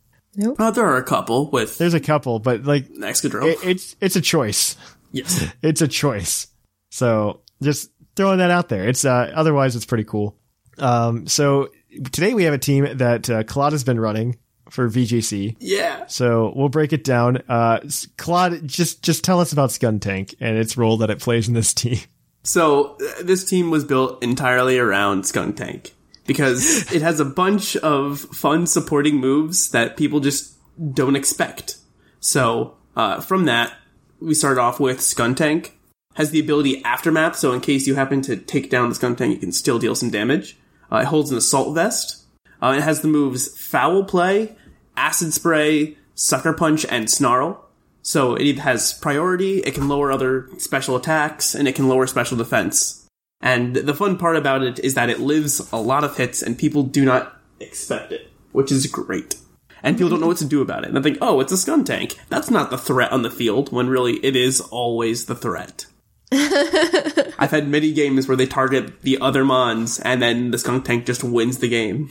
Uh, 0.57 0.71
there 0.71 0.85
are 0.85 0.97
a 0.97 1.03
couple 1.03 1.49
with 1.51 1.77
There's 1.77 1.93
a 1.95 1.99
couple, 1.99 2.39
but 2.39 2.63
like 2.63 2.87
Excadrill. 2.89 3.51
it, 3.53 3.59
it's 3.63 3.95
it's 4.01 4.15
a 4.15 4.21
choice. 4.21 4.75
yes. 5.11 5.45
it's 5.61 5.81
a 5.81 5.87
choice. 5.87 6.47
So 6.89 7.41
just 7.61 7.91
throwing 8.15 8.39
that 8.39 8.49
out 8.49 8.69
there. 8.69 8.87
It's 8.89 9.05
uh, 9.05 9.31
otherwise 9.35 9.75
it's 9.75 9.85
pretty 9.85 10.05
cool. 10.05 10.35
Um, 10.79 11.27
so 11.27 11.69
today 12.03 12.33
we 12.33 12.43
have 12.43 12.53
a 12.53 12.59
team 12.59 12.97
that 12.97 13.29
uh, 13.29 13.43
Claude 13.43 13.73
has 13.73 13.83
been 13.83 13.99
running 13.99 14.37
for 14.69 14.89
VGC. 14.89 15.55
Yeah. 15.59 16.05
So 16.07 16.53
we'll 16.55 16.69
break 16.69 16.93
it 16.93 17.03
down. 17.03 17.41
Uh, 17.47 17.79
Claude, 18.17 18.67
just 18.67 19.03
just 19.03 19.23
tell 19.23 19.39
us 19.39 19.53
about 19.53 19.69
Skuntank 19.69 20.35
and 20.39 20.57
its 20.57 20.77
role 20.77 20.97
that 20.97 21.09
it 21.09 21.19
plays 21.19 21.47
in 21.47 21.53
this 21.53 21.73
team. 21.73 21.99
So 22.43 22.95
uh, 22.95 23.23
this 23.23 23.43
team 23.43 23.71
was 23.71 23.83
built 23.83 24.23
entirely 24.23 24.79
around 24.79 25.23
Skuntank 25.23 25.91
because 26.25 26.89
it 26.93 27.01
has 27.01 27.19
a 27.19 27.25
bunch 27.25 27.75
of 27.75 28.21
fun 28.21 28.67
supporting 28.67 29.17
moves 29.17 29.71
that 29.71 29.97
people 29.97 30.21
just 30.21 30.55
don't 30.93 31.17
expect. 31.17 31.75
So 32.21 32.77
uh, 32.95 33.19
from 33.19 33.45
that, 33.45 33.73
we 34.21 34.33
start 34.33 34.57
off 34.57 34.79
with 34.79 34.99
Skuntank. 34.99 35.71
Has 36.13 36.31
the 36.31 36.39
ability 36.39 36.81
Aftermath, 36.85 37.35
so 37.35 37.51
in 37.51 37.59
case 37.59 37.85
you 37.85 37.95
happen 37.95 38.21
to 38.21 38.37
take 38.37 38.69
down 38.69 38.87
the 38.87 38.95
Skuntank, 38.95 39.29
you 39.29 39.37
can 39.37 39.51
still 39.51 39.77
deal 39.77 39.93
some 39.93 40.09
damage. 40.09 40.57
Uh, 40.91 40.97
it 40.97 41.05
holds 41.05 41.31
an 41.31 41.37
Assault 41.37 41.75
Vest. 41.75 42.25
Uh, 42.61 42.75
it 42.77 42.83
has 42.83 43.01
the 43.01 43.07
moves 43.07 43.57
Foul 43.57 44.03
Play, 44.03 44.55
Acid 44.95 45.33
Spray, 45.33 45.97
Sucker 46.15 46.53
Punch, 46.53 46.85
and 46.85 47.09
Snarl. 47.09 47.63
So 48.01 48.35
it 48.35 48.59
has 48.59 48.93
priority, 48.93 49.59
it 49.59 49.73
can 49.73 49.87
lower 49.87 50.11
other 50.11 50.49
special 50.59 50.95
attacks, 50.95 51.53
and 51.53 51.67
it 51.67 51.75
can 51.75 51.89
lower 51.89 52.07
special 52.07 52.37
defense. 52.37 53.05
And 53.41 53.75
the 53.75 53.93
fun 53.93 54.17
part 54.17 54.35
about 54.35 54.63
it 54.63 54.79
is 54.79 54.93
that 54.95 55.09
it 55.09 55.19
lives 55.19 55.71
a 55.71 55.77
lot 55.77 56.03
of 56.03 56.17
hits 56.17 56.41
and 56.41 56.57
people 56.57 56.83
do 56.83 57.05
not 57.05 57.39
expect 57.59 58.11
it, 58.11 58.31
which 58.51 58.71
is 58.71 58.87
great. 58.87 59.35
And 59.83 59.95
people 59.95 60.09
don't 60.09 60.21
know 60.21 60.27
what 60.27 60.37
to 60.37 60.45
do 60.45 60.61
about 60.61 60.83
it. 60.83 60.87
And 60.87 60.97
they 60.97 61.01
think, 61.01 61.19
oh, 61.21 61.39
it's 61.39 61.51
a 61.51 61.57
scum 61.57 61.85
Skuntank. 61.85 62.17
That's 62.29 62.49
not 62.49 62.71
the 62.71 62.77
threat 62.77 63.11
on 63.11 63.21
the 63.21 63.29
field, 63.29 63.71
when 63.71 63.89
really 63.89 64.15
it 64.25 64.35
is 64.35 64.59
always 64.59 65.25
the 65.25 65.35
threat. 65.35 65.85
I've 66.31 67.51
had 67.51 67.67
many 67.67 67.93
games 67.93 68.27
where 68.27 68.37
they 68.37 68.45
target 68.45 69.01
the 69.01 69.19
other 69.19 69.45
Mons 69.45 69.99
and 69.99 70.21
then 70.21 70.51
the 70.51 70.57
Skuntank 70.57 71.05
just 71.05 71.23
wins 71.23 71.59
the 71.59 71.69
game. 71.69 72.09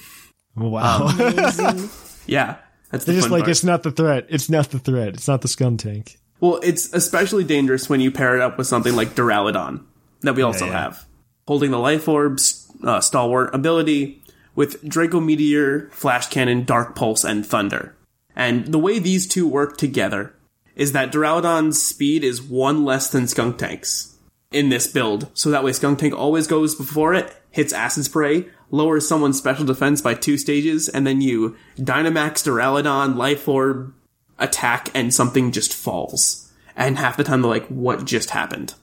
Wow. 0.57 1.09
Yeah. 2.27 2.57
That's 2.91 3.05
the 3.05 3.15
just 3.15 3.31
like, 3.31 3.43
part. 3.43 3.51
it's 3.51 3.65
not 3.65 3.83
the 3.83 3.91
threat. 3.91 4.27
It's 4.29 4.49
not 4.51 4.71
the 4.71 4.79
threat. 4.79 5.09
It's 5.09 5.29
not 5.29 5.43
the 5.43 5.49
Skuntank. 5.49 6.17
Well, 6.41 6.61
it's 6.63 6.93
especially 6.93 7.45
dangerous 7.45 7.89
when 7.89 8.01
you 8.01 8.11
pair 8.11 8.37
it 8.37 8.43
up 8.43 8.59
with 8.59 8.67
something 8.67 8.95
like 8.95 9.15
Duraludon 9.15 9.85
that 10.21 10.35
we 10.35 10.43
also 10.43 10.67
yeah. 10.67 10.83
have. 10.83 11.07
Holding 11.49 11.71
the 11.71 11.79
Life 11.79 12.09
Orb's 12.09 12.71
uh, 12.83 13.01
stalwart 13.01 13.55
ability 13.55 14.23
with 14.55 14.83
Draco 14.87 15.21
Meteor, 15.21 15.89
Flash 15.93 16.29
Cannon, 16.29 16.65
Dark 16.65 16.95
Pulse, 16.95 17.25
and 17.25 17.47
Thunder. 17.47 17.95
And 18.35 18.67
the 18.67 18.79
way 18.79 18.99
these 18.99 19.27
two 19.27 19.49
work 19.49 19.77
together 19.77 20.35
is 20.77 20.93
that 20.93 21.11
Duraludon's 21.11 21.83
speed 21.83 22.23
is 22.23 22.43
one 22.43 22.85
less 22.85 23.11
than 23.11 23.25
Skuntank's 23.25 24.17
in 24.53 24.69
this 24.69 24.87
build. 24.87 25.29
So 25.35 25.51
that 25.51 25.65
way 25.65 25.73
Skuntank 25.73 26.13
always 26.13 26.47
goes 26.47 26.75
before 26.75 27.15
it, 27.15 27.35
hits 27.51 27.73
Acid 27.73 28.05
Spray, 28.05 28.47
lowers 28.71 29.09
someone's 29.09 29.39
special 29.39 29.65
defense 29.65 30.01
by 30.01 30.15
two 30.15 30.39
stages, 30.39 30.89
and 30.89 31.07
then 31.07 31.21
you 31.21 31.57
Dynamax 31.79 32.45
Duraludon, 32.45 33.17
Life 33.17 33.49
Orb, 33.49 33.93
attack, 34.39 34.91
and 34.95 35.13
something 35.13 35.51
just 35.51 35.75
falls. 35.75 36.53
And 36.77 36.99
half 36.99 37.17
the 37.17 37.25
time 37.25 37.43
they're 37.43 37.51
like, 37.51 37.67
what 37.67 38.05
just 38.05 38.31
happened? 38.31 38.75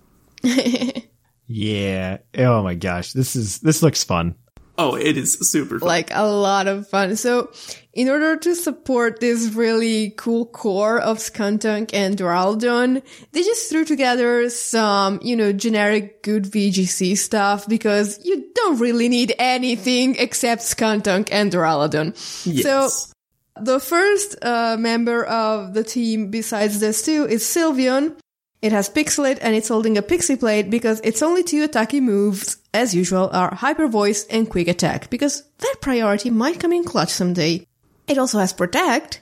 Yeah. 1.47 2.17
Oh 2.37 2.63
my 2.63 2.75
gosh. 2.75 3.13
This 3.13 3.35
is, 3.35 3.59
this 3.59 3.83
looks 3.83 4.03
fun. 4.03 4.35
Oh, 4.75 4.95
it 4.95 5.17
is 5.17 5.37
super 5.51 5.79
fun. 5.79 5.87
like 5.87 6.09
a 6.11 6.25
lot 6.25 6.67
of 6.67 6.87
fun. 6.87 7.15
So, 7.15 7.51
in 7.93 8.09
order 8.09 8.35
to 8.37 8.55
support 8.55 9.19
this 9.19 9.53
really 9.53 10.15
cool 10.17 10.47
core 10.47 10.99
of 10.99 11.19
Skuntank 11.19 11.91
and 11.93 12.17
Duraludon, 12.17 13.03
they 13.33 13.43
just 13.43 13.69
threw 13.69 13.85
together 13.85 14.49
some, 14.49 15.19
you 15.21 15.35
know, 15.35 15.53
generic 15.53 16.23
good 16.23 16.45
VGC 16.45 17.15
stuff 17.17 17.67
because 17.67 18.19
you 18.25 18.49
don't 18.55 18.79
really 18.79 19.09
need 19.09 19.35
anything 19.37 20.15
except 20.17 20.63
Skuntank 20.63 21.29
and 21.31 21.51
Duraludon. 21.51 22.15
yes. 22.45 22.63
So, 22.63 23.13
the 23.61 23.79
first 23.79 24.35
uh, 24.41 24.77
member 24.79 25.23
of 25.23 25.75
the 25.75 25.83
team 25.83 26.31
besides 26.31 26.79
this 26.79 27.05
two 27.05 27.27
is 27.27 27.43
Sylveon. 27.43 28.17
It 28.63 28.71
has 28.71 28.89
Pixelate 28.89 29.39
and 29.41 29.53
it's 29.53 29.67
holding 29.67 29.97
a 29.97 30.01
Pixie 30.01 30.37
Plate 30.37 30.69
because 30.69 31.01
its 31.01 31.21
only 31.21 31.43
two 31.43 31.67
attacky 31.67 32.01
moves, 32.01 32.55
as 32.73 32.95
usual, 32.95 33.29
are 33.33 33.53
Hyper 33.53 33.89
Voice 33.89 34.25
and 34.27 34.49
Quick 34.49 34.69
Attack 34.69 35.09
because 35.09 35.43
that 35.57 35.75
priority 35.81 36.29
might 36.29 36.61
come 36.61 36.71
in 36.71 36.85
clutch 36.85 37.09
someday. 37.09 37.67
It 38.07 38.17
also 38.17 38.39
has 38.39 38.53
Protect 38.53 39.19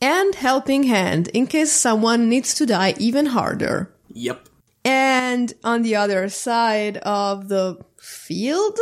and 0.00 0.32
Helping 0.36 0.84
Hand 0.84 1.26
in 1.34 1.48
case 1.48 1.72
someone 1.72 2.28
needs 2.28 2.54
to 2.54 2.66
die 2.66 2.94
even 2.96 3.26
harder. 3.26 3.92
yep. 4.12 4.48
And 4.84 5.52
on 5.64 5.82
the 5.82 5.96
other 5.96 6.28
side 6.28 6.98
of 6.98 7.48
the 7.48 7.78
field, 7.98 8.78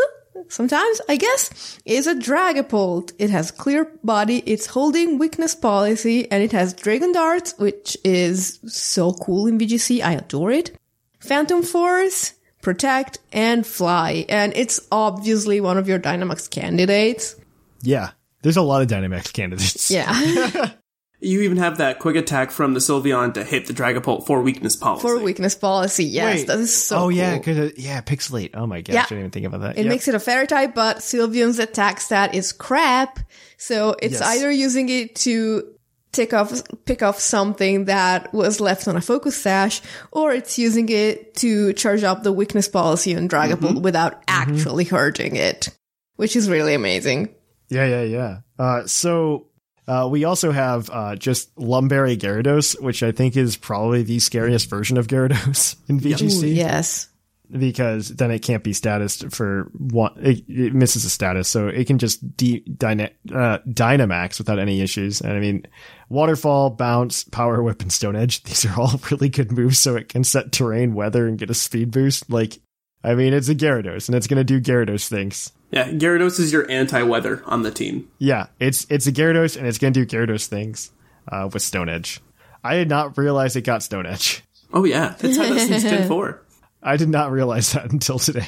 sometimes, 0.49 1.01
I 1.09 1.17
guess, 1.17 1.79
is 1.85 2.07
a 2.07 2.15
Dragapult. 2.15 3.13
It 3.19 3.31
has 3.31 3.51
clear 3.51 3.91
body, 4.03 4.43
it's 4.47 4.67
holding 4.67 5.19
weakness 5.19 5.55
policy, 5.55 6.31
and 6.31 6.43
it 6.43 6.53
has 6.53 6.75
Dragon 6.75 7.13
Darts, 7.13 7.55
which 7.59 7.97
is 8.05 8.59
so 8.67 9.13
cool 9.13 9.47
in 9.47 9.59
VGC. 9.59 10.03
I 10.03 10.13
adore 10.15 10.51
it. 10.51 10.77
Phantom 11.21 11.63
Force, 11.63 12.35
Protect, 12.61 13.19
and 13.33 13.67
Fly. 13.67 14.27
And 14.29 14.53
it's 14.57 14.81
obviously 14.91 15.61
one 15.61 15.79
of 15.79 15.89
your 15.89 15.99
Dynamax 15.99 16.51
candidates. 16.51 17.37
Yeah. 17.83 18.11
There's 18.43 18.57
a 18.57 18.63
lot 18.63 18.83
of 18.83 18.89
Dynamax 18.89 19.33
candidates. 19.33 19.91
Yeah. 19.91 20.71
You 21.23 21.43
even 21.43 21.59
have 21.59 21.79
that 21.79 21.99
quick 22.01 22.17
attack 22.17 22.51
from 22.51 22.75
the 22.75 22.81
Sylveon 22.81 23.35
to 23.35 23.45
hit 23.45 23.67
the 23.67 23.73
Dragapult 23.73 24.27
for 24.27 24.43
weakness 24.43 24.75
policy. 24.77 25.03
For 25.03 25.19
weakness 25.21 25.55
policy. 25.55 26.05
Yes, 26.05 26.39
Wait. 26.41 26.47
that 26.49 26.59
is 26.59 26.75
so 26.75 26.97
oh 27.05 27.09
yeah, 27.11 27.33
cool. 27.35 27.39
because 27.39 27.79
yeah, 27.79 28.01
Pixelate. 28.01 28.51
Oh 28.55 28.67
my 28.67 28.81
gosh, 28.81 28.95
Yeah. 28.95 29.03
I 29.03 29.05
didn't 29.05 29.19
even 29.21 29.31
think 29.31 29.47
about 29.47 29.61
that. 29.61 29.79
It 29.79 29.85
Yep. 29.85 29.89
makes 29.91 30.09
it 30.09 30.15
a 30.17 30.21
fairy 30.21 30.47
type, 30.49 30.75
but 30.75 30.99
Sylveon's 30.99 31.59
attack 31.61 32.01
stat 32.01 32.35
is 32.35 32.53
crap. 32.53 33.21
So 33.57 33.95
it's 34.03 34.15
Yes. 34.15 34.23
either 34.23 34.51
using 34.51 34.89
it 34.89 35.15
to 35.17 35.69
take 36.11 36.35
off, 36.35 36.61
pick 36.85 37.03
off 37.03 37.19
something 37.21 37.87
that 37.87 38.35
was 38.35 38.61
left 38.61 38.87
on 38.89 38.97
a 38.97 39.01
focus 39.01 39.37
sash, 39.41 39.81
or 40.11 40.33
it's 40.33 40.59
using 40.59 40.89
it 40.89 41.35
to 41.37 41.73
charge 41.73 42.03
up 42.03 42.23
the 42.25 42.33
weakness 42.33 42.69
policy 42.69 43.15
on 43.17 43.29
Dragapult 43.29 43.59
Mm-hmm. 43.75 43.83
without 43.83 44.23
actually 44.29 44.85
hurting 44.85 45.37
it, 45.37 45.69
which 46.17 46.37
is 46.37 46.51
really 46.51 46.75
amazing. 46.75 47.29
Yeah, 47.71 47.87
yeah, 47.87 48.03
yeah. 48.03 48.37
Uh, 48.59 48.87
so 48.87 49.47
uh, 49.89 50.09
we 50.11 50.25
also 50.25 50.53
have 50.53 50.89
uh, 50.91 51.17
just 51.17 51.57
Lum 51.59 51.89
Berry 51.89 52.17
Gyarados, 52.17 52.81
which 52.81 53.03
I 53.03 53.13
think 53.13 53.37
is 53.37 53.57
probably 53.57 54.03
the 54.03 54.19
scariest 54.21 54.69
version 54.71 54.97
of 54.97 55.09
Gyarados 55.09 55.77
in 55.89 56.01
VGC. 56.01 56.45
Ooh, 56.45 56.47
yes. 56.47 57.09
because 57.51 58.09
then 58.09 58.31
it 58.31 58.41
can't 58.41 58.63
be 58.63 58.73
status 58.73 59.23
for 59.31 59.71
one. 59.77 60.13
It, 60.23 60.45
it 60.49 60.75
misses 60.75 61.05
a 61.05 61.11
status, 61.11 61.49
so 61.49 61.67
it 61.69 61.87
can 61.87 61.99
just 61.99 62.37
de- 62.37 62.61
dyna- 62.61 63.11
uh, 63.35 63.59
Dynamax 63.69 64.39
without 64.39 64.61
any 64.61 64.81
issues. 64.81 65.21
And 65.21 65.33
I 65.33 65.41
mean, 65.41 65.67
Waterfall, 66.09 66.71
Bounce, 66.71 67.25
Power 67.25 67.61
Whip, 67.65 67.83
and 67.83 67.93
Stone 67.93 68.15
Edge. 68.17 68.45
These 68.45 68.67
are 68.67 68.81
all 68.81 69.01
really 69.11 69.29
good 69.29 69.51
moves, 69.51 69.81
so 69.81 69.97
it 69.97 70.09
can 70.09 70.23
set 70.23 70.53
terrain, 70.53 70.95
weather, 70.95 71.27
and 71.27 71.39
get 71.39 71.51
a 71.51 71.55
speed 71.55 71.91
boost. 71.91 72.31
Like, 72.31 72.61
I 73.03 73.15
mean, 73.17 73.33
it's 73.35 73.49
a 73.49 73.55
Gyarados, 73.55 74.09
and 74.09 74.15
it's 74.15 74.29
gonna 74.29 74.45
do 74.45 74.61
Gyarados 74.61 75.09
things. 75.09 75.51
Yeah, 75.73 75.89
Gyarados 75.89 76.39
is 76.39 76.53
your 76.53 76.71
anti-weather 76.71 77.43
on 77.47 77.63
the 77.63 77.71
team. 77.71 78.09
Yeah, 78.19 78.47
it's 78.61 78.87
it's 78.91 79.07
a 79.07 79.13
Gyarados, 79.13 79.57
and 79.57 79.67
it's 79.67 79.79
gonna 79.79 79.93
do 79.93 80.05
Gyarados 80.05 80.47
things 80.47 80.93
uh, 81.27 81.49
with 81.53 81.63
Stone 81.63 81.89
Edge. 81.89 82.21
I 82.63 82.75
did 82.75 82.91
not 82.91 83.17
realize 83.17 83.57
it 83.57 83.63
got 83.63 83.83
Stone 83.83 84.07
Edge. 84.07 84.45
Oh 84.73 84.85
yeah, 84.85 85.17
it's 85.19 85.37
had 85.37 85.51
that 85.51 85.61
since 85.61 85.83
Gen 85.83 86.09
4. 86.09 86.43
I 86.83 86.97
did 86.97 87.09
not 87.09 87.33
realize 87.33 87.73
that 87.73 87.91
until 87.93 88.19
today. 88.19 88.47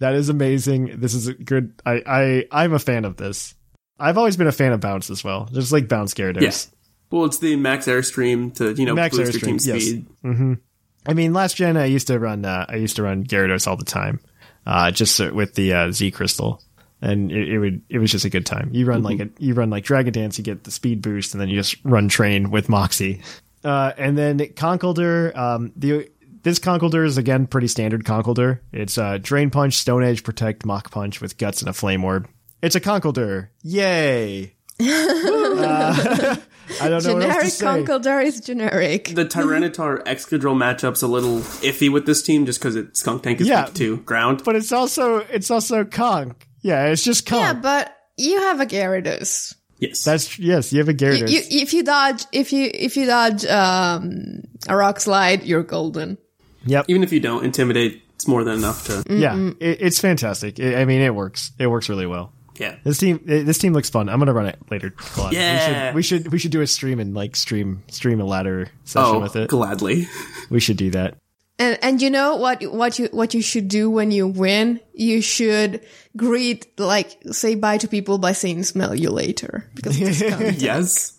That 0.00 0.14
is 0.14 0.28
amazing. 0.28 1.00
This 1.00 1.14
is 1.14 1.28
a 1.28 1.34
good. 1.34 1.80
I 1.86 2.02
I 2.06 2.46
I'm 2.50 2.72
a 2.72 2.80
fan 2.80 3.04
of 3.04 3.16
this. 3.16 3.54
I've 3.98 4.18
always 4.18 4.36
been 4.36 4.48
a 4.48 4.52
fan 4.52 4.72
of 4.72 4.80
Bounce 4.80 5.10
as 5.10 5.22
well. 5.22 5.48
Just 5.52 5.70
like 5.70 5.88
Bounce 5.88 6.12
Gyarados. 6.14 6.40
Yes. 6.40 6.70
Well, 7.12 7.26
it's 7.26 7.38
the 7.38 7.54
max 7.54 7.86
airstream 7.86 8.52
to 8.56 8.72
you 8.72 8.86
know 8.86 8.94
Max 8.94 9.16
boost 9.16 9.32
your 9.34 9.40
team 9.40 9.58
Airstream, 9.58 9.66
yes. 9.66 9.84
speed. 9.84 10.58
I 11.06 11.12
mean, 11.12 11.32
last 11.32 11.56
gen 11.56 11.76
I 11.76 11.84
used 11.84 12.08
to 12.08 12.18
run. 12.18 12.44
Uh, 12.44 12.66
I 12.68 12.76
used 12.76 12.96
to 12.96 13.02
run 13.02 13.24
Gyarados 13.24 13.68
all 13.68 13.76
the 13.76 13.84
time, 13.84 14.20
uh, 14.66 14.90
just 14.90 15.16
so- 15.16 15.32
with 15.32 15.54
the 15.54 15.72
uh, 15.72 15.92
Z 15.92 16.10
Crystal, 16.12 16.62
and 17.02 17.30
it, 17.30 17.48
it 17.48 17.58
would 17.58 17.82
it 17.88 17.98
was 17.98 18.10
just 18.10 18.24
a 18.24 18.30
good 18.30 18.46
time. 18.46 18.70
You 18.72 18.86
run 18.86 19.02
like 19.02 19.20
a 19.20 19.28
you 19.38 19.54
run 19.54 19.70
like 19.70 19.84
Dragon 19.84 20.12
Dance, 20.12 20.38
you 20.38 20.44
get 20.44 20.64
the 20.64 20.70
speed 20.70 21.02
boost, 21.02 21.34
and 21.34 21.40
then 21.40 21.48
you 21.48 21.56
just 21.56 21.76
run 21.84 22.08
Train 22.08 22.50
with 22.50 22.68
Moxie, 22.68 23.22
uh, 23.64 23.92
and 23.98 24.16
then 24.16 24.38
Conkeldurr. 24.38 25.36
Um, 25.36 25.72
the 25.76 26.08
this 26.42 26.58
Conkeldurr 26.58 27.04
is 27.06 27.18
again 27.18 27.46
pretty 27.46 27.68
standard 27.68 28.04
Conkeldurr. 28.04 28.60
It's 28.72 28.98
uh, 28.98 29.18
Drain 29.20 29.50
Punch, 29.50 29.74
Stone 29.74 30.04
Edge, 30.04 30.22
Protect, 30.22 30.64
Mach 30.66 30.90
Punch 30.90 31.20
with 31.20 31.38
Guts 31.38 31.60
and 31.60 31.68
a 31.68 31.72
Flame 31.72 32.04
Orb. 32.04 32.28
It's 32.62 32.74
a 32.76 32.80
Conkeldurr. 32.80 33.48
Yay! 33.62 34.53
Uh, 34.80 36.36
I 36.80 36.88
don't 36.88 37.04
know 37.04 37.20
Generic 37.20 37.52
to. 37.52 37.64
Conkeldurr 37.64 38.24
is 38.24 38.40
generic. 38.40 39.08
The 39.14 39.24
Tyranitar 39.26 40.02
Excadrill 40.04 40.56
matchup's 40.56 41.02
a 41.02 41.06
little 41.06 41.38
iffy 41.62 41.92
with 41.92 42.06
this 42.06 42.22
team 42.22 42.46
just 42.46 42.58
because 42.58 42.74
its 42.74 43.02
Skuntank 43.02 43.40
is 43.40 43.46
Yeah. 43.48 43.66
weak 43.66 43.74
to 43.74 43.98
ground. 43.98 44.42
but 44.44 44.56
it's 44.56 44.72
also 44.72 45.18
it's 45.18 45.50
also 45.50 45.84
conk. 45.84 46.48
Yeah, 46.62 46.86
it's 46.86 47.04
just 47.04 47.26
conk. 47.26 47.42
Yeah, 47.42 47.52
but 47.54 47.96
you 48.16 48.40
have 48.40 48.60
a 48.60 48.66
Gyarados. 48.66 49.54
Yes. 49.78 50.02
That's 50.04 50.38
yes. 50.38 50.72
You 50.72 50.78
have 50.78 50.88
a 50.88 50.94
Gyarados. 50.94 51.30
You, 51.30 51.40
if 51.62 51.74
you 51.74 51.82
dodge, 51.84 52.24
if 52.32 52.52
you 52.52 52.70
if 52.72 52.96
you 52.96 53.06
dodge 53.06 53.44
um, 53.44 54.40
a 54.68 54.74
rock 54.76 55.00
slide, 55.00 55.42
you're 55.44 55.62
golden. 55.62 56.16
yep. 56.64 56.86
Even 56.88 57.02
if 57.02 57.12
you 57.12 57.20
don't 57.20 57.44
intimidate, 57.44 58.02
it's 58.14 58.26
more 58.26 58.42
than 58.44 58.56
enough 58.58 58.86
to. 58.86 59.04
Yeah, 59.10 59.50
it, 59.60 59.82
it's 59.82 60.00
fantastic. 60.00 60.58
I 60.58 60.76
I 60.76 60.84
mean, 60.86 61.02
it 61.02 61.14
works. 61.14 61.52
It 61.58 61.66
works 61.66 61.88
really 61.90 62.06
well. 62.06 62.32
Yeah. 62.56 62.76
This 62.84 62.98
team, 62.98 63.24
eh, 63.28 63.42
this 63.42 63.58
team 63.58 63.72
looks 63.72 63.90
fun. 63.90 64.08
I'm 64.08 64.18
gonna 64.18 64.32
run 64.32 64.46
it 64.46 64.58
later. 64.70 64.90
Come. 64.90 65.32
Yeah. 65.32 65.92
we 65.92 66.02
should, 66.02 66.24
we 66.24 66.28
should 66.28 66.32
we 66.32 66.38
should 66.38 66.50
do 66.52 66.60
a 66.60 66.66
stream 66.66 67.00
and 67.00 67.14
like 67.14 67.36
stream 67.36 67.82
stream 67.88 68.20
a 68.20 68.24
ladder 68.24 68.68
session 68.84 69.16
Oh, 69.16 69.20
with 69.20 69.36
it. 69.36 69.48
gladly. 69.48 70.08
We 70.50 70.60
should 70.60 70.76
do 70.76 70.90
that. 70.90 71.16
And 71.58 71.78
and 71.82 72.02
you 72.02 72.10
know 72.10 72.34
what 72.36 72.62
what 72.72 72.98
you 72.98 73.08
what 73.12 73.32
you 73.34 73.40
should 73.42 73.68
do 73.68 73.88
when 73.90 74.10
you 74.10 74.26
win? 74.26 74.80
You 74.92 75.20
should 75.22 75.82
greet 76.16 76.78
like 76.80 77.16
say 77.30 77.54
bye 77.54 77.78
to 77.78 77.86
people 77.88 78.18
by 78.18 78.32
saying 78.32 78.64
"smell 78.64 78.94
you 78.94 79.10
later" 79.10 79.68
because 79.74 80.00
it's 80.00 80.18
Skunk. 80.34 80.60
yes. 80.60 81.12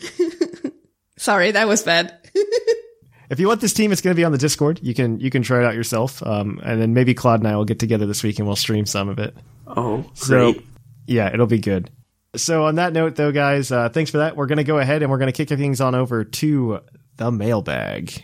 Sorry, 1.16 1.50
that 1.52 1.68
was 1.68 1.82
bad. 1.82 2.14
If 3.30 3.38
you 3.38 3.46
want 3.46 3.60
this 3.60 3.72
team, 3.72 3.92
it's 3.92 4.00
going 4.00 4.14
to 4.14 4.18
be 4.18 4.24
on 4.24 4.32
the 4.32 4.38
Discord. 4.38 4.80
You 4.82 4.92
can 4.92 5.20
you 5.20 5.30
can 5.30 5.42
try 5.42 5.60
it 5.60 5.64
out 5.64 5.74
yourself, 5.74 6.20
um, 6.26 6.60
and 6.64 6.80
then 6.82 6.94
maybe 6.94 7.14
Claude 7.14 7.40
and 7.40 7.48
I 7.48 7.54
will 7.56 7.64
get 7.64 7.78
together 7.78 8.06
this 8.06 8.22
week 8.24 8.38
and 8.38 8.46
we'll 8.46 8.56
stream 8.56 8.86
some 8.86 9.08
of 9.08 9.18
it. 9.20 9.34
Oh, 9.68 10.04
So 10.14 10.52
great. 10.54 10.66
yeah, 11.06 11.32
it'll 11.32 11.46
be 11.46 11.60
good. 11.60 11.90
So 12.36 12.64
on 12.64 12.76
that 12.76 12.92
note, 12.92 13.16
though, 13.16 13.32
guys, 13.32 13.70
uh, 13.72 13.88
thanks 13.88 14.10
for 14.10 14.18
that. 14.18 14.36
We're 14.36 14.46
going 14.46 14.58
to 14.58 14.64
go 14.64 14.78
ahead 14.78 15.02
and 15.02 15.10
we're 15.10 15.18
going 15.18 15.32
to 15.32 15.46
kick 15.46 15.56
things 15.56 15.80
on 15.80 15.94
over 15.94 16.24
to 16.24 16.80
the 17.16 17.30
mailbag. 17.30 18.22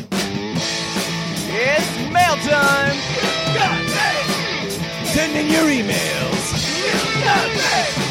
It's 0.00 2.12
mail 2.12 2.36
time! 2.46 2.96
Send 5.06 5.36
in 5.36 5.50
your 5.50 5.64
emails! 5.64 8.07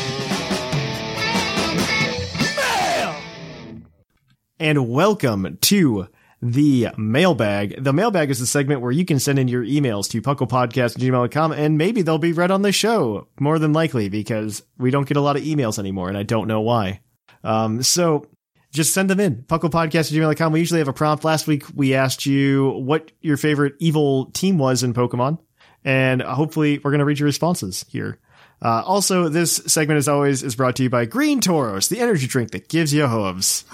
And 4.60 4.90
welcome 4.90 5.60
to 5.62 6.08
the 6.42 6.88
mailbag. 6.98 7.84
The 7.84 7.94
mailbag 7.94 8.32
is 8.32 8.40
the 8.40 8.48
segment 8.48 8.82
where 8.82 8.92
you 8.92 9.06
can 9.06 9.20
send 9.20 9.38
in 9.38 9.48
your 9.48 9.64
emails 9.64 10.10
to 10.10 10.22
pucklepodcast@gmail.com 10.22 11.52
and 11.52 11.78
maybe 11.78 12.02
they'll 12.02 12.18
be 12.18 12.32
read 12.32 12.50
on 12.50 12.64
the 12.64 12.72
show. 12.72 13.28
More 13.40 13.60
than 13.60 13.72
likely, 13.74 14.10
because 14.10 14.64
we 14.80 14.90
don't 14.90 15.08
get 15.08 15.18
a 15.18 15.22
lot 15.22 15.36
of 15.36 15.44
emails 15.44 15.78
anymore, 15.78 16.10
and 16.10 16.18
I 16.18 16.24
don't 16.24 16.48
know 16.48 16.62
why. 16.62 17.02
Um, 17.44 17.84
so 17.84 18.26
just 18.74 18.96
send 18.96 19.12
them 19.12 19.20
in. 19.20 19.44
pucklepodcast@gmail.com. 19.44 20.52
We 20.52 20.60
usually 20.60 20.80
have 20.80 20.88
a 20.88 20.94
prompt. 20.94 21.24
Last 21.24 21.46
week 21.46 21.64
we 21.76 21.94
asked 21.94 22.26
you 22.26 22.70
what 22.70 23.12
your 23.22 23.38
favorite 23.38 23.76
evil 23.80 24.32
team 24.32 24.58
was 24.58 24.82
in 24.82 24.96
Pokemon, 24.96 25.38
and 25.86 26.24
hopefully 26.24 26.80
we're 26.84 26.92
going 26.92 27.00
to 27.00 27.06
read 27.06 27.20
your 27.20 27.28
responses 27.28 27.86
here. 27.90 28.18
Uh, 28.60 28.82
also, 28.84 29.30
this 29.30 29.58
segment, 29.68 30.00
as 30.00 30.08
always, 30.08 30.42
is 30.42 30.56
brought 30.56 30.76
to 30.78 30.84
you 30.84 30.90
by 30.90 31.06
Green 31.06 31.42
Tauros, 31.42 31.90
the 31.90 32.00
energy 32.00 32.26
drink 32.26 32.50
that 32.52 32.70
gives 32.70 32.92
you 32.92 33.06
hooves. 33.06 33.66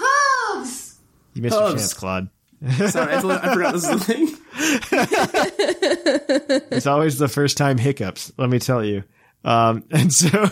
You 1.34 1.41
missed 1.41 1.57
your 1.57 1.72
chance, 1.72 1.93
Claude. 1.93 2.30
Sorry, 2.88 3.14
I, 3.14 3.18
I 3.18 3.53
forgot 3.53 3.73
this 3.73 3.84
is 3.84 3.89
a 3.89 3.99
thing. 3.99 4.38
It's 6.72 6.88
always 6.88 7.18
the 7.18 7.27
first 7.27 7.57
time 7.57 7.77
hiccups, 7.77 8.31
let 8.38 8.49
me 8.49 8.60
tell 8.60 8.84
you. 8.84 9.03
Um, 9.43 9.84
and 9.91 10.14
so 10.14 10.49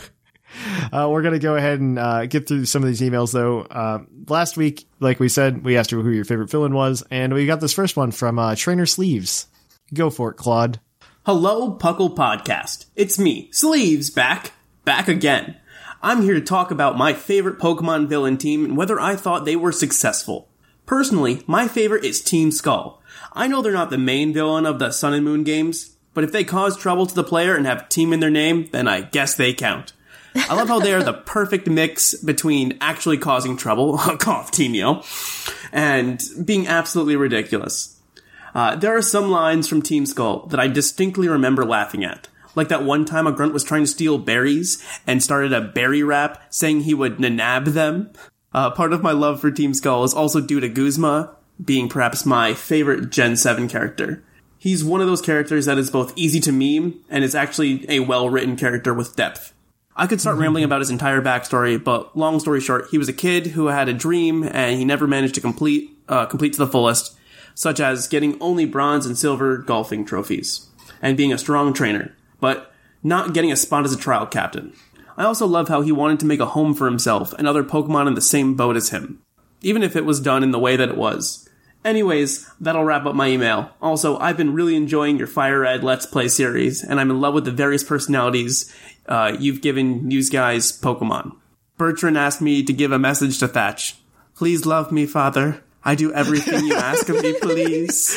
uh, 0.91 1.07
we're 1.09 1.21
going 1.21 1.33
to 1.33 1.39
go 1.39 1.55
ahead 1.55 1.79
and 1.79 1.97
uh, 1.97 2.25
get 2.25 2.47
through 2.47 2.65
some 2.65 2.83
of 2.83 2.87
these 2.87 3.01
emails, 3.01 3.31
though. 3.31 3.61
Uh, 3.61 3.99
last 4.27 4.57
week, 4.57 4.87
like 4.99 5.19
we 5.19 5.29
said, 5.29 5.63
we 5.63 5.77
asked 5.77 5.91
you 5.91 6.01
who 6.01 6.11
your 6.11 6.25
favorite 6.25 6.49
villain 6.49 6.73
was, 6.73 7.03
and 7.11 7.33
we 7.33 7.45
got 7.45 7.59
this 7.59 7.73
first 7.73 7.97
one 7.97 8.11
from 8.11 8.39
uh, 8.39 8.55
Trainer 8.55 8.85
Sleeves. 8.85 9.47
Go 9.93 10.09
for 10.09 10.31
it, 10.31 10.35
Claude. 10.35 10.79
Hello, 11.25 11.77
Puckle 11.77 12.15
Podcast. 12.15 12.85
It's 12.95 13.19
me, 13.19 13.49
Sleeves, 13.51 14.09
back, 14.09 14.53
back 14.85 15.07
again. 15.07 15.57
I'm 16.01 16.23
here 16.23 16.33
to 16.33 16.41
talk 16.41 16.71
about 16.71 16.97
my 16.97 17.13
favorite 17.13 17.59
Pokemon 17.59 18.07
villain 18.07 18.37
team 18.37 18.65
and 18.65 18.75
whether 18.75 18.99
I 18.99 19.15
thought 19.15 19.45
they 19.45 19.55
were 19.55 19.71
successful. 19.71 20.49
Personally, 20.91 21.41
my 21.47 21.69
favorite 21.69 22.03
is 22.03 22.19
Team 22.19 22.51
Skull. 22.51 23.01
I 23.31 23.47
know 23.47 23.61
they're 23.61 23.71
not 23.71 23.91
the 23.91 23.97
main 23.97 24.33
villain 24.33 24.65
of 24.65 24.77
the 24.77 24.91
Sun 24.91 25.13
and 25.13 25.23
Moon 25.23 25.45
games, 25.45 25.95
but 26.13 26.25
if 26.25 26.33
they 26.33 26.43
cause 26.43 26.75
trouble 26.75 27.05
to 27.05 27.15
the 27.15 27.23
player 27.23 27.55
and 27.55 27.65
have 27.65 27.87
team 27.87 28.11
in 28.11 28.19
their 28.19 28.29
name, 28.29 28.67
then 28.73 28.89
I 28.89 28.99
guess 28.99 29.33
they 29.33 29.53
count. 29.53 29.93
I 30.35 30.53
love 30.53 30.67
how 30.67 30.81
they 30.81 30.93
are 30.93 31.01
the 31.01 31.13
perfect 31.25 31.65
mix 31.65 32.13
between 32.15 32.77
actually 32.81 33.17
causing 33.17 33.55
trouble, 33.55 33.97
cough, 34.19 34.51
Teamio, 34.51 35.05
and 35.71 36.21
being 36.43 36.67
absolutely 36.67 37.15
ridiculous. 37.15 37.97
Uh, 38.53 38.75
there 38.75 38.93
are 38.93 39.01
some 39.01 39.31
lines 39.31 39.69
from 39.69 39.81
Team 39.81 40.05
Skull 40.05 40.47
that 40.47 40.59
I 40.59 40.67
distinctly 40.67 41.29
remember 41.29 41.63
laughing 41.63 42.03
at. 42.03 42.27
Like 42.53 42.67
that 42.67 42.83
one 42.83 43.05
time 43.05 43.27
a 43.27 43.31
grunt 43.31 43.53
was 43.53 43.63
trying 43.63 43.83
to 43.83 43.87
steal 43.87 44.17
berries 44.17 44.85
and 45.07 45.23
started 45.23 45.53
a 45.53 45.61
berry 45.61 46.03
rap 46.03 46.43
saying 46.49 46.81
he 46.81 46.93
would 46.93 47.15
nanab 47.15 47.67
them. 47.67 48.11
Uh, 48.53 48.69
part 48.69 48.93
of 48.93 49.01
my 49.01 49.11
love 49.11 49.39
for 49.39 49.51
Team 49.51 49.73
Skull 49.73 50.03
is 50.03 50.13
also 50.13 50.41
due 50.41 50.59
to 50.59 50.69
Guzma 50.69 51.35
being 51.63 51.87
perhaps 51.87 52.25
my 52.25 52.53
favorite 52.53 53.09
Gen 53.09 53.35
7 53.35 53.67
character. 53.67 54.23
He's 54.57 54.83
one 54.83 55.01
of 55.01 55.07
those 55.07 55.21
characters 55.21 55.65
that 55.65 55.77
is 55.77 55.89
both 55.89 56.13
easy 56.15 56.39
to 56.41 56.51
meme 56.51 56.99
and 57.09 57.23
is 57.23 57.35
actually 57.35 57.85
a 57.89 58.01
well 58.01 58.29
written 58.29 58.55
character 58.55 58.93
with 58.93 59.15
depth. 59.15 59.53
I 59.95 60.07
could 60.07 60.21
start 60.21 60.37
rambling 60.37 60.63
about 60.63 60.81
his 60.81 60.89
entire 60.89 61.21
backstory, 61.21 61.81
but 61.81 62.15
long 62.17 62.39
story 62.39 62.61
short, 62.61 62.87
he 62.91 62.97
was 62.97 63.09
a 63.09 63.13
kid 63.13 63.47
who 63.47 63.67
had 63.67 63.89
a 63.89 63.93
dream 63.93 64.43
and 64.43 64.77
he 64.77 64.85
never 64.85 65.07
managed 65.07 65.35
to 65.35 65.41
complete 65.41 65.97
uh, 66.07 66.25
complete 66.25 66.53
to 66.53 66.59
the 66.59 66.67
fullest, 66.67 67.17
such 67.55 67.79
as 67.79 68.07
getting 68.07 68.39
only 68.41 68.65
bronze 68.65 69.05
and 69.05 69.17
silver 69.17 69.57
golfing 69.57 70.05
trophies 70.05 70.67
and 71.01 71.17
being 71.17 71.33
a 71.33 71.37
strong 71.37 71.73
trainer, 71.73 72.15
but 72.39 72.73
not 73.03 73.33
getting 73.33 73.51
a 73.51 73.55
spot 73.55 73.85
as 73.85 73.93
a 73.93 73.97
trial 73.97 74.25
captain. 74.25 74.73
I 75.17 75.23
also 75.23 75.45
love 75.45 75.67
how 75.67 75.81
he 75.81 75.91
wanted 75.91 76.19
to 76.21 76.25
make 76.25 76.39
a 76.39 76.45
home 76.47 76.73
for 76.73 76.85
himself 76.85 77.33
and 77.33 77.47
other 77.47 77.63
Pokemon 77.63 78.07
in 78.07 78.15
the 78.15 78.21
same 78.21 78.55
boat 78.55 78.75
as 78.75 78.89
him, 78.89 79.21
even 79.61 79.83
if 79.83 79.95
it 79.95 80.05
was 80.05 80.19
done 80.19 80.43
in 80.43 80.51
the 80.51 80.59
way 80.59 80.75
that 80.75 80.89
it 80.89 80.97
was. 80.97 81.47
Anyways, 81.83 82.47
that'll 82.59 82.83
wrap 82.83 83.05
up 83.05 83.15
my 83.15 83.27
email. 83.27 83.71
Also, 83.81 84.17
I've 84.19 84.37
been 84.37 84.53
really 84.53 84.75
enjoying 84.75 85.17
your 85.17 85.27
Fire 85.27 85.61
Red 85.61 85.83
Let's 85.83 86.05
Play 86.05 86.27
series, 86.27 86.83
and 86.83 86.99
I'm 86.99 87.09
in 87.09 87.19
love 87.19 87.33
with 87.33 87.45
the 87.45 87.51
various 87.51 87.83
personalities 87.83 88.73
uh, 89.07 89.35
you've 89.39 89.61
given 89.61 90.07
news 90.07 90.29
guys 90.29 90.71
Pokemon. 90.79 91.35
Bertrand 91.77 92.17
asked 92.17 92.41
me 92.41 92.63
to 92.63 92.73
give 92.73 92.91
a 92.91 92.99
message 92.99 93.39
to 93.39 93.47
Thatch. 93.47 93.95
Please 94.35 94.65
love 94.67 94.91
me, 94.91 95.07
father. 95.07 95.63
I 95.83 95.95
do 95.95 96.13
everything 96.13 96.65
you 96.65 96.75
ask 96.75 97.09
of 97.09 97.21
me, 97.23 97.33
please. 97.41 98.15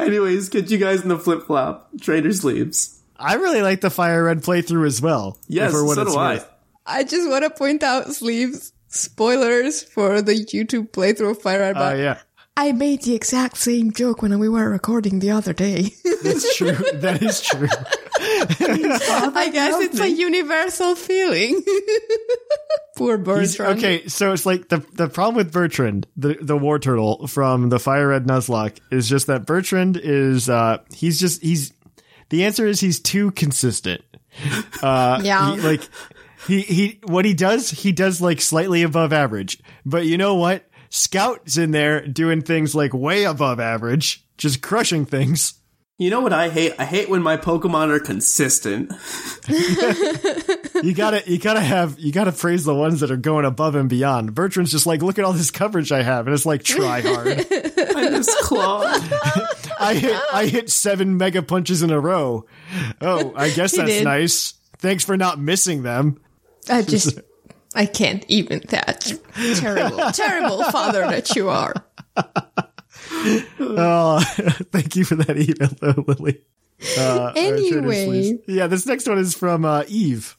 Anyways, 0.00 0.48
catch 0.48 0.70
you 0.70 0.78
guys 0.78 1.02
in 1.02 1.08
the 1.08 1.18
flip 1.18 1.46
flop. 1.46 1.90
Trader 2.00 2.32
sleeves. 2.32 3.02
I 3.18 3.34
really 3.34 3.62
like 3.62 3.80
the 3.80 3.90
Fire 3.90 4.24
Red 4.24 4.42
playthrough 4.42 4.86
as 4.86 5.00
well. 5.00 5.38
Yes, 5.48 5.72
for 5.72 5.84
what 5.84 5.94
so 5.96 6.02
it's 6.02 6.12
do 6.12 6.18
I. 6.18 6.34
worth. 6.34 6.50
I 6.86 7.04
just 7.04 7.28
want 7.28 7.44
to 7.44 7.50
point 7.50 7.82
out, 7.82 8.12
Sleeves, 8.12 8.72
spoilers 8.88 9.82
for 9.82 10.20
the 10.20 10.34
YouTube 10.34 10.90
playthrough 10.90 11.30
of 11.32 11.42
Fire 11.42 11.60
Red. 11.60 11.76
Oh, 11.76 11.80
but 11.80 11.98
yeah. 11.98 12.18
I 12.56 12.70
made 12.72 13.02
the 13.02 13.14
exact 13.14 13.56
same 13.56 13.90
joke 13.92 14.22
when 14.22 14.38
we 14.38 14.48
were 14.48 14.68
recording 14.70 15.18
the 15.18 15.32
other 15.32 15.52
day. 15.52 15.90
That's 16.22 16.56
true. 16.58 16.76
that 16.94 17.20
is 17.22 17.40
true. 17.40 17.68
I 18.20 19.50
guess 19.52 19.80
it's 19.82 20.00
a 20.00 20.08
universal 20.08 20.94
feeling. 20.94 21.64
Poor 22.96 23.16
He's- 23.18 23.56
Bertrand. 23.56 23.78
okay, 23.78 24.06
so 24.06 24.32
it's 24.32 24.46
like 24.46 24.68
the 24.68 24.78
the 24.92 25.08
problem 25.08 25.34
with 25.34 25.52
Bertrand, 25.52 26.06
the 26.16 26.36
the 26.40 26.56
war 26.56 26.78
turtle 26.78 27.26
from 27.26 27.68
the 27.70 27.80
Fire 27.80 28.08
Red 28.08 28.26
Nuzlocke, 28.26 28.76
is 28.92 29.08
just 29.08 29.26
that 29.26 29.46
Bertrand 29.46 29.96
is 29.96 30.48
uh 30.48 30.78
he's 30.94 31.18
just 31.18 31.42
he's 31.42 31.72
the 32.34 32.44
answer 32.44 32.66
is 32.66 32.80
he's 32.80 33.00
too 33.00 33.30
consistent. 33.32 34.02
Uh 34.82 35.20
Yeah. 35.24 35.54
he- 35.54 35.60
like 35.60 35.88
he 36.46 36.60
he 36.62 37.00
what 37.04 37.24
he 37.24 37.32
does, 37.34 37.70
he 37.70 37.92
does 37.92 38.20
like 38.20 38.40
slightly 38.40 38.82
above 38.82 39.12
average. 39.12 39.58
But 39.86 40.06
you 40.06 40.18
know 40.18 40.34
what? 40.34 40.64
Scout's 40.90 41.56
in 41.56 41.70
there 41.70 42.06
doing 42.06 42.42
things 42.42 42.74
like 42.74 42.92
way 42.92 43.24
above 43.24 43.60
average, 43.60 44.24
just 44.38 44.60
crushing 44.62 45.06
things. 45.06 45.54
You 45.96 46.10
know 46.10 46.20
what 46.20 46.32
I 46.32 46.48
hate? 46.48 46.72
I 46.76 46.84
hate 46.84 47.08
when 47.08 47.22
my 47.22 47.36
Pokemon 47.36 47.90
are 47.90 48.00
consistent. 48.00 48.92
You 50.82 50.92
gotta, 50.92 51.22
you 51.30 51.38
gotta 51.38 51.60
have, 51.60 51.98
you 52.00 52.12
gotta 52.12 52.32
praise 52.32 52.64
the 52.64 52.74
ones 52.74 53.00
that 53.00 53.10
are 53.10 53.16
going 53.16 53.44
above 53.46 53.74
and 53.76 53.88
beyond. 53.88 54.34
Bertrand's 54.34 54.72
just 54.72 54.86
like, 54.86 55.02
look 55.02 55.18
at 55.18 55.24
all 55.24 55.32
this 55.32 55.50
coverage 55.52 55.92
I 55.92 56.02
have, 56.02 56.26
and 56.26 56.34
it's 56.34 56.44
like, 56.44 56.62
try 56.64 57.00
hard. 57.00 57.28
I 57.48 58.08
just 58.10 58.36
Claw. 58.42 58.80
I 59.80 59.94
hit 59.94 60.20
I 60.32 60.46
hit 60.50 60.70
seven 60.70 61.16
mega 61.16 61.42
punches 61.42 61.82
in 61.82 61.90
a 61.90 62.00
row. 62.00 62.46
Oh, 63.00 63.32
I 63.36 63.50
guess 63.50 63.76
that's 63.76 63.88
did. 63.90 64.04
nice. 64.04 64.54
Thanks 64.78 65.04
for 65.04 65.16
not 65.16 65.38
missing 65.38 65.82
them. 65.82 66.20
I 66.68 66.82
just, 66.82 67.18
I 67.74 67.86
can't 67.86 68.24
even 68.28 68.60
that. 68.68 69.12
Terrible, 69.56 69.98
terrible 70.12 70.62
father 70.64 71.00
that 71.02 71.34
you 71.36 71.48
are. 71.48 71.74
Oh, 73.58 74.20
thank 74.72 74.96
you 74.96 75.04
for 75.04 75.14
that 75.16 75.36
email, 75.36 75.70
though, 75.80 76.04
Lily. 76.06 76.42
Uh, 76.98 77.32
Anyway. 77.36 78.38
yeah, 78.46 78.66
this 78.66 78.86
next 78.86 79.08
one 79.08 79.18
is 79.18 79.34
from 79.34 79.64
uh, 79.64 79.84
Eve. 79.88 80.36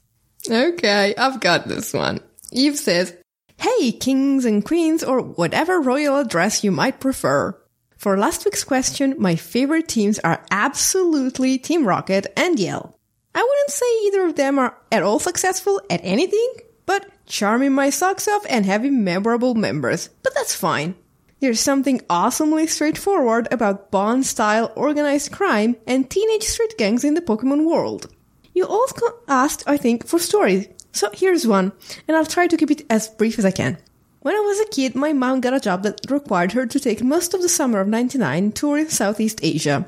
Okay, 0.49 1.15
I've 1.17 1.39
got 1.39 1.67
this 1.67 1.93
one. 1.93 2.19
Eve 2.51 2.77
says, 2.77 3.15
Hey, 3.57 3.91
kings 3.91 4.45
and 4.45 4.63
queens, 4.63 5.03
or 5.03 5.21
whatever 5.21 5.79
royal 5.81 6.17
address 6.17 6.63
you 6.63 6.71
might 6.71 6.99
prefer. 6.99 7.57
For 8.05 8.19
last 8.19 8.45
week's 8.45 8.63
question, 8.63 9.15
my 9.17 9.35
favorite 9.35 9.87
teams 9.87 10.19
are 10.19 10.45
absolutely 10.51 11.57
Team 11.57 11.87
Rocket 11.87 12.27
and 12.37 12.59
Yell. 12.59 12.95
I 13.33 13.41
wouldn't 13.41 13.71
say 13.71 13.85
either 14.05 14.27
of 14.27 14.35
them 14.35 14.59
are 14.59 14.77
at 14.91 15.01
all 15.01 15.17
successful 15.17 15.81
at 15.89 16.01
anything, 16.03 16.53
but 16.85 17.09
charming 17.25 17.73
my 17.73 17.89
socks 17.89 18.27
off 18.27 18.45
and 18.47 18.63
having 18.63 19.03
memorable 19.03 19.55
members, 19.55 20.09
but 20.21 20.35
that's 20.35 20.53
fine. 20.53 20.93
There's 21.39 21.59
something 21.59 21.99
awesomely 22.07 22.67
straightforward 22.67 23.47
about 23.51 23.89
Bond 23.89 24.23
style 24.23 24.71
organized 24.75 25.31
crime 25.31 25.75
and 25.87 26.07
teenage 26.07 26.43
street 26.43 26.75
gangs 26.77 27.03
in 27.03 27.15
the 27.15 27.21
Pokemon 27.21 27.65
world. 27.65 28.13
You 28.53 28.67
also 28.67 29.15
asked, 29.27 29.63
I 29.65 29.77
think, 29.77 30.05
for 30.05 30.19
stories. 30.19 30.67
So 30.91 31.09
here's 31.11 31.47
one, 31.47 31.71
and 32.07 32.15
I'll 32.15 32.23
try 32.23 32.45
to 32.45 32.55
keep 32.55 32.69
it 32.69 32.85
as 32.87 33.07
brief 33.07 33.39
as 33.39 33.45
I 33.45 33.51
can. 33.51 33.79
When 34.25 34.35
I 34.35 34.39
was 34.39 34.59
a 34.59 34.65
kid, 34.69 34.95
my 34.95 35.13
mom 35.13 35.39
got 35.39 35.53
a 35.53 35.59
job 35.59 35.83
that 35.83 36.01
required 36.09 36.53
her 36.53 36.65
to 36.65 36.79
take 36.79 37.03
most 37.03 37.35
of 37.35 37.43
the 37.43 37.47
summer 37.47 37.79
of 37.79 37.87
99 37.87 38.53
touring 38.53 38.89
Southeast 38.89 39.39
Asia. 39.43 39.85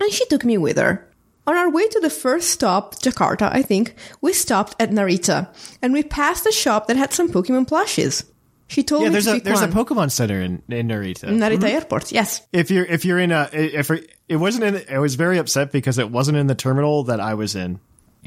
And 0.00 0.10
she 0.10 0.26
took 0.26 0.44
me 0.44 0.58
with 0.58 0.78
her. 0.78 1.08
On 1.46 1.56
our 1.56 1.70
way 1.70 1.86
to 1.86 2.00
the 2.00 2.10
first 2.10 2.50
stop, 2.50 2.96
Jakarta, 2.96 3.48
I 3.52 3.62
think, 3.62 3.94
we 4.20 4.32
stopped 4.32 4.74
at 4.80 4.90
Narita, 4.90 5.46
and 5.80 5.92
we 5.92 6.02
passed 6.02 6.44
a 6.44 6.50
shop 6.50 6.88
that 6.88 6.96
had 6.96 7.12
some 7.12 7.30
Pokemon 7.30 7.68
plushies. 7.68 8.24
She 8.66 8.82
told 8.82 9.02
Yeah, 9.04 9.10
me 9.10 9.12
there's 9.12 9.26
to 9.26 9.36
a 9.36 9.40
there's 9.42 9.60
one. 9.60 9.70
a 9.70 9.72
Pokemon 9.72 10.10
Center 10.10 10.40
in 10.40 10.60
in 10.68 10.88
Narita. 10.88 11.26
Narita 11.28 11.58
mm-hmm. 11.58 11.64
Airport, 11.64 12.10
yes. 12.10 12.44
If 12.52 12.72
you're 12.72 12.84
if 12.84 13.04
you're 13.04 13.20
in 13.20 13.30
a 13.30 13.48
if 13.52 13.92
it 13.92 14.36
wasn't 14.36 14.64
in 14.64 14.92
I 14.92 14.98
was 14.98 15.14
very 15.14 15.38
upset 15.38 15.70
because 15.70 15.98
it 15.98 16.10
wasn't 16.10 16.36
in 16.36 16.48
the 16.48 16.56
terminal 16.56 17.04
that 17.04 17.20
I 17.20 17.34
was 17.34 17.54
in. 17.54 17.78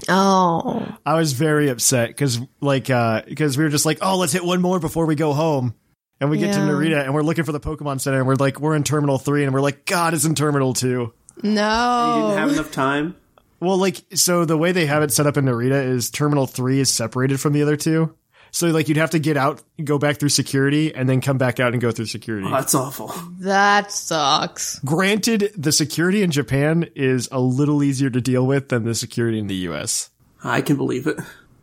Oh. 0.10 0.98
I 1.06 1.16
was 1.16 1.34
very 1.34 1.70
upset 1.70 2.10
because 2.10 2.40
like 2.60 2.90
uh 2.90 3.22
because 3.28 3.58
we 3.58 3.64
were 3.64 3.70
just 3.70 3.86
like 3.86 4.00
oh 4.02 4.18
let's 4.18 4.34
hit 4.34 4.44
one 4.44 4.62
more 4.62 4.80
before 4.80 5.06
we 5.06 5.16
go 5.16 5.34
home. 5.34 5.76
And 6.20 6.30
we 6.30 6.38
get 6.38 6.54
to 6.54 6.60
Narita 6.60 7.04
and 7.04 7.16
we're 7.16 7.24
looking 7.24 7.46
for 7.46 7.52
the 7.52 7.60
Pokemon 7.60 8.00
Center 8.00 8.20
and 8.20 8.28
we're 8.28 8.36
like 8.36 8.60
we're 8.60 8.76
in 8.76 8.84
Terminal 8.84 9.18
Three 9.18 9.44
and 9.44 9.54
we're 9.54 9.62
like 9.62 9.86
God 9.86 10.14
it's 10.14 10.24
in 10.24 10.36
Terminal 10.36 10.74
Two. 10.74 11.14
No. 11.42 12.16
You 12.16 12.22
didn't 12.28 12.38
have 12.38 12.52
enough 12.52 12.72
time. 12.72 13.16
Well, 13.60 13.78
like 13.78 14.02
so 14.14 14.46
the 14.46 14.58
way 14.58 14.72
they 14.72 14.86
have 14.86 15.04
it 15.04 15.12
set 15.12 15.26
up 15.28 15.38
in 15.38 15.46
Narita 15.46 15.84
is 15.84 16.10
Terminal 16.12 16.48
Three 16.48 16.80
is 16.80 16.90
separated 16.90 17.40
from 17.40 17.54
the 17.54 17.62
other 17.62 17.76
two. 17.76 18.16
So 18.52 18.68
like 18.68 18.90
you'd 18.90 18.98
have 18.98 19.12
to 19.12 19.20
get 19.20 19.38
out, 19.38 19.64
go 19.84 19.98
back 19.98 20.18
through 20.18 20.30
security, 20.30 20.94
and 20.94 21.08
then 21.08 21.22
come 21.22 21.38
back 21.38 21.60
out 21.60 21.74
and 21.74 21.82
go 21.82 21.92
through 21.92 22.06
security. 22.06 22.48
Oh, 22.48 22.52
that's 22.52 22.76
awful. 22.76 23.14
That 23.40 23.92
sucks. 23.92 24.80
Granted, 24.80 25.52
the 25.58 25.72
security 25.72 26.22
in 26.22 26.32
Japan 26.32 26.90
is 26.96 27.30
a 27.32 27.40
little 27.40 27.82
easier 27.82 28.10
to 28.10 28.22
deal 28.22 28.46
with 28.46 28.70
than 28.70 28.84
the 28.84 28.94
security 28.94 29.40
in 29.40 29.48
the 29.48 29.56
US. 29.70 30.10
I 30.44 30.62
can 30.62 30.76
believe 30.76 31.08
it. 31.08 31.18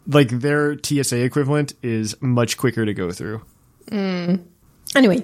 Like 0.06 0.30
their 0.30 0.78
TSA 0.82 1.22
equivalent 1.22 1.74
is 1.82 2.20
much 2.22 2.56
quicker 2.56 2.86
to 2.86 2.94
go 2.94 3.12
through. 3.12 3.42
Anyway, 4.96 5.22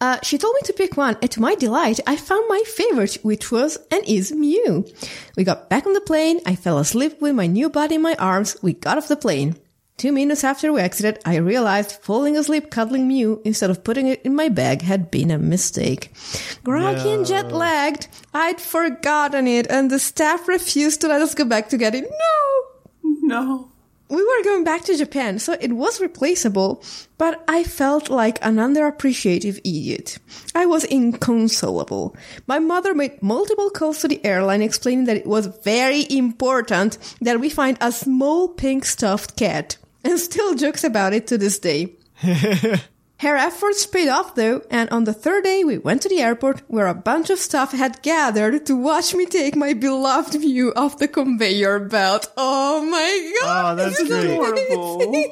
uh, 0.00 0.18
she 0.22 0.38
told 0.38 0.54
me 0.54 0.60
to 0.64 0.72
pick 0.72 0.96
one, 0.96 1.16
and 1.20 1.30
to 1.30 1.40
my 1.40 1.54
delight, 1.54 2.00
I 2.06 2.16
found 2.16 2.48
my 2.48 2.62
favorite, 2.66 3.18
which 3.22 3.52
was 3.52 3.76
and 3.90 4.02
is 4.06 4.32
Mew. 4.32 4.86
We 5.36 5.44
got 5.44 5.68
back 5.68 5.86
on 5.86 5.92
the 5.92 6.00
plane, 6.00 6.40
I 6.46 6.56
fell 6.56 6.78
asleep 6.78 7.20
with 7.20 7.34
my 7.34 7.46
new 7.46 7.68
body 7.68 7.96
in 7.96 8.02
my 8.02 8.14
arms, 8.18 8.56
we 8.62 8.72
got 8.72 8.96
off 8.96 9.08
the 9.08 9.16
plane. 9.16 9.56
Two 9.96 10.10
minutes 10.10 10.42
after 10.42 10.72
we 10.72 10.80
exited, 10.80 11.20
I 11.24 11.36
realized 11.36 11.92
falling 12.02 12.36
asleep 12.36 12.70
cuddling 12.70 13.06
Mew 13.06 13.40
instead 13.44 13.70
of 13.70 13.84
putting 13.84 14.08
it 14.08 14.20
in 14.22 14.34
my 14.34 14.48
bag 14.48 14.82
had 14.82 15.10
been 15.12 15.30
a 15.30 15.38
mistake. 15.38 16.12
Groggy 16.64 17.10
and 17.10 17.24
jet 17.24 17.52
lagged, 17.52 18.08
I'd 18.34 18.60
forgotten 18.60 19.46
it, 19.46 19.68
and 19.70 19.90
the 19.90 20.00
staff 20.00 20.48
refused 20.48 21.02
to 21.02 21.08
let 21.08 21.22
us 21.22 21.34
go 21.34 21.44
back 21.44 21.68
to 21.68 21.78
get 21.78 21.94
it. 21.94 22.04
No! 22.10 23.12
No. 23.24 23.68
we 24.08 24.16
were 24.22 24.44
going 24.44 24.64
back 24.64 24.82
to 24.84 24.96
Japan, 24.96 25.38
so 25.38 25.56
it 25.60 25.72
was 25.72 26.00
replaceable, 26.00 26.82
but 27.16 27.42
I 27.46 27.62
felt 27.62 28.10
like 28.10 28.44
an 28.44 28.56
underappreciative 28.56 29.58
idiot. 29.58 30.18
I 30.54 30.66
was 30.66 30.84
inconsolable. 30.84 32.14
My 32.46 32.58
mother 32.58 32.94
made 32.94 33.22
multiple 33.22 33.70
calls 33.70 34.00
to 34.00 34.08
the 34.08 34.22
airline 34.24 34.60
explaining 34.62 35.04
that 35.04 35.16
it 35.16 35.26
was 35.26 35.46
very 35.46 36.04
important 36.10 36.98
that 37.20 37.40
we 37.40 37.48
find 37.48 37.78
a 37.80 37.92
small 37.92 38.48
pink 38.48 38.84
stuffed 38.84 39.36
cat, 39.36 39.76
and 40.04 40.18
still 40.18 40.54
jokes 40.54 40.84
about 40.84 41.12
it 41.12 41.26
to 41.28 41.38
this 41.38 41.58
day. 41.58 41.94
Her 42.22 43.36
efforts 43.36 43.86
paid 43.86 44.08
off 44.08 44.34
though, 44.34 44.62
and 44.68 44.90
on 44.90 45.04
the 45.04 45.12
third 45.12 45.44
day 45.44 45.62
we 45.62 45.78
went 45.78 46.02
to 46.02 46.08
the 46.08 46.20
airport 46.20 46.62
where 46.66 46.88
a 46.88 46.94
bunch 46.94 47.30
of 47.30 47.38
staff 47.38 47.70
had 47.70 48.02
gathered 48.02 48.66
to 48.66 48.74
watch 48.74 49.14
me 49.14 49.26
take 49.26 49.54
my 49.54 49.74
beloved 49.74 50.32
view 50.32 50.72
of 50.74 50.98
the 50.98 51.06
conveyor 51.06 51.78
belt. 51.78 52.32
Oh 52.36 52.84
my 52.84 53.32
god! 53.40 53.72
Oh, 53.72 53.76
that's 53.76 54.02
great. 54.02 55.30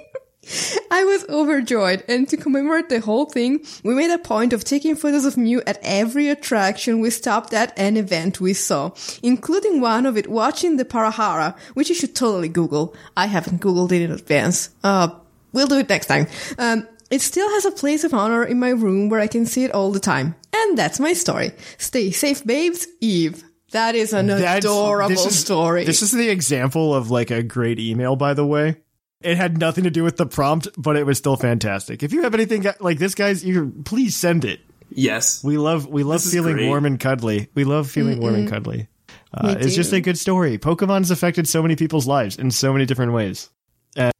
I 0.91 1.05
was 1.05 1.25
overjoyed, 1.29 2.05
and 2.09 2.29
to 2.29 2.37
commemorate 2.37 2.89
the 2.89 3.01
whole 3.01 3.27
thing, 3.27 3.65
we 3.85 3.95
made 3.95 4.11
a 4.13 4.19
point 4.19 4.53
of 4.53 4.65
taking 4.65 4.97
photos 4.97 5.25
of 5.25 5.37
Mew 5.37 5.63
at 5.67 5.79
every 5.83 6.29
attraction 6.29 7.01
we 7.01 7.11
stopped 7.11 7.53
at 7.55 7.73
and 7.79 7.97
event 7.97 8.41
we 8.41 8.53
saw, 8.55 8.91
including 9.23 9.81
one 9.81 10.07
of 10.07 10.17
it 10.17 10.29
watching 10.29 10.77
the 10.77 10.85
Perahera, 10.85 11.57
which 11.75 11.89
you 11.89 11.95
should 11.95 12.15
totally 12.17 12.49
Google. 12.49 12.95
I 13.17 13.27
haven't 13.27 13.61
Googled 13.61 13.93
it 13.93 14.03
in 14.03 14.11
advance. 14.11 14.71
Uh, 14.83 15.09
we'll 15.53 15.67
do 15.69 15.79
it 15.79 15.89
next 15.89 16.07
time. 16.07 16.27
Um, 16.59 16.87
it 17.11 17.21
still 17.21 17.49
has 17.51 17.65
a 17.65 17.71
place 17.73 18.05
of 18.05 18.15
honor 18.15 18.45
in 18.45 18.59
my 18.61 18.71
room 18.71 19.09
where 19.09 19.21
I 19.21 19.27
can 19.27 19.47
see 19.47 19.65
it 19.65 19.73
all 19.73 19.91
the 19.91 20.01
time. 20.01 20.35
And 20.55 20.79
that's 20.79 21.01
my 21.01 21.13
story. 21.13 21.53
Stay 21.79 22.11
safe, 22.11 22.45
babes. 22.45 22.87
Eve. 23.01 23.45
That 23.73 23.95
is 23.95 24.13
an 24.13 24.27
That's- 24.27 24.65
adorable 24.65 25.09
this 25.11 25.27
is- 25.27 25.39
story. 25.39 25.85
This 25.85 26.03
is 26.03 26.11
the 26.11 26.29
example 26.29 26.93
of 26.95 27.11
like 27.11 27.31
a 27.31 27.43
great 27.43 27.79
email, 27.79 28.17
by 28.17 28.35
the 28.35 28.45
way. 28.47 28.77
It 29.23 29.37
had 29.37 29.59
nothing 29.59 29.85
to 29.85 29.91
do 29.91 30.03
with 30.03 30.17
the 30.17 30.27
prompt, 30.27 30.69
but 30.79 30.97
it 30.97 31.05
was 31.05 31.19
still 31.19 31.37
fantastic. 31.37 32.03
If 32.03 32.13
you 32.13 32.23
have 32.23 32.35
anything 32.35 32.65
like 32.81 32.99
this, 32.99 33.15
guys, 33.15 33.45
you 33.45 33.73
please 33.85 34.17
send 34.17 34.45
it. 34.45 34.61
Yes. 34.89 35.45
We 35.45 35.59
love 35.59 35.87
we 35.87 36.03
love 36.03 36.23
This 36.23 36.33
feeling 36.33 36.67
warm 36.67 36.87
and 36.87 36.99
cuddly. 36.99 37.49
We 37.55 37.65
love 37.65 37.91
feeling 37.91 38.21
warm 38.21 38.35
and 38.35 38.49
cuddly. 38.49 38.89
Uh, 39.33 39.55
it's 39.61 39.77
just 39.77 39.93
a 39.93 40.01
good 40.01 40.19
story. 40.19 40.59
Pokemon's 40.59 41.11
affected 41.11 41.47
so 41.49 41.63
many 41.63 41.77
people's 41.77 42.07
lives 42.07 42.37
in 42.37 42.51
so 42.51 42.73
many 42.73 42.87
different 42.87 43.13
ways. 43.13 43.49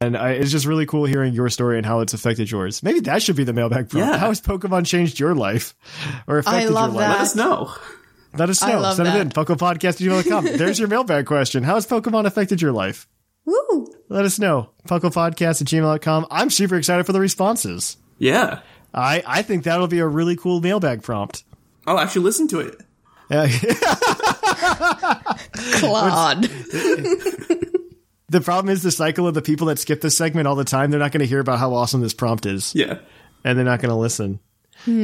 And 0.01 0.17
I, 0.17 0.31
it's 0.31 0.51
just 0.51 0.65
really 0.65 0.85
cool 0.85 1.05
hearing 1.05 1.33
your 1.33 1.49
story 1.49 1.77
and 1.77 1.85
how 1.85 2.01
it's 2.01 2.13
affected 2.13 2.51
yours. 2.51 2.83
Maybe 2.83 2.99
that 3.01 3.21
should 3.23 3.35
be 3.35 3.43
the 3.43 3.53
mailbag 3.53 3.89
prompt. 3.89 4.07
Yeah. 4.07 4.17
How 4.17 4.27
has 4.27 4.41
Pokemon 4.41 4.85
changed 4.85 5.19
your 5.19 5.33
life 5.33 5.75
or 6.27 6.37
affected 6.39 6.71
love 6.71 6.93
your 6.93 7.01
life? 7.01 7.09
that. 7.09 7.17
Let 7.17 7.21
us 7.21 7.35
know. 7.35 7.73
Let 8.37 8.49
us 8.49 8.61
know. 8.61 8.79
love 8.79 8.95
Send 8.95 9.09
it 9.09 9.11
that. 9.11 9.21
in. 9.21 9.29
PucklePodcast.gmail.com. 9.29 10.57
There's 10.57 10.79
your 10.79 10.87
mailbag 10.87 11.25
question. 11.25 11.63
How 11.63 11.75
has 11.75 11.87
Pokemon 11.87 12.25
affected 12.25 12.61
your 12.61 12.71
life? 12.71 13.07
Woo! 13.45 13.87
Let 14.09 14.25
us 14.25 14.39
know. 14.39 14.69
Pucklepodcast 14.87 15.61
at 15.61 15.67
gmail.com. 15.67 16.27
I'm 16.29 16.49
super 16.49 16.75
excited 16.75 17.05
for 17.05 17.13
the 17.13 17.19
responses. 17.19 17.97
Yeah. 18.17 18.59
I, 18.93 19.23
I 19.25 19.41
think 19.41 19.63
that'll 19.63 19.87
be 19.87 19.99
a 19.99 20.07
really 20.07 20.35
cool 20.35 20.61
mailbag 20.61 21.01
prompt. 21.03 21.43
I'll 21.87 21.99
actually 21.99 22.23
listen 22.23 22.47
to 22.49 22.59
it. 22.59 22.81
Uh, 23.29 23.47
Claude. 25.79 26.41
the 28.29 28.41
problem 28.43 28.71
is 28.71 28.83
the 28.83 28.91
cycle 28.91 29.27
of 29.27 29.33
the 29.33 29.41
people 29.41 29.67
that 29.67 29.79
skip 29.79 30.01
this 30.01 30.17
segment 30.17 30.47
all 30.47 30.55
the 30.55 30.63
time. 30.65 30.91
They're 30.91 30.99
not 30.99 31.11
going 31.11 31.21
to 31.21 31.25
hear 31.27 31.39
about 31.39 31.59
how 31.59 31.73
awesome 31.73 32.01
this 32.01 32.13
prompt 32.13 32.45
is, 32.45 32.75
Yeah. 32.75 32.99
and 33.43 33.57
they're 33.57 33.65
not 33.65 33.81
going 33.81 33.89
to 33.91 33.95
listen. 33.95 34.39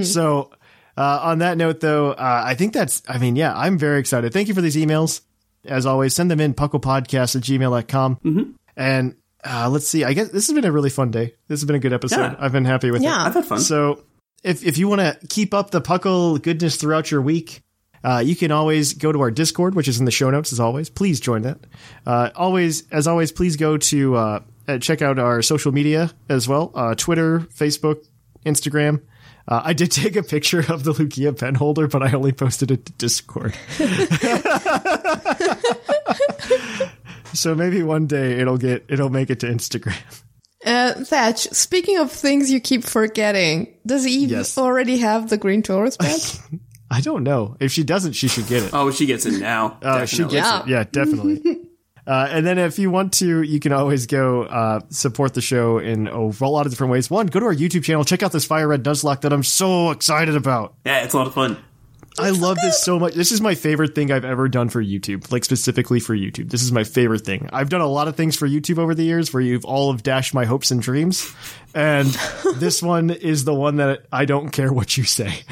So, 0.03 0.49
uh, 0.97 1.19
on 1.23 1.39
that 1.39 1.57
note, 1.57 1.79
though, 1.81 2.11
uh, 2.11 2.41
I 2.45 2.55
think 2.55 2.73
that's, 2.73 3.03
I 3.07 3.19
mean, 3.19 3.35
yeah, 3.35 3.55
I'm 3.55 3.77
very 3.77 3.99
excited. 3.99 4.33
Thank 4.33 4.47
you 4.47 4.53
for 4.55 4.61
these 4.61 4.75
emails. 4.75 5.21
As 5.65 5.85
always, 5.85 6.13
send 6.13 6.31
them 6.31 6.39
in 6.39 6.53
pucklepodcast 6.53 7.35
at 7.35 7.41
gmail.com. 7.41 8.15
Mm-hmm. 8.17 8.51
And 8.75 9.15
uh, 9.43 9.69
let's 9.69 9.87
see, 9.87 10.03
I 10.03 10.13
guess 10.13 10.29
this 10.29 10.47
has 10.47 10.55
been 10.55 10.65
a 10.65 10.71
really 10.71 10.89
fun 10.89 11.11
day. 11.11 11.35
This 11.47 11.59
has 11.59 11.65
been 11.65 11.75
a 11.75 11.79
good 11.79 11.93
episode. 11.93 12.21
Yeah. 12.21 12.35
I've 12.39 12.51
been 12.51 12.65
happy 12.65 12.91
with 12.91 13.01
it. 13.01 13.05
Yeah. 13.05 13.23
I've 13.23 13.33
had 13.33 13.45
fun. 13.45 13.59
So 13.59 14.03
if 14.43 14.65
if 14.65 14.77
you 14.77 14.87
want 14.87 15.01
to 15.01 15.17
keep 15.27 15.53
up 15.53 15.71
the 15.71 15.81
Puckle 15.81 16.41
goodness 16.41 16.77
throughout 16.77 17.11
your 17.11 17.21
week, 17.21 17.61
uh, 18.03 18.19
you 18.19 18.35
can 18.35 18.51
always 18.51 18.93
go 18.93 19.11
to 19.11 19.21
our 19.21 19.31
Discord, 19.31 19.75
which 19.75 19.87
is 19.87 19.99
in 19.99 20.05
the 20.05 20.11
show 20.11 20.29
notes 20.29 20.53
as 20.53 20.59
always. 20.59 20.89
Please 20.89 21.19
join 21.19 21.41
that. 21.43 21.59
Uh, 22.05 22.29
always, 22.35 22.87
as 22.89 23.07
always, 23.07 23.31
please 23.31 23.55
go 23.55 23.77
to 23.77 24.15
uh, 24.15 24.39
uh, 24.67 24.77
check 24.77 25.01
out 25.01 25.19
our 25.19 25.41
social 25.41 25.71
media 25.71 26.11
as 26.29 26.47
well: 26.47 26.71
uh, 26.75 26.95
Twitter, 26.95 27.39
Facebook, 27.39 28.05
Instagram. 28.45 29.01
Uh, 29.47 29.61
I 29.63 29.73
did 29.73 29.91
take 29.91 30.15
a 30.15 30.23
picture 30.23 30.59
of 30.59 30.83
the 30.83 30.93
Lugia 30.93 31.37
pen 31.37 31.55
holder, 31.55 31.87
but 31.87 32.03
I 32.03 32.13
only 32.13 32.31
posted 32.31 32.71
it 32.71 32.85
to 32.85 32.93
Discord. 32.93 33.55
so 37.33 37.55
maybe 37.55 37.83
one 37.83 38.07
day 38.07 38.39
it'll 38.39 38.57
get 38.57 38.85
it'll 38.89 39.09
make 39.09 39.29
it 39.29 39.39
to 39.41 39.47
Instagram. 39.47 39.95
Uh, 40.65 40.93
Thatch, 41.05 41.47
speaking 41.51 41.97
of 41.97 42.11
things 42.11 42.51
you 42.51 42.59
keep 42.59 42.83
forgetting, 42.83 43.73
does 43.85 44.05
Eve 44.07 44.31
Yes. 44.31 44.57
already 44.57 44.97
have 44.97 45.29
the 45.29 45.37
green 45.37 45.61
Tauros 45.61 45.97
badge? 45.99 46.39
I 46.89 47.01
don't 47.01 47.23
know 47.23 47.55
if 47.59 47.71
she 47.71 47.83
doesn't, 47.83 48.13
she 48.13 48.27
should 48.27 48.47
get 48.47 48.63
it. 48.63 48.69
Oh, 48.73 48.91
she 48.91 49.05
gets 49.05 49.25
it 49.25 49.39
now. 49.39 49.77
Uh, 49.81 50.05
she 50.05 50.23
Definitely. 50.23 50.39
gets 50.39 50.65
it. 50.65 50.69
Yeah, 50.69 50.83
definitely. 50.91 51.59
uh, 52.07 52.27
and 52.31 52.45
then 52.45 52.57
if 52.57 52.79
you 52.79 52.89
want 52.89 53.13
to, 53.15 53.43
you 53.43 53.59
can 53.59 53.71
always 53.71 54.07
go 54.07 54.43
uh, 54.43 54.79
support 54.89 55.33
the 55.35 55.41
show 55.41 55.77
in 55.77 56.07
a 56.07 56.19
lot 56.25 56.65
of 56.65 56.71
different 56.71 56.91
ways. 56.91 57.09
One, 57.09 57.27
go 57.27 57.39
to 57.39 57.45
our 57.45 57.55
YouTube 57.55 57.83
channel, 57.83 58.03
check 58.03 58.23
out 58.23 58.31
this 58.31 58.45
Fire 58.45 58.67
Red 58.67 58.83
Nuzlocke 58.83 59.21
that 59.21 59.31
I'm 59.31 59.43
so 59.43 59.91
excited 59.91 60.35
about. 60.35 60.73
Yeah, 60.85 61.03
it's 61.03 61.13
a 61.13 61.17
lot 61.17 61.27
of 61.27 61.33
fun. 61.33 61.57
I 62.19 62.31
love 62.31 62.57
this 62.61 62.83
so 62.83 62.97
much. 62.99 63.13
This 63.13 63.31
is 63.31 63.41
my 63.41 63.53
favorite 63.55 63.93
thing 63.95 64.11
I've 64.11 64.25
ever 64.25 64.49
done 64.49 64.69
for 64.69 64.81
YouTube, 64.83 65.31
like 65.31 65.45
specifically 65.45 65.99
for 65.99 66.15
YouTube. 66.15 66.49
This 66.49 66.63
is 66.63 66.71
my 66.71 66.83
favorite 66.83 67.21
thing. 67.25 67.49
I've 67.53 67.69
done 67.69 67.81
a 67.81 67.87
lot 67.87 68.07
of 68.07 68.15
things 68.15 68.35
for 68.35 68.47
YouTube 68.47 68.79
over 68.79 68.95
the 68.95 69.03
years 69.03 69.33
where 69.33 69.41
you've 69.41 69.65
all 69.65 69.91
have 69.91 70.03
dashed 70.03 70.33
my 70.33 70.45
hopes 70.45 70.71
and 70.71 70.81
dreams. 70.81 71.31
And 71.75 72.07
this 72.55 72.81
one 72.81 73.09
is 73.11 73.43
the 73.45 73.53
one 73.53 73.75
that 73.77 74.05
I 74.11 74.25
don't 74.25 74.49
care 74.49 74.71
what 74.73 74.97
you 74.97 75.03
say. 75.03 75.33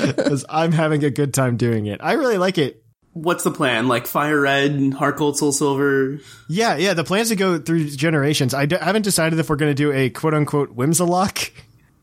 Because 0.00 0.44
I'm 0.48 0.72
having 0.72 1.04
a 1.04 1.10
good 1.10 1.34
time 1.34 1.56
doing 1.56 1.86
it. 1.86 2.00
I 2.02 2.12
really 2.12 2.38
like 2.38 2.58
it. 2.58 2.82
What's 3.12 3.44
the 3.44 3.50
plan? 3.50 3.88
Like 3.88 4.06
Fire 4.06 4.40
Red, 4.40 4.94
Heart 4.94 5.16
Gold, 5.18 5.36
Soul 5.38 5.52
Silver? 5.52 6.18
Yeah, 6.48 6.76
yeah. 6.76 6.94
The 6.94 7.04
plans 7.04 7.28
to 7.28 7.36
go 7.36 7.58
through 7.58 7.90
generations. 7.90 8.54
I 8.54 8.66
d- 8.66 8.76
haven't 8.80 9.02
decided 9.02 9.38
if 9.38 9.50
we're 9.50 9.56
going 9.56 9.70
to 9.70 9.74
do 9.74 9.92
a 9.92 10.10
quote 10.10 10.34
unquote 10.34 10.76
Whimsalock, 10.76 11.50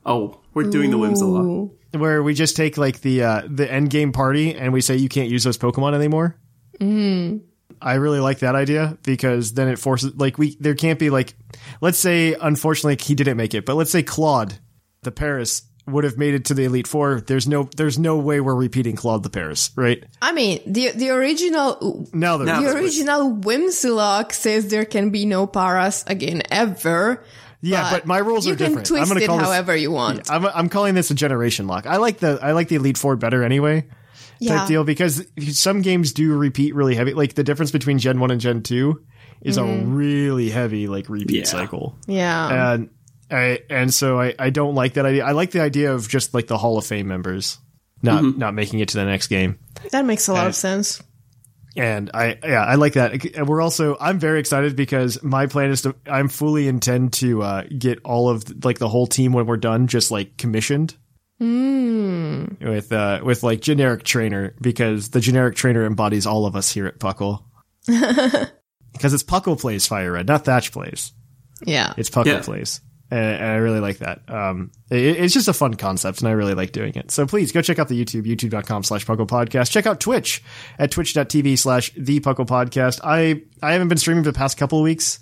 Oh, 0.05 0.39
we're 0.53 0.63
doing 0.63 0.91
the 0.91 0.97
Whimsalock. 0.97 1.71
Where 1.99 2.21
we 2.23 2.33
just 2.33 2.55
take 2.55 2.77
like 2.77 3.01
the 3.01 3.23
uh, 3.23 3.41
the 3.47 3.71
end 3.71 3.89
game 3.89 4.11
party 4.11 4.55
and 4.55 4.73
we 4.73 4.81
say 4.81 4.95
you 4.95 5.09
can't 5.09 5.29
use 5.29 5.43
those 5.43 5.57
Pokemon 5.57 5.93
anymore. 5.93 6.35
Mm. 6.79 7.41
I 7.81 7.95
really 7.95 8.19
like 8.19 8.39
that 8.39 8.55
idea 8.55 8.97
because 9.03 9.53
then 9.53 9.67
it 9.67 9.77
forces 9.79 10.15
like 10.15 10.37
we 10.37 10.55
there 10.59 10.75
can't 10.75 10.99
be 10.99 11.09
like 11.09 11.35
let's 11.81 11.97
say 11.97 12.35
unfortunately 12.39 12.97
he 13.03 13.15
didn't 13.15 13.37
make 13.37 13.53
it, 13.53 13.65
but 13.65 13.75
let's 13.75 13.91
say 13.91 14.03
Claude, 14.03 14.57
the 15.03 15.11
Paras 15.11 15.63
would 15.87 16.03
have 16.03 16.17
made 16.17 16.33
it 16.33 16.45
to 16.45 16.53
the 16.53 16.65
Elite 16.65 16.87
Four. 16.87 17.21
There's 17.21 17.47
no 17.47 17.69
there's 17.77 17.97
no 17.97 18.17
way 18.17 18.41
we're 18.41 18.55
repeating 18.55 18.95
Claude 18.95 19.23
the 19.23 19.29
Paras, 19.29 19.71
right? 19.75 20.03
I 20.21 20.33
mean, 20.33 20.59
the 20.65 20.91
the 20.91 21.09
original 21.09 22.07
Now 22.13 22.37
Now 22.37 22.61
the 22.61 22.67
is. 22.67 22.75
original 22.75 23.41
says 24.31 24.69
there 24.69 24.85
can 24.85 25.09
be 25.11 25.25
no 25.25 25.47
paras 25.47 26.03
again 26.07 26.41
ever. 26.51 27.23
Yeah, 27.71 27.89
but 27.91 28.05
my 28.05 28.17
rules 28.19 28.45
you 28.47 28.53
are 28.53 28.55
can 28.55 28.67
different. 28.67 28.87
twist 28.87 29.01
I'm 29.01 29.07
going 29.07 29.19
to 29.19 29.23
it 29.23 29.27
call 29.27 29.37
this, 29.37 29.47
however 29.47 29.75
you 29.75 29.91
want. 29.91 30.29
I'm 30.31 30.45
I'm 30.45 30.69
calling 30.69 30.95
this 30.95 31.11
a 31.11 31.15
generation 31.15 31.67
lock. 31.67 31.85
I 31.85 31.97
like 31.97 32.17
the 32.19 32.39
I 32.41 32.51
like 32.53 32.67
the 32.69 32.75
Elite 32.75 32.97
Four 32.97 33.15
better 33.15 33.43
anyway. 33.43 33.85
Yeah. 34.39 34.57
Type 34.59 34.67
deal 34.67 34.83
because 34.83 35.25
some 35.51 35.81
games 35.81 36.13
do 36.13 36.35
repeat 36.37 36.75
really 36.75 36.93
heavy. 36.95 37.13
Like 37.13 37.33
the 37.33 37.43
difference 37.43 37.71
between 37.71 37.97
Gen 37.97 38.19
One 38.19 38.29
and 38.31 38.39
Gen 38.39 38.61
Two 38.63 39.03
is 39.41 39.57
Mm-hmm. 39.57 39.91
a 39.91 39.95
really 39.95 40.49
heavy 40.49 40.87
like 40.87 41.09
repeat 41.09 41.37
Yeah. 41.39 41.43
cycle. 41.45 41.97
Yeah. 42.07 42.73
and 42.73 42.89
I 43.31 43.59
and 43.69 43.93
so 43.93 44.19
I, 44.21 44.33
I 44.39 44.49
don't 44.51 44.75
like 44.75 44.93
that 44.93 45.05
idea. 45.05 45.25
I 45.25 45.31
like 45.31 45.51
the 45.51 45.61
idea 45.61 45.93
of 45.93 46.07
just 46.07 46.33
like 46.33 46.47
the 46.47 46.57
Hall 46.57 46.77
of 46.77 46.85
Fame 46.85 47.07
members 47.07 47.57
not 48.03 48.23
not 48.37 48.53
making 48.53 48.79
it 48.79 48.89
to 48.89 48.97
the 48.97 49.05
next 49.05 49.27
game. 49.27 49.57
that 49.91 50.05
makes 50.05 50.27
a 50.27 50.33
lot 50.33 50.45
uh, 50.45 50.49
of 50.49 50.55
sense. 50.55 51.01
And 51.77 52.09
I 52.13 52.37
yeah 52.43 52.63
I 52.63 52.75
like 52.75 52.93
that. 52.93 53.23
And 53.35 53.47
we're 53.47 53.61
also 53.61 53.95
I'm 53.99 54.19
very 54.19 54.39
excited 54.39 54.75
because 54.75 55.21
my 55.21 55.47
plan 55.47 55.69
is 55.69 55.83
to 55.83 55.95
I'm 56.05 56.27
fully 56.27 56.67
intend 56.67 57.13
to 57.13 57.41
uh, 57.43 57.63
get 57.77 57.99
all 58.03 58.29
of 58.29 58.65
like 58.65 58.79
the 58.79 58.89
whole 58.89 59.07
team 59.07 59.31
when 59.33 59.45
we're 59.45 59.57
done 59.57 59.87
just 59.87 60.09
like 60.11 60.37
commissioned. 60.37 60.95
With 61.39 62.91
uh 62.91 63.21
with 63.23 63.43
like 63.43 63.61
generic 63.61 64.03
trainer 64.03 64.55
because 64.59 65.09
the 65.09 65.19
generic 65.19 65.55
trainer 65.55 65.85
embodies 65.85 66.25
all 66.25 66.45
of 66.47 66.55
us 66.55 66.71
here 66.71 66.87
at 66.87 66.99
Puckle. 66.99 67.43
because 67.85 69.13
it's 69.13 69.23
Puckle 69.23 69.59
plays 69.59 69.85
Fire 69.85 70.13
Red, 70.13 70.27
not 70.27 70.45
Thatch 70.45 70.71
plays. 70.71 71.13
Yeah. 71.63 71.93
It's 71.97 72.09
Puckle 72.09 72.25
Yeah. 72.25 72.41
Plays. 72.41 72.81
And, 73.09 73.43
I 73.43 73.55
really 73.55 73.79
like 73.79 73.99
that. 73.99 74.21
Um, 74.29 74.71
it, 74.89 74.97
it's 74.97 75.33
just 75.33 75.47
a 75.47 75.53
fun 75.53 75.75
concept, 75.75 76.19
and 76.19 76.27
I 76.27 76.31
really 76.31 76.53
like 76.53 76.71
doing 76.71 76.93
it. 76.95 77.11
So 77.11 77.25
please 77.25 77.51
go 77.51 77.61
check 77.61 77.79
out 77.79 77.87
the 77.87 78.03
YouTube, 78.03 78.25
youtube.com 78.25 78.83
slash 78.83 79.05
Puckle 79.05 79.27
Podcast. 79.27 79.71
Check 79.71 79.85
out 79.85 79.99
Twitch 79.99 80.43
at 80.77 80.91
twitch.tv 80.91 81.57
slash 81.57 81.93
the 81.95 82.19
Puckle 82.19 82.45
Podcast. 82.45 82.99
I, 83.03 83.43
I 83.61 83.73
haven't 83.73 83.87
been 83.87 83.97
streaming 83.97 84.23
for 84.23 84.31
the 84.31 84.37
past 84.37 84.57
couple 84.57 84.79
of 84.79 84.83
weeks, 84.83 85.19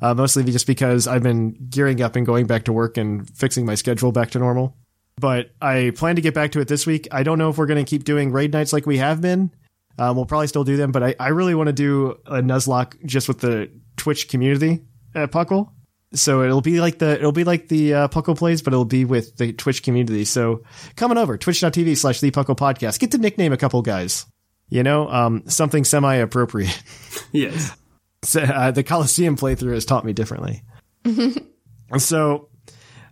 uh, 0.00 0.14
mostly 0.14 0.44
just 0.44 0.66
because 0.66 1.06
I've 1.06 1.22
been 1.22 1.56
gearing 1.68 2.00
up 2.02 2.16
and 2.16 2.24
going 2.24 2.46
back 2.46 2.64
to 2.64 2.72
work 2.72 2.96
and 2.96 3.28
fixing 3.36 3.66
my 3.66 3.74
schedule 3.74 4.12
back 4.12 4.30
to 4.30 4.38
normal. 4.38 4.76
But 5.18 5.50
I 5.62 5.92
plan 5.94 6.16
to 6.16 6.22
get 6.22 6.34
back 6.34 6.52
to 6.52 6.60
it 6.60 6.68
this 6.68 6.86
week. 6.86 7.08
I 7.10 7.22
don't 7.22 7.38
know 7.38 7.48
if 7.48 7.56
we're 7.56 7.66
going 7.66 7.82
to 7.82 7.88
keep 7.88 8.04
doing 8.04 8.32
raid 8.32 8.52
nights 8.52 8.72
like 8.72 8.86
we 8.86 8.98
have 8.98 9.20
been. 9.20 9.50
Um, 9.98 10.16
we'll 10.16 10.26
probably 10.26 10.46
still 10.46 10.64
do 10.64 10.76
them, 10.76 10.92
but 10.92 11.02
I, 11.02 11.14
I 11.18 11.28
really 11.28 11.54
want 11.54 11.68
to 11.68 11.72
do 11.72 12.18
a 12.26 12.42
Nuzlocke 12.42 13.02
just 13.06 13.28
with 13.28 13.40
the 13.40 13.70
Twitch 13.96 14.28
community 14.28 14.82
at 15.14 15.32
Puckle. 15.32 15.70
So 16.16 16.42
it'll 16.42 16.60
be 16.60 16.80
like 16.80 16.98
the 16.98 17.14
it'll 17.14 17.32
be 17.32 17.44
like 17.44 17.68
the 17.68 17.94
uh, 17.94 18.08
Puckle 18.08 18.36
plays, 18.36 18.62
but 18.62 18.72
it'll 18.72 18.84
be 18.84 19.04
with 19.04 19.36
the 19.36 19.52
Twitch 19.52 19.82
community. 19.82 20.24
So 20.24 20.62
coming 20.96 21.18
over 21.18 21.36
twitch.tv 21.36 21.96
slash 21.96 22.20
the 22.20 22.30
Puckle 22.30 22.56
podcast. 22.56 22.98
Get 22.98 23.12
to 23.12 23.18
nickname 23.18 23.52
a 23.52 23.56
couple 23.56 23.82
guys. 23.82 24.26
You 24.68 24.82
know, 24.82 25.08
um, 25.08 25.44
something 25.46 25.84
semi 25.84 26.16
appropriate. 26.16 26.82
Yes. 27.32 27.76
So, 28.22 28.40
uh, 28.40 28.70
the 28.70 28.82
Coliseum 28.82 29.36
playthrough 29.36 29.74
has 29.74 29.84
taught 29.84 30.04
me 30.04 30.12
differently. 30.12 30.62
so, 31.98 32.48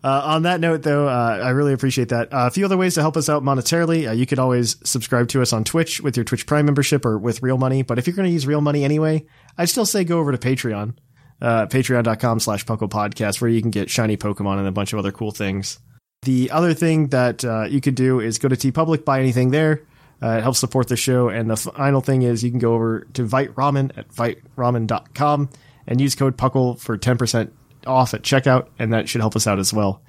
uh, 0.02 0.22
on 0.24 0.42
that 0.42 0.60
note, 0.60 0.82
though, 0.82 1.08
uh, 1.08 1.40
I 1.42 1.50
really 1.50 1.72
appreciate 1.72 2.10
that. 2.10 2.32
Uh, 2.32 2.46
a 2.46 2.50
few 2.50 2.64
other 2.64 2.76
ways 2.76 2.94
to 2.94 3.00
help 3.00 3.16
us 3.16 3.28
out 3.28 3.42
monetarily. 3.42 4.08
Uh, 4.08 4.12
you 4.12 4.26
could 4.26 4.38
always 4.38 4.76
subscribe 4.88 5.28
to 5.28 5.40
us 5.40 5.52
on 5.52 5.64
Twitch 5.64 6.00
with 6.00 6.16
your 6.16 6.24
Twitch 6.24 6.46
Prime 6.46 6.66
membership 6.66 7.06
or 7.06 7.18
with 7.18 7.42
real 7.42 7.56
money. 7.58 7.82
But 7.82 7.98
if 7.98 8.06
you're 8.06 8.16
going 8.16 8.28
to 8.28 8.32
use 8.32 8.46
real 8.46 8.60
money 8.60 8.84
anyway, 8.84 9.24
I'd 9.56 9.68
still 9.68 9.86
say 9.86 10.04
go 10.04 10.18
over 10.18 10.32
to 10.32 10.38
Patreon, 10.38 10.96
uh, 11.40 11.66
patreon.com 11.66 12.40
slash 12.40 12.64
Puckle 12.64 12.88
Podcast, 12.88 13.40
where 13.40 13.50
you 13.50 13.60
can 13.60 13.70
get 13.70 13.90
shiny 13.90 14.16
Pokemon 14.16 14.58
and 14.58 14.68
a 14.68 14.72
bunch 14.72 14.92
of 14.92 14.98
other 14.98 15.12
cool 15.12 15.30
things. 15.30 15.78
The 16.22 16.50
other 16.50 16.74
thing 16.74 17.08
that 17.08 17.44
uh, 17.44 17.64
you 17.64 17.80
could 17.80 17.94
do 17.94 18.20
is 18.20 18.38
go 18.38 18.48
to 18.48 18.56
TeePublic, 18.56 19.04
buy 19.04 19.20
anything 19.20 19.50
there. 19.50 19.82
Uh, 20.22 20.38
it 20.38 20.42
helps 20.42 20.58
support 20.58 20.88
the 20.88 20.96
show. 20.96 21.28
And 21.28 21.50
the 21.50 21.56
final 21.56 22.00
thing 22.00 22.22
is 22.22 22.42
you 22.42 22.50
can 22.50 22.60
go 22.60 22.74
over 22.74 23.06
to 23.12 23.24
Vite 23.24 23.54
Ramen 23.54 23.96
at 23.98 24.08
viteramen.com 24.08 25.50
and 25.86 26.00
use 26.00 26.14
code 26.14 26.38
Puckle 26.38 26.80
for 26.80 26.96
10% 26.96 27.50
off 27.86 28.14
at 28.14 28.22
checkout, 28.22 28.68
and 28.78 28.94
that 28.94 29.08
should 29.08 29.20
help 29.20 29.36
us 29.36 29.46
out 29.46 29.58
as 29.58 29.74
well. 29.74 30.02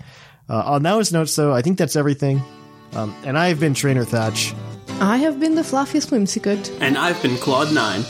Uh, 0.48 0.64
on 0.64 0.84
those 0.84 1.12
notes, 1.12 1.36
though, 1.36 1.54
I 1.54 1.62
think 1.62 1.78
that's 1.78 1.98
everything. 1.98 2.42
Um, 2.94 3.14
and 3.26 3.38
I 3.38 3.50
have 3.50 3.60
been 3.60 3.74
Trainer 3.74 4.06
Thatch, 4.06 4.54
I 5.00 5.18
have 5.18 5.42
been 5.42 5.56
the 5.56 5.62
fluffiest 5.62 6.10
whimsicott. 6.10 6.72
And 6.80 6.98
I've 6.98 7.22
been 7.22 7.36
Claude 7.38 7.74
Nine. 7.74 8.06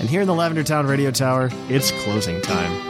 And 0.00 0.08
here 0.08 0.22
in 0.22 0.26
the 0.26 0.34
Lavender 0.34 0.64
Town 0.64 0.86
Radio 0.86 1.10
Tower, 1.10 1.50
it's 1.68 1.92
closing 2.02 2.40
time. 2.40 2.89